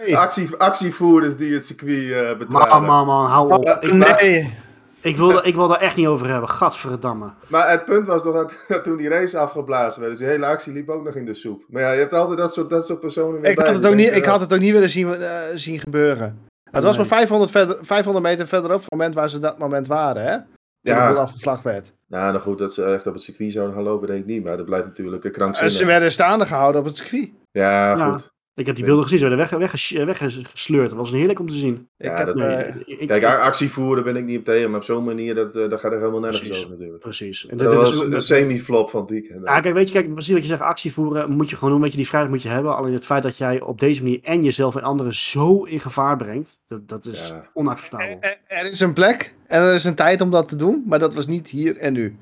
nee. 0.00 0.16
actie, 0.16 0.56
actievoerders 0.56 1.36
die 1.36 1.54
het 1.54 1.66
circuit 1.66 2.10
eh 2.12 2.26
Man, 2.28 2.38
betraden. 2.38 2.82
man, 2.82 3.06
man, 3.06 3.26
hou 3.26 3.52
op. 3.52 3.64
Ik, 3.80 3.92
nee. 3.92 4.54
ik, 5.00 5.16
wil, 5.16 5.30
er- 5.32 5.44
ik 5.46 5.54
wil 5.54 5.68
daar 5.68 5.80
echt 5.80 5.96
niet 5.96 6.06
over 6.06 6.28
hebben. 6.28 6.48
Gadverdamme. 6.48 7.32
Maar 7.46 7.70
het 7.70 7.84
punt 7.84 8.06
was 8.06 8.22
toch 8.22 8.34
dat, 8.34 8.52
dat 8.68 8.84
toen 8.84 8.96
die 8.96 9.08
race 9.08 9.38
afgeblazen 9.38 10.00
werd, 10.00 10.12
dus 10.12 10.20
die 10.20 10.30
hele 10.30 10.46
actie 10.46 10.72
liep 10.72 10.88
ook 10.88 11.04
nog 11.04 11.14
in 11.14 11.24
de 11.26 11.34
soep. 11.34 11.64
Maar 11.68 11.82
ja, 11.82 11.92
je 11.92 11.98
hebt 11.98 12.12
altijd 12.12 12.38
dat 12.38 12.52
soort, 12.52 12.70
dat 12.70 12.86
soort 12.86 13.00
personen 13.00 13.40
weer 13.40 13.50
Ik 13.50 13.56
bij. 13.56 13.66
had, 13.66 13.74
het 13.74 13.86
ook 13.86 13.94
niet, 13.94 14.12
ik 14.12 14.24
had 14.24 14.40
het 14.40 14.52
ook 14.52 14.60
niet 14.60 14.72
willen 14.72 14.88
zien, 14.90 15.14
eh, 15.14 15.38
zien 15.54 15.80
gebeuren. 15.80 16.38
Het 16.70 16.84
was 16.84 16.96
maar 16.96 17.06
500, 17.06 17.50
verder, 17.50 17.76
500 17.82 18.24
meter 18.24 18.46
verderop 18.46 18.76
van 18.76 18.84
het 18.88 18.92
moment 18.98 19.14
waar 19.14 19.28
ze 19.28 19.38
dat 19.38 19.58
moment 19.58 19.86
waren, 19.86 20.22
hè? 20.24 20.36
Toen 20.82 20.94
Ja. 20.94 21.06
de 21.08 21.12
boel 21.14 21.22
afgevlagd 21.22 21.62
werd. 21.62 21.92
Nou, 22.08 22.32
nou 22.32 22.42
goed, 22.44 22.58
dat 22.58 22.74
ze 22.74 22.84
echt 22.84 23.06
op 23.06 23.12
het 23.14 23.22
circuit 23.22 23.52
zouden 23.52 23.74
gaan 23.74 23.84
lopen, 23.84 24.06
denk 24.06 24.20
ik 24.20 24.26
niet. 24.26 24.44
Maar 24.44 24.56
dat 24.56 24.66
blijft 24.66 24.86
natuurlijk 24.86 25.24
een 25.24 25.30
En 25.30 25.36
krankzinnig. 25.36 25.72
ze 25.72 25.84
werden 25.86 26.12
staande 26.12 26.46
gehouden 26.46 26.80
op 26.80 26.86
het 26.86 26.96
circuit. 26.96 27.28
Ja, 27.50 27.96
Ja. 27.96 28.12
goed. 28.12 28.32
Ik 28.56 28.66
heb 28.66 28.76
die 28.76 28.84
beelden 28.84 29.02
gezien. 29.02 29.18
Ze 29.18 29.28
werden 29.28 29.58
weg, 29.58 29.72
weg, 29.72 30.04
weggesleurd. 30.04 30.88
Dat 30.90 30.98
was 30.98 31.10
een 31.12 31.16
heerlijk 31.18 31.40
om 31.40 31.48
te 31.48 31.54
zien. 31.54 31.88
Ik 31.98 32.10
heb, 32.16 32.26
dat- 32.26 32.38
eh, 32.38 32.46
Nee, 32.46 32.82
ik- 32.86 33.08
Kijk, 33.08 33.24
actievoeren 33.24 34.04
ben 34.04 34.16
ik 34.16 34.24
niet 34.24 34.38
op 34.38 34.44
tegen, 34.44 34.70
maar 34.70 34.78
op 34.78 34.84
zo'n 34.84 35.04
manier, 35.04 35.34
dat, 35.34 35.56
eh, 35.56 35.68
dat 35.70 35.80
gaat 35.80 35.92
er 35.92 35.98
helemaal 35.98 36.20
nergens 36.20 36.40
Precies. 36.40 36.58
over 36.64 36.70
natuurlijk. 36.76 37.00
Precies. 37.02 37.46
En 37.46 37.56
Dat 37.56 37.70
dit, 37.70 37.78
was 37.78 37.92
is, 37.92 37.98
een 37.98 38.22
semi-flop 38.22 38.90
van 38.90 39.06
weekend. 39.06 39.40
Ja, 39.46 39.60
kijk, 39.60 39.74
weet 39.74 39.86
je, 39.88 39.92
kijk, 40.00 40.12
precies 40.12 40.32
wat 40.32 40.42
je 40.42 40.48
zegt, 40.48 40.60
actie 40.60 40.92
voeren 40.92 41.30
moet 41.30 41.50
je 41.50 41.56
gewoon 41.56 41.70
doen. 41.72 41.80
Weet 41.82 41.90
je, 41.90 41.96
die 41.96 42.06
vrijheid 42.08 42.32
moet 42.32 42.42
je 42.42 42.48
hebben. 42.48 42.76
Alleen 42.76 42.92
het 42.92 43.06
feit 43.06 43.22
dat 43.22 43.38
jij 43.38 43.60
op 43.60 43.80
deze 43.80 44.02
manier 44.02 44.20
en 44.22 44.42
jezelf 44.42 44.76
en 44.76 44.82
anderen 44.82 45.14
zo 45.14 45.62
in 45.62 45.80
gevaar 45.80 46.16
brengt, 46.16 46.60
dat, 46.68 46.88
dat 46.88 47.04
is 47.06 47.28
Ja. 47.28 47.48
onacceptabel. 47.54 48.16
er, 48.20 48.38
er 48.46 48.66
is 48.66 48.80
een 48.80 48.92
plek 48.92 49.34
en 49.46 49.60
er 49.62 49.74
is 49.74 49.84
een 49.84 49.94
tijd 49.94 50.20
om 50.20 50.30
dat 50.30 50.48
te 50.48 50.56
doen, 50.56 50.84
maar 50.86 50.98
dat 50.98 51.14
was 51.14 51.26
niet 51.26 51.50
hier 51.50 51.76
en 51.76 51.92
nu. 51.92 52.16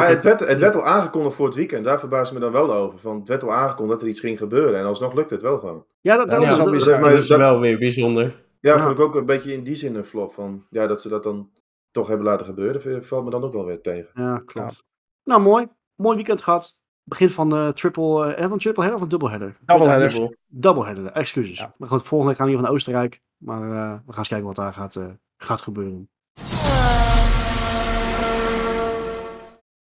Maar 0.00 0.08
het 0.08 0.22
werd, 0.24 0.40
het 0.40 0.60
werd 0.60 0.74
al 0.74 0.86
aangekondigd 0.86 1.36
voor 1.36 1.46
het 1.46 1.54
weekend, 1.54 1.84
daar 1.84 1.98
verbaas 1.98 2.28
ik 2.28 2.34
me 2.34 2.40
dan 2.40 2.52
wel 2.52 2.72
over. 2.72 2.98
Van, 2.98 3.18
het 3.18 3.28
werd 3.28 3.42
al 3.42 3.52
aangekondigd 3.52 3.90
dat 3.98 4.02
er 4.02 4.08
iets 4.08 4.20
ging 4.20 4.38
gebeuren 4.38 4.78
en 4.78 4.84
alsnog 4.84 5.14
lukt 5.14 5.30
het 5.30 5.42
wel 5.42 5.58
gewoon. 5.58 5.84
Ja, 6.00 6.16
dat, 6.16 6.30
dat, 6.30 6.40
Ja, 6.42 6.48
is 6.48 6.56
dat 6.56 7.28
dat- 7.28 7.38
wel 7.38 7.60
weer 7.60 7.78
bijzonder. 7.78 8.24
Ja, 8.60 8.74
Ja. 8.74 8.80
vond 8.82 8.98
ik 8.98 9.00
ook 9.04 9.14
een 9.14 9.26
beetje 9.26 9.52
in 9.52 9.62
die 9.62 9.74
zin 9.74 9.94
een 9.94 10.04
flop. 10.04 10.32
Van, 10.34 10.66
ja, 10.70 10.86
dat 10.86 11.00
ze 11.00 11.08
dat 11.08 11.22
dan 11.22 11.50
toch 11.90 12.06
hebben 12.08 12.26
laten 12.26 12.46
gebeuren, 12.46 13.04
valt 13.04 13.24
me 13.24 13.30
dan 13.30 13.44
ook 13.44 13.52
wel 13.52 13.64
weer 13.64 13.80
tegen. 13.80 14.10
Ja, 14.14 14.42
klopt. 14.46 14.84
Nou, 15.24 15.40
mooi. 15.40 15.66
Mooi 15.96 16.16
weekend 16.16 16.42
gehad. 16.42 16.80
Begin 17.04 17.30
van 17.30 17.48
de 17.50 17.70
triple, 17.74 18.36
uh, 18.38 18.48
van 18.48 18.58
triple 18.58 18.82
header 18.82 18.94
of 18.94 19.02
een 19.02 19.08
double 19.08 19.28
header? 19.30 19.56
Double 19.66 19.88
header. 19.88 20.08
Dubbel. 20.10 20.34
Double 20.46 20.84
header, 20.84 21.06
excuses. 21.06 21.58
Ja. 21.58 21.74
Maar 21.76 21.88
goed, 21.88 22.02
volgende 22.02 22.26
week 22.26 22.36
gaan 22.36 22.46
we 22.46 22.52
hier 22.56 22.62
van 22.64 22.72
Oostenrijk. 22.74 23.20
Maar 23.36 23.62
eh, 23.62 23.92
we 24.06 24.12
gaan 24.12 24.18
eens 24.18 24.28
kijken 24.28 24.46
wat 24.46 24.56
daar 24.56 24.72
gaat, 24.72 24.96
eh, 24.96 25.04
gaat 25.36 25.60
gebeuren. 25.60 26.08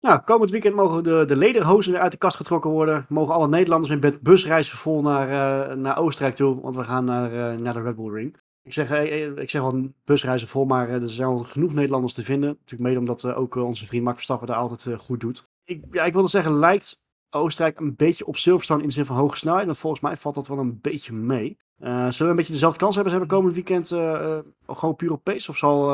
Nou, 0.01 0.21
komend 0.21 0.51
weekend 0.51 0.75
mogen 0.75 1.03
de, 1.03 1.25
de 1.27 1.37
lederhozen 1.37 2.01
uit 2.01 2.13
de 2.13 2.19
kast 2.19 2.37
getrokken 2.37 2.71
worden. 2.71 3.07
Mogen 3.09 3.35
alle 3.35 3.49
Nederlanders 3.49 4.01
met 4.01 4.21
busreizen 4.21 4.79
vol 4.79 5.03
naar, 5.03 5.29
eh, 5.29 5.75
naar 5.77 5.99
Oostenrijk 5.99 6.35
toe. 6.35 6.61
Want 6.61 6.77
we 6.77 6.85
gaan 6.85 7.05
naar, 7.05 7.33
eh, 7.33 7.59
naar 7.59 7.75
de 7.75 7.83
Red 7.83 7.97
Bull 7.97 8.13
Ring. 8.13 8.37
Ik 8.63 8.73
zeg, 8.73 8.91
eh, 8.91 9.37
ik 9.37 9.51
zeg 9.51 9.63
wel 9.63 9.93
busreizen 10.05 10.49
vol, 10.49 10.65
maar 10.65 10.89
er 10.89 11.09
zijn 11.09 11.29
wel 11.29 11.39
genoeg 11.39 11.73
Nederlanders 11.73 12.13
te 12.13 12.25
vinden. 12.25 12.49
Natuurlijk 12.49 12.83
mede 12.83 12.99
omdat 12.99 13.35
ook 13.35 13.55
onze 13.55 13.87
vriend 13.87 14.05
Max 14.05 14.17
Verstappen 14.17 14.47
daar 14.47 14.57
altijd 14.57 15.01
goed 15.01 15.21
doet. 15.21 15.49
Ik, 15.65 15.85
ja, 15.91 16.05
ik 16.05 16.13
wilde 16.13 16.29
zeggen, 16.29 16.53
lijkt 16.53 17.05
Oostenrijk 17.37 17.81
een 17.81 17.97
beetje 17.97 18.27
op 18.27 18.37
Silverstone 18.37 18.83
in 18.83 18.89
de 18.89 18.95
zin 18.95 19.05
van 19.05 19.17
hoge 19.17 19.37
snelheid. 19.37 19.67
Maar 19.67 19.77
volgens 19.77 20.03
mij 20.03 20.17
valt 20.17 20.35
dat 20.35 20.49
wel 20.49 20.59
een 20.59 20.79
beetje 20.81 21.13
mee. 21.13 21.57
Eh, 21.79 21.91
zullen 21.99 22.13
we 22.19 22.25
een 22.25 22.37
beetje 22.37 22.53
dezelfde 22.53 22.79
kans 22.79 22.95
hebben? 22.95 23.13
Ze 23.13 23.19
hebben 23.19 23.37
komend 23.39 23.55
weekend 23.55 23.91
eh, 23.91 24.37
eh, 24.37 24.39
gewoon 24.67 24.97
puur 24.97 25.13
op 25.13 25.25
pace? 25.25 25.51
Of 25.51 25.57
zal 25.57 25.87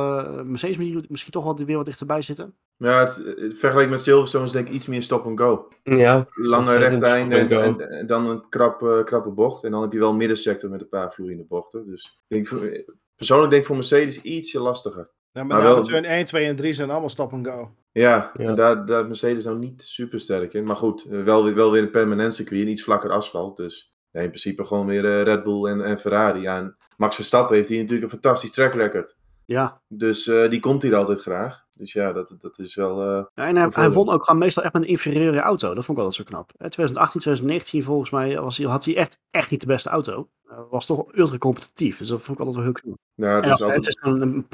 Mercedes 0.44 0.76
misschien- 0.76 1.04
misschien 1.08 1.32
toch 1.32 1.44
wel 1.44 1.56
weer 1.56 1.76
wat 1.76 1.86
dichterbij 1.86 2.22
zitten? 2.22 2.54
Ja, 2.76 3.00
het, 3.00 3.16
het 3.38 3.58
vergeleken 3.58 3.90
met 3.90 4.00
Silverstone 4.02 4.44
is 4.44 4.50
denk 4.50 4.68
ik 4.68 4.74
iets 4.74 4.86
meer 4.86 5.02
stop 5.02 5.24
and 5.26 5.40
go. 5.40 5.68
Ja, 5.82 6.26
Lange 6.32 6.62
Ontzettend 6.62 7.02
rechte 7.02 7.18
eind 7.18 7.32
en, 7.32 7.62
en, 7.62 7.90
en 7.90 8.06
dan 8.06 8.26
een 8.26 8.48
krap, 8.48 9.02
krappe 9.04 9.30
bocht. 9.30 9.64
En 9.64 9.70
dan 9.70 9.82
heb 9.82 9.92
je 9.92 9.98
wel 9.98 10.10
een 10.10 10.16
middensector 10.16 10.70
met 10.70 10.80
een 10.80 10.88
paar 10.88 11.12
vloeiende 11.12 11.44
bochten. 11.44 11.86
Dus 11.86 12.04
ik 12.28 12.36
denk, 12.36 12.46
voor- 12.48 12.84
persoonlijk 13.16 13.50
denk 13.50 13.62
ik 13.62 13.68
voor 13.68 13.76
Mercedes 13.76 14.20
ietsje 14.22 14.60
lastiger. 14.60 15.10
Ja, 15.32 15.44
Maar 15.44 15.46
maar 15.46 15.62
wel- 15.62 15.74
wel... 15.74 15.82
turn 15.82 16.04
1, 16.04 16.24
2 16.24 16.44
en 16.46 16.56
3 16.56 16.72
zijn 16.72 16.90
allemaal 16.90 17.08
stop 17.08 17.32
and 17.32 17.46
go. 17.48 17.74
Ja, 17.92 18.30
Ja. 18.36 18.48
en 18.48 18.54
daar, 18.54 18.86
daar 18.86 19.00
is 19.00 19.06
Mercedes 19.06 19.44
nou 19.44 19.58
niet 19.58 19.82
super 19.82 20.20
sterk 20.20 20.54
in. 20.54 20.64
Maar 20.64 20.76
goed, 20.76 21.04
eh, 21.04 21.22
wel, 21.22 21.44
weer- 21.44 21.54
wel 21.54 21.70
weer 21.70 21.82
een 21.82 21.90
permanent 21.90 22.34
circuit 22.34 22.60
en 22.62 22.68
iets 22.68 22.82
vlakker 22.82 23.10
asfalt. 23.10 23.56
Dus 23.56 23.94
nee, 24.12 24.22
in 24.22 24.28
principe 24.28 24.64
gewoon 24.64 24.86
weer 24.86 25.04
eh, 25.04 25.22
Red 25.22 25.42
Bull 25.44 25.64
en, 25.66 25.80
en 25.84 25.98
Ferrari. 25.98 26.40
Ja, 26.40 26.56
en 26.58 26.76
Max 26.96 27.14
Verstappen 27.14 27.56
heeft 27.56 27.68
hier 27.68 27.78
natuurlijk 27.80 28.12
een 28.12 28.18
fantastisch 28.20 28.52
track 28.52 28.74
record. 28.74 29.16
Ja. 29.46 29.80
Dus 29.88 30.26
eh, 30.26 30.50
die 30.50 30.60
komt 30.60 30.82
hier 30.82 30.94
altijd 30.94 31.20
graag. 31.20 31.60
Dus 31.74 31.92
ja, 31.92 32.12
dat, 32.12 32.34
dat 32.40 32.58
is 32.58 32.74
wel... 32.74 33.06
Ja, 33.10 33.28
en 33.34 33.56
hij, 33.56 33.68
hij 33.72 33.90
won 33.92 34.08
ook 34.10 34.24
gewoon 34.24 34.40
meestal 34.40 34.62
echt 34.62 34.72
met 34.72 34.82
een 34.82 34.88
inferieure 34.88 35.40
auto. 35.40 35.74
Dat 35.74 35.84
vond 35.84 35.98
ik 35.98 36.04
altijd 36.04 36.26
zo 36.26 36.34
knap. 36.34 36.50
Eh, 36.50 36.68
2018, 36.68 37.20
2019 37.20 37.82
volgens 37.82 38.10
mij 38.10 38.40
was 38.40 38.56
hij, 38.58 38.66
had 38.66 38.84
hij 38.84 38.96
echt, 38.96 39.20
echt 39.30 39.50
niet 39.50 39.60
de 39.60 39.66
beste 39.66 39.88
auto. 39.88 40.28
Was 40.70 40.86
toch 40.86 41.14
ultra 41.14 41.38
competitief. 41.38 41.98
Dus 41.98 42.08
dat 42.08 42.22
vond 42.22 42.38
ik 42.38 42.44
altijd 42.46 42.64
wel 42.64 42.64
heel 42.74 42.82
knap. 42.82 42.96
nou, 43.14 43.34
het 43.36 43.44
En 43.44 43.50
is 43.50 43.60
altijd... 43.62 43.84
Het 43.84 43.88
is 43.88 43.98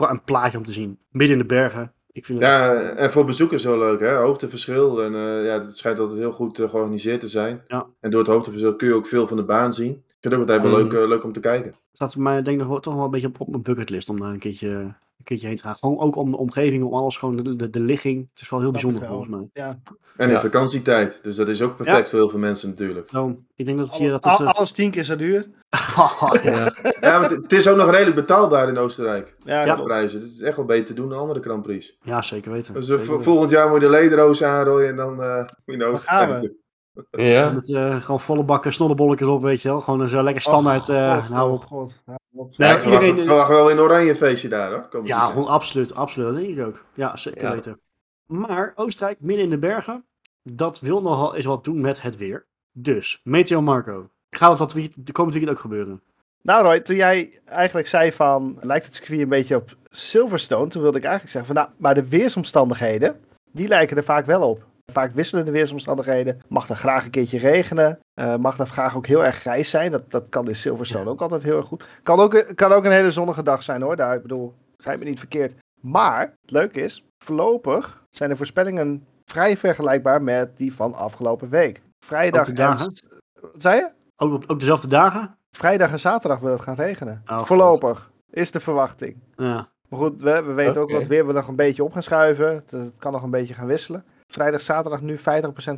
een 0.08 0.22
plaatje 0.24 0.58
om 0.58 0.64
te 0.64 0.72
zien. 0.72 0.98
Midden 1.10 1.36
in 1.36 1.42
de 1.42 1.48
bergen. 1.48 1.92
Ik 2.18 2.24
vind 2.24 2.38
het 2.38 2.48
Ja, 2.48 2.74
echt, 2.82 2.94
en 2.94 3.10
voor 3.10 3.24
bezoekers 3.24 3.64
wel 3.64 3.78
leuk, 3.78 4.00
hè? 4.00 4.14
Hoogteverschil. 4.14 5.02
En 5.02 5.14
eh, 5.14 5.44
ja, 5.44 5.60
het 5.64 5.76
schijnt 5.76 5.98
altijd 5.98 6.18
heel 6.18 6.32
goed 6.32 6.58
eh, 6.58 6.68
georganiseerd 6.70 7.20
te 7.20 7.28
zijn. 7.28 7.62
Ja. 7.68 7.86
En 8.00 8.10
door 8.10 8.20
het 8.20 8.28
hoogteverschil 8.28 8.76
kun 8.76 8.88
je 8.88 8.94
ook 8.94 9.06
veel 9.06 9.26
van 9.26 9.36
de 9.36 9.42
baan 9.44 9.72
zien. 9.72 9.90
Ik 9.90 10.14
vind 10.20 10.34
het 10.34 10.34
ook 10.34 10.40
altijd 10.40 10.62
wel 10.62 10.70
Mhm. 10.70 10.80
leuk, 10.92 11.02
eh, 11.02 11.08
leuk 11.08 11.24
om 11.24 11.32
te 11.32 11.40
kijken. 11.40 11.74
staat 11.92 12.12
voor 12.12 12.22
mij 12.22 12.34
denk 12.42 12.46
ik 12.56 12.58
nog 12.58 12.66
wel, 12.68 12.80
toch 12.80 12.94
wel 12.94 13.04
een 13.04 13.10
beetje 13.10 13.26
op, 13.26 13.40
op 13.40 13.48
mijn 13.48 13.62
bucketlist 13.62 14.08
om 14.08 14.20
daar 14.20 14.30
een 14.32 14.38
keertje, 14.38 14.68
een 14.68 15.24
keertje 15.24 15.46
heen 15.46 15.56
te 15.56 15.62
gaan. 15.62 15.74
Gewoon 15.74 15.98
ook 15.98 16.16
om 16.16 16.30
de 16.30 16.36
omgeving, 16.36 16.84
om 16.84 16.94
alles, 16.94 17.16
gewoon 17.16 17.36
de, 17.36 17.56
de, 17.56 17.70
de 17.70 17.80
ligging. 17.80 18.28
Het 18.30 18.40
is 18.42 18.50
wel 18.50 18.60
heel 18.60 18.70
bijzonder 18.70 19.00
wel. 19.00 19.10
volgens 19.10 19.30
mij. 19.30 19.48
Ja. 19.52 19.78
En 20.16 20.28
Ja. 20.28 20.34
in 20.34 20.40
vakantietijd. 20.40 21.20
Dus 21.22 21.36
dat 21.36 21.48
is 21.48 21.62
ook 21.62 21.76
perfect 21.76 21.98
Ja. 21.98 22.04
voor 22.04 22.18
heel 22.18 22.28
veel 22.28 22.38
mensen 22.38 22.68
natuurlijk. 22.68 23.08
Zo, 23.12 23.38
ik 23.56 23.64
denk 23.66 23.78
dat 23.78 23.86
het 23.86 23.96
hier... 23.96 24.10
Dat 24.10 24.24
het, 24.24 24.38
al- 24.38 24.46
alles 24.52 24.70
tien 24.70 24.90
keer 24.90 25.04
zo 25.04 25.16
duur. 25.16 25.48
Ja. 25.96 26.34
ja. 26.42 26.72
Ja, 27.00 27.18
maar 27.20 27.30
het- 27.30 27.52
is 27.52 27.68
ook 27.68 27.76
nog 27.76 27.90
redelijk 27.90 28.16
betaalbaar 28.16 28.68
in 28.68 28.78
Oostenrijk. 28.78 29.36
Ja, 29.44 29.64
Ja. 29.64 29.76
De 29.76 29.82
prijzen. 29.82 30.20
Het 30.20 30.30
is 30.32 30.40
echt 30.40 30.56
wel 30.56 30.64
beter 30.64 30.84
te 30.86 30.94
doen 30.94 31.08
dan 31.08 31.18
andere 31.18 31.40
Grand 31.42 31.62
Prix. 31.62 31.98
ja, 32.02 32.22
zeker 32.22 32.52
weten. 32.52 32.74
Dus 32.74 32.82
eh, 32.82 32.90
Zeker 32.90 33.04
vo- 33.06 33.10
weten. 33.12 33.24
volgend 33.32 33.50
jaar 33.50 33.68
moet 33.68 33.80
je 33.80 33.86
de 33.86 33.92
lederoos 33.92 34.42
aanrooien 34.42 34.88
en 34.88 34.96
dan 34.96 35.22
eh 35.22 35.38
moet 35.38 35.48
je 35.64 35.76
naar 35.76 35.88
Oostenrijk. 35.88 36.52
ja. 37.10 37.50
Met 37.50 37.72
eh, 37.72 38.00
gewoon 38.00 38.20
volle 38.20 38.44
bakken 38.44 38.72
snollebolletjes 38.72 39.28
op, 39.28 39.42
weet 39.42 39.62
je 39.62 39.68
wel. 39.68 39.80
Gewoon 39.80 40.08
zo 40.08 40.22
lekker 40.22 40.42
standaard. 40.42 40.88
Oh, 40.88 40.96
eh 40.96 41.18
God, 41.18 41.28
nou, 41.30 41.50
oh. 41.52 41.60
God. 41.60 42.00
Ja. 42.06 42.18
Nee, 42.30 42.46
Ja, 42.68 42.74
ik 42.74 42.80
verwacht, 42.80 43.02
iedereen- 43.02 43.22
ik 43.22 43.28
verwacht 43.28 43.48
wel 43.48 43.70
een 43.70 43.80
oranje 43.80 44.16
feestje 44.16 44.48
daar 44.48 44.70
hoor. 44.90 45.06
Ja, 45.06 45.26
gewoon 45.26 45.46
absoluut, 45.48 45.94
absoluut. 45.94 46.28
Dat 46.28 46.36
denk 46.36 46.58
ik 46.58 46.66
ook. 46.66 46.84
Ja, 46.94 47.16
zeker 47.16 47.42
Ja. 47.42 47.52
weten. 47.52 47.80
Maar 48.26 48.72
Oostenrijk, 48.74 49.20
midden 49.20 49.44
in 49.44 49.50
de 49.50 49.58
bergen, 49.58 50.04
dat 50.42 50.80
wil 50.80 51.02
nogal 51.02 51.34
eens 51.36 51.44
wat 51.44 51.64
doen 51.64 51.80
met 51.80 52.02
het 52.02 52.16
weer. 52.16 52.46
Dus, 52.72 53.20
Meteo 53.24 53.60
Marco. 53.62 54.08
Gaat 54.30 54.58
dat 54.58 54.72
week- 54.72 54.94
de 54.96 55.12
komend 55.12 55.34
weekend 55.34 55.56
ook 55.56 55.62
gebeuren? 55.62 56.02
Nou 56.42 56.64
Roy, 56.64 56.80
toen 56.80 56.96
jij 56.96 57.40
eigenlijk 57.44 57.86
zei 57.88 58.12
van, 58.12 58.58
lijkt 58.62 58.84
het 58.84 58.94
circuit 58.94 59.20
een 59.20 59.28
beetje 59.28 59.56
op 59.56 59.76
Silverstone, 59.88 60.68
toen 60.68 60.82
wilde 60.82 60.98
ik 60.98 61.04
eigenlijk 61.04 61.32
zeggen 61.34 61.54
van, 61.54 61.62
nou, 61.64 61.74
maar 61.78 61.94
de 61.94 62.08
weersomstandigheden, 62.08 63.20
die 63.52 63.68
lijken 63.68 63.96
er 63.96 64.04
vaak 64.04 64.26
wel 64.26 64.50
op. 64.50 64.66
Vaak 64.92 65.12
wisselende 65.14 65.50
weersomstandigheden. 65.50 66.40
Mag 66.48 66.68
er 66.68 66.76
graag 66.76 67.04
een 67.04 67.10
keertje 67.10 67.38
regenen. 67.38 67.98
eh, 68.14 68.36
mag 68.36 68.58
er 68.58 68.66
graag 68.66 68.96
ook 68.96 69.06
heel 69.06 69.24
erg 69.24 69.36
grijs 69.36 69.70
zijn. 69.70 69.90
Dat, 69.90 70.10
dat 70.10 70.28
kan 70.28 70.48
in 70.48 70.56
Silverstone 70.56 71.10
ook 71.10 71.20
altijd 71.22 71.42
heel 71.42 71.56
erg 71.56 71.66
goed. 71.66 71.84
Kan 72.02 72.18
ook, 72.20 72.44
kan 72.54 72.72
ook 72.72 72.84
een 72.84 72.90
hele 72.92 73.10
zonnige 73.10 73.42
dag 73.42 73.62
zijn 73.62 73.82
hoor. 73.82 73.96
Daar, 73.96 74.14
ik 74.16 74.22
bedoel, 74.22 74.54
begrijp 74.76 74.98
me 74.98 75.04
niet 75.04 75.18
verkeerd. 75.18 75.54
Maar 75.80 76.20
het 76.20 76.50
leuke 76.50 76.80
is, 76.82 77.04
voorlopig 77.24 78.02
zijn 78.10 78.30
de 78.30 78.36
voorspellingen 78.36 79.06
vrij 79.24 79.56
vergelijkbaar 79.56 80.22
met 80.22 80.56
die 80.56 80.74
van 80.74 80.94
afgelopen 80.94 81.48
week. 81.48 81.80
Vrijdag 82.06 82.40
Ook 82.40 82.46
de 82.56 82.62
en... 82.62 82.68
dagen? 82.68 82.96
s- 82.96 83.02
Wat 83.40 83.62
zei 83.62 83.76
je? 83.76 83.88
Ook, 84.20 84.32
op, 84.32 84.44
ook 84.46 84.58
dezelfde 84.58 84.88
dagen? 84.88 85.36
Vrijdag 85.50 85.90
en 85.90 86.00
zaterdag 86.00 86.40
wil 86.40 86.52
het 86.52 86.60
gaan 86.60 86.74
regenen. 86.74 87.22
Oh, 87.26 87.38
God. 87.38 87.46
Voorlopig 87.46 88.10
is 88.30 88.50
de 88.50 88.60
verwachting. 88.60 89.16
Ja. 89.36 89.68
Maar 89.88 89.98
goed, 90.00 90.20
we, 90.20 90.42
we 90.42 90.52
weten 90.52 90.82
ook 90.82 90.90
dat 90.90 91.06
weer 91.06 91.26
we 91.26 91.32
nog 91.32 91.48
een 91.48 91.56
beetje 91.56 91.84
op 91.84 91.92
gaan 91.92 92.02
schuiven. 92.02 92.54
Het, 92.54 92.70
het 92.70 92.94
kan 92.98 93.12
nog 93.12 93.22
een 93.22 93.30
beetje 93.30 93.54
gaan 93.54 93.66
wisselen. 93.66 94.04
Vrijdag, 94.26 94.60
zaterdag 94.60 95.00
nu 95.00 95.18
50% 95.18 95.22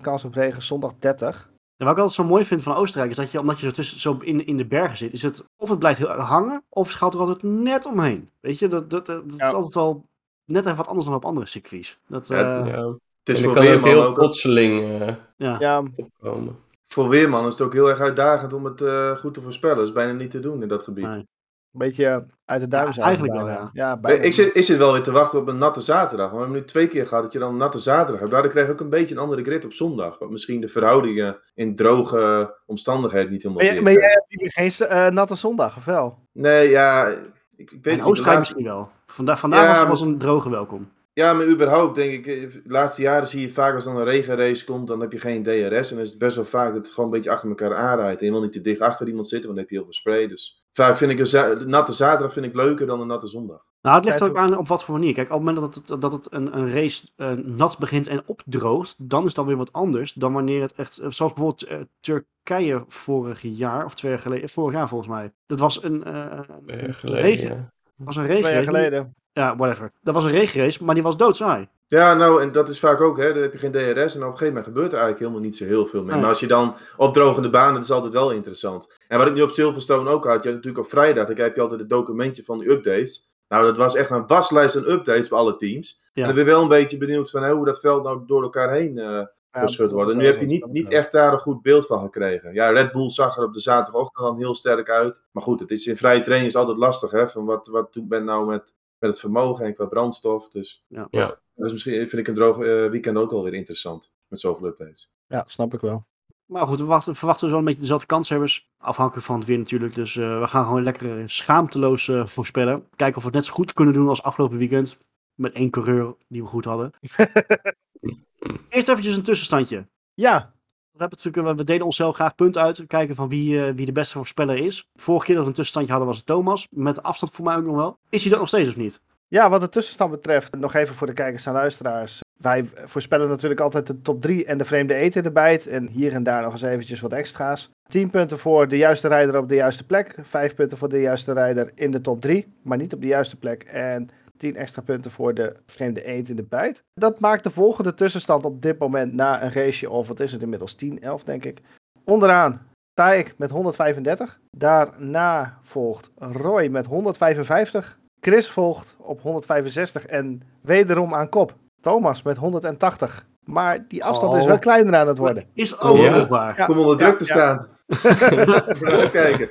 kans 0.00 0.24
op 0.24 0.34
regen, 0.34 0.62
zondag 0.62 0.92
30. 0.98 1.50
En 1.76 1.86
wat 1.86 1.94
ik 1.96 2.02
altijd 2.02 2.12
zo 2.12 2.24
mooi 2.32 2.44
vind 2.44 2.62
van 2.62 2.74
Oostenrijk 2.74 3.10
is 3.10 3.16
dat 3.16 3.30
je, 3.30 3.40
omdat 3.40 3.58
je 3.58 3.66
zo, 3.66 3.72
tussen, 3.72 4.00
zo 4.00 4.16
in, 4.20 4.46
in 4.46 4.56
de 4.56 4.66
bergen 4.66 4.96
zit, 4.96 5.12
is 5.12 5.22
het 5.22 5.44
of 5.56 5.68
het 5.68 5.78
blijft 5.78 5.98
heel 5.98 6.10
erg 6.10 6.26
hangen, 6.26 6.62
of 6.68 6.86
het 6.88 6.96
gaat 6.96 7.14
er 7.14 7.20
altijd 7.20 7.42
net 7.42 7.86
omheen. 7.86 8.30
Weet 8.40 8.58
je, 8.58 8.68
dat, 8.68 8.90
dat, 8.90 9.06
dat, 9.06 9.28
dat 9.28 9.38
Ja. 9.38 9.46
is 9.46 9.52
altijd 9.52 9.74
wel 9.74 10.04
net 10.44 10.64
even 10.64 10.76
wat 10.76 10.86
anders 10.86 11.06
dan 11.06 11.14
op 11.14 11.24
andere 11.24 11.46
circuits. 11.46 11.98
Dat, 12.08 12.28
Ja, 12.28 12.60
eh, 12.64 12.70
ja. 12.70 12.86
Het 12.86 12.98
is 13.24 13.36
En 13.36 13.44
voor 13.44 13.52
kan 13.54 13.66
ook 13.66 13.84
heel 13.84 14.12
plotseling 14.12 15.00
eh, 15.00 15.14
ja. 15.36 15.56
Ja, 15.58 15.82
opkomen. 15.96 16.56
Voor 16.92 17.08
Weerman 17.08 17.46
is 17.46 17.52
het 17.52 17.62
ook 17.62 17.72
heel 17.72 17.88
erg 17.88 18.00
uitdagend 18.00 18.52
om 18.52 18.64
het 18.64 18.80
eh, 18.80 19.10
goed 19.16 19.34
te 19.34 19.42
voorspellen. 19.42 19.76
Dat 19.76 19.86
is 19.86 19.92
bijna 19.92 20.12
niet 20.12 20.30
te 20.30 20.40
doen 20.40 20.62
in 20.62 20.68
dat 20.68 20.82
gebied. 20.82 21.06
Nee. 21.06 21.16
een 21.18 21.26
beetje 21.72 22.06
eh, 22.06 22.18
uit 22.44 22.60
de 22.60 22.68
duim 22.68 22.86
Ja, 22.86 22.92
zijn. 22.92 23.06
eigenlijk 23.06 23.36
bijna. 23.36 23.48
wel, 23.58 23.70
Ja, 23.72 23.96
bijna. 23.96 24.22
Ik 24.24 24.32
zit, 24.32 24.56
ik 24.56 24.62
zit 24.62 24.78
wel 24.78 24.92
weer 24.92 25.02
te 25.02 25.10
wachten 25.12 25.38
op 25.40 25.48
een 25.48 25.58
natte 25.58 25.80
zaterdag. 25.80 26.30
We 26.30 26.36
hebben 26.38 26.56
nu 26.56 26.64
twee 26.64 26.86
keer 26.86 27.06
gehad 27.06 27.22
dat 27.22 27.32
je 27.32 27.38
dan 27.38 27.50
een 27.50 27.56
natte 27.56 27.78
zaterdag 27.78 28.18
hebt. 28.18 28.30
Daardoor 28.30 28.50
krijg 28.50 28.66
je 28.66 28.72
ook 28.72 28.80
een 28.80 28.88
beetje 28.90 29.14
een 29.14 29.20
andere 29.20 29.42
grid 29.42 29.64
op 29.64 29.72
zondag. 29.72 30.18
Want 30.18 30.30
misschien 30.30 30.60
de 30.60 30.68
verhoudingen 30.68 31.40
in 31.54 31.76
droge 31.76 32.54
omstandigheden 32.66 33.30
niet 33.30 33.42
helemaal 33.42 33.64
Maar, 33.64 33.74
jij 33.74 33.82
krijgen. 33.82 34.10
hebt 34.10 34.26
liever 34.28 34.62
geen 34.78 34.88
eh, 34.88 35.06
natte 35.10 35.34
zondag, 35.34 35.76
of 35.76 35.84
wel? 35.84 36.18
Nee, 36.32 36.68
ja, 36.68 37.08
ik, 37.56 37.70
ik 37.70 37.78
weet 37.84 37.96
In 37.98 38.04
Oostenrijk 38.04 38.36
laatste- 38.36 38.54
misschien 38.54 38.64
wel. 38.76 38.90
Vandaag, 39.06 39.38
vandaag 39.40 39.64
Ja, 39.76 39.80
was, 39.80 39.88
was 39.88 40.00
een 40.00 40.18
droge 40.18 40.50
welkom. 40.50 40.90
Ja, 41.20 41.32
maar 41.32 41.46
überhaupt 41.46 41.94
denk 41.94 42.12
ik, 42.12 42.26
eh, 42.26 42.52
de 42.52 42.62
laatste 42.64 43.02
jaren 43.02 43.28
zie 43.28 43.40
je 43.40 43.50
vaak 43.50 43.74
als 43.74 43.84
dan 43.84 43.96
een 43.96 44.04
regenrace 44.04 44.64
komt, 44.64 44.86
dan 44.86 45.00
heb 45.00 45.12
je 45.12 45.18
geen 45.18 45.42
DRS. 45.42 45.90
En 45.90 45.96
dan 45.96 46.04
is 46.04 46.10
het 46.10 46.18
best 46.18 46.36
wel 46.36 46.44
vaak 46.44 46.74
dat 46.74 46.84
het 46.86 46.94
gewoon 46.94 47.04
een 47.10 47.16
beetje 47.16 47.30
achter 47.30 47.48
elkaar 47.48 47.74
aanrijdt. 47.74 48.20
En 48.20 48.26
je 48.26 48.32
wil 48.32 48.40
niet 48.42 48.52
te 48.52 48.60
dicht 48.60 48.80
achter 48.80 49.08
iemand 49.08 49.28
zitten, 49.28 49.46
want 49.54 49.58
dan 49.60 49.68
heb 49.68 49.68
je 49.70 49.76
heel 49.76 49.84
veel 49.84 50.00
spray. 50.00 50.28
Dus 50.28 50.64
vaak 50.72 50.96
vind 50.96 51.10
ik 51.12 51.18
een 51.18 51.26
za- 51.26 51.54
natte 51.66 51.92
zaterdag 51.92 52.32
vind 52.32 52.46
ik 52.46 52.54
leuker 52.54 52.86
dan 52.86 53.00
een 53.00 53.06
natte 53.06 53.28
zondag. 53.28 53.64
Nou, 53.82 53.96
het 53.96 54.04
ligt 54.04 54.20
er 54.20 54.28
ook 54.28 54.36
aan 54.36 54.58
op 54.58 54.68
wat 54.68 54.84
voor 54.84 54.94
manier. 54.98 55.12
Kijk, 55.14 55.26
op 55.26 55.36
het 55.36 55.44
moment 55.44 55.74
dat 55.74 55.74
het, 55.88 56.00
dat 56.00 56.12
het 56.12 56.26
een, 56.30 56.56
een 56.58 56.72
race 56.72 57.06
eh, 57.16 57.32
nat 57.32 57.78
begint 57.78 58.08
en 58.08 58.22
opdroogt, 58.26 58.94
dan 58.98 59.24
is 59.24 59.34
dan 59.34 59.46
weer 59.46 59.56
wat 59.56 59.72
anders 59.72 60.12
dan 60.12 60.32
wanneer 60.32 60.60
het 60.62 60.72
echt, 60.76 60.98
eh, 60.98 61.10
zoals 61.10 61.32
bijvoorbeeld 61.32 61.86
Turkije 62.00 62.84
vorig 62.88 63.42
jaar, 63.42 63.84
of 63.84 63.94
twee 63.94 64.10
jaar 64.10 64.20
geleden, 64.20 64.48
vorig 64.48 64.74
jaar 64.74 64.88
volgens 64.88 65.10
mij. 65.10 65.32
Dat 65.46 65.58
was 65.58 65.82
een, 65.82 66.04
eh, 66.04 66.12
Twee 66.12 66.76
jaar 66.78 66.88
een 66.88 66.94
geleden, 66.94 67.22
regen, 67.22 67.56
ja. 67.56 67.72
was 67.96 68.16
een 68.16 68.24
Twee 68.24 68.42
jaar 68.42 68.64
geleden. 68.64 69.14
Ja, 69.40 69.56
whatever. 69.56 69.90
Dat 70.02 70.14
was 70.14 70.24
een 70.24 70.30
regenrace, 70.30 70.84
maar 70.84 70.94
die 70.94 71.02
was 71.02 71.16
doodsaai. 71.16 71.68
Ja, 71.86 72.14
nou, 72.14 72.42
en 72.42 72.52
dat 72.52 72.68
is 72.68 72.80
vaak 72.80 73.00
ook, 73.00 73.18
hè, 73.18 73.32
dan 73.32 73.42
heb 73.42 73.52
je 73.52 73.58
geen 73.58 73.72
DRS 73.72 73.80
en 73.80 73.92
op 73.94 74.04
een 74.04 74.20
gegeven 74.22 74.46
moment 74.46 74.64
gebeurt 74.64 74.92
er 74.92 74.98
eigenlijk 74.98 75.18
helemaal 75.18 75.40
niet 75.40 75.56
zo 75.56 75.64
heel 75.64 75.86
veel 75.86 76.02
meer. 76.02 76.12
Nee. 76.12 76.20
Maar 76.20 76.28
als 76.28 76.40
je 76.40 76.46
dan 76.46 76.74
op 76.96 77.14
drogende 77.14 77.50
banen, 77.50 77.74
dat 77.74 77.82
is 77.82 77.90
altijd 77.90 78.12
wel 78.12 78.30
interessant. 78.30 78.96
En 79.08 79.18
wat 79.18 79.26
ik 79.26 79.34
nu 79.34 79.42
op 79.42 79.50
Silverstone 79.50 80.10
ook 80.10 80.24
had, 80.24 80.42
je 80.42 80.48
had 80.48 80.56
natuurlijk 80.56 80.84
op 80.84 80.90
vrijdag, 80.90 81.26
dan 81.26 81.36
heb 81.36 81.54
je 81.54 81.60
altijd 81.60 81.80
het 81.80 81.88
documentje 81.88 82.44
van 82.44 82.58
de 82.58 82.70
updates. 82.70 83.30
Nou, 83.48 83.64
dat 83.64 83.76
was 83.76 83.94
echt 83.94 84.10
een 84.10 84.26
waslijst 84.26 84.76
aan 84.76 84.90
updates 84.90 85.28
bij 85.28 85.38
alle 85.38 85.56
teams. 85.56 86.02
Ja. 86.12 86.20
En 86.22 86.26
dan 86.26 86.34
ben 86.34 86.44
je 86.44 86.50
wel 86.50 86.62
een 86.62 86.68
beetje 86.68 86.96
benieuwd 86.96 87.30
van 87.30 87.42
hè, 87.42 87.52
hoe 87.52 87.64
dat 87.64 87.80
veld 87.80 88.04
nou 88.04 88.22
door 88.26 88.42
elkaar 88.42 88.72
heen 88.72 88.98
eh 88.98 89.22
Ja, 89.52 89.60
geschud 89.60 89.90
wordt. 89.90 90.10
En 90.10 90.16
nu 90.16 90.24
heb 90.24 90.40
je 90.40 90.46
niet, 90.46 90.66
niet 90.66 90.88
echt 90.88 91.12
daar 91.12 91.32
een 91.32 91.38
goed 91.38 91.62
beeld 91.62 91.86
van 91.86 92.00
gekregen. 92.00 92.54
Ja, 92.54 92.70
Red 92.70 92.92
Bull 92.92 93.10
zag 93.10 93.36
er 93.36 93.44
op 93.44 93.54
de 93.54 93.60
zaterdagochtend 93.60 94.26
dan 94.26 94.38
heel 94.38 94.54
sterk 94.54 94.90
uit. 94.90 95.22
Maar 95.30 95.42
goed, 95.42 95.60
het 95.60 95.70
is 95.70 95.86
in 95.86 95.96
vrije 95.96 96.20
training 96.20 96.50
is 96.50 96.56
altijd 96.56 96.78
lastig, 96.78 97.10
hè. 97.10 97.28
Van 97.28 97.44
wat, 97.44 97.66
wat 97.66 97.92
doet 97.92 98.08
men 98.08 98.24
nou 98.24 98.46
met, 98.46 98.74
met 99.00 99.10
het 99.10 99.20
vermogen 99.20 99.64
en 99.64 99.74
qua 99.74 99.84
brandstof. 99.84 100.48
Dus 100.48 100.84
Ja. 100.88 101.06
Ja. 101.10 101.40
dus 101.54 101.72
misschien 101.72 102.08
vind 102.08 102.12
ik 102.12 102.28
een 102.28 102.34
droog 102.34 102.56
eh, 102.56 102.90
weekend 102.90 103.16
ook 103.16 103.30
wel 103.30 103.42
weer 103.42 103.54
interessant. 103.54 104.12
Met 104.28 104.40
zoveel 104.40 104.66
updates. 104.66 105.14
Ja, 105.26 105.44
snap 105.46 105.74
ik 105.74 105.80
wel. 105.80 106.06
Maar 106.46 106.66
goed, 106.66 106.78
we 106.78 106.84
wachten, 106.84 107.16
verwachten 107.16 107.42
dus 107.42 107.50
wel 107.50 107.58
een 107.58 107.66
beetje 107.66 107.80
dezelfde 107.80 108.06
kanshebbers. 108.06 108.70
Afhankelijk 108.78 109.26
van 109.26 109.38
het 109.38 109.46
weer 109.48 109.58
natuurlijk. 109.58 109.94
Dus 109.94 110.16
eh, 110.16 110.40
we 110.40 110.46
gaan 110.46 110.64
gewoon 110.64 110.82
lekker 110.82 111.30
schaamteloos 111.30 112.08
eh, 112.08 112.26
voorspellen. 112.26 112.88
Kijken 112.96 113.16
of 113.16 113.22
we 113.22 113.28
het 113.28 113.36
net 113.36 113.44
zo 113.44 113.52
goed 113.52 113.72
kunnen 113.72 113.94
doen 113.94 114.08
als 114.08 114.22
afgelopen 114.22 114.58
weekend. 114.58 114.98
Met 115.34 115.52
één 115.52 115.70
coureur 115.70 116.16
die 116.28 116.42
we 116.42 116.48
goed 116.48 116.64
hadden. 116.64 116.90
Eerst 118.68 118.88
eventjes 118.88 119.16
een 119.16 119.22
tussenstandje. 119.22 119.88
Ja, 120.14 120.54
hebben 121.00 121.18
natuurlijk, 121.22 121.58
we 121.58 121.64
delen 121.64 121.84
onszelf 121.84 122.14
graag 122.14 122.34
punten 122.34 122.62
uit. 122.62 122.84
Kijken 122.86 123.14
van 123.14 123.28
wie, 123.28 123.66
eh, 123.66 123.74
wie 123.74 123.86
de 123.86 123.92
beste 123.92 124.16
voorspeller 124.16 124.56
is. 124.56 124.88
Vorige 124.94 125.24
keer 125.24 125.34
dat 125.34 125.44
we 125.44 125.50
een 125.50 125.56
tussenstandje 125.56 125.92
hadden 125.92 126.08
was 126.08 126.18
het 126.18 126.26
Thomas. 126.26 126.66
Met 126.70 127.02
afstand 127.02 127.32
voor 127.32 127.44
mij 127.44 127.56
ook 127.56 127.64
nog 127.64 127.76
wel. 127.76 127.98
Is 128.08 128.22
hij 128.22 128.30
dat 128.30 128.40
nog 128.40 128.48
steeds 128.48 128.68
of 128.68 128.76
niet? 128.76 129.00
Ja, 129.28 129.50
wat 129.50 129.60
de 129.60 129.68
tussenstand 129.68 130.10
betreft, 130.10 130.56
nog 130.56 130.74
even 130.74 130.94
voor 130.94 131.06
de 131.06 131.12
kijkers 131.12 131.46
en 131.46 131.52
luisteraars. 131.52 132.20
Wij 132.36 132.64
voorspellen 132.84 133.28
natuurlijk 133.28 133.60
altijd 133.60 133.86
de 133.86 134.00
top 134.00 134.22
3 134.22 134.44
en 134.44 134.58
de 134.58 134.64
vreemde 134.64 134.94
eten 134.94 135.24
erbij. 135.24 135.60
En 135.68 135.88
hier 135.88 136.12
en 136.12 136.22
daar 136.22 136.42
nog 136.42 136.52
eens 136.52 136.62
eventjes 136.62 137.00
wat 137.00 137.12
extra's. 137.12 137.70
10 137.88 138.10
punten 138.10 138.38
voor 138.38 138.68
de 138.68 138.76
juiste 138.76 139.08
rijder 139.08 139.38
op 139.38 139.48
de 139.48 139.54
juiste 139.54 139.86
plek. 139.86 140.14
5 140.22 140.54
punten 140.54 140.78
voor 140.78 140.88
de 140.88 141.00
juiste 141.00 141.32
rijder 141.32 141.70
in 141.74 141.90
de 141.90 142.00
top 142.00 142.20
3, 142.20 142.46
maar 142.62 142.76
niet 142.76 142.92
op 142.92 143.00
de 143.00 143.06
juiste 143.06 143.36
plek. 143.36 143.62
En 143.62 144.08
10 144.40 144.56
extra 144.56 144.82
punten 144.82 145.10
voor 145.10 145.34
de 145.34 145.56
vreemde 145.66 146.08
eet 146.08 146.28
in 146.28 146.36
de 146.36 146.42
bijt. 146.42 146.82
Dat 146.94 147.20
maakt 147.20 147.42
de 147.44 147.50
volgende 147.50 147.94
tussenstand 147.94 148.44
op 148.44 148.62
dit 148.62 148.78
moment 148.78 149.12
na 149.12 149.42
een 149.42 149.52
raceje 149.52 149.90
of 149.90 150.08
wat 150.08 150.20
is 150.20 150.32
het 150.32 150.42
inmiddels 150.42 150.74
10, 150.74 151.00
11 151.02 151.22
denk 151.24 151.44
ik. 151.44 151.60
Onderaan 152.04 152.66
sta 152.92 153.12
ik 153.12 153.34
met 153.38 153.50
135. 153.50 154.40
Daarna 154.56 155.58
volgt 155.62 156.10
Roy 156.16 156.66
met 156.66 156.86
155. 156.86 157.98
Chris 158.20 158.50
volgt 158.50 158.94
op 158.98 159.20
165 159.22 160.06
en 160.06 160.42
wederom 160.60 161.14
aan 161.14 161.28
kop. 161.28 161.54
Thomas 161.80 162.22
met 162.22 162.36
180. 162.36 163.26
Maar 163.44 163.84
die 163.88 164.04
afstand 164.04 164.34
is 164.34 164.42
Oh. 164.42 164.48
wel 164.48 164.58
kleiner 164.58 164.94
aan 164.96 165.08
het 165.08 165.18
worden. 165.18 165.44
Is 165.54 165.80
overbrugbaar. 165.80 166.54
Ja. 166.56 166.66
Kom 166.66 166.78
onder 166.78 166.96
druk 166.98 167.18
te 167.18 167.24
ja. 167.24 167.30
staan. 167.30 167.66
Even 168.92 169.10
kijken. 169.10 169.50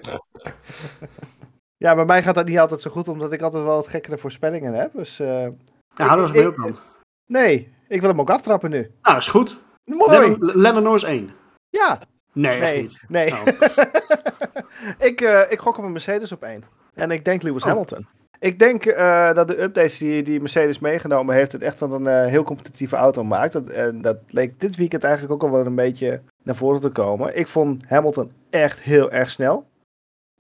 Ja, 1.80 1.96
bij 1.96 2.06
mij 2.06 2.24
gaat 2.24 2.36
dat 2.36 2.46
niet 2.48 2.60
altijd 2.60 2.82
zo 2.82 2.90
goed, 2.92 3.08
omdat 3.08 3.32
ik 3.34 3.42
altijd 3.42 3.64
wel 3.64 3.76
wat 3.76 3.88
gekkere 3.88 4.18
voorspellingen 4.18 4.74
heb. 4.74 4.92
Dus 4.94 5.20
eh, 5.20 5.48
Ja, 5.96 6.16
dat 6.16 6.26
is 6.26 6.32
bij 6.32 6.48
ook 6.48 6.56
dan. 6.56 6.76
nee, 7.26 7.74
ik 7.88 8.00
wil 8.02 8.10
hem 8.10 8.20
ook 8.20 8.30
aftrappen 8.30 8.70
nu. 8.70 8.92
Nou, 9.02 9.18
is 9.18 9.28
goed. 9.28 9.60
Mooi! 9.86 10.20
Lennon, 10.20 10.38
Lennon 10.62 10.84
Norris 10.84 11.04
1. 11.04 11.30
Ja, 11.70 12.00
Nee, 12.34 12.60
echt 12.60 12.72
nee, 12.74 12.82
niet. 12.82 13.00
nee. 13.08 13.32
Oh. 13.32 13.46
ik, 15.10 15.22
eh, 15.22 15.42
ik 15.52 15.60
gok 15.60 15.78
op 15.78 15.84
een 15.84 15.92
Mercedes 15.92 16.32
op 16.32 16.44
één. 16.44 16.64
En 16.94 17.12
ik 17.12 17.26
denk 17.26 17.42
Lewis 17.42 17.64
Oh. 17.64 17.70
Hamilton. 17.70 18.08
Ik 18.40 18.60
denk 18.60 18.86
eh, 18.86 19.34
dat 19.34 19.48
de 19.48 19.62
updates 19.62 19.98
die, 19.98 20.24
die 20.24 20.40
Mercedes 20.40 20.80
meegenomen 20.80 21.36
heeft, 21.36 21.52
het 21.52 21.62
echt 21.62 21.82
een 21.82 22.08
heel 22.08 22.44
competitieve 22.44 22.96
auto 22.96 23.24
maakt. 23.24 23.54
Dat, 23.54 23.70
en 23.70 24.02
dat 24.02 24.18
leek 24.28 24.60
dit 24.60 24.76
weekend 24.76 25.04
eigenlijk 25.04 25.34
ook 25.34 25.44
al 25.44 25.52
wel 25.58 25.66
een 25.66 25.76
beetje 25.76 26.22
naar 26.44 26.56
voren 26.56 26.82
te 26.82 26.90
komen. 26.90 27.38
Ik 27.38 27.48
vond 27.48 27.84
Hamilton 27.88 28.32
echt 28.50 28.80
heel 28.82 29.12
erg 29.12 29.32
snel. 29.32 29.68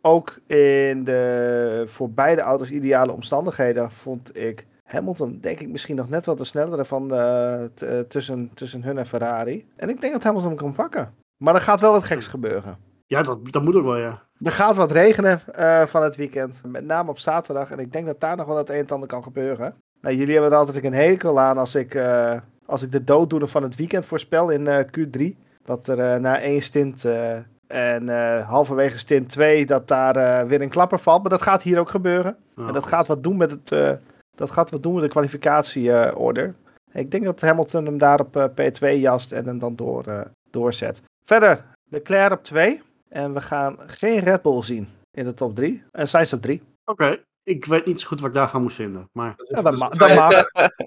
Ook 0.02 0.40
in 0.48 1.04
de 1.04 1.84
voor 1.88 2.10
beide 2.12 2.42
auto's 2.42 2.70
ideale 2.70 3.12
omstandigheden 3.12 3.92
vond 3.92 4.38
ik 4.38 4.66
Hamilton, 4.84 5.38
denk 5.42 5.60
ik, 5.60 5.70
misschien 5.70 5.96
nog 5.96 6.10
net 6.10 6.26
wat 6.26 6.38
de 6.38 6.44
snellere 6.44 6.86
van 6.86 7.14
eh, 7.14 7.64
t- 7.74 7.82
eh, 7.82 8.00
tussen, 8.00 8.52
tussen 8.54 8.84
hun 8.84 8.98
en 8.98 9.06
Ferrari. 9.06 9.66
En 9.76 9.90
ik 9.90 10.02
denk 10.02 10.14
dat 10.14 10.24
Hamilton 10.24 10.50
hem 10.50 10.58
kan 10.58 10.74
pakken. 10.74 11.14
Maar 11.38 11.56
er 11.56 11.62
gaat 11.62 11.80
wel 11.80 11.92
wat 11.92 12.04
geks 12.04 12.28
gebeuren. 12.28 12.78
Ja, 13.06 13.24
dat, 13.24 13.52
dat 13.52 13.64
moet 13.64 13.76
ook 13.76 13.84
wel, 13.84 13.98
ja. 13.98 14.22
Er 14.42 14.52
gaat 14.52 14.76
wat 14.76 14.92
regenen 14.92 15.42
eh, 15.54 15.86
van 15.86 16.04
het 16.04 16.16
weekend. 16.16 16.62
Met 16.68 16.86
name 16.86 17.10
op 17.10 17.20
zaterdag. 17.20 17.72
En 17.72 17.80
ik 17.80 17.92
denk 17.92 18.06
dat 18.06 18.20
daar 18.20 18.36
nog 18.38 18.46
wel 18.46 18.58
het 18.58 18.70
een 18.70 18.76
en 18.76 18.88
ander 18.88 19.08
kan 19.08 19.24
gebeuren. 19.24 19.76
Nou, 20.02 20.16
jullie 20.16 20.34
hebben 20.34 20.52
er 20.52 20.58
altijd 20.58 20.84
een 20.84 20.94
hekel 20.94 21.40
aan 21.40 21.58
als 21.58 21.76
ik, 21.76 21.96
eh, 21.96 22.40
als 22.66 22.82
ik 22.84 22.92
de 22.92 23.04
dooddoener 23.04 23.48
van 23.48 23.64
het 23.64 23.76
weekend 23.76 24.06
voorspel 24.06 24.50
in 24.50 24.68
eh, 24.68 24.86
Q3. 24.86 25.36
Dat 25.64 25.88
er 25.88 26.00
eh, 26.00 26.20
na 26.20 26.40
één 26.42 26.62
stint 26.62 27.06
eh, 27.06 27.38
en 27.74 28.10
eh, 28.10 28.48
halverwege 28.50 28.98
stint 28.98 29.30
2 29.30 29.66
dat 29.66 29.88
daar 29.88 30.16
eh, 30.16 30.48
weer 30.48 30.62
een 30.62 30.70
klapper 30.70 31.00
valt. 31.00 31.22
Maar 31.22 31.30
dat 31.32 31.42
gaat 31.42 31.64
hier 31.64 31.80
ook 31.80 31.90
gebeuren. 31.90 32.38
Oh. 32.58 32.68
En 32.68 32.74
dat 32.74 32.86
gaat 32.88 33.08
wat 33.08 33.24
doen 33.24 33.38
met, 33.38 33.52
het, 33.52 33.72
eh, 33.72 33.92
dat 34.36 34.52
gaat 34.52 34.70
wat 34.70 34.84
doen 34.84 34.94
met 34.94 35.04
de 35.04 35.10
kwalificatieorder. 35.10 36.56
ik 36.94 37.12
denk 37.12 37.24
dat 37.26 37.42
Hamilton 37.42 37.86
hem 37.86 37.98
daar 37.98 38.20
op 38.20 38.36
eh, 38.36 38.46
P2 38.46 39.00
jast 39.00 39.32
en 39.32 39.46
hem 39.46 39.60
dan 39.60 39.76
door, 39.76 40.06
eh, 40.08 40.22
doorzet. 40.50 41.02
Verder, 41.26 41.66
Leclerc 41.90 42.32
op 42.32 42.44
2. 42.44 42.82
En 43.10 43.34
we 43.34 43.42
gaan 43.42 43.78
geen 43.86 44.20
Red 44.20 44.42
Bull 44.42 44.64
zien 44.64 44.88
in 45.12 45.24
de 45.26 45.34
top 45.34 45.56
3. 45.56 45.84
En 45.92 46.08
Sainz 46.08 46.34
op 46.34 46.42
3. 46.42 46.62
Oké. 46.86 47.18
Ik 47.44 47.66
weet 47.66 47.86
niet 47.86 48.00
zo 48.00 48.08
goed 48.08 48.20
wat 48.20 48.30
ik 48.30 48.36
daarvan 48.36 48.62
moet 48.62 48.74
vinden. 48.74 49.10
Maar, 49.12 49.34
Ja, 49.48 49.62
dat, 49.62 49.78
ma- 49.78 49.86
is 49.86 49.92
een 49.92 49.98
dat 49.98 50.16
mag. 50.16 50.44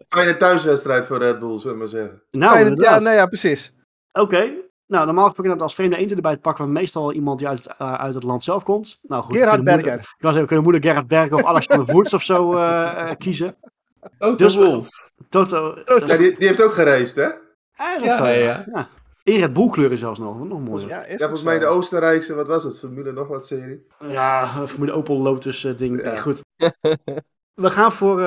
Fijne 0.08 0.36
thuiswedstrijd 0.36 1.06
voor 1.06 1.18
Red 1.18 1.38
Bull, 1.38 1.58
zullen 1.58 1.72
we 1.72 1.78
maar 1.78 1.88
zeggen. 1.88 2.22
nou, 2.30 2.80
ja, 2.82 2.98
nee, 2.98 3.14
ja, 3.14 3.26
precies. 3.26 3.74
Oké. 4.12 4.52
Nou, 4.92 5.04
normaal 5.06 5.24
gesproken 5.24 5.52
dat 5.52 5.62
als 5.62 5.74
vreemde 5.74 5.96
eenden 5.96 6.16
erbij 6.16 6.36
pakken 6.36 6.64
we 6.64 6.70
meestal 6.70 7.12
iemand 7.12 7.38
die 7.38 7.48
uit, 7.48 7.66
eh, 7.78 7.94
uit 7.94 8.14
het 8.14 8.22
land 8.22 8.44
zelf 8.44 8.62
komt. 8.62 8.98
Nou 9.02 9.22
goed, 9.22 9.32
Gerhard 9.36 9.54
kunnen 9.54 9.74
moeder- 9.74 9.92
Berger. 9.92 10.14
Ik 10.16 10.22
was 10.22 10.34
even 10.34 10.46
kunnen 10.46 10.64
moeder 10.64 10.82
Gerhard 10.82 11.06
Berger 11.06 11.34
of 11.36 11.44
Alexander 11.44 11.86
Woods 11.94 12.14
of 12.14 12.22
zo 12.22 12.54
eh, 12.56 13.10
eh, 13.10 13.16
kiezen. 13.18 13.56
Ook 14.18 14.38
Dus- 14.38 14.54
de 14.56 14.64
Wolf. 14.64 15.10
Toto. 15.28 15.74
Toto. 15.84 16.06
Ja, 16.06 16.12
is- 16.12 16.18
die, 16.18 16.38
die 16.38 16.46
heeft 16.46 16.62
ook 16.62 16.72
geraced, 16.72 17.14
hè? 17.14 17.22
Dat 17.22 18.04
Ja, 18.04 18.12
is 18.12 18.18
wel, 18.18 18.26
ja. 18.28 18.64
ja. 18.72 19.70
Kleuren 19.70 19.98
zelfs 19.98 20.18
nog. 20.18 20.44
Nog 20.48 20.60
mooier. 20.60 20.88
Ja, 20.88 21.04
is 21.04 21.20
volgens 21.20 21.42
mij 21.42 21.58
de 21.58 21.66
Oostenrijkse, 21.66 22.34
wat 22.34 22.46
was 22.46 22.64
het? 22.64 22.78
Formule 22.78 23.12
nog 23.12 23.28
wat 23.28 23.46
serie? 23.46 23.86
Ja, 24.08 24.66
Formule 24.66 24.92
Opel 24.92 25.16
Lotus 25.18 25.60
ding. 25.76 26.02
Ja. 26.02 26.16
Goed. 26.16 26.40
We 27.64 27.70
gaan 27.70 27.92
voor 27.92 28.20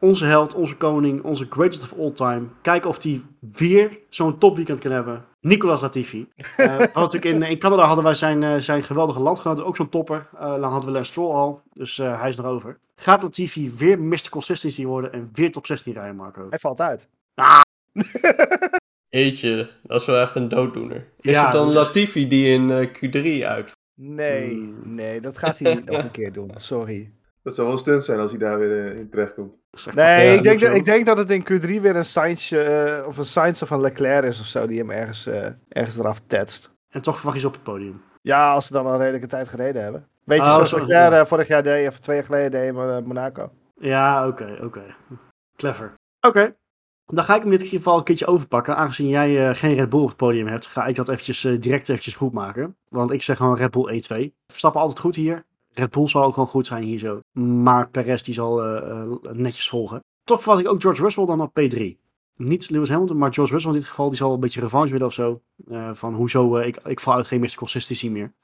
onze 0.00 0.24
held, 0.24 0.54
onze 0.54 0.76
koning, 0.76 1.22
onze 1.22 1.46
greatest 1.50 1.82
of 1.82 1.98
all 1.98 2.10
time. 2.12 2.46
Kijken 2.62 2.90
of 2.90 3.02
hij 3.02 3.22
weer 3.52 3.98
zo'n 4.08 4.38
topweekend 4.38 4.78
kan 4.80 4.90
hebben. 4.90 5.24
Nicolas 5.40 5.80
Latifi. 5.80 6.28
Eh, 6.56 6.78
natuurlijk 6.78 7.24
in, 7.24 7.42
in 7.42 7.58
Canada 7.58 7.82
hadden 7.84 8.04
wij 8.04 8.14
zijn, 8.14 8.42
eh, 8.42 8.56
zijn 8.56 8.82
geweldige 8.82 9.20
landgenoot, 9.20 9.62
ook 9.62 9.76
zo'n 9.76 9.88
topper. 9.88 10.28
Eh, 10.34 10.40
dan 10.40 10.62
hadden 10.70 10.84
we 10.84 10.90
Lance 10.94 11.10
Stroll 11.10 11.34
al, 11.34 11.60
dus 11.72 11.98
eh, 11.98 12.20
hij 12.20 12.28
is 12.28 12.38
erover. 12.38 12.78
Gaat 12.94 13.22
Latifi 13.22 13.72
weer 13.76 14.00
Mr. 14.00 14.28
Consistency 14.30 14.84
worden 14.84 15.12
en 15.12 15.28
weer 15.32 15.52
top 15.52 15.66
16 15.66 15.92
rijden, 15.92 16.16
Marco? 16.16 16.46
Hij 16.50 16.58
valt 16.58 16.80
uit. 16.80 17.08
Eetje, 19.08 19.70
dat 19.82 20.00
is 20.00 20.06
wel 20.06 20.20
echt 20.20 20.34
een 20.34 20.48
dooddoener. 20.48 21.06
Is 21.20 21.32
Ja, 21.34 21.42
het 21.44 21.52
dan 21.52 21.68
is- 21.68 21.74
Latifi 21.74 22.28
die 22.28 22.46
in 22.52 22.70
eh, 22.70 22.86
Q3 22.88 23.44
uit? 23.46 23.72
Nee, 23.94 24.48
Hmm. 24.54 24.94
nee, 24.94 25.20
dat 25.20 25.38
gaat 25.38 25.58
hij 25.58 25.74
niet 25.74 25.84
nog 25.90 26.02
een 26.02 26.10
keer 26.10 26.32
doen. 26.32 26.50
Sorry. 26.56 27.10
Dat 27.46 27.54
zou 27.54 27.66
wel 27.66 27.76
een 27.76 27.82
stunt 27.82 28.04
zijn 28.04 28.20
als 28.20 28.30
hij 28.30 28.38
daar 28.38 28.58
weer 28.58 28.90
eh, 28.90 28.98
in 28.98 29.10
terecht 29.10 29.34
komt. 29.34 29.54
Nee, 29.94 30.26
Ja, 30.26 30.32
ik, 30.32 30.42
denk 30.42 30.60
dat, 30.60 30.74
ik 30.74 30.84
denk 30.84 31.06
dat 31.06 31.18
het 31.18 31.30
in 31.30 31.42
Q3 31.42 31.80
weer 31.80 31.96
een 31.96 32.04
Sainz 32.04 32.52
eh, 32.52 33.06
of 33.06 33.16
een 33.16 33.24
Sainz 33.24 33.62
of 33.62 33.70
een 33.70 33.80
Leclerc 33.80 34.24
is 34.24 34.40
of 34.40 34.46
zo 34.46 34.66
die 34.66 34.78
hem 34.78 34.90
ergens, 34.90 35.26
eh, 35.26 35.46
ergens 35.68 35.96
eraf 35.96 36.20
tetst. 36.26 36.74
En 36.88 37.02
toch 37.02 37.14
verwacht 37.16 37.34
je 37.34 37.40
ze 37.40 37.46
op 37.46 37.52
het 37.52 37.62
podium. 37.62 38.02
Ja, 38.22 38.52
als 38.52 38.66
ze 38.66 38.72
dan 38.72 38.86
al 38.86 38.92
een 38.92 38.98
redelijke 38.98 39.26
tijd 39.26 39.48
gereden 39.48 39.82
hebben. 39.82 40.08
Weet 40.24 40.38
je, 40.38 40.44
Oh, 40.44 40.52
zoals 40.54 40.68
zo, 40.68 40.78
Leclerc 40.78 41.12
ja. 41.12 41.26
vorig 41.26 41.48
jaar 41.48 41.62
deed, 41.62 41.88
of 41.88 41.98
twee 41.98 42.16
jaar 42.16 42.24
geleden 42.24 42.50
deed 42.50 42.68
in 42.68 43.06
Monaco. 43.06 43.52
Ja, 43.76 44.28
oké, 44.28 44.58
oké. 44.62 44.82
Clever. 45.56 45.94
Oké. 46.20 46.54
Dan 47.06 47.24
ga 47.24 47.34
ik 47.34 47.42
hem 47.42 47.52
in 47.52 47.58
dit 47.58 47.68
geval 47.68 47.98
een 47.98 48.04
keertje 48.04 48.26
overpakken. 48.26 48.76
Aangezien 48.76 49.08
jij 49.08 49.48
eh, 49.48 49.54
geen 49.54 49.74
Red 49.74 49.88
Bull 49.88 50.00
op 50.02 50.08
het 50.08 50.16
podium 50.16 50.46
hebt, 50.46 50.66
ga 50.66 50.86
ik 50.86 50.94
dat 50.94 51.08
eventjes, 51.08 51.40
direct 51.40 51.88
eventjes 51.88 52.14
goed 52.14 52.32
maken. 52.32 52.76
Want 52.88 53.10
ik 53.10 53.22
zeg 53.22 53.36
gewoon 53.36 53.56
Red 53.56 53.70
Bull 53.70 54.02
E2. 54.02 54.32
Verstappen 54.46 54.80
altijd 54.80 54.98
goed 54.98 55.14
hier. 55.14 55.44
Red 55.78 55.90
Bull 55.90 56.08
zal 56.08 56.24
ook 56.24 56.32
gewoon 56.32 56.48
goed 56.48 56.66
zijn 56.66 56.82
hier 56.82 56.98
zo. 56.98 57.20
Maar 57.40 57.88
Perez 57.88 58.22
die 58.22 58.34
zal 58.34 58.62
eh, 58.62 58.90
eh, 58.90 59.10
netjes 59.32 59.68
volgen. 59.68 60.00
Toch 60.24 60.42
verwacht 60.42 60.60
ik 60.60 60.68
ook 60.68 60.80
George 60.80 61.02
Russell 61.02 61.26
dan 61.26 61.40
op 61.40 61.60
P3. 61.60 61.82
Niet 62.36 62.70
Lewis 62.70 62.88
Hamilton, 62.88 63.18
maar 63.18 63.34
George 63.34 63.52
Russell 63.52 63.72
in 63.72 63.78
dit 63.78 63.88
geval. 63.88 64.08
Die 64.08 64.16
zal 64.16 64.32
een 64.32 64.40
beetje 64.40 64.60
revanche 64.60 64.92
willen 64.92 65.06
of 65.06 65.12
zo. 65.12 65.42
Eh, 65.68 65.90
van 65.94 66.14
hoezo, 66.14 66.56
ik, 66.56 66.76
ik 66.76 67.00
val 67.00 67.14
uit 67.14 67.26
geen 67.26 67.40
Mr. 67.40 67.54
Consistency 67.54 68.08
meer. 68.10 68.34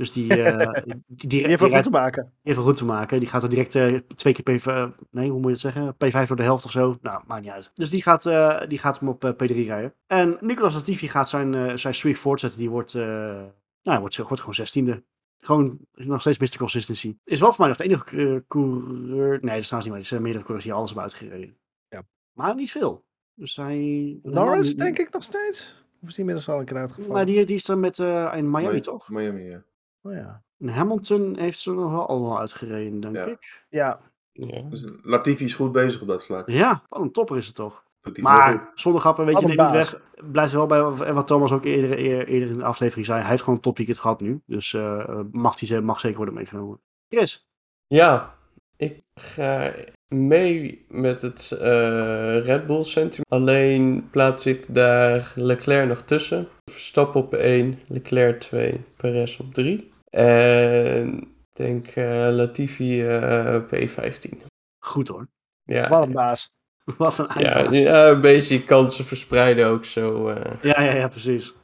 Dus 0.00 0.12
die, 0.12 0.42
eh, 0.42 0.72
die, 0.84 1.02
die, 1.06 1.28
Die 1.28 1.46
heeft 1.46 1.62
goed 1.62 1.82
te 1.82 1.90
maken. 1.90 2.32
even 2.42 2.62
goed 2.62 2.76
te 2.76 2.84
maken. 2.84 3.18
Die 3.18 3.28
gaat 3.28 3.42
er 3.42 3.48
direct 3.48 3.70
twee 4.16 4.32
keer 4.32 4.60
P5, 4.60 4.64
eh, 4.64 4.86
nee, 5.10 5.30
hoe 5.30 5.40
moet 5.40 5.60
je 5.60 5.68
het 5.68 5.74
zeggen? 5.74 5.94
P5 5.94 6.26
door 6.26 6.36
de 6.36 6.42
helft 6.42 6.64
of 6.64 6.70
zo. 6.70 6.98
Nou, 7.02 7.22
maakt 7.26 7.42
niet 7.42 7.50
uit. 7.50 7.70
Dus 7.74 7.90
die 7.90 8.02
gaat, 8.02 8.22
die 8.68 8.78
gaat 8.78 8.98
hem 8.98 9.08
op 9.08 9.24
eh, 9.24 9.32
P3 9.32 9.66
rijden. 9.66 9.94
En 10.06 10.36
Nicolas 10.40 10.74
Latifi 10.74 11.08
gaat 11.08 11.28
zijn, 11.28 11.78
zijn 11.78 11.94
streak 11.94 12.16
voortzetten. 12.16 12.58
Die 12.58 12.70
wordt, 12.70 12.94
nou, 12.94 14.00
wordt, 14.00 14.16
wordt 14.16 14.38
gewoon 14.38 14.54
zestiende. 14.54 15.04
Gewoon 15.40 15.78
nog 15.92 16.20
steeds 16.20 16.38
Mr. 16.38 16.58
Consistency. 16.58 17.16
Is 17.24 17.40
wel 17.40 17.52
voor 17.52 17.58
mij 17.58 17.68
nog 17.68 17.76
de 17.76 17.84
enige 17.84 18.34
eh, 18.34 18.40
coureur... 18.48 19.38
Nee, 19.42 19.54
dat 19.56 19.64
staan 19.64 19.78
ze 19.82 19.84
niet 19.84 19.92
mee. 19.94 20.00
Er 20.02 20.08
zijn 20.08 20.22
meerdere 20.22 20.44
coureurs 20.44 20.64
die 20.68 20.76
alles 20.76 20.90
hebben 20.92 21.04
uitgereden. 21.10 21.56
Ja. 21.88 22.02
Maar 22.32 22.54
niet 22.54 22.70
veel. 22.70 23.04
Dus 23.34 23.56
hij... 23.56 24.18
Norris, 24.22 24.76
denk 24.76 24.98
ik 24.98 25.12
nog 25.12 25.22
steeds. 25.22 25.84
Of 26.02 26.08
is 26.08 26.14
die 26.14 26.18
inmiddels 26.18 26.48
al 26.48 26.58
een 26.58 26.64
keer 26.64 26.76
uitgevallen? 26.76 27.12
Maar 27.12 27.24
die, 27.26 27.44
die 27.44 27.56
is 27.56 27.64
dan 27.64 27.80
met 27.80 27.98
eh, 27.98 28.32
in 28.36 28.50
Miami, 28.50 28.74
Mi- 28.74 28.80
toch? 28.80 29.10
Miami, 29.10 29.42
ja. 29.42 29.62
Oh, 30.02 30.12
ja. 30.12 30.42
En 30.58 30.68
Hamilton 30.68 31.38
heeft 31.38 31.58
ze 31.58 31.72
nog 31.74 31.90
wel 31.90 32.06
allemaal 32.08 32.38
uitgereden, 32.38 33.00
denk 33.00 33.14
Ja. 33.16 33.24
ik. 33.26 33.64
ja, 33.68 34.00
Ja. 34.32 34.62
Dus 34.62 34.84
Latifi 35.02 35.44
is 35.44 35.54
goed 35.54 35.72
bezig 35.72 36.00
op 36.00 36.08
dat 36.08 36.24
vlak. 36.24 36.48
Ja, 36.48 36.82
wat 36.88 37.00
een 37.00 37.12
topper 37.12 37.36
is 37.36 37.46
het 37.46 37.54
toch. 37.54 37.84
Maar 38.20 38.70
zonder 38.74 39.00
grappen, 39.00 39.24
weet 39.24 39.34
Wat 39.34 39.42
je, 39.42 39.48
niet 39.48 39.70
weg. 39.70 40.00
Blijft 40.32 40.52
er 40.52 40.58
wel 40.58 40.66
bij 40.66 40.82
wat- 40.82 41.00
en 41.00 41.14
wat 41.14 41.26
Thomas 41.26 41.52
ook 41.52 41.64
eerder, 41.64 41.98
eer- 41.98 42.26
eerder 42.28 42.48
in 42.50 42.58
de 42.58 42.64
aflevering 42.64 43.06
zei. 43.06 43.20
Hij 43.20 43.28
heeft 43.28 43.40
gewoon 43.42 43.54
een 43.54 43.62
topweekend 43.64 43.98
gehad 43.98 44.20
nu. 44.20 44.40
Dus 44.46 44.72
eh, 44.74 45.20
mag, 45.32 45.54
die, 45.54 45.68
ze- 45.68 45.80
mag 45.80 46.00
zeker 46.00 46.16
worden 46.16 46.34
meegenomen. 46.34 46.80
Chris. 47.08 47.48
Ja, 47.86 48.34
ik 48.76 49.02
ga 49.14 49.72
mee 50.08 50.84
met 50.88 51.22
het 51.22 51.50
eh, 51.52 52.38
Red 52.44 52.66
Bull 52.66 52.82
sentiment. 52.84 53.28
Alleen 53.30 54.08
plaats 54.10 54.46
ik 54.46 54.74
daar 54.74 55.32
Leclerc 55.34 55.88
nog 55.88 56.02
tussen. 56.02 56.48
Verstappen 56.70 57.20
op 57.20 57.34
1, 57.34 57.78
Leclerc 57.88 58.40
2, 58.40 58.84
Perez 58.96 59.38
op 59.38 59.54
3. 59.54 59.92
En 60.10 61.18
ik 61.20 61.26
denk 61.52 61.86
eh, 61.86 62.28
Latifi 62.30 63.06
eh, 63.06 63.60
P15. 63.74 64.38
Goed 64.84 65.08
hoor. 65.08 65.26
Ja, 65.62 65.88
Wat 65.88 66.02
een 66.06 66.12
baas. 66.12 66.48
Wat 66.98 67.18
een 67.18 67.26
ja, 67.42 67.70
ja, 67.70 68.08
een 68.08 68.20
beetje 68.20 68.62
kansen 68.64 69.04
verspreiden 69.04 69.66
ook 69.66 69.84
zo. 69.84 70.28
eh. 70.28 70.52
Ja, 70.62 70.82
ja, 70.82 70.92
ja, 70.94 71.08
precies. 71.08 71.54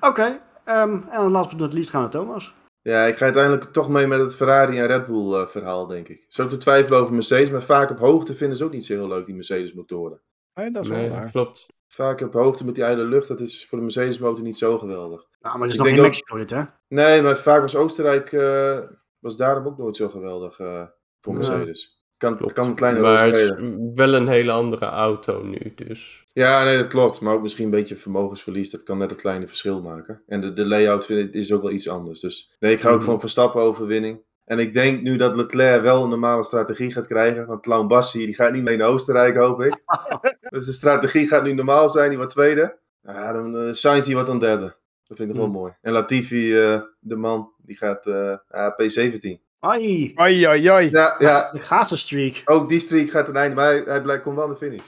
Oké, 0.00 0.40
ehm, 0.64 0.90
en 0.94 1.08
dan 1.20 1.30
last 1.30 1.50
but 1.50 1.58
not 1.58 1.72
least 1.72 1.90
gaan 1.90 2.04
we 2.04 2.08
naar 2.12 2.22
Thomas. 2.24 2.54
Ja, 2.82 3.04
ik 3.04 3.16
ga 3.16 3.24
uiteindelijk 3.24 3.64
toch 3.64 3.88
mee 3.88 4.06
met 4.06 4.20
het 4.20 4.36
Ferrari 4.36 4.78
en 4.78 4.86
Red 4.86 5.06
Bull 5.06 5.34
eh, 5.34 5.46
verhaal, 5.46 5.86
denk 5.86 6.08
ik. 6.08 6.24
Zo 6.28 6.46
te 6.46 6.56
twijfelen 6.56 7.00
over 7.00 7.14
Mercedes, 7.14 7.50
maar 7.50 7.62
vaak 7.62 7.90
op 7.90 7.98
hoogte 7.98 8.34
vinden 8.36 8.56
ze 8.56 8.64
ook 8.64 8.72
niet 8.72 8.84
zo 8.84 8.92
heel 8.92 9.08
leuk, 9.08 9.26
die 9.26 9.34
Mercedes 9.34 9.72
motoren. 9.72 10.20
Nee, 10.54 10.70
dat 10.70 10.84
is 10.84 10.90
nee, 10.90 11.08
wel 11.08 11.18
waar. 11.18 11.30
klopt. 11.30 11.66
Vaak 11.88 12.20
op 12.20 12.32
hoogte 12.32 12.64
met 12.64 12.74
die 12.74 12.84
ijle 12.84 13.04
lucht, 13.04 13.28
dat 13.28 13.40
is 13.40 13.66
voor 13.68 13.78
de 13.78 13.84
Mercedes 13.84 14.18
motor 14.18 14.42
niet 14.42 14.58
zo 14.58 14.78
geweldig. 14.78 15.26
Nou, 15.40 15.58
maar 15.58 15.68
het 15.68 15.72
is 15.72 15.78
Ik 15.78 15.78
nog 15.78 15.88
geen 15.88 15.98
ook- 15.98 16.04
Mexico 16.04 16.36
dit, 16.36 16.50
hè? 16.50 16.62
Nee, 16.88 17.22
maar 17.22 17.36
vaak 17.36 17.60
was 17.60 17.76
Oostenrijk, 17.76 18.32
eh, 18.32 18.78
was 19.18 19.36
daarom 19.36 19.66
ook 19.66 19.78
nooit 19.78 19.96
zo 19.96 20.08
geweldig 20.08 20.58
eh, 20.60 20.82
voor 21.20 21.32
Ja. 21.32 21.38
Mercedes. 21.38 21.95
Kan, 22.16 22.36
klopt. 22.36 22.52
kan 22.52 22.66
een 22.68 22.74
kleine 22.74 22.98
rol 23.00 23.08
maar 23.12 23.28
is 23.28 23.46
spelen. 23.46 23.92
wel 23.94 24.14
een 24.14 24.28
hele 24.28 24.52
andere 24.52 24.84
auto 24.84 25.42
nu, 25.42 25.72
dus. 25.74 26.26
Ja, 26.32 26.64
nee, 26.64 26.76
dat 26.78 26.86
klopt. 26.86 27.20
Maar 27.20 27.34
ook 27.34 27.42
misschien 27.42 27.64
een 27.64 27.70
beetje 27.70 27.96
vermogensverlies. 27.96 28.70
Dat 28.70 28.82
kan 28.82 28.98
net 28.98 29.10
een 29.10 29.16
kleine 29.16 29.46
verschil 29.46 29.82
maken. 29.82 30.22
En 30.26 30.40
de, 30.40 30.52
de 30.52 30.66
layout 30.66 31.06
vind 31.06 31.28
ik, 31.28 31.34
is 31.34 31.52
ook 31.52 31.62
wel 31.62 31.70
iets 31.70 31.88
anders. 31.88 32.20
Dus 32.20 32.56
nee, 32.60 32.72
ik 32.72 32.80
ga 32.80 32.88
ook 32.88 32.94
Mhm. 32.96 33.04
voor 33.04 33.14
een 33.14 33.20
Verstappen 33.20 33.60
overwinning. 33.62 34.24
En 34.44 34.58
ik 34.58 34.72
denk 34.72 35.02
nu 35.02 35.16
dat 35.16 35.36
Leclerc 35.36 35.82
wel 35.82 36.02
een 36.02 36.08
normale 36.08 36.44
strategie 36.44 36.92
gaat 36.92 37.06
krijgen. 37.06 37.46
Want 37.46 37.62
Clown 37.62 37.86
Bassi, 37.86 38.26
die 38.26 38.34
gaat 38.34 38.52
niet 38.52 38.62
mee 38.62 38.76
naar 38.76 38.88
Oostenrijk, 38.88 39.36
hoop 39.36 39.60
ik. 39.62 39.82
dus 40.50 40.66
de 40.66 40.72
strategie 40.72 41.26
gaat 41.26 41.42
nu 41.44 41.52
normaal 41.52 41.88
zijn. 41.88 42.08
Die 42.08 42.18
wordt 42.18 42.32
tweede. 42.32 42.78
Ja, 43.02 43.32
dan 43.32 43.54
uh, 43.66 43.72
Sainz 43.72 44.04
die 44.04 44.14
wordt 44.14 44.28
dan 44.28 44.38
derde. 44.38 44.76
Dat 45.06 45.16
vind 45.16 45.20
ik 45.20 45.26
nog 45.28 45.36
wel 45.36 45.46
Mhm. 45.46 45.56
mooi. 45.56 45.72
En 45.82 45.92
Latifi, 45.92 46.58
eh, 46.58 46.80
de 47.00 47.16
man, 47.16 47.52
die 47.62 47.76
gaat 47.76 48.06
eh, 48.06 48.36
ja, 48.48 48.76
P17. 48.82 49.40
Ai, 49.60 50.12
Oi, 50.16 50.46
oi, 50.48 50.70
oi. 50.70 50.90
Ja, 50.90 51.14
ja, 51.18 51.50
de 51.52 51.58
gazenstreak. 51.58 52.42
ook 52.44 52.68
die 52.68 52.80
streak 52.80 53.10
gaat 53.10 53.24
ten 53.26 53.36
einde. 53.36 53.54
Maar 53.56 53.64
hij, 53.66 53.82
hij 53.86 54.02
blijkt, 54.02 54.22
komt 54.22 54.34
wel 54.36 54.44
aan 54.44 54.50
de 54.50 54.56
finish. 54.56 54.84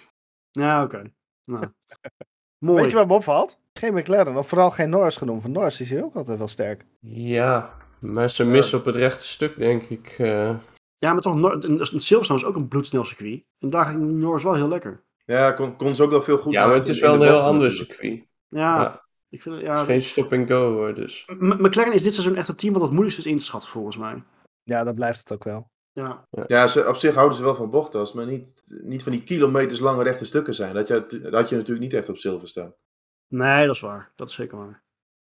Ja, 0.51 0.83
oké. 0.83 1.03
Nou. 1.45 1.65
Mooi. 2.59 2.81
Weet 2.83 2.91
je 2.91 2.97
wat 2.97 3.07
me 3.07 3.13
opvalt? 3.15 3.59
Geen 3.73 3.95
McLaren, 3.95 4.37
of 4.37 4.49
vooral 4.49 4.71
geen 4.71 4.91
Norris 4.91 5.17
genoemd. 5.17 5.43
Van 5.43 5.53
Norris 5.53 5.81
is 5.81 5.91
hier 5.91 6.05
ook 6.05 6.15
altijd 6.15 6.39
wel 6.39 6.49
sterk. 6.49 6.85
Ja, 7.01 7.75
maar 8.01 8.31
ze 8.31 8.45
missen 8.45 8.79
op 8.79 8.85
het 8.85 8.97
rechte 8.97 9.27
stuk, 9.27 9.57
denk 9.59 9.83
ik. 9.83 10.15
eh. 10.19 10.57
Ja, 10.95 11.13
maar 11.13 11.21
toch, 11.23 11.35
Nor- 11.37 11.65
een, 11.65 11.81
een 11.81 12.01
Silverstone 12.01 12.41
is 12.41 12.47
ook 12.47 12.57
een 12.57 12.69
bloedsnel 12.69 13.05
circuit. 13.05 13.45
En 13.59 13.71
daar 13.71 13.85
ging 13.85 14.01
Norris 14.01 14.43
wel 14.43 14.55
heel 14.55 14.69
lekker. 14.69 15.05
Ja, 15.25 15.53
kon, 15.53 15.77
kon 15.77 15.95
ze 15.95 16.03
ook 16.03 16.11
wel 16.11 16.23
veel 16.23 16.39
goed 16.39 16.53
ja, 16.53 16.67
maar 16.67 16.75
het 16.75 16.89
is 16.89 17.01
wel 17.01 17.15
een 17.15 17.21
heel 17.23 17.41
ander 17.41 17.73
circuit. 17.73 18.25
Ja, 18.49 18.81
Ja. 18.81 19.05
ik 19.29 19.43
vind 19.43 19.55
het, 19.55 19.65
Het 19.65 19.75
is 19.75 19.79
ja, 19.81 19.85
geen 19.85 20.03
stop 20.03 20.33
and 20.33 20.49
go 20.51 20.73
hoor, 20.73 20.95
dus. 20.95 21.25
M- 21.39 21.67
McLaren 21.67 21.93
is 21.93 22.03
dit 22.03 22.15
seizoen 22.15 22.37
echt 22.37 22.47
het 22.47 22.59
team 22.59 22.73
wat 22.73 22.83
het 22.83 22.91
moeilijkst 22.91 23.19
is 23.19 23.27
in 23.33 23.39
te 23.39 23.45
schatten, 23.45 23.71
volgens 23.71 23.97
mij. 23.97 24.23
Ja, 24.69 24.85
dat 24.85 24.95
blijft 24.95 25.19
het 25.19 25.33
ook 25.33 25.45
wel. 25.45 25.71
Ja, 25.93 26.29
Ja, 26.47 26.67
ze, 26.67 26.89
op 26.89 26.97
zich 26.97 27.15
houden 27.15 27.37
ze 27.37 27.43
wel 27.43 27.55
van 27.55 27.71
bochten, 27.71 28.01
als 28.01 28.09
het 28.09 28.17
maar 28.19 28.27
niet, 28.27 28.63
niet 28.83 29.03
van 29.03 29.13
die 29.13 29.23
kilometers 29.23 29.81
lange 29.81 30.03
rechte 30.03 30.25
stukken 30.25 30.55
zijn. 30.55 30.75
Dat, 30.75 30.89
je, 30.89 31.07
dat 31.23 31.33
had 31.33 31.49
je 31.49 31.57
natuurlijk 31.57 31.81
niet 31.81 31.95
echt 31.95 32.09
op 32.09 32.19
zilver 32.19 32.49
staan. 32.49 32.75
nee, 33.29 33.67
dat 33.67 33.75
is 33.75 33.81
waar. 33.81 34.13
Dat 34.17 34.29
is 34.29 34.35
zeker 34.35 34.57
waar. 34.59 34.83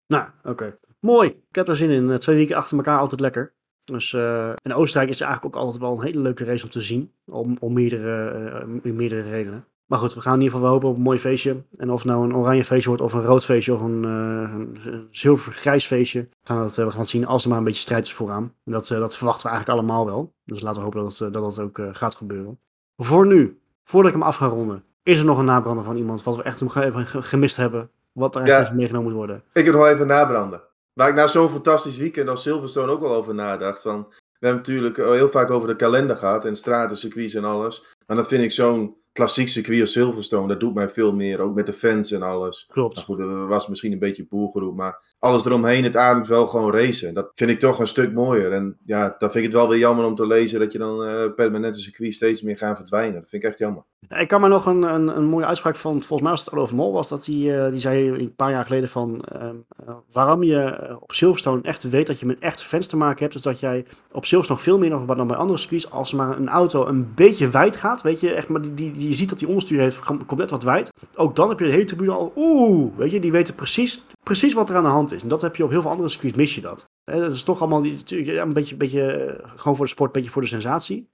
Nou, 0.08 0.28
oké. 0.44 0.78
Mooi. 1.00 1.30
Ik 1.30 1.56
heb 1.56 1.68
er 1.68 1.76
zin 1.76 1.90
in. 1.90 2.12
Eh, 2.12 2.18
Twee 2.18 2.36
weken 2.36 2.56
achter 2.56 2.78
elkaar 2.78 3.00
altijd 3.00 3.22
lekker. 3.22 3.54
Dus, 3.84 4.14
eh, 4.14 4.50
en 4.50 4.74
Oostenrijk 4.74 5.12
is 5.12 5.22
eigenlijk 5.22 5.56
ook 5.56 5.62
altijd 5.64 5.82
wel 5.82 5.92
een 5.92 6.04
hele 6.04 6.20
leuke 6.20 6.44
race 6.44 6.64
om 6.64 6.70
te 6.70 6.82
zien. 6.82 7.14
Om, 7.26 7.58
om 7.60 7.74
meerdere, 7.74 8.30
eh, 8.30 8.62
om 8.64 8.96
meerdere 8.96 9.22
redenen. 9.30 9.68
Maar 9.86 10.00
goed, 10.00 10.14
we 10.14 10.22
gaan 10.22 10.34
in 10.34 10.42
ieder 10.42 10.54
geval 10.54 10.70
wel 10.70 10.74
hopen 10.74 10.90
op 10.90 10.96
een 10.96 11.02
mooi 11.02 11.20
feestje. 11.20 11.64
En 11.78 11.92
of 11.92 12.02
het 12.02 12.12
nou 12.12 12.24
een 12.24 12.36
oranje 12.36 12.66
feestje 12.66 12.88
wordt, 12.88 13.04
of 13.04 13.14
een 13.14 13.24
rood 13.24 13.46
feestje, 13.46 13.74
of 13.74 13.82
een, 13.82 14.06
eh, 14.06 14.54
een, 14.54 15.08
zilver-grijs 15.12 15.86
feestje. 15.86 16.28
Gaan 16.44 16.58
we, 16.58 16.64
het, 16.64 16.78
eh, 16.78 16.86
we 16.86 16.92
gaan 16.92 17.00
het 17.00 17.10
zien 17.10 17.26
als 17.26 17.44
er 17.44 17.50
maar 17.50 17.58
een 17.58 17.64
beetje 17.64 17.82
strijd 17.82 18.06
is 18.06 18.14
vooraan. 18.14 18.54
En 18.66 18.72
dat, 18.72 18.90
eh, 18.90 19.00
dat 19.00 19.18
verwachten 19.18 19.46
we 19.46 19.52
eigenlijk 19.52 19.80
allemaal 19.80 20.06
wel. 20.06 20.34
Dus 20.46 20.62
laten 20.62 20.78
we 20.78 20.84
hopen 20.84 21.04
dat 21.04 21.34
dat, 21.34 21.56
het 21.56 21.60
ook 21.60 21.96
gaat 21.96 22.16
gebeuren. 22.16 22.60
Voor 22.98 23.26
nu, 23.28 23.60
voordat 23.84 24.12
ik 24.12 24.18
hem 24.18 24.28
af 24.28 24.36
ga 24.36 24.46
ronden, 24.46 24.84
is 25.04 25.20
er 25.20 25.26
nog 25.26 25.40
een 25.40 25.46
nabrander 25.46 25.84
van 25.84 25.98
iemand 25.98 26.24
wat 26.24 26.36
we 26.36 26.44
echt 26.44 26.62
gemist 27.08 27.56
hebben. 27.56 27.90
Wat 28.12 28.36
er 28.36 28.42
echt 28.42 28.50
Ja. 28.50 28.62
even 28.62 28.76
meegenomen 28.76 29.08
moet 29.08 29.18
worden. 29.18 29.44
Ik 29.54 29.66
heb 29.66 29.74
nog 29.74 29.86
even 29.88 30.08
nabranden. 30.08 30.62
Waar 30.94 31.10
ik 31.10 31.16
na 31.16 31.28
zo'n 31.28 31.50
fantastisch 31.50 31.98
weekend 31.98 32.30
als 32.30 32.42
Silverstone 32.42 32.92
ook 32.92 33.04
al 33.04 33.14
over 33.16 33.34
nadacht. 33.34 33.82
Van, 33.82 34.06
we 34.10 34.48
hebben 34.48 34.58
natuurlijk 34.58 34.98
heel 34.98 35.30
vaak 35.30 35.50
over 35.50 35.68
de 35.68 35.76
kalender 35.76 36.18
gehad 36.18 36.46
en 36.46 36.56
straten, 36.56 36.98
circuits 36.98 37.34
en 37.34 37.44
alles. 37.44 37.86
Maar 38.08 38.18
dat 38.18 38.28
vind 38.28 38.44
ik 38.44 38.52
zo'n 38.52 38.96
klassiek 39.14 39.50
circuit 39.50 39.82
als 39.82 39.92
Silverstone. 39.92 40.48
Dat 40.48 40.60
doet 40.60 40.74
mij 40.74 40.90
veel 40.90 41.14
meer, 41.14 41.40
ook 41.40 41.56
met 41.56 41.66
de 41.66 41.74
fans 41.74 42.12
en 42.12 42.22
alles. 42.22 42.68
Klopt. 42.72 42.96
Nou 42.96 43.06
goed, 43.06 43.20
er 43.20 43.48
was 43.48 43.68
misschien 43.68 43.92
een 43.92 44.00
beetje 44.00 44.26
boergeroep, 44.30 44.76
maar 44.76 45.02
alles 45.20 45.46
eromheen, 45.46 45.84
het 45.84 45.96
ademt 45.96 46.28
wel 46.28 46.48
gewoon 46.48 46.74
racen. 46.74 47.14
Dat 47.14 47.32
vind 47.36 47.50
ik 47.50 47.60
toch 47.60 47.80
een 47.80 47.88
stuk 47.88 48.14
mooier. 48.14 48.52
En 48.52 48.78
ja, 48.86 49.16
dan 49.20 49.32
vind 49.32 49.46
ik 49.46 49.52
het 49.52 49.60
wel 49.60 49.70
weer 49.70 49.80
jammer 49.80 50.06
om 50.06 50.16
te 50.16 50.28
lezen 50.28 50.60
dat 50.60 50.72
je 50.72 50.78
dan 50.78 51.04
eh 51.04 51.34
permanente 51.36 51.80
circuit 51.80 52.14
steeds 52.14 52.42
meer 52.42 52.58
gaan 52.58 52.76
verdwijnen. 52.76 53.22
Dat 53.22 53.30
vind 53.30 53.44
ik 53.44 53.50
echt 53.50 53.60
jammer. 53.60 53.84
Ja, 54.10 54.18
Ik 54.18 54.28
kan 54.28 54.42
me 54.42 54.48
nog 54.48 54.66
een, 54.66 54.84
een, 54.84 55.18
een 55.18 55.26
mooie 55.26 55.46
uitspraak 55.46 55.76
van, 55.76 55.92
volgens 55.92 56.22
mij 56.22 56.32
was 56.32 56.46
het 56.46 56.54
Olaf 56.54 56.72
Mol, 56.72 56.94
was 56.94 57.10
dat 57.10 57.26
hij, 57.26 57.66
eh, 57.66 57.70
die 57.70 57.80
zei 57.80 58.10
een 58.10 58.36
paar 58.36 58.52
jaar 58.52 58.66
geleden 58.66 58.90
van 58.90 59.24
ehm, 59.24 59.56
eh, 59.86 59.96
waarom 60.12 60.44
je 60.44 60.98
op 61.00 61.12
Silverstone 61.12 61.62
echt 61.62 61.90
weet 61.90 62.08
dat 62.08 62.20
je 62.20 62.26
met 62.26 62.40
echte 62.40 62.64
fans 62.64 62.88
te 62.88 62.98
maken 62.98 63.24
hebt, 63.24 63.36
is 63.36 63.42
dat 63.42 63.60
jij 63.60 63.86
op 64.12 64.26
Silverstone 64.26 64.60
veel 64.60 64.80
meer 64.80 64.90
nog 64.90 65.06
dan 65.06 65.28
bij 65.28 65.38
andere 65.38 65.60
circuits, 65.60 65.92
als 65.92 66.14
maar 66.14 66.38
een 66.38 66.50
auto 66.50 66.86
een 66.88 67.14
beetje 67.16 67.50
wijd 67.50 67.76
gaat, 67.76 68.02
weet 68.02 68.20
je, 68.20 68.34
echt 68.34 68.50
maar 68.50 68.62
die, 68.62 68.92
die 68.92 69.03
je 69.08 69.14
ziet 69.14 69.30
dat 69.30 69.40
die 69.40 69.48
onderstuur 69.48 69.80
heeft, 69.80 70.00
komt 70.00 70.36
net 70.36 70.50
wat 70.50 70.64
wijd. 70.64 70.92
Ook 71.16 71.36
dan 71.36 71.50
heb 71.50 71.60
je 71.60 71.66
de 71.66 71.72
hele 71.72 71.86
tribune 71.86 72.12
al, 72.12 72.34
oeh, 72.36 72.98
weet 72.98 73.12
je, 73.12 73.20
die 73.20 73.32
weten 73.32 73.56
precies, 73.56 74.04
precies 74.24 74.54
wat 74.54 74.70
er 74.70 74.76
aan 74.76 74.84
de 74.84 74.90
hand 74.90 75.12
is. 75.12 75.22
En 75.22 75.28
dat 75.28 75.42
heb 75.42 75.56
je 75.56 75.64
op 75.64 75.70
heel 75.70 75.82
veel 75.82 75.92
andere 75.92 76.10
circuits, 76.10 76.38
mis 76.38 76.56
je 76.56 76.62
dat. 76.62 76.86
Dat 77.04 77.32
is 77.32 77.44
toch 77.44 77.60
allemaal 77.60 77.84
een 78.06 78.54
beetje, 78.54 78.76
beetje 78.76 79.12
eh, 79.12 79.50
gewoon 79.56 79.76
voor 79.76 79.86
de 79.86 79.92
sport, 79.92 80.10
een 80.10 80.16
beetje 80.16 80.32
voor 80.32 80.42
de 80.42 80.48
sensatie. 80.48 81.10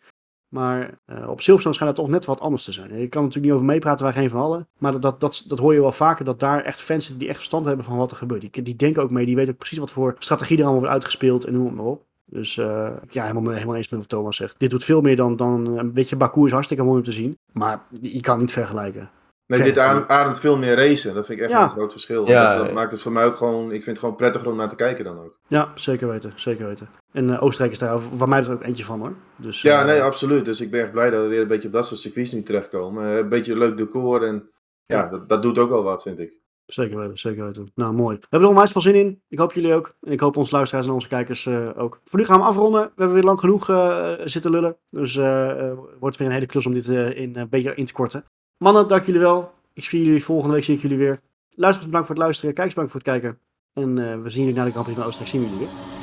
Maar 0.50 1.00
eh, 1.06 1.30
op 1.30 1.42
Silverstone 1.42 1.76
schijnt 1.76 1.96
dat 1.96 2.06
toch 2.06 2.14
net 2.14 2.26
wat 2.26 2.40
anders 2.40 2.64
te 2.64 2.72
zijn. 2.72 2.92
Ik 2.92 3.10
kan 3.10 3.24
natuurlijk 3.24 3.46
niet 3.46 3.54
over 3.54 3.66
meepraten, 3.66 4.06
wij 4.06 4.14
geen 4.14 4.30
van 4.30 4.42
allen. 4.42 4.68
Maar 4.78 5.00
dat, 5.00 5.20
dat, 5.20 5.44
dat, 5.48 5.60
hoor 5.60 5.74
je 5.74 5.82
wel 5.82 5.92
vaker, 5.92 6.26
dat 6.26 6.40
daar 6.40 6.62
echt 6.62 6.82
fans 6.82 7.02
zitten 7.02 7.20
die 7.20 7.28
echt 7.28 7.38
verstand 7.38 7.66
hebben 7.66 7.86
van 7.86 7.98
wat 7.98 8.12
er 8.12 8.18
gebeurt. 8.18 8.42
Die, 8.42 8.64
die 8.64 8.76
denken 8.76 9.04
ook 9.04 9.12
mee, 9.12 9.26
die 9.26 9.36
weten 9.36 9.52
ook 9.54 9.60
precies 9.60 9.78
wat 9.78 9.92
voor 9.92 10.16
strategie 10.20 10.58
er 10.58 10.64
allemaal 10.64 10.80
wordt 10.80 10.96
uitgespeeld 10.96 11.46
en 11.46 11.54
noem 11.54 11.74
maar 11.74 11.86
op. 11.86 12.08
Dus 12.32 12.58
eh, 12.58 12.90
ja, 13.10 13.26
helemaal, 13.26 13.54
helemaal 13.54 13.76
eens 13.76 13.90
met 13.90 14.00
wat 14.00 14.10
Thomas 14.10 14.36
zegt. 14.36 14.60
Dit 14.60 14.70
doet 14.70 14.84
veel 14.84 15.02
meer 15.02 15.16
dan, 15.16 15.36
dan 15.36 15.78
een 15.78 15.94
beetje 15.94 16.16
Baku 16.16 16.46
is 16.46 16.52
hartstikke 16.52 16.84
mooi 16.84 16.98
om 16.98 17.04
te 17.04 17.12
zien. 17.12 17.38
Maar 17.52 17.82
je 18.02 18.22
kan 18.22 18.40
niet 18.40 18.52
vergelijken. 18.52 19.10
Nee, 19.46 19.62
dit 19.62 19.78
ademt, 19.78 20.40
veel 20.40 20.58
meer 20.58 20.76
racen. 20.76 21.14
Dat 21.14 21.26
vind 21.26 21.40
ik 21.40 21.46
echt 21.46 21.54
Ja. 21.54 21.64
een 21.64 21.70
groot 21.70 21.92
verschil. 21.92 22.28
Ja, 22.28 22.48
dat, 22.50 22.58
dat 22.58 22.68
ja. 22.68 22.74
maakt 22.74 22.92
het 22.92 23.02
voor 23.02 23.12
mij 23.12 23.26
ook 23.26 23.36
gewoon, 23.36 23.66
ik 23.66 23.84
vind 23.84 23.86
het 23.86 24.00
gewoon 24.00 24.16
prettiger 24.16 24.50
om 24.50 24.56
naar 24.56 24.70
te 24.70 24.76
kijken 24.76 25.04
dan 25.04 25.20
ook. 25.20 25.40
Ja, 25.48 25.72
zeker 25.76 26.08
weten, 26.08 26.34
zeker 26.36 26.66
weten. 26.66 26.88
En 27.12 27.30
eh, 27.30 27.44
Oostenrijk 27.44 27.72
is 27.74 27.80
daar 27.80 28.00
wat 28.18 28.28
mij 28.28 28.40
betreft 28.40 28.60
ook 28.62 28.68
eentje 28.68 28.86
van 28.86 29.00
hoor. 29.00 29.14
Dus, 29.36 29.62
Ja, 29.62 29.80
eh, 29.80 29.86
nee, 29.86 30.02
absoluut. 30.02 30.46
Dus 30.46 30.62
ik 30.62 30.72
ben 30.72 30.82
echt 30.82 30.92
blij 30.92 31.10
dat 31.10 31.22
we 31.22 31.28
weer 31.28 31.42
een 31.42 31.48
beetje 31.48 31.68
op 31.68 31.74
dat 31.74 31.88
soort 31.88 32.00
circuits 32.00 32.32
nu 32.32 32.44
terechtkomen. 32.44 33.06
Eh, 33.12 33.18
een 33.18 33.30
beetje 33.30 33.58
leuk 33.58 33.78
decor 33.78 34.24
en 34.24 34.50
ja, 34.86 35.08
dat, 35.08 35.30
dat 35.30 35.42
doet 35.42 35.58
ook 35.58 35.70
wel 35.70 35.84
wat, 35.84 36.02
vind 36.02 36.20
ik. 36.20 36.39
Zeker 36.70 36.98
weten, 36.98 37.18
zeker 37.18 37.44
weten. 37.44 37.72
Nou, 37.76 37.94
mooi. 37.94 38.16
We 38.16 38.28
hebben 38.30 38.50
er 38.50 38.54
onwijs 38.54 38.72
veel 38.72 38.82
zin 38.82 38.96
in. 38.96 39.22
Ik 39.28 39.38
hoop 39.38 39.54
jullie 39.54 39.74
ook. 39.74 39.96
En 40.02 40.12
ik 40.12 40.20
hoop 40.20 40.38
onze 40.38 40.56
luisteraars 40.56 40.88
en 40.88 40.94
onze 40.94 41.08
kijkers 41.08 41.46
eh, 41.46 41.70
ook. 41.76 42.02
Voor 42.06 42.20
nu 42.20 42.26
gaan 42.26 42.40
we 42.40 42.46
afronden. 42.46 42.82
We 42.82 42.92
hebben 42.96 43.14
weer 43.14 43.24
lang 43.24 43.40
genoeg 43.40 43.70
eh, 43.70 44.14
zitten 44.24 44.52
lullen. 44.52 44.78
Dus 44.90 45.16
eh, 45.16 45.72
wordt 46.00 46.18
weer 46.18 46.28
een 46.28 46.34
hele 46.34 46.46
klus 46.46 46.66
om 46.66 46.74
dit 46.74 46.88
in, 46.88 47.36
een 47.36 47.50
beetje 47.50 47.76
in 47.76 47.86
te 47.86 47.94
korten. 47.94 48.24
Mannen, 48.58 48.88
dank 48.88 49.04
jullie 49.04 49.22
wel. 49.22 49.52
Ik 49.74 49.84
zie 49.84 50.04
jullie 50.04 50.24
volgende 50.24 50.54
week. 50.54 50.64
Zie 50.64 50.76
ik 50.76 50.82
jullie 50.82 50.98
weer. 50.98 51.20
Luisteraars, 51.50 51.86
bedankt 51.86 52.08
voor 52.08 52.16
het 52.16 52.24
luisteren. 52.24 52.54
Kijkers, 52.54 52.76
bedankt 52.76 52.92
voor 52.92 53.02
het 53.02 53.22
kijken. 53.22 53.40
En 53.74 54.24
we 54.24 54.30
zien 54.30 54.46
jullie 54.46 54.60
na 54.60 54.66
de 54.66 54.72
Prix 54.72 54.98
van 54.98 55.06
Oostenrijk. 55.06 55.30
Zien 55.30 55.42
jullie 55.42 55.58
weer. 55.58 55.99